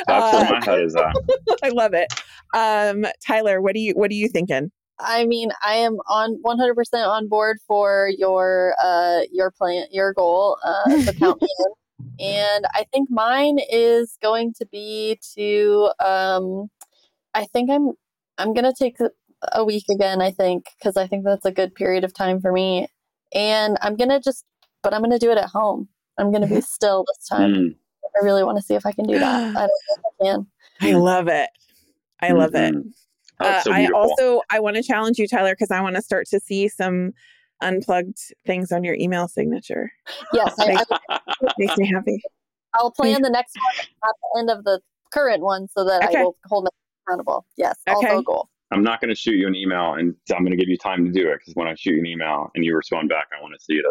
That's 0.07 0.35
uh, 0.35 0.45
where 0.45 0.59
my 0.59 0.65
head 0.65 0.83
is 0.83 0.95
at. 0.95 1.15
I 1.63 1.69
love 1.69 1.93
it. 1.93 2.07
Um, 2.53 3.05
Tyler, 3.25 3.61
what 3.61 3.73
do 3.73 3.79
you 3.79 3.93
what 3.93 4.11
are 4.11 4.15
you 4.15 4.29
thinking? 4.29 4.71
I 4.99 5.25
mean, 5.25 5.51
I 5.61 5.75
am 5.75 5.97
on 6.07 6.41
100% 6.43 7.07
on 7.07 7.27
board 7.27 7.57
for 7.67 8.09
your 8.17 8.75
uh 8.81 9.21
your 9.31 9.51
plan 9.51 9.85
your 9.91 10.13
goal 10.13 10.57
uh 10.63 11.01
so 11.01 11.11
count. 11.19 11.43
And 12.19 12.65
I 12.73 12.85
think 12.93 13.09
mine 13.11 13.57
is 13.69 14.17
going 14.21 14.53
to 14.53 14.65
be 14.67 15.19
to 15.37 15.91
um 15.99 16.69
I 17.33 17.45
think 17.45 17.69
I'm 17.69 17.91
I'm 18.37 18.53
going 18.53 18.65
to 18.65 18.73
take 18.77 18.97
a 19.53 19.63
week 19.63 19.85
again, 19.89 20.21
I 20.21 20.31
think, 20.31 20.65
because 20.77 20.97
I 20.97 21.07
think 21.07 21.23
that's 21.25 21.45
a 21.45 21.51
good 21.51 21.75
period 21.75 22.03
of 22.03 22.13
time 22.13 22.41
for 22.41 22.51
me. 22.51 22.87
And 23.33 23.77
I'm 23.81 23.95
going 23.95 24.09
to 24.09 24.19
just 24.19 24.45
but 24.85 24.93
I'm 24.93 25.01
going 25.01 25.11
to 25.11 25.17
do 25.17 25.31
it 25.31 25.37
at 25.39 25.49
home. 25.49 25.89
I'm 26.19 26.29
going 26.29 26.43
to 26.43 26.47
be 26.47 26.53
mm-hmm. 26.53 26.61
still 26.61 27.03
this 27.07 27.27
time. 27.27 27.53
Mm. 27.53 27.75
I 28.21 28.23
really 28.23 28.43
want 28.43 28.57
to 28.59 28.61
see 28.61 28.75
if 28.75 28.85
I 28.85 28.91
can 28.91 29.05
do 29.05 29.17
that. 29.17 29.25
I 29.57 29.61
don't 29.61 29.67
know 29.67 29.67
if 29.89 30.03
I 30.05 30.25
can. 30.25 30.47
I 30.79 30.93
love 30.93 31.27
it. 31.27 31.49
I 32.21 32.31
love 32.31 32.53
it. 32.53 32.73
Mhm. 32.75 32.93
Oh, 33.41 33.45
Uh, 33.45 33.61
so 33.63 33.73
I 33.73 33.87
also 33.87 34.41
I 34.51 34.59
want 34.59 34.77
to 34.77 34.83
challenge 34.83 35.17
you, 35.17 35.27
Tyler, 35.27 35.53
because 35.53 35.71
I 35.71 35.81
want 35.81 35.95
to 35.95 36.01
start 36.01 36.27
to 36.27 36.39
see 36.39 36.69
some 36.69 37.11
unplugged 37.61 38.17
things 38.45 38.71
on 38.71 38.83
your 38.83 38.93
email 38.93 39.27
signature. 39.27 39.91
Yes, 40.33 40.55
I, 40.59 40.85
I, 41.09 41.19
Makes 41.57 41.77
me 41.77 41.87
happy. 41.93 42.21
I'll 42.75 42.91
plan 42.91 43.23
the 43.23 43.29
next 43.29 43.57
one 43.57 43.87
at 44.07 44.15
the 44.21 44.39
end 44.39 44.49
of 44.51 44.63
the 44.63 44.79
current 45.11 45.41
one 45.41 45.67
so 45.67 45.83
that 45.83 46.03
Okay. 46.03 46.19
I 46.19 46.23
will 46.23 46.37
hold 46.45 46.65
myself 46.65 46.75
accountable. 47.07 47.45
Yes, 47.57 47.75
also 47.87 48.05
Okay. 48.05 48.17
a 48.17 48.21
goal. 48.21 48.49
I'm 48.71 48.83
not 48.83 48.99
going 48.99 49.09
to 49.09 49.15
shoot 49.15 49.35
you 49.35 49.47
an 49.47 49.55
email, 49.55 49.93
and 49.93 50.15
I'm 50.31 50.39
going 50.43 50.51
to 50.51 50.57
give 50.57 50.69
you 50.69 50.77
time 50.77 51.05
to 51.05 51.11
do 51.11 51.29
it 51.29 51.39
because 51.39 51.53
when 51.55 51.67
I 51.67 51.75
shoot 51.75 51.91
you 51.93 51.99
an 51.99 52.05
email 52.07 52.51
and 52.55 52.65
you 52.65 52.75
respond 52.75 53.09
back, 53.09 53.27
I 53.37 53.41
want 53.41 53.53
to 53.53 53.63
see 53.63 53.75
it. 53.75 53.85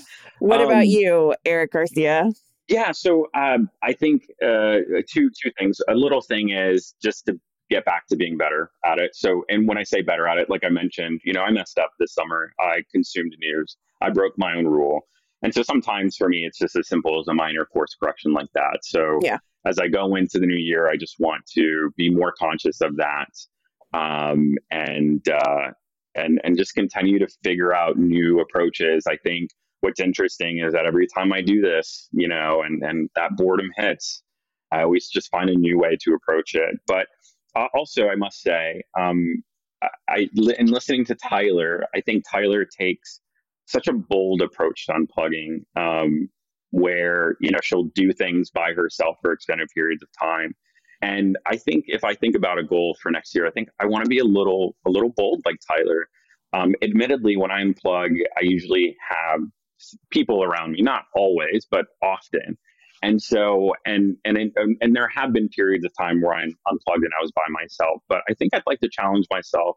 What 0.38 0.60
Um, 0.60 0.66
about 0.66 0.86
you, 0.88 1.34
Eric 1.44 1.72
Garcia? 1.72 2.30
Yeah, 2.68 2.92
so 2.92 3.26
um, 3.34 3.68
I 3.82 3.92
think 3.92 4.22
uh, 4.42 4.78
two 5.08 5.30
two 5.30 5.50
things. 5.58 5.78
A 5.88 5.94
little 5.94 6.22
thing 6.22 6.50
is 6.50 6.94
just 7.02 7.26
to 7.26 7.38
get 7.68 7.84
back 7.84 8.06
to 8.08 8.16
being 8.16 8.36
better 8.38 8.70
at 8.84 8.98
it. 8.98 9.14
So, 9.14 9.44
and 9.50 9.68
when 9.68 9.76
I 9.76 9.82
say 9.82 10.00
better 10.02 10.26
at 10.26 10.38
it, 10.38 10.48
like 10.48 10.64
I 10.64 10.68
mentioned, 10.70 11.20
you 11.24 11.32
know, 11.34 11.42
I 11.42 11.50
messed 11.50 11.78
up 11.78 11.90
this 11.98 12.14
summer. 12.14 12.52
I 12.58 12.82
consumed 12.90 13.34
news. 13.38 13.76
I 14.00 14.08
broke 14.10 14.32
my 14.38 14.54
own 14.56 14.66
rule, 14.66 15.00
and 15.42 15.52
so 15.54 15.62
sometimes 15.62 16.16
for 16.16 16.28
me, 16.28 16.46
it's 16.46 16.58
just 16.58 16.74
as 16.76 16.88
simple 16.88 17.20
as 17.20 17.28
a 17.28 17.34
minor 17.34 17.66
course 17.66 17.94
correction 18.00 18.32
like 18.32 18.48
that. 18.54 18.78
So, 18.82 19.18
Yeah. 19.22 19.38
As 19.66 19.78
I 19.78 19.88
go 19.88 20.16
into 20.16 20.38
the 20.38 20.46
new 20.46 20.56
year, 20.56 20.88
I 20.88 20.96
just 20.96 21.16
want 21.18 21.44
to 21.54 21.90
be 21.96 22.10
more 22.10 22.32
conscious 22.38 22.80
of 22.80 22.96
that, 22.96 23.30
um, 23.92 24.54
and 24.70 25.26
uh, 25.28 25.70
and 26.14 26.40
and 26.44 26.56
just 26.56 26.74
continue 26.74 27.18
to 27.18 27.28
figure 27.42 27.74
out 27.74 27.98
new 27.98 28.40
approaches. 28.40 29.04
I 29.06 29.16
think 29.16 29.50
what's 29.80 30.00
interesting 30.00 30.58
is 30.58 30.72
that 30.72 30.86
every 30.86 31.06
time 31.06 31.32
I 31.32 31.40
do 31.42 31.60
this, 31.60 32.08
you 32.12 32.28
know, 32.28 32.62
and 32.62 32.82
and 32.82 33.10
that 33.16 33.36
boredom 33.36 33.70
hits, 33.76 34.22
I 34.72 34.82
always 34.82 35.08
just 35.08 35.30
find 35.30 35.50
a 35.50 35.54
new 35.54 35.78
way 35.78 35.96
to 36.02 36.14
approach 36.14 36.54
it. 36.54 36.76
But 36.86 37.06
uh, 37.56 37.66
also, 37.74 38.08
I 38.08 38.14
must 38.14 38.40
say, 38.40 38.82
um, 38.98 39.42
I, 40.08 40.28
in 40.58 40.66
listening 40.66 41.04
to 41.06 41.14
Tyler, 41.14 41.84
I 41.94 42.00
think 42.00 42.24
Tyler 42.30 42.64
takes 42.64 43.20
such 43.66 43.88
a 43.88 43.92
bold 43.92 44.42
approach 44.42 44.86
to 44.86 44.92
unplugging, 44.92 45.64
um, 45.76 46.28
where 46.70 47.36
you 47.40 47.50
know 47.50 47.58
she'll 47.62 47.84
do 47.94 48.12
things 48.12 48.50
by 48.50 48.72
herself 48.72 49.16
for 49.22 49.32
extended 49.32 49.68
periods 49.74 50.02
of 50.02 50.08
time. 50.18 50.54
And 51.02 51.38
I 51.46 51.56
think 51.56 51.84
if 51.88 52.04
I 52.04 52.14
think 52.14 52.36
about 52.36 52.58
a 52.58 52.62
goal 52.62 52.96
for 53.02 53.10
next 53.10 53.34
year, 53.34 53.46
I 53.46 53.50
think 53.50 53.68
I 53.80 53.86
want 53.86 54.04
to 54.04 54.08
be 54.08 54.18
a 54.18 54.24
little 54.24 54.76
a 54.86 54.90
little 54.90 55.10
bold 55.10 55.42
like 55.44 55.56
Tyler. 55.66 56.08
Um, 56.52 56.74
admittedly, 56.82 57.36
when 57.36 57.50
I 57.50 57.62
unplug, 57.62 58.10
I 58.36 58.40
usually 58.42 58.96
have 59.08 59.40
people 60.10 60.42
around 60.42 60.72
me, 60.72 60.82
not 60.82 61.04
always, 61.14 61.66
but 61.70 61.86
often. 62.02 62.58
And 63.02 63.22
so, 63.22 63.72
and 63.86 64.16
and 64.24 64.36
and, 64.36 64.76
and 64.80 64.94
there 64.94 65.08
have 65.08 65.32
been 65.32 65.48
periods 65.48 65.84
of 65.84 65.92
time 65.98 66.20
where 66.20 66.34
I'm 66.34 66.54
unplugged 66.66 67.04
and 67.04 67.12
I 67.18 67.22
was 67.22 67.32
by 67.32 67.48
myself. 67.48 68.02
But 68.08 68.22
I 68.28 68.34
think 68.34 68.54
I'd 68.54 68.62
like 68.66 68.80
to 68.80 68.90
challenge 68.90 69.26
myself 69.30 69.76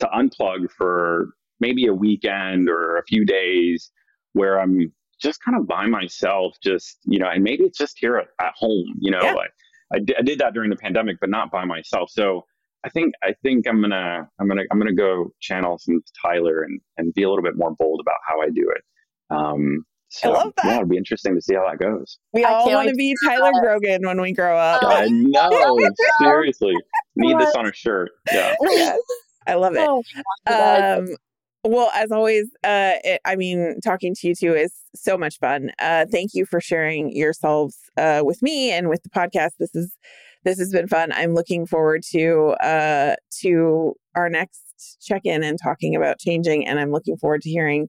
to 0.00 0.06
unplug 0.06 0.70
for 0.70 1.28
maybe 1.60 1.86
a 1.86 1.94
weekend 1.94 2.68
or 2.68 2.96
a 2.96 3.04
few 3.04 3.26
days 3.26 3.90
where 4.32 4.58
I'm 4.58 4.92
just 5.22 5.42
kind 5.44 5.56
of 5.58 5.66
by 5.66 5.86
myself, 5.86 6.56
just 6.62 6.98
you 7.04 7.18
know, 7.18 7.28
and 7.28 7.42
maybe 7.42 7.64
it's 7.64 7.78
just 7.78 7.96
here 7.98 8.16
at, 8.16 8.28
at 8.44 8.52
home. 8.56 8.94
You 8.98 9.10
know, 9.12 9.20
Yeah. 9.22 9.34
like 9.34 9.50
I, 9.92 9.96
I 10.18 10.22
did 10.22 10.38
that 10.40 10.54
during 10.54 10.70
the 10.70 10.76
pandemic, 10.76 11.18
but 11.20 11.30
not 11.30 11.50
by 11.50 11.64
myself. 11.64 12.10
So 12.10 12.44
I 12.84 12.88
think 12.88 13.14
I 13.22 13.34
think 13.42 13.66
I'm 13.68 13.80
gonna 13.80 14.28
I'm 14.40 14.48
gonna 14.48 14.62
I'm 14.70 14.78
gonna 14.78 14.94
go 14.94 15.30
channel 15.40 15.78
some 15.78 16.02
Tyler 16.20 16.62
and 16.62 16.80
and 16.98 17.14
be 17.14 17.22
a 17.22 17.28
little 17.28 17.44
bit 17.44 17.56
more 17.56 17.74
bold 17.78 18.00
about 18.00 18.16
how 18.26 18.40
I 18.42 18.46
do 18.46 18.72
it. 18.74 18.82
Um, 19.30 19.84
so, 20.08 20.30
love 20.32 20.52
that. 20.56 20.66
Yeah, 20.66 20.74
it'll 20.76 20.88
be 20.88 20.98
interesting 20.98 21.34
to 21.34 21.40
see 21.40 21.54
how 21.54 21.66
that 21.66 21.78
goes. 21.78 22.18
We 22.34 22.44
I 22.44 22.52
all 22.52 22.70
want 22.70 22.90
to 22.90 22.94
be 22.94 23.14
Tyler 23.24 23.50
Grogan 23.62 24.02
when 24.04 24.20
we 24.20 24.32
grow 24.34 24.58
up. 24.58 24.82
Oh. 24.82 24.88
I 24.88 25.06
know, 25.08 25.78
seriously, 26.18 26.74
need 27.16 27.38
this 27.38 27.54
on 27.54 27.66
a 27.66 27.72
shirt. 27.72 28.10
Yeah. 28.30 28.54
Yes, 28.62 28.98
I 29.46 29.54
love 29.54 29.74
it. 29.74 29.86
Oh, 29.88 30.02
my 30.14 30.22
God. 30.52 30.98
Um, 30.98 31.16
well, 31.64 31.90
as 31.94 32.10
always, 32.10 32.46
uh, 32.64 32.94
it, 33.04 33.20
I 33.24 33.36
mean, 33.36 33.80
talking 33.84 34.14
to 34.14 34.28
you 34.28 34.34
two 34.34 34.54
is 34.54 34.74
so 34.94 35.16
much 35.16 35.38
fun. 35.38 35.70
Uh, 35.78 36.06
thank 36.10 36.30
you 36.34 36.44
for 36.44 36.60
sharing 36.60 37.14
yourselves 37.14 37.76
uh, 37.96 38.22
with 38.24 38.42
me 38.42 38.70
and 38.70 38.88
with 38.88 39.02
the 39.02 39.10
podcast. 39.10 39.52
This 39.58 39.74
is 39.74 39.96
this 40.44 40.58
has 40.58 40.72
been 40.72 40.88
fun. 40.88 41.12
I'm 41.12 41.34
looking 41.34 41.66
forward 41.66 42.02
to 42.10 42.56
uh, 42.60 43.14
to 43.42 43.94
our 44.16 44.28
next 44.28 44.98
check 45.00 45.22
in 45.24 45.44
and 45.44 45.58
talking 45.62 45.94
about 45.94 46.18
changing, 46.18 46.66
and 46.66 46.80
I'm 46.80 46.90
looking 46.90 47.16
forward 47.16 47.42
to 47.42 47.50
hearing 47.50 47.88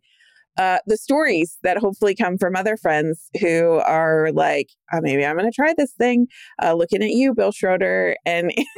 uh, 0.57 0.80
the 0.85 0.97
stories 0.97 1.57
that 1.63 1.77
hopefully 1.77 2.15
come 2.15 2.38
from 2.38 2.55
other 2.55 2.77
friends 2.77 3.30
who 3.39 3.81
are 3.85 4.31
like, 4.34 4.69
oh, 4.93 4.99
maybe 5.01 5.25
I'm 5.25 5.38
going 5.38 5.49
to 5.49 5.55
try 5.55 5.73
this 5.77 5.93
thing. 5.93 6.27
Uh, 6.61 6.73
looking 6.73 7.01
at 7.01 7.09
you, 7.11 7.34
Bill 7.34 7.51
Schroeder 7.51 8.15
and 8.25 8.51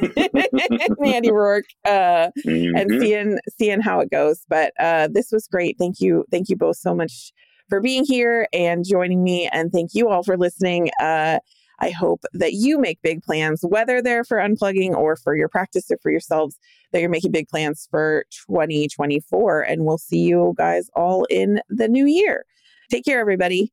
Andy 1.04 1.30
Roark. 1.30 1.62
Uh, 1.84 2.30
and 2.44 2.90
Mhm. 2.90 3.00
seeing 3.00 3.38
seeing 3.58 3.80
how 3.80 4.00
it 4.00 4.10
goes. 4.10 4.44
But 4.48 4.72
uh, 4.78 5.08
this 5.12 5.30
was 5.32 5.46
great. 5.46 5.76
Thank 5.78 6.00
you, 6.00 6.24
thank 6.30 6.48
you 6.48 6.56
both 6.56 6.76
so 6.76 6.94
much 6.94 7.32
for 7.68 7.80
being 7.80 8.04
here 8.04 8.46
and 8.52 8.84
joining 8.84 9.22
me, 9.22 9.48
and 9.52 9.72
thank 9.72 9.90
you 9.94 10.08
all 10.08 10.22
for 10.22 10.36
listening. 10.36 10.90
Uh, 11.00 11.38
I 11.78 11.90
hope 11.90 12.24
that 12.32 12.54
you 12.54 12.78
make 12.78 13.02
big 13.02 13.22
plans, 13.22 13.60
whether 13.62 14.00
they're 14.00 14.24
for 14.24 14.38
unplugging 14.38 14.94
or 14.94 15.16
for 15.16 15.36
your 15.36 15.48
practice 15.48 15.90
or 15.90 15.98
for 16.02 16.10
yourselves, 16.10 16.58
that 16.96 17.02
you're 17.02 17.10
making 17.10 17.30
big 17.30 17.46
plans 17.46 17.86
for 17.90 18.24
2024. 18.46 19.60
And 19.60 19.84
we'll 19.84 19.98
see 19.98 20.20
you 20.20 20.54
guys 20.56 20.88
all 20.96 21.24
in 21.26 21.60
the 21.68 21.88
new 21.88 22.06
year. 22.06 22.46
Take 22.90 23.04
care, 23.04 23.20
everybody. 23.20 23.70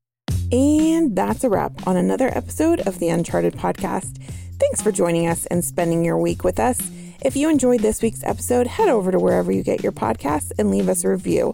And 0.51 1.15
that's 1.15 1.45
a 1.45 1.49
wrap 1.49 1.87
on 1.87 1.95
another 1.95 2.27
episode 2.37 2.81
of 2.81 2.99
the 2.99 3.07
Uncharted 3.07 3.53
podcast. 3.53 4.21
Thanks 4.59 4.81
for 4.81 4.91
joining 4.91 5.25
us 5.27 5.45
and 5.45 5.63
spending 5.63 6.03
your 6.03 6.17
week 6.17 6.43
with 6.43 6.59
us. 6.59 6.91
If 7.23 7.37
you 7.37 7.49
enjoyed 7.49 7.79
this 7.79 8.01
week's 8.01 8.25
episode, 8.25 8.67
head 8.67 8.89
over 8.89 9.09
to 9.09 9.19
wherever 9.19 9.53
you 9.53 9.63
get 9.63 9.81
your 9.81 9.93
podcasts 9.93 10.51
and 10.59 10.69
leave 10.69 10.89
us 10.89 11.05
a 11.05 11.09
review. 11.09 11.53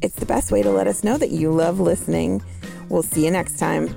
It's 0.00 0.16
the 0.16 0.24
best 0.24 0.50
way 0.50 0.62
to 0.62 0.70
let 0.70 0.86
us 0.86 1.04
know 1.04 1.18
that 1.18 1.30
you 1.30 1.50
love 1.50 1.78
listening. 1.78 2.42
We'll 2.88 3.02
see 3.02 3.26
you 3.26 3.30
next 3.30 3.58
time. 3.58 3.94